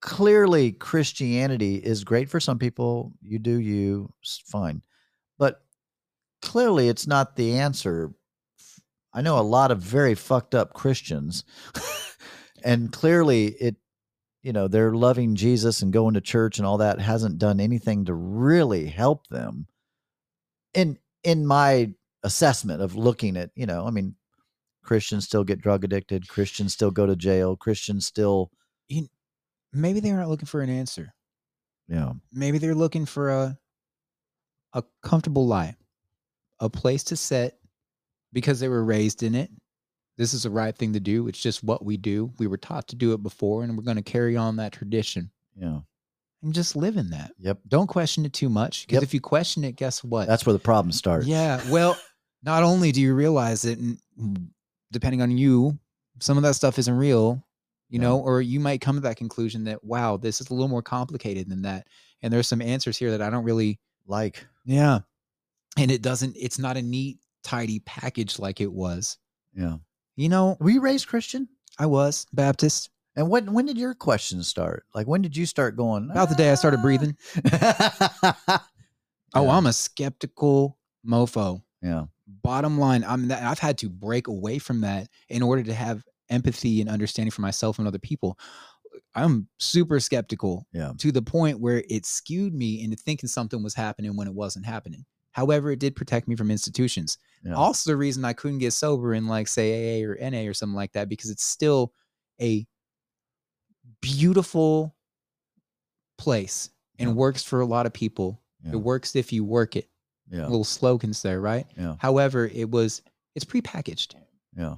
clearly 0.00 0.72
Christianity 0.72 1.76
is 1.76 2.04
great 2.04 2.28
for 2.28 2.38
some 2.38 2.58
people. 2.58 3.12
You 3.22 3.38
do 3.38 3.58
you, 3.58 4.12
fine. 4.46 4.82
But 5.38 5.62
clearly 6.42 6.88
it's 6.88 7.06
not 7.06 7.36
the 7.36 7.58
answer. 7.58 8.12
I 9.12 9.22
know 9.22 9.38
a 9.38 9.40
lot 9.40 9.70
of 9.70 9.78
very 9.78 10.14
fucked 10.14 10.54
up 10.54 10.74
Christians. 10.74 11.44
and 12.64 12.92
clearly 12.92 13.46
it 13.46 13.76
you 14.44 14.52
know, 14.52 14.68
they're 14.68 14.94
loving 14.94 15.36
Jesus 15.36 15.80
and 15.80 15.90
going 15.90 16.14
to 16.14 16.20
church 16.20 16.58
and 16.58 16.66
all 16.66 16.78
that 16.78 17.00
hasn't 17.00 17.38
done 17.38 17.60
anything 17.60 18.04
to 18.04 18.14
really 18.14 18.86
help 18.86 19.26
them. 19.28 19.66
In 20.74 20.98
in 21.24 21.46
my 21.46 21.94
assessment 22.22 22.82
of 22.82 22.94
looking 22.94 23.38
at, 23.38 23.50
you 23.54 23.64
know, 23.64 23.86
I 23.86 23.90
mean, 23.90 24.14
Christians 24.84 25.24
still 25.24 25.44
get 25.44 25.60
drug 25.60 25.82
addicted, 25.84 26.28
Christians 26.28 26.72
still 26.72 26.90
go 26.90 27.06
to 27.06 27.16
jail, 27.16 27.56
Christians 27.56 28.06
still, 28.06 28.50
maybe 29.72 30.00
they 30.00 30.10
aren't 30.10 30.28
looking 30.28 30.46
for 30.46 30.60
an 30.60 30.70
answer. 30.70 31.14
Yeah. 31.88 32.12
Maybe 32.32 32.58
they're 32.58 32.74
looking 32.74 33.06
for 33.06 33.30
a 33.30 33.58
a 34.72 34.82
comfortable 35.02 35.46
lie, 35.46 35.76
a 36.58 36.68
place 36.68 37.04
to 37.04 37.16
sit 37.16 37.56
because 38.32 38.58
they 38.58 38.68
were 38.68 38.84
raised 38.84 39.22
in 39.22 39.34
it. 39.34 39.50
This 40.16 40.34
is 40.34 40.42
the 40.44 40.50
right 40.50 40.76
thing 40.76 40.92
to 40.94 41.00
do. 41.00 41.28
It's 41.28 41.40
just 41.40 41.62
what 41.62 41.84
we 41.84 41.96
do. 41.96 42.32
We 42.38 42.46
were 42.48 42.56
taught 42.56 42.88
to 42.88 42.96
do 42.96 43.12
it 43.12 43.22
before, 43.22 43.62
and 43.62 43.76
we're 43.76 43.84
going 43.84 43.96
to 43.96 44.02
carry 44.02 44.36
on 44.36 44.56
that 44.56 44.72
tradition 44.72 45.30
Yeah. 45.56 45.80
and 46.42 46.52
just 46.54 46.74
live 46.76 46.96
in 46.96 47.10
that. 47.10 47.32
Yep. 47.38 47.60
Don't 47.68 47.86
question 47.86 48.24
it 48.24 48.32
too 48.32 48.48
much 48.48 48.86
because 48.86 48.96
Yep. 48.96 49.02
if 49.04 49.14
you 49.14 49.20
question 49.20 49.62
it, 49.64 49.76
guess 49.76 50.02
what? 50.02 50.26
That's 50.26 50.44
where 50.46 50.52
the 50.52 50.58
problem 50.58 50.90
starts. 50.92 51.26
Yeah. 51.26 51.60
Well, 51.70 51.96
not 52.42 52.62
only 52.64 52.90
do 52.92 53.00
you 53.00 53.14
realize 53.14 53.64
it, 53.64 53.78
and 53.78 53.98
depending 54.94 55.20
on 55.20 55.36
you, 55.36 55.78
some 56.20 56.36
of 56.38 56.42
that 56.44 56.54
stuff 56.54 56.78
isn't 56.78 56.96
real, 56.96 57.44
you 57.90 58.00
Yeah. 58.00 58.08
know, 58.08 58.20
or 58.20 58.40
you 58.40 58.58
might 58.60 58.80
come 58.80 58.96
to 58.96 59.00
that 59.02 59.16
conclusion 59.18 59.64
that, 59.64 59.84
wow, 59.84 60.16
this 60.16 60.40
is 60.40 60.48
a 60.48 60.54
little 60.54 60.68
more 60.68 60.82
complicated 60.82 61.50
than 61.50 61.62
that. 61.62 61.86
And 62.22 62.32
there's 62.32 62.48
some 62.48 62.62
answers 62.62 62.96
here 62.96 63.10
that 63.10 63.20
I 63.22 63.28
don't 63.30 63.44
really, 63.44 63.78
Like, 64.06 64.46
yeah. 64.64 65.00
And 65.76 65.90
it 65.90 66.00
doesn't, 66.02 66.36
it's 66.38 66.58
not 66.58 66.76
a 66.76 66.82
neat, 66.82 67.18
tidy 67.42 67.80
package 67.80 68.38
like 68.38 68.60
it 68.60 68.72
was. 68.72 69.18
yeah. 69.54 69.76
You 70.16 70.28
know, 70.28 70.56
Were 70.60 70.70
you 70.70 70.80
raised 70.80 71.08
Christian? 71.08 71.48
I 71.78 71.86
was 71.86 72.26
Baptist. 72.32 72.90
And 73.16 73.28
when 73.28 73.52
when 73.52 73.66
did 73.66 73.76
your 73.78 73.94
questions 73.94 74.46
start? 74.48 74.86
Like 74.94 75.06
when 75.08 75.22
did 75.22 75.36
you 75.36 75.44
start 75.46 75.76
going? 75.76 76.10
About 76.10 76.28
the 76.28 76.34
day 76.36 76.50
I 76.50 76.54
started 76.54 76.80
breathing. 76.82 77.16
"Ah." 77.52 78.68
Oh, 79.36 79.48
I'm 79.50 79.66
a 79.66 79.72
skeptical 79.72 80.78
mofo. 81.04 81.62
yeah. 81.82 82.04
Bottom 82.26 82.78
line 82.78 83.04
i'm 83.04 83.28
that 83.28 83.42
i've 83.42 83.58
had 83.58 83.76
to 83.78 83.88
break 83.88 84.28
away 84.28 84.58
from 84.58 84.80
that 84.80 85.08
in 85.28 85.42
order 85.42 85.62
to 85.62 85.74
have 85.74 86.04
empathy 86.30 86.80
and 86.80 86.88
understanding 86.88 87.30
for 87.30 87.42
myself 87.42 87.78
and 87.78 87.86
other 87.86 87.98
people 87.98 88.38
i'm 89.14 89.46
super 89.58 90.00
skeptical 90.00 90.66
Yeah. 90.72 90.92
to 90.98 91.12
the 91.12 91.20
point 91.22 91.60
where 91.60 91.84
it 91.90 92.06
skewed 92.06 92.54
me 92.54 92.82
into 92.82 92.96
thinking 92.96 93.28
something 93.28 93.62
was 93.62 93.74
happening 93.74 94.16
when 94.16 94.26
it 94.26 94.34
wasn't 94.34 94.64
happening 94.64 95.04
however 95.32 95.70
it 95.70 95.80
did 95.80 95.94
protect 95.96 96.26
me 96.26 96.34
from 96.36 96.50
institutions 96.50 97.18
Yeah. 97.44 97.54
also 97.54 97.90
the 97.90 97.96
reason 97.96 98.24
i 98.24 98.32
couldn't 98.32 98.58
get 98.58 98.72
sober 98.72 99.12
in 99.12 99.26
like 99.26 99.46
say 99.48 100.02
aa 100.02 100.06
or 100.08 100.16
na 100.30 100.38
or 100.48 100.54
something 100.54 100.76
like 100.76 100.92
that 100.92 101.08
because 101.10 101.28
it's 101.30 101.44
still 101.44 101.92
a 102.40 102.66
beautiful 104.00 104.94
place 106.18 106.70
and 106.98 107.10
Yeah. 107.10 107.14
works 107.14 107.42
for 107.42 107.60
a 107.60 107.66
lot 107.66 107.86
of 107.86 107.92
people 107.92 108.40
it 108.72 108.76
works 108.76 109.14
if 109.14 109.30
you 109.30 109.44
work 109.44 109.76
it 109.76 109.90
Yeah. 110.30 110.42
little 110.42 110.64
slogans 110.64 111.22
there 111.22 111.40
right 111.40 111.66
Yeah. 111.76 111.96
However, 111.98 112.50
it 112.52 112.70
was 112.70 113.02
it's 113.34 113.44
prepackaged. 113.44 114.14
Yeah. 114.56 114.70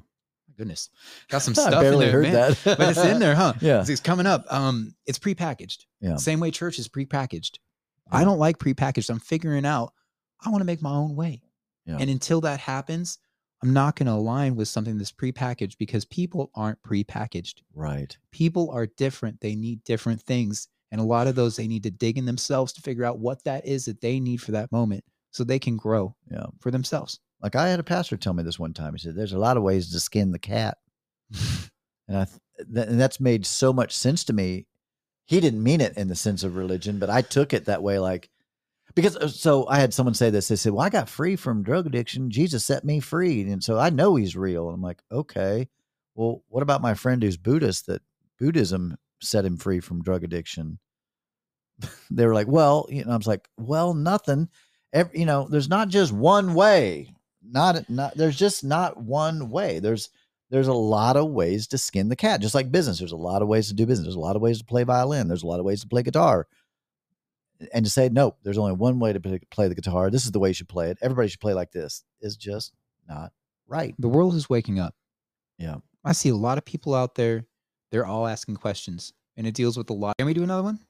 My 0.49 0.55
goodness, 0.57 0.91
got 1.29 1.43
some 1.43 1.53
I 1.57 1.61
stuff 1.61 1.75
in 1.75 1.81
barely 1.81 2.07
there, 2.07 2.13
heard 2.13 2.23
man. 2.25 2.33
that. 2.33 2.59
but 2.79 2.89
it's 2.91 3.05
in 3.05 3.19
there, 3.19 3.35
huh? 3.35 3.55
Yeah. 3.61 3.81
it's, 3.81 3.91
it's 3.91 4.01
coming 4.01 4.27
up. 4.27 4.45
Um, 4.51 4.95
it's 5.07 5.19
prepackaged. 5.19 5.85
Yeah. 6.01 6.17
Same 6.17 6.41
way 6.41 6.51
church 6.51 6.79
is 6.79 6.89
prepackaged. 6.89 7.59
Yeah. 8.11 8.19
I 8.19 8.25
don't 8.25 8.39
like 8.39 8.59
prepackaged. 8.59 9.11
I'm 9.11 9.21
figuring 9.21 9.67
out. 9.67 9.93
I 10.45 10.51
want 10.51 10.61
to 10.61 10.67
make 10.67 10.83
my 10.83 10.93
own 10.95 11.17
way. 11.17 11.43
Yeah. 11.87 11.99
And 12.01 12.11
until 12.11 12.41
that 12.43 12.61
happens, 12.61 13.19
I'm 13.63 13.73
not 13.73 13.97
going 13.97 14.07
to 14.07 14.13
align 14.13 14.55
with 14.57 14.69
something 14.69 14.99
that's 14.99 15.13
prepackaged 15.13 15.79
because 15.79 16.05
people 16.05 16.51
aren't 16.55 16.83
prepackaged. 16.83 17.63
Right. 17.75 18.17
People 18.33 18.71
are 18.71 18.87
different. 18.87 19.41
They 19.41 19.55
need 19.55 19.83
different 19.85 20.21
things. 20.23 20.69
And 20.93 21.01
a 21.01 21.05
lot 21.05 21.27
of 21.27 21.35
those 21.35 21.57
they 21.57 21.67
need 21.67 21.83
to 21.85 21.91
dig 21.91 22.19
in 22.19 22.27
themselves 22.27 22.73
to 22.75 22.83
figure 22.83 23.05
out 23.05 23.19
what 23.19 23.45
that 23.45 23.67
is 23.67 23.87
that 23.87 24.01
they 24.01 24.21
need 24.21 24.41
for 24.43 24.53
that 24.53 24.71
moment 24.73 25.05
so 25.37 25.45
they 25.45 25.59
can 25.59 25.77
grow 25.77 26.15
Yeah. 26.31 26.47
for 26.61 26.71
themselves. 26.71 27.21
Like 27.43 27.55
I 27.55 27.69
had 27.69 27.79
a 27.81 27.85
pastor 27.85 28.17
tell 28.17 28.33
me 28.33 28.43
this 28.43 28.59
one 28.59 28.73
time. 28.73 28.95
He 28.95 28.99
said, 28.99 29.15
"There's 29.15 29.35
a 29.35 29.39
lot 29.39 29.57
of 29.59 29.63
ways 29.63 29.93
to 29.93 30.01
skin 30.01 30.33
the 30.33 30.39
cat." 30.39 30.79
and 32.09 32.17
I 32.17 32.25
th- 32.25 32.89
and 32.89 32.99
that's 32.99 33.21
made 33.21 33.45
so 33.45 33.73
much 33.73 33.95
sense 33.95 34.25
to 34.25 34.33
me. 34.33 34.67
He 35.27 35.41
didn't 35.41 35.63
mean 35.63 35.81
it 35.83 35.97
in 35.99 36.09
the 36.09 36.15
sense 36.17 36.43
of 36.45 36.57
religion, 36.57 36.99
but 36.99 37.11
I 37.11 37.21
took 37.21 37.53
it 37.53 37.67
that 37.67 37.83
way, 37.83 37.99
like 37.99 38.31
because 38.95 39.17
uh, 39.17 39.29
so 39.29 39.67
I 39.69 39.79
had 39.81 39.93
someone 39.93 40.15
say 40.15 40.31
this. 40.31 40.49
They 40.49 40.57
said, 40.57 40.73
"Well, 40.73 40.87
I 40.87 40.89
got 40.89 41.11
free 41.11 41.37
from 41.37 41.63
drug 41.63 41.87
addiction. 41.87 42.31
Jesus 42.31 42.65
set 42.65 42.85
me 42.85 43.01
free, 43.01 43.43
and 43.43 43.63
so 43.63 43.79
I 43.79 43.91
know 43.91 44.17
He's 44.17 44.37
real." 44.37 44.69
And 44.69 44.75
I'm 44.77 44.83
like, 44.83 45.03
"Okay, 45.13 45.69
well, 46.15 46.43
what 46.49 46.63
about 46.63 46.81
my 46.81 46.95
friend 46.95 47.23
who's 47.23 47.37
Buddhist? 47.37 47.87
That 47.87 48.01
Buddhism 48.41 48.97
set 49.21 49.45
him 49.45 49.59
free 49.59 49.81
from 49.81 50.03
drug 50.03 50.25
addiction." 50.25 50.79
they 52.11 52.25
were 52.25 52.35
like, 52.35 52.49
"Well, 52.49 52.87
you 52.89 53.05
know," 53.05 53.13
I 53.13 53.17
was 53.17 53.27
like, 53.27 53.47
"Well, 53.59 53.93
nothing. 53.93 54.49
Every, 54.93 55.21
you 55.21 55.27
know, 55.27 55.47
there's 55.49 55.69
not 55.69 55.89
just 55.89 56.13
one 56.13 56.55
way. 56.55 57.13
Not 57.43 57.89
not 57.89 58.15
there's 58.17 58.37
just 58.37 58.65
not 58.65 58.97
one 58.97 59.51
way. 59.51 59.79
There's 59.79 60.11
there's 60.51 60.69
a 60.69 60.73
lot 60.73 61.17
of 61.17 61.31
ways 61.31 61.67
to 61.69 61.79
skin 61.79 62.09
the 62.09 62.17
cat, 62.17 62.41
just 62.41 62.55
like 62.55 62.71
business. 62.73 62.99
There's 62.99 63.13
a 63.13 63.17
lot 63.17 63.43
of 63.43 63.49
ways 63.49 63.69
to 63.69 63.75
do 63.75 63.87
business. 63.87 64.07
There's 64.07 64.17
a 64.17 64.21
lot 64.21 64.37
of 64.37 64.43
ways 64.43 64.59
to 64.59 64.65
play 64.65 64.85
violin. 64.85 65.29
There's 65.29 65.43
a 65.43 65.47
lot 65.47 65.59
of 65.61 65.67
ways 65.67 65.81
to 65.83 65.89
play 65.89 66.03
guitar. 66.03 66.47
And 67.73 67.85
to 67.87 67.91
say, 67.91 68.09
nope, 68.11 68.37
there's 68.43 68.59
only 68.59 68.73
one 68.73 68.99
way 68.99 69.13
to 69.15 69.21
play- 69.51 69.69
the 69.69 69.75
guitar. 69.75 70.11
This 70.11 70.27
is 70.27 70.31
the 70.33 70.39
way 70.39 70.51
you 70.51 70.55
should 70.55 70.69
play 70.69 70.91
it. 70.91 70.99
Everybody 71.01 71.29
should 71.29 71.41
play 71.41 71.55
like 71.55 71.73
this 71.73 72.05
is 72.21 72.37
just 72.37 72.73
not 73.09 73.33
right. 73.67 73.95
The 73.99 74.09
world 74.09 74.35
is 74.35 74.51
waking 74.51 74.79
up. 74.79 74.95
Yeah. 75.59 75.77
I 76.05 76.13
see 76.13 76.29
a 76.29 76.37
lot 76.37 76.59
of 76.59 76.65
people 76.65 76.95
out 76.95 77.15
there. 77.15 77.47
They're 77.91 78.05
all 78.07 78.27
asking 78.27 78.57
questions, 78.57 79.13
and 79.37 79.47
it 79.47 79.55
deals 79.55 79.77
with 79.79 79.89
a 79.91 79.95
lot. 79.95 80.17
Can 80.19 80.27
we 80.27 80.35
do 80.35 80.43
another 80.43 80.63
one? 80.63 80.81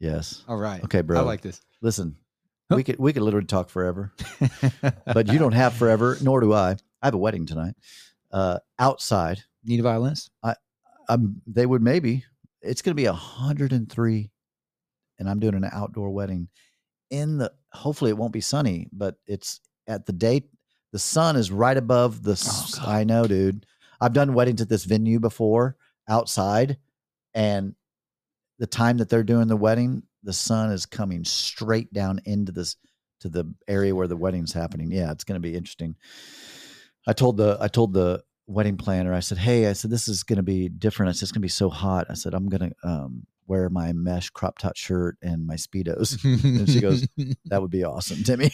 Yes. 0.00 0.44
All 0.48 0.56
right. 0.56 0.82
Okay, 0.84 1.02
bro. 1.02 1.18
I 1.18 1.22
like 1.22 1.42
this. 1.42 1.60
Listen? 1.82 2.16
We 2.70 2.82
could 2.84 2.98
we 2.98 3.12
could 3.12 3.22
literally 3.22 3.46
talk 3.46 3.68
forever, 3.68 4.12
but 5.06 5.28
you 5.32 5.38
don't 5.38 5.52
have 5.52 5.74
forever, 5.74 6.16
nor 6.22 6.40
do 6.40 6.52
I. 6.52 6.76
I 7.02 7.06
have 7.06 7.14
a 7.14 7.18
wedding 7.18 7.46
tonight. 7.46 7.74
Uh, 8.32 8.58
outside, 8.78 9.42
need 9.64 9.80
a 9.80 9.82
violinist. 9.82 10.30
I, 10.42 10.54
um, 11.08 11.40
they 11.46 11.66
would 11.66 11.82
maybe. 11.82 12.24
It's 12.62 12.80
going 12.82 12.96
to 12.96 13.00
be 13.00 13.06
103, 13.06 14.30
and 15.18 15.28
I'm 15.28 15.38
doing 15.38 15.54
an 15.54 15.68
outdoor 15.70 16.10
wedding. 16.10 16.48
In 17.10 17.36
the 17.38 17.52
hopefully 17.72 18.10
it 18.10 18.16
won't 18.16 18.32
be 18.32 18.40
sunny, 18.40 18.88
but 18.92 19.16
it's 19.26 19.60
at 19.86 20.06
the 20.06 20.12
date. 20.12 20.48
The 20.92 20.98
sun 20.98 21.36
is 21.36 21.50
right 21.50 21.76
above 21.76 22.22
the. 22.22 22.32
s- 22.32 22.76
God. 22.78 22.88
I 22.88 23.04
know, 23.04 23.26
dude. 23.26 23.66
I've 24.00 24.12
done 24.14 24.32
weddings 24.34 24.60
at 24.62 24.68
this 24.68 24.84
venue 24.84 25.20
before 25.20 25.76
outside, 26.08 26.78
and 27.34 27.74
the 28.58 28.66
time 28.66 28.96
that 28.98 29.08
they're 29.10 29.22
doing 29.22 29.48
the 29.48 29.56
wedding, 29.56 30.02
the 30.24 30.32
sun 30.32 30.70
is 30.72 30.86
coming 30.86 31.24
straight 31.24 31.92
down 31.92 32.20
into 32.24 32.50
this 32.52 32.76
to 33.20 33.28
the 33.28 33.52
area 33.68 33.94
where 33.94 34.08
the 34.08 34.16
wedding's 34.16 34.52
happening. 34.52 34.90
Yeah, 34.90 35.10
it's 35.12 35.24
going 35.24 35.40
to 35.40 35.48
be 35.48 35.54
interesting. 35.54 35.96
I 37.06 37.12
told 37.12 37.36
the 37.36 37.56
I 37.60 37.68
told 37.68 37.92
the 37.92 38.22
wedding 38.46 38.76
planner. 38.76 39.14
I 39.14 39.20
said, 39.20 39.38
"Hey, 39.38 39.68
I 39.68 39.72
said 39.74 39.90
this 39.90 40.08
is 40.08 40.22
going 40.22 40.36
to 40.38 40.42
be 40.42 40.68
different. 40.68 41.10
I 41.10 41.12
said 41.12 41.22
it's 41.24 41.32
going 41.32 41.40
to 41.42 41.44
be 41.44 41.48
so 41.48 41.70
hot. 41.70 42.06
I 42.10 42.14
said 42.14 42.34
I'm 42.34 42.48
going 42.48 42.70
to 42.70 42.88
um, 42.88 43.26
wear 43.46 43.68
my 43.68 43.92
mesh 43.92 44.30
crop 44.30 44.58
top 44.58 44.76
shirt 44.76 45.16
and 45.22 45.46
my 45.46 45.54
speedos. 45.54 46.22
and 46.24 46.68
she 46.68 46.80
goes- 46.80 47.06
That 47.46 47.60
would 47.62 47.70
be 47.70 47.84
awesome, 47.84 48.22
Timmy." 48.24 48.50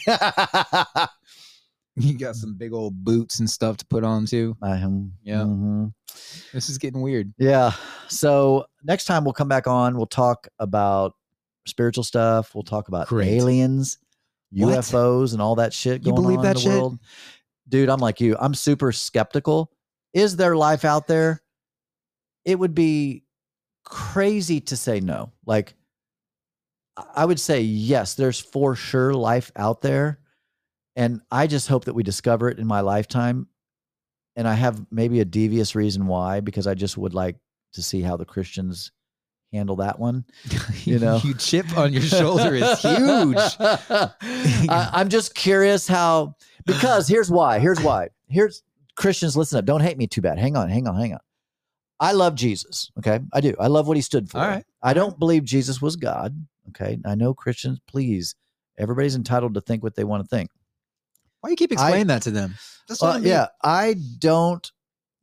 "You 1.97 2.17
got 2.17 2.35
some 2.35 2.55
big 2.55 2.71
old 2.73 3.03
boots 3.03 3.39
and 3.39 3.49
stuff 3.49 3.77
to 3.77 3.85
put 3.85 4.03
on 4.03 4.25
too." 4.25 4.55
I 4.61 4.77
am. 4.77 5.13
Yeah. 5.23 5.41
mhm. 5.41 5.93
This 6.53 6.69
is 6.69 6.77
getting 6.77 7.01
weird. 7.01 7.33
Yeah. 7.37 7.71
So 8.09 8.65
next 8.83 9.05
time 9.05 9.23
we'll 9.23 9.33
come 9.33 9.47
back 9.47 9.67
on. 9.67 9.95
We'll 9.97 10.05
talk 10.07 10.47
about 10.59 11.15
spiritual 11.65 12.03
stuff. 12.03 12.53
We'll 12.55 12.63
talk 12.63 12.87
about 12.87 13.07
Great. 13.07 13.29
aliens, 13.29 13.97
What? 14.51 14.79
UFOs, 14.79 15.33
and 15.33 15.41
all 15.41 15.55
that 15.55 15.73
shit 15.73 16.05
You 16.05 16.13
believe 16.13 16.39
on 16.39 16.43
that 16.43 16.49
in 16.51 16.53
the 16.55 16.59
shit? 16.61 16.71
world. 16.71 16.99
Dude, 17.69 17.89
I'm 17.89 17.99
like 17.99 18.19
you. 18.21 18.35
I'm 18.39 18.53
super 18.53 18.91
skeptical. 18.91 19.71
Is 20.13 20.35
there 20.35 20.55
life 20.55 20.83
out 20.83 21.07
there? 21.07 21.41
It 22.43 22.57
would 22.59 22.75
be 22.75 23.23
crazy 23.85 24.59
to 24.61 24.75
say 24.75 24.99
no. 24.99 25.31
Like, 25.45 25.75
I 27.15 27.23
would 27.25 27.39
say 27.39 27.61
yes. 27.61 28.15
There's 28.15 28.39
for 28.39 28.75
sure 28.75 29.13
life 29.13 29.51
out 29.55 29.81
there, 29.81 30.19
and 30.95 31.21
I 31.31 31.47
just 31.47 31.67
hope 31.67 31.85
that 31.85 31.93
we 31.93 32.03
discover 32.03 32.49
it 32.49 32.59
in 32.59 32.67
my 32.67 32.81
lifetime 32.81 33.47
and 34.35 34.47
I 34.47 34.53
have 34.53 34.85
maybe 34.91 35.19
a 35.19 35.25
devious 35.25 35.75
reason 35.75 36.07
why, 36.07 36.39
because 36.39 36.65
I 36.65 36.73
just 36.73 36.97
would 36.97 37.13
like 37.13 37.35
to 37.73 37.83
see 37.83 38.01
how 38.01 38.15
the 38.17 38.25
Christians 38.25 38.91
handle 39.51 39.77
that 39.77 39.99
one. 39.99 40.25
You 40.83 40.97
know? 40.97 41.19
you 41.23 41.35
chip 41.35 41.77
on 41.77 41.93
your 41.93 42.01
shoulder 42.01 42.55
is 42.55 42.81
huge. 42.81 43.37
I, 43.59 44.89
I'm 44.93 45.09
just 45.09 45.35
curious 45.35 45.87
how, 45.87 46.35
because 46.65 47.07
here's 47.07 47.29
why. 47.29 47.59
Here's 47.59 47.79
why. 47.79 48.09
Here's 48.29 48.63
Christians, 48.95 49.37
listen 49.37 49.59
up. 49.59 49.65
Don't 49.65 49.81
hate 49.81 49.97
me 49.97 50.07
too 50.07 50.21
bad. 50.21 50.39
Hang 50.39 50.57
on, 50.57 50.69
hang 50.69 50.87
on, 50.87 50.95
hang 50.95 51.13
on. 51.13 51.19
I 51.99 52.13
love 52.13 52.33
Jesus. 52.33 52.91
Okay. 52.97 53.19
I 53.31 53.41
do. 53.41 53.53
I 53.59 53.67
love 53.67 53.87
what 53.87 53.95
he 53.95 54.01
stood 54.01 54.27
for. 54.29 54.39
All 54.39 54.47
right. 54.47 54.65
I 54.81 54.93
don't 54.93 55.19
believe 55.19 55.43
Jesus 55.43 55.81
was 55.83 55.95
God. 55.95 56.35
Okay. 56.69 56.97
I 57.05 57.13
know 57.13 57.35
Christians, 57.35 57.79
please, 57.85 58.33
everybody's 58.79 59.15
entitled 59.15 59.53
to 59.53 59.61
think 59.61 59.83
what 59.83 59.95
they 59.95 60.03
want 60.03 60.23
to 60.23 60.27
think. 60.27 60.49
Why 61.41 61.51
you 61.51 61.55
keep 61.55 61.71
explaining 61.71 62.07
that 62.07 62.23
to 62.23 62.31
them? 62.31 62.55
That's 62.87 63.03
Uh, 63.03 63.19
yeah, 63.21 63.47
I 63.63 63.95
don't 64.17 64.69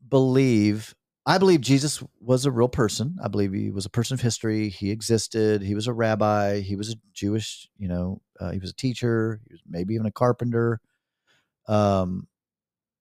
believe. 0.09 0.95
I 1.29 1.37
believe 1.37 1.61
Jesus 1.61 2.03
was 2.23 2.47
a 2.47 2.51
real 2.51 2.71
person. 2.71 3.19
I 3.23 3.29
believe 3.29 3.53
he 3.53 3.71
was 3.71 3.85
a 3.85 3.91
person 3.91 4.15
of 4.15 4.23
history. 4.23 4.71
He 4.71 4.91
existed. 4.91 5.61
He 5.61 5.75
was 5.75 5.87
a 5.87 5.93
rabbi. 5.93 6.61
He 6.61 6.75
was 6.75 6.91
a 6.91 6.97
Jewish. 7.13 7.69
You 7.77 7.89
know, 7.89 8.23
uh, 8.41 8.51
he 8.51 8.59
was 8.59 8.71
a 8.71 8.75
teacher. 8.75 9.39
He 9.47 9.53
was 9.53 9.61
maybe 9.69 9.93
even 9.93 10.07
a 10.07 10.11
carpenter. 10.11 10.81
Um, 11.67 12.29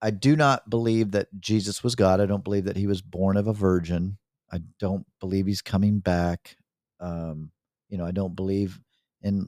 I 0.01 0.11
do 0.11 0.35
not 0.35 0.69
believe 0.69 1.11
that 1.11 1.29
Jesus 1.39 1.85
was 1.85 1.95
God. 1.95 2.19
I 2.19 2.25
don't 2.25 2.43
believe 2.43 2.65
that 2.65 2.75
he 2.75 2.85
was 2.85 3.01
born 3.01 3.37
of 3.37 3.47
a 3.47 3.53
virgin. 3.53 4.17
I 4.51 4.59
don't 4.77 5.05
believe 5.21 5.45
he's 5.45 5.61
coming 5.61 5.99
back. 5.99 6.57
Um, 6.99 7.51
you 7.87 7.97
know, 7.97 8.05
I 8.05 8.11
don't 8.11 8.35
believe 8.35 8.77
in 9.21 9.47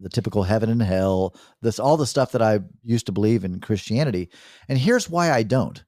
the 0.00 0.08
typical 0.08 0.42
heaven 0.42 0.70
and 0.70 0.80
hell. 0.80 1.34
This 1.60 1.78
all 1.78 1.98
the 1.98 2.06
stuff 2.06 2.32
that 2.32 2.40
I 2.40 2.60
used 2.82 3.04
to 3.06 3.12
believe 3.12 3.44
in 3.44 3.60
Christianity. 3.60 4.30
And 4.70 4.78
here's 4.78 5.10
why 5.10 5.30
I 5.30 5.42
don't. 5.42 5.84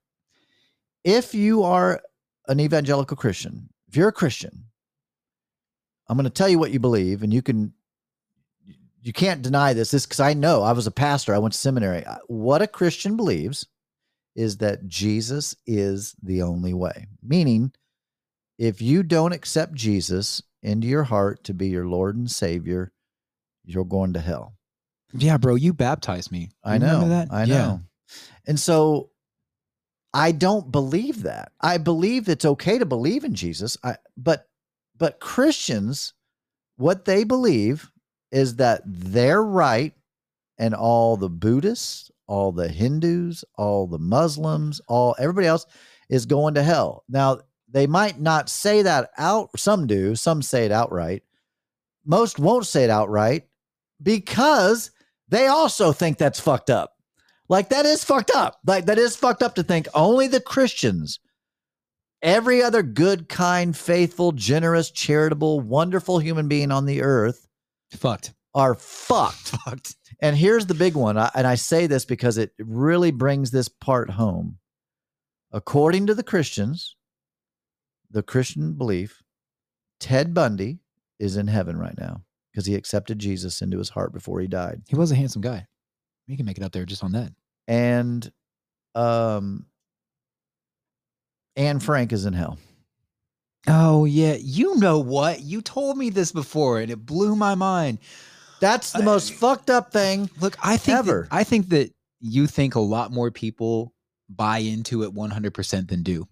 If 1.04 1.34
you 1.34 1.62
are 1.62 2.02
an 2.48 2.60
evangelical 2.60 3.16
Christian, 3.16 3.68
if 3.88 3.96
you're 3.96 4.08
a 4.08 4.12
Christian, 4.12 4.64
I'm 6.08 6.16
going 6.16 6.24
to 6.24 6.30
tell 6.30 6.48
you 6.48 6.58
what 6.58 6.70
you 6.70 6.80
believe, 6.80 7.22
and 7.22 7.32
you 7.32 7.42
can 7.42 7.72
you 9.02 9.12
can't 9.12 9.42
deny 9.42 9.72
this. 9.72 9.90
This 9.90 10.06
because 10.06 10.20
I 10.20 10.34
know 10.34 10.62
I 10.62 10.72
was 10.72 10.86
a 10.86 10.90
pastor. 10.90 11.34
I 11.34 11.38
went 11.38 11.52
to 11.52 11.58
seminary. 11.58 12.04
What 12.26 12.62
a 12.62 12.66
Christian 12.66 13.16
believes 13.16 13.66
is 14.34 14.58
that 14.58 14.86
Jesus 14.86 15.54
is 15.66 16.14
the 16.22 16.42
only 16.42 16.74
way. 16.74 17.06
Meaning, 17.22 17.72
if 18.58 18.82
you 18.82 19.02
don't 19.02 19.32
accept 19.32 19.74
Jesus 19.74 20.42
into 20.62 20.86
your 20.86 21.04
heart 21.04 21.44
to 21.44 21.54
be 21.54 21.68
your 21.68 21.86
Lord 21.86 22.16
and 22.16 22.30
Savior, 22.30 22.92
you're 23.64 23.84
going 23.84 24.12
to 24.14 24.20
hell. 24.20 24.54
Yeah, 25.12 25.38
bro, 25.38 25.54
you 25.54 25.72
baptized 25.72 26.30
me. 26.30 26.50
I 26.62 26.74
You 26.74 26.80
remember 26.80 27.06
know. 27.06 27.10
that? 27.10 27.28
I 27.30 27.44
Yeah. 27.44 27.58
know. 27.58 27.82
And 28.46 28.58
so 28.58 29.10
I 30.14 30.32
don't 30.32 30.72
believe 30.72 31.22
that. 31.24 31.52
I 31.60 31.78
believe 31.78 32.28
it's 32.28 32.44
okay 32.44 32.78
to 32.78 32.86
believe 32.86 33.24
in 33.24 33.34
Jesus. 33.34 33.76
I 33.84 33.96
but 34.16 34.48
but 34.96 35.20
Christians 35.20 36.14
what 36.78 37.04
they 37.04 37.24
believe 37.24 37.90
is 38.30 38.56
that 38.56 38.82
they're 38.86 39.42
right 39.42 39.92
and 40.58 40.74
all 40.74 41.16
the 41.16 41.28
Buddhists, 41.28 42.10
all 42.26 42.52
the 42.52 42.68
Hindus, 42.68 43.44
all 43.56 43.86
the 43.86 43.98
Muslims, 43.98 44.80
all 44.88 45.14
everybody 45.18 45.46
else 45.46 45.66
is 46.08 46.24
going 46.26 46.54
to 46.54 46.62
hell. 46.62 47.04
Now, 47.08 47.40
they 47.68 47.86
might 47.86 48.18
not 48.20 48.48
say 48.48 48.82
that 48.82 49.10
out 49.18 49.50
some 49.58 49.86
do, 49.86 50.14
some 50.14 50.40
say 50.40 50.64
it 50.64 50.72
outright. 50.72 51.22
Most 52.06 52.38
won't 52.38 52.66
say 52.66 52.84
it 52.84 52.90
outright 52.90 53.48
because 54.02 54.90
they 55.28 55.48
also 55.48 55.92
think 55.92 56.16
that's 56.16 56.40
fucked 56.40 56.70
up. 56.70 56.97
Like 57.48 57.70
that 57.70 57.86
is 57.86 58.04
fucked 58.04 58.30
up. 58.30 58.58
Like 58.66 58.86
that 58.86 58.98
is 58.98 59.16
fucked 59.16 59.42
up 59.42 59.54
to 59.54 59.62
think 59.62 59.88
only 59.94 60.26
the 60.26 60.40
Christians, 60.40 61.18
every 62.22 62.62
other 62.62 62.82
good, 62.82 63.28
kind, 63.28 63.76
faithful, 63.76 64.32
generous, 64.32 64.90
charitable, 64.90 65.60
wonderful 65.60 66.18
human 66.18 66.48
being 66.48 66.70
on 66.70 66.84
the 66.84 67.02
earth 67.02 67.48
Fucked. 67.92 68.34
are 68.54 68.74
fucked. 68.74 69.48
Fucked. 69.64 69.96
And 70.20 70.36
here's 70.36 70.66
the 70.66 70.74
big 70.74 70.94
one. 70.94 71.16
I, 71.16 71.30
and 71.34 71.46
I 71.46 71.54
say 71.54 71.86
this 71.86 72.04
because 72.04 72.38
it 72.38 72.52
really 72.58 73.12
brings 73.12 73.50
this 73.50 73.68
part 73.68 74.10
home. 74.10 74.58
According 75.52 76.06
to 76.08 76.14
the 76.14 76.22
Christians, 76.24 76.96
the 78.10 78.22
Christian 78.22 78.74
belief, 78.74 79.22
Ted 80.00 80.34
Bundy 80.34 80.80
is 81.18 81.36
in 81.36 81.46
heaven 81.46 81.78
right 81.78 81.96
now 81.98 82.22
because 82.52 82.66
he 82.66 82.74
accepted 82.74 83.18
Jesus 83.18 83.62
into 83.62 83.78
his 83.78 83.88
heart 83.88 84.12
before 84.12 84.40
he 84.40 84.46
died. 84.46 84.82
He 84.88 84.96
was 84.96 85.12
a 85.12 85.16
handsome 85.16 85.40
guy. 85.42 85.66
You 86.26 86.36
can 86.36 86.44
make 86.44 86.58
it 86.58 86.64
up 86.64 86.72
there 86.72 86.84
just 86.84 87.02
on 87.02 87.12
that. 87.12 87.32
And 87.68 88.32
um 88.96 89.66
Anne 91.56 91.78
Frank 91.80 92.12
is 92.12 92.24
in 92.24 92.32
hell. 92.32 92.58
Oh 93.68 94.04
yeah, 94.04 94.36
you 94.40 94.76
know 94.76 94.98
what? 94.98 95.42
You 95.42 95.60
told 95.60 95.98
me 95.98 96.10
this 96.10 96.32
before, 96.32 96.80
and 96.80 96.90
it 96.90 97.04
blew 97.04 97.36
my 97.36 97.54
mind. 97.54 97.98
That's 98.60 98.92
the 98.92 99.02
most 99.02 99.32
I- 99.32 99.34
fucked 99.36 99.70
up 99.70 99.92
thing. 99.92 100.30
Look, 100.40 100.56
I 100.62 100.76
think 100.76 100.98
Ever. 100.98 101.28
That, 101.30 101.36
I 101.36 101.44
think 101.44 101.68
that 101.68 101.92
you 102.20 102.46
think 102.46 102.74
a 102.74 102.80
lot 102.80 103.12
more 103.12 103.30
people 103.30 103.92
buy 104.28 104.58
into 104.58 105.04
it 105.04 105.14
100% 105.14 105.88
than 105.88 106.02
do. 106.02 106.26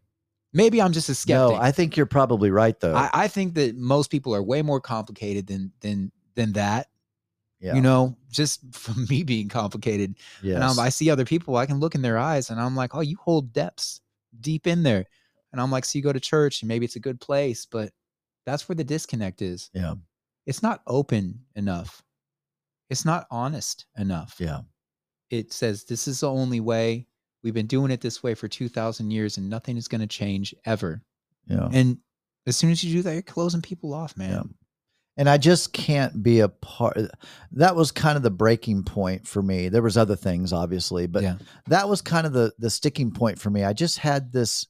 Maybe 0.53 0.81
I'm 0.81 0.93
just 0.93 1.09
a 1.09 1.15
skeptic. 1.15 1.57
No, 1.57 1.61
I 1.61 1.71
think 1.71 1.97
you're 1.97 2.07
probably 2.07 2.51
right 2.51 2.79
though. 2.81 2.95
I, 2.95 3.11
I 3.13 3.29
think 3.29 3.55
that 3.55 3.77
most 3.77 4.11
people 4.11 4.35
are 4.35 4.43
way 4.43 4.63
more 4.63 4.81
complicated 4.81 5.47
than 5.47 5.73
than 5.81 6.13
than 6.35 6.53
that. 6.55 6.87
Yeah. 7.61 7.75
You 7.75 7.81
know, 7.81 8.17
just 8.31 8.61
from 8.75 9.07
me 9.09 9.23
being 9.23 9.49
complicated. 9.49 10.17
yes. 10.43 10.57
And 10.57 10.65
um, 10.65 10.79
I 10.79 10.89
see 10.89 11.11
other 11.11 11.25
people, 11.25 11.57
I 11.57 11.67
can 11.67 11.81
look 11.81 11.95
in 11.95 12.03
their 12.03 12.19
eyes 12.19 12.51
and 12.51 12.61
I'm 12.61 12.77
like, 12.77 12.95
oh, 12.95 13.01
you 13.01 13.17
hold 13.17 13.53
depths 13.53 14.01
deep 14.41 14.67
in 14.67 14.83
there. 14.83 15.07
And 15.53 15.61
I'm 15.61 15.71
like, 15.71 15.85
so 15.85 15.99
you 15.99 16.03
go 16.03 16.13
to 16.13 16.21
church 16.21 16.63
and 16.63 16.69
maybe 16.69 16.85
it's 16.85 16.97
a 16.97 17.01
good 17.01 17.21
place, 17.21 17.67
but 17.67 17.93
that's 18.45 18.69
where 18.69 18.77
the 18.77 18.85
disconnect 18.85 19.43
is. 19.43 19.71
yeah. 19.75 19.95
It's 20.45 20.63
not 20.63 20.83
open 20.87 21.41
enough. 21.57 22.05
It's 22.89 23.05
not 23.05 23.27
honest 23.33 23.87
enough. 23.99 24.37
Yeah. 24.39 24.61
It 25.31 25.53
says 25.53 25.83
this 25.83 26.07
is 26.07 26.21
the 26.21 26.31
only 26.31 26.61
way. 26.61 27.09
We've 27.43 27.55
been 27.55 27.67
doing 27.67 27.91
it 27.91 28.01
this 28.01 28.23
way 28.23 28.35
for 28.35 28.47
2,000 28.47 29.11
years 29.11 29.39
and 29.39 29.51
nothing 29.51 29.77
is 29.77 29.89
going 29.89 30.03
to 30.03 30.07
change 30.07 30.55
ever. 30.65 31.03
Yeah. 31.49 31.69
And 31.73 31.99
as 32.47 32.57
soon 32.57 32.71
as 32.71 32.85
you 32.85 32.93
do 32.93 33.03
that, 33.03 33.13
you're 33.15 33.23
closing 33.23 33.61
people 33.61 33.93
off, 33.93 34.17
man. 34.17 34.31
Yeah. 34.31 34.43
And 35.17 35.29
I 35.29 35.39
just 35.39 35.73
can't 35.73 36.23
be 36.23 36.41
a 36.41 36.49
part. 36.49 36.99
That 37.53 37.75
was 37.77 37.91
kind 37.91 38.17
of 38.17 38.23
the 38.23 38.31
breaking 38.31 38.85
point 38.85 39.27
for 39.27 39.43
me. 39.43 39.69
There 39.69 39.83
was 39.83 39.97
other 39.97 40.17
things, 40.17 40.53
obviously, 40.53 41.07
but 41.07 41.23
Yeah. 41.23 41.39
that 41.67 41.89
was 41.89 42.03
kind 42.03 42.27
of 42.27 42.33
the 42.33 42.53
the 42.59 42.71
sticking 42.71 43.11
point 43.11 43.39
for 43.39 43.51
me. 43.51 43.65
I 43.65 43.73
just 43.73 43.99
had 43.99 44.33
this, 44.33 44.67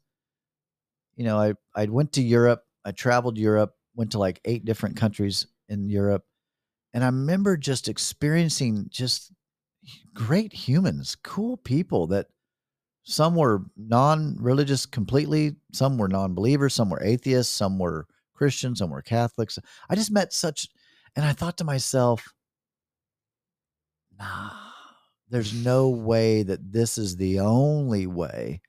you 1.17 1.25
know, 1.25 1.39
I 1.39 1.55
I 1.75 1.87
went 1.87 2.13
to 2.15 2.23
Europe. 2.23 2.63
I 2.85 2.93
traveled 2.93 3.37
Europe, 3.39 3.75
went 3.95 4.13
to 4.13 4.19
like 4.19 4.41
eight 4.45 4.65
different 4.65 4.97
countries 4.97 5.47
in 5.69 5.89
Europe, 5.89 6.25
and 6.95 7.03
I 7.03 7.09
remember 7.09 7.57
just 7.57 7.89
experiencing 7.89 8.87
just 8.91 9.33
great 10.15 10.53
humans, 10.53 11.17
cool 11.23 11.57
people 11.57 12.07
that 12.09 12.27
some 13.05 13.37
were 13.37 13.65
non-religious 13.77 14.85
completely, 14.87 15.57
some 15.73 15.97
were 15.99 16.09
non-believers, 16.09 16.75
some 16.75 16.91
were 16.91 17.03
atheists, 17.03 17.53
some 17.55 17.79
were 17.79 18.07
Christians, 18.37 18.79
some 18.79 18.91
were 18.91 19.03
Catholics. 19.03 19.59
I 19.89 19.95
just 19.95 20.11
met 20.11 20.33
such, 20.33 20.69
and 21.17 21.25
I 21.25 21.33
thought 21.33 21.59
to 21.59 21.65
myself, 21.65 22.33
nah, 24.19 24.51
there's 25.29 25.53
no 25.53 25.89
way 25.89 26.43
that 26.43 26.73
this 26.73 26.99
is 26.99 27.17
the 27.17 27.41
only 27.41 28.07
way. 28.07 28.61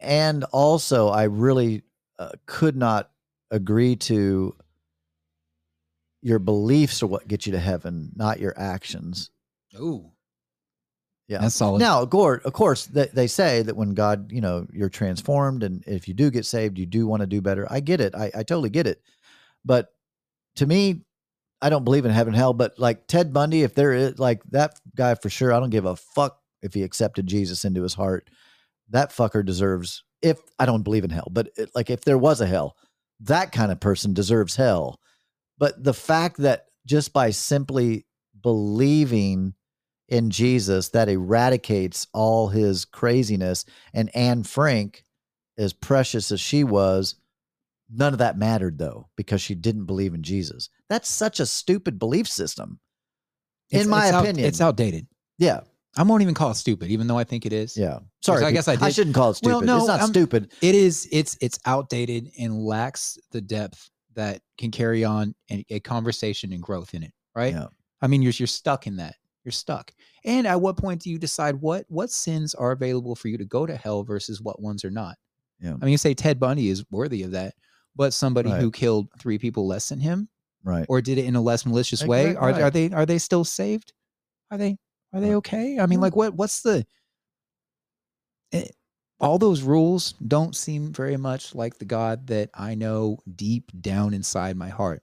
And 0.00 0.44
also, 0.44 1.08
I 1.08 1.24
really 1.24 1.82
uh, 2.18 2.30
could 2.46 2.76
not 2.76 3.10
agree 3.50 3.96
to 3.96 4.54
your 6.22 6.38
beliefs 6.38 7.02
are 7.02 7.06
what 7.06 7.28
get 7.28 7.46
you 7.46 7.52
to 7.52 7.58
heaven, 7.58 8.10
not 8.14 8.40
your 8.40 8.54
actions. 8.58 9.30
Ooh. 9.78 10.12
Yeah. 11.28 11.38
That's 11.42 11.54
solid. 11.54 11.80
Now, 11.80 12.06
Gord, 12.06 12.42
of 12.44 12.54
course, 12.54 12.86
they, 12.86 13.06
they 13.12 13.26
say 13.26 13.62
that 13.62 13.76
when 13.76 13.90
God, 13.90 14.32
you 14.32 14.40
know, 14.40 14.66
you're 14.72 14.88
transformed, 14.88 15.62
and 15.62 15.84
if 15.86 16.08
you 16.08 16.14
do 16.14 16.30
get 16.30 16.46
saved, 16.46 16.78
you 16.78 16.86
do 16.86 17.06
want 17.06 17.20
to 17.20 17.26
do 17.26 17.42
better. 17.42 17.66
I 17.70 17.80
get 17.80 18.00
it. 18.00 18.14
I, 18.14 18.30
I 18.34 18.42
totally 18.42 18.70
get 18.70 18.86
it. 18.86 19.02
But 19.64 19.88
to 20.56 20.66
me, 20.66 21.02
I 21.60 21.68
don't 21.68 21.84
believe 21.84 22.06
in 22.06 22.12
heaven 22.12 22.32
hell. 22.32 22.54
But 22.54 22.78
like 22.78 23.06
Ted 23.06 23.32
Bundy, 23.32 23.62
if 23.62 23.74
there 23.74 23.92
is 23.92 24.18
like 24.18 24.42
that 24.50 24.74
guy 24.96 25.14
for 25.14 25.28
sure, 25.28 25.52
I 25.52 25.60
don't 25.60 25.70
give 25.70 25.84
a 25.84 25.96
fuck 25.96 26.38
if 26.62 26.72
he 26.72 26.82
accepted 26.82 27.26
Jesus 27.26 27.64
into 27.64 27.82
his 27.82 27.94
heart. 27.94 28.30
That 28.88 29.10
fucker 29.10 29.44
deserves. 29.44 30.04
If 30.22 30.38
I 30.58 30.66
don't 30.66 30.82
believe 30.82 31.04
in 31.04 31.10
hell, 31.10 31.28
but 31.30 31.50
it, 31.56 31.70
like 31.74 31.90
if 31.90 32.00
there 32.00 32.18
was 32.18 32.40
a 32.40 32.46
hell, 32.46 32.76
that 33.20 33.52
kind 33.52 33.70
of 33.70 33.80
person 33.80 34.14
deserves 34.14 34.56
hell. 34.56 34.98
But 35.58 35.82
the 35.82 35.94
fact 35.94 36.38
that 36.38 36.66
just 36.86 37.12
by 37.12 37.30
simply 37.30 38.06
believing 38.40 39.54
in 40.08 40.30
Jesus 40.30 40.88
that 40.90 41.08
eradicates 41.08 42.06
all 42.14 42.48
his 42.48 42.84
craziness. 42.84 43.64
And 43.92 44.14
Anne 44.16 44.42
Frank, 44.42 45.04
as 45.58 45.72
precious 45.72 46.30
as 46.32 46.40
she 46.40 46.64
was, 46.64 47.14
none 47.90 48.12
of 48.12 48.18
that 48.20 48.38
mattered 48.38 48.78
though, 48.78 49.08
because 49.16 49.40
she 49.40 49.54
didn't 49.54 49.84
believe 49.86 50.14
in 50.14 50.22
Jesus. 50.22 50.70
That's 50.88 51.08
such 51.08 51.40
a 51.40 51.46
stupid 51.46 51.98
belief 51.98 52.26
system. 52.28 52.80
It's- 53.70 53.84
in 53.84 53.90
my 53.90 54.06
it's 54.06 54.14
out- 54.14 54.24
opinion. 54.24 54.46
it's 54.46 54.60
outdated. 54.60 55.06
Yeah. 55.38 55.60
I 55.96 56.02
won't 56.04 56.22
even 56.22 56.34
call 56.34 56.50
it 56.52 56.54
stupid, 56.56 56.90
even 56.90 57.06
though 57.06 57.18
I 57.18 57.24
think 57.24 57.44
it 57.44 57.52
is. 57.52 57.76
Yeah. 57.76 57.98
Sorry. 58.22 58.44
I 58.44 58.52
guess 58.52 58.68
I 58.68 58.76
I 58.80 58.90
shouldn't 58.90 59.16
call 59.16 59.30
it 59.30 59.34
stupid. 59.34 59.52
Well, 59.52 59.60
no, 59.62 59.78
it's 59.78 59.88
not 59.88 60.00
I'm- 60.00 60.08
stupid. 60.10 60.52
It 60.62 60.74
is. 60.74 61.08
It's 61.10 61.36
it's 61.40 61.58
outdated 61.66 62.30
and 62.38 62.62
lacks 62.62 63.18
the 63.32 63.40
depth 63.40 63.90
that 64.14 64.42
can 64.58 64.70
carry 64.70 65.02
on 65.04 65.34
a, 65.50 65.64
a 65.70 65.80
conversation 65.80 66.52
and 66.52 66.62
growth 66.62 66.94
in 66.94 67.02
it. 67.02 67.12
Right. 67.34 67.52
Yeah. 67.52 67.66
I 68.00 68.06
mean, 68.06 68.22
you're 68.22 68.32
you're 68.36 68.46
stuck 68.46 68.86
in 68.86 68.96
that. 68.96 69.16
You're 69.48 69.52
stuck. 69.52 69.94
And 70.26 70.46
at 70.46 70.60
what 70.60 70.76
point 70.76 71.00
do 71.00 71.08
you 71.08 71.18
decide 71.18 71.54
what 71.54 71.86
what 71.88 72.10
sins 72.10 72.54
are 72.54 72.72
available 72.72 73.14
for 73.16 73.28
you 73.28 73.38
to 73.38 73.46
go 73.46 73.64
to 73.64 73.74
hell 73.74 74.02
versus 74.02 74.42
what 74.42 74.60
ones 74.60 74.84
are 74.84 74.90
not? 74.90 75.16
Yeah. 75.58 75.72
I 75.80 75.84
mean, 75.86 75.92
you 75.92 75.96
say 75.96 76.12
Ted 76.12 76.38
Bundy 76.38 76.68
is 76.68 76.84
worthy 76.90 77.22
of 77.22 77.30
that, 77.30 77.54
but 77.96 78.12
somebody 78.12 78.50
Right. 78.50 78.60
who 78.60 78.70
killed 78.70 79.08
three 79.18 79.38
people 79.38 79.66
less 79.66 79.88
than 79.88 80.00
him 80.00 80.28
Right. 80.62 80.84
or 80.90 81.00
did 81.00 81.16
it 81.16 81.24
in 81.24 81.34
a 81.34 81.40
less 81.40 81.64
malicious 81.64 82.02
Like, 82.02 82.10
way, 82.10 82.36
are 82.36 82.50
right. 82.50 82.60
are 82.60 82.70
they 82.70 82.90
are 82.90 83.06
they 83.06 83.16
still 83.16 83.42
saved? 83.42 83.94
Are 84.50 84.58
they 84.58 84.76
are 85.14 85.20
they 85.22 85.34
okay? 85.36 85.78
I 85.80 85.86
mean, 85.86 86.02
like 86.02 86.14
what 86.14 86.34
what's 86.34 86.60
the 86.60 86.84
eh, 88.52 88.66
all 89.18 89.38
those 89.38 89.62
rules 89.62 90.12
don't 90.26 90.54
seem 90.54 90.92
very 90.92 91.16
much 91.16 91.54
like 91.54 91.78
the 91.78 91.86
God 91.86 92.26
that 92.26 92.50
I 92.52 92.74
know 92.74 93.16
deep 93.34 93.72
down 93.80 94.12
inside 94.12 94.58
my 94.58 94.68
heart. 94.68 95.02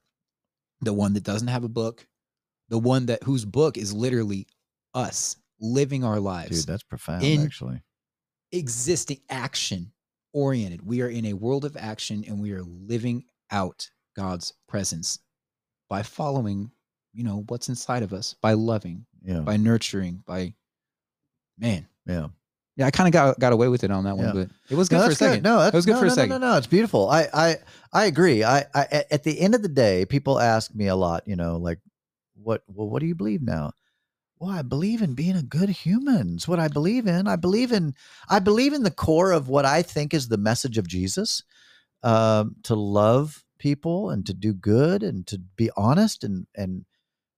The 0.82 0.94
one 0.94 1.14
that 1.14 1.24
doesn't 1.24 1.48
have 1.48 1.64
a 1.64 1.70
book, 1.70 2.06
the 2.70 2.80
one 2.80 3.06
that 3.08 3.24
whose 3.24 3.46
book 3.46 3.78
is 3.78 3.94
literally 3.94 4.48
us 4.94 5.36
living 5.60 6.04
our 6.04 6.20
lives, 6.20 6.60
Dude, 6.60 6.68
that's 6.68 6.84
profound, 6.84 7.24
in- 7.24 7.44
actually. 7.44 7.82
existing 8.52 9.20
action 9.30 9.92
oriented. 10.34 10.86
We 10.86 11.02
are 11.02 11.10
in 11.10 11.26
a 11.26 11.34
world 11.34 11.66
of 11.66 11.78
action 11.78 12.24
and 12.28 12.42
we 12.42 12.52
are 12.52 12.64
living 12.64 13.26
out 13.52 13.90
God's 14.16 14.54
presence 14.68 15.20
by 15.90 16.04
following, 16.04 16.72
you 17.14 17.24
know, 17.24 17.44
what's 17.48 17.70
inside 17.70 18.04
of 18.04 18.12
us, 18.14 18.34
by 18.42 18.54
loving, 18.54 19.06
Yeah. 19.24 19.42
by 19.42 19.58
nurturing, 19.58 20.24
by 20.26 20.54
man. 21.58 21.88
Yeah. 22.06 22.28
Yeah, 22.78 22.88
I 22.88 22.92
kind 22.92 23.08
of 23.08 23.14
got 23.14 23.40
got 23.40 23.54
away 23.54 23.70
with 23.70 23.86
it 23.86 23.92
on 23.92 24.04
that 24.04 24.18
one, 24.18 24.26
Yeah. 24.28 24.34
but 24.34 24.50
it 24.70 24.76
was 24.76 24.90
good 24.90 24.98
no, 24.98 25.06
for 25.06 25.12
a 25.12 25.16
second. 25.16 25.44
No, 25.44 25.60
that's 25.60 25.74
It 25.74 25.78
was 25.78 25.86
good 25.86 25.94
no, 25.94 26.00
for 26.00 26.06
a 26.06 26.10
no, 26.10 26.14
second. 26.16 26.30
No, 26.32 26.38
no, 26.40 26.52
no, 26.52 26.58
it's 26.58 26.68
beautiful. 26.68 27.10
I, 27.10 27.28
I, 27.34 27.56
I 27.94 28.06
agree. 28.06 28.44
I, 28.44 28.66
I, 28.74 29.06
at 29.12 29.24
the 29.24 29.40
end 29.40 29.56
of 29.56 29.62
the 29.62 29.70
day, 29.70 30.06
people 30.06 30.40
ask 30.42 30.76
me 30.76 30.88
a 30.88 30.96
lot. 30.96 31.26
You 31.26 31.38
know, 31.38 31.56
like, 31.56 31.80
what? 32.46 32.64
Well, 32.68 32.90
what 32.90 33.02
do 33.02 33.08
you 33.08 33.16
believe 33.16 33.44
now? 33.44 33.74
Well, 34.40 34.52
I 34.52 34.64
believe 34.64 35.02
in 35.02 35.16
being 35.16 35.38
a 35.38 35.44
good 35.44 35.70
human. 35.70 36.36
It's 36.36 36.48
what 36.48 36.60
I 36.60 36.70
believe 36.70 37.08
in. 37.08 37.28
I 37.28 37.38
believe 37.38 37.74
in. 37.74 37.96
I 38.30 38.40
believe 38.40 38.74
in 38.74 38.84
the 38.84 38.92
core 38.92 39.32
of 39.34 39.50
what 39.50 39.66
I 39.66 39.84
think 39.84 40.14
is 40.14 40.30
the 40.30 40.38
message 40.38 40.78
of 40.78 40.88
Jesus, 40.88 41.44
um, 42.04 42.58
to 42.64 42.76
love 42.76 43.44
people 43.60 44.12
and 44.12 44.26
to 44.28 44.34
do 44.34 44.54
good 44.54 45.04
and 45.04 45.28
to 45.28 45.40
be 45.58 45.72
honest 45.78 46.24
and 46.24 46.48
and 46.56 46.86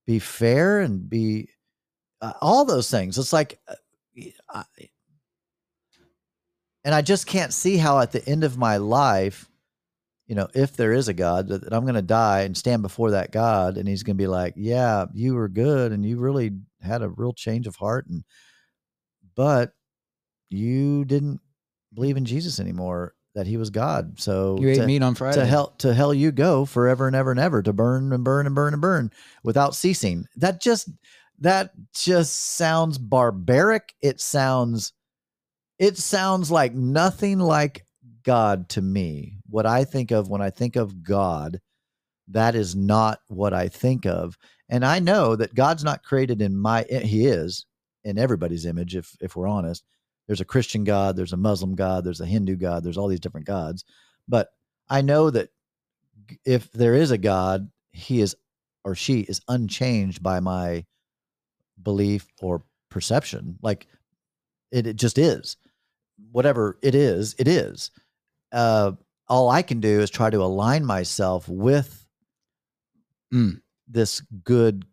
be 0.08 0.20
fair 0.20 0.82
and 0.82 1.10
be 1.10 1.50
uh, 2.22 2.34
all 2.42 2.66
those 2.66 2.92
things. 2.92 3.18
It's 3.18 3.34
like. 3.34 3.60
uh, 3.68 3.76
I, 4.50 4.66
and 6.84 6.96
I 6.96 7.02
just 7.02 7.28
can't 7.28 7.54
see 7.54 7.78
how 7.78 8.00
at 8.00 8.12
the 8.12 8.28
end 8.28 8.44
of 8.44 8.58
my 8.58 8.78
life, 8.78 9.50
you 10.28 10.36
know, 10.36 10.48
if 10.54 10.76
there 10.76 10.92
is 10.92 11.08
a 11.08 11.14
God, 11.14 11.48
that, 11.48 11.74
I'm 11.74 11.84
going 11.84 11.96
to 11.96 12.02
die 12.02 12.42
and 12.42 12.56
stand 12.56 12.82
before 12.82 13.12
that 13.12 13.32
God, 13.32 13.78
and 13.78 13.88
He's 13.88 14.04
going 14.04 14.18
to 14.18 14.22
be 14.22 14.28
like, 14.28 14.54
"Yeah, 14.58 15.06
you 15.14 15.36
were 15.36 15.48
good, 15.48 15.92
and 15.92 16.06
you 16.06 16.20
really 16.20 16.52
had 16.82 17.02
a 17.02 17.10
real 17.10 17.34
change 17.34 17.66
of 17.66 17.78
heart, 17.78 18.08
and 18.08 18.24
but 19.36 19.72
you 20.50 21.06
didn't 21.06 21.40
believe 21.94 22.18
in 22.18 22.26
Jesus 22.26 22.60
anymore, 22.60 23.14
that 23.36 23.48
He 23.48 23.56
was 23.56 23.70
God. 23.70 24.20
So 24.20 24.58
You 24.60 24.70
ate 24.70 24.76
to, 24.78 24.86
meat 24.86 25.02
on 25.02 25.16
Friday. 25.16 25.40
to 25.40 25.46
hell 25.46 25.74
to 25.80 25.94
hell 25.94 26.14
you 26.14 26.32
go 26.32 26.66
forever 26.66 27.08
and 27.08 27.16
ever 27.16 27.32
and 27.32 27.40
ever 27.40 27.62
to 27.64 27.72
burn 27.72 28.12
and 28.12 28.24
burn 28.24 28.46
and 28.46 28.56
burn 28.56 28.74
and 28.74 28.82
burn 28.82 29.12
without 29.44 29.76
ceasing. 29.76 30.28
That 30.36 30.60
just 30.60 30.90
that 31.40 31.72
just 31.94 32.56
sounds 32.56 32.98
barbaric. 32.98 33.94
It 34.02 34.20
sounds 34.20 34.92
it 35.80 35.98
sounds 35.98 36.52
like 36.52 36.74
nothing 36.74 37.40
like 37.40 37.86
God 38.28 38.68
to 38.68 38.82
me. 38.82 39.38
What 39.50 39.66
I 39.66 39.86
think 39.86 40.12
of 40.12 40.28
when 40.28 40.42
I 40.42 40.50
think 40.50 40.76
of 40.76 41.02
God, 41.02 41.62
that 42.28 42.56
is 42.56 42.76
not 42.76 43.20
what 43.30 43.54
I 43.54 43.70
think 43.70 44.06
of. 44.06 44.38
And 44.68 44.84
I 44.84 45.00
know 45.00 45.38
that 45.38 45.56
God's 45.56 45.86
not 45.86 46.04
created 46.04 46.42
in 46.42 46.58
my 46.58 46.84
eh, 46.90 47.00
he 47.00 47.26
is 47.26 47.66
in 48.04 48.18
everybody's 48.18 48.66
image 48.66 48.98
if 48.98 49.16
if 49.22 49.38
we're 49.38 49.48
honest. 49.48 49.86
There's 50.28 50.42
a 50.42 50.46
Christian 50.46 50.84
God, 50.84 51.16
there's 51.16 51.32
a 51.32 51.38
Muslim 51.38 51.74
God, 51.74 52.04
there's 52.04 52.20
a 52.20 52.26
Hindu 52.26 52.58
God, 52.58 52.84
there's 52.84 52.98
all 52.98 53.08
these 53.08 53.22
different 53.22 53.48
gods. 53.48 53.86
But 54.28 54.50
I 54.90 55.02
know 55.02 55.30
that 55.30 55.48
if 56.44 56.70
there 56.74 56.96
is 56.96 57.12
a 57.12 57.18
God, 57.18 57.72
he 57.92 58.20
is 58.20 58.36
or 58.84 58.94
she 58.94 59.22
is 59.22 59.40
unchanged 59.48 60.22
by 60.22 60.42
my 60.42 60.86
belief 61.82 62.28
or 62.42 62.64
perception. 62.90 63.58
Like 63.62 63.88
it, 64.74 64.86
it 64.86 64.98
just 64.98 65.18
is. 65.18 65.56
Whatever 66.34 66.78
it 66.82 66.94
is, 66.94 67.36
it 67.40 67.48
is. 67.48 67.90
Uh, 68.52 68.94
all 69.28 69.50
I 69.50 69.62
can 69.62 69.80
do 69.80 70.00
is 70.02 70.10
try 70.10 70.30
to 70.30 70.38
align 70.42 70.86
myself 70.86 71.48
with 71.50 72.06
Mm. 73.34 73.62
this 73.90 74.22
good 74.44 74.86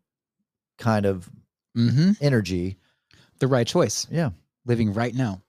kind 0.78 1.06
of 1.06 1.31
hmm 1.76 2.12
energy. 2.20 2.78
The 3.39 3.47
right 3.47 3.66
choice. 3.66 4.06
Yeah. 4.10 4.31
Living 4.66 4.93
right 4.93 5.14
now. 5.14 5.43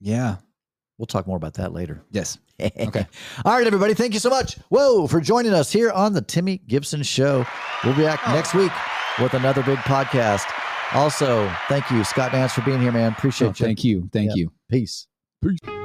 Yeah. 0.00 0.36
We'll 0.98 1.06
talk 1.06 1.26
more 1.26 1.36
about 1.36 1.54
that 1.54 1.72
later. 1.72 2.02
Yes. 2.10 2.38
Okay. 2.58 3.06
All 3.44 3.52
right, 3.54 3.66
everybody. 3.66 3.92
Thank 3.92 4.14
you 4.14 4.18
so 4.20 4.30
much. 4.30 4.56
Whoa, 4.70 5.06
for 5.08 5.20
joining 5.20 5.52
us 5.52 5.70
here 5.70 5.90
on 5.90 6.14
the 6.14 6.22
Timmy 6.22 6.56
Gibson 6.66 7.02
Show. 7.02 7.44
We'll 7.84 7.94
be 7.94 8.02
back 8.04 8.26
next 8.28 8.54
week 8.54 8.72
with 9.18 9.34
another 9.34 9.62
big 9.62 9.76
podcast. 9.80 10.44
Also, 10.94 11.52
thank 11.68 11.90
you, 11.90 12.02
Scott 12.02 12.32
Nance, 12.32 12.54
for 12.54 12.62
being 12.62 12.80
here, 12.80 12.92
man. 12.92 13.12
Appreciate 13.12 13.48
Oh, 13.48 13.50
you. 13.50 13.54
thank 13.66 13.84
you. 13.84 14.08
Thank 14.10 14.28
Yeah. 14.30 14.36
you. 14.36 14.52
Peace. 14.70 15.06
Peace. 15.42 15.75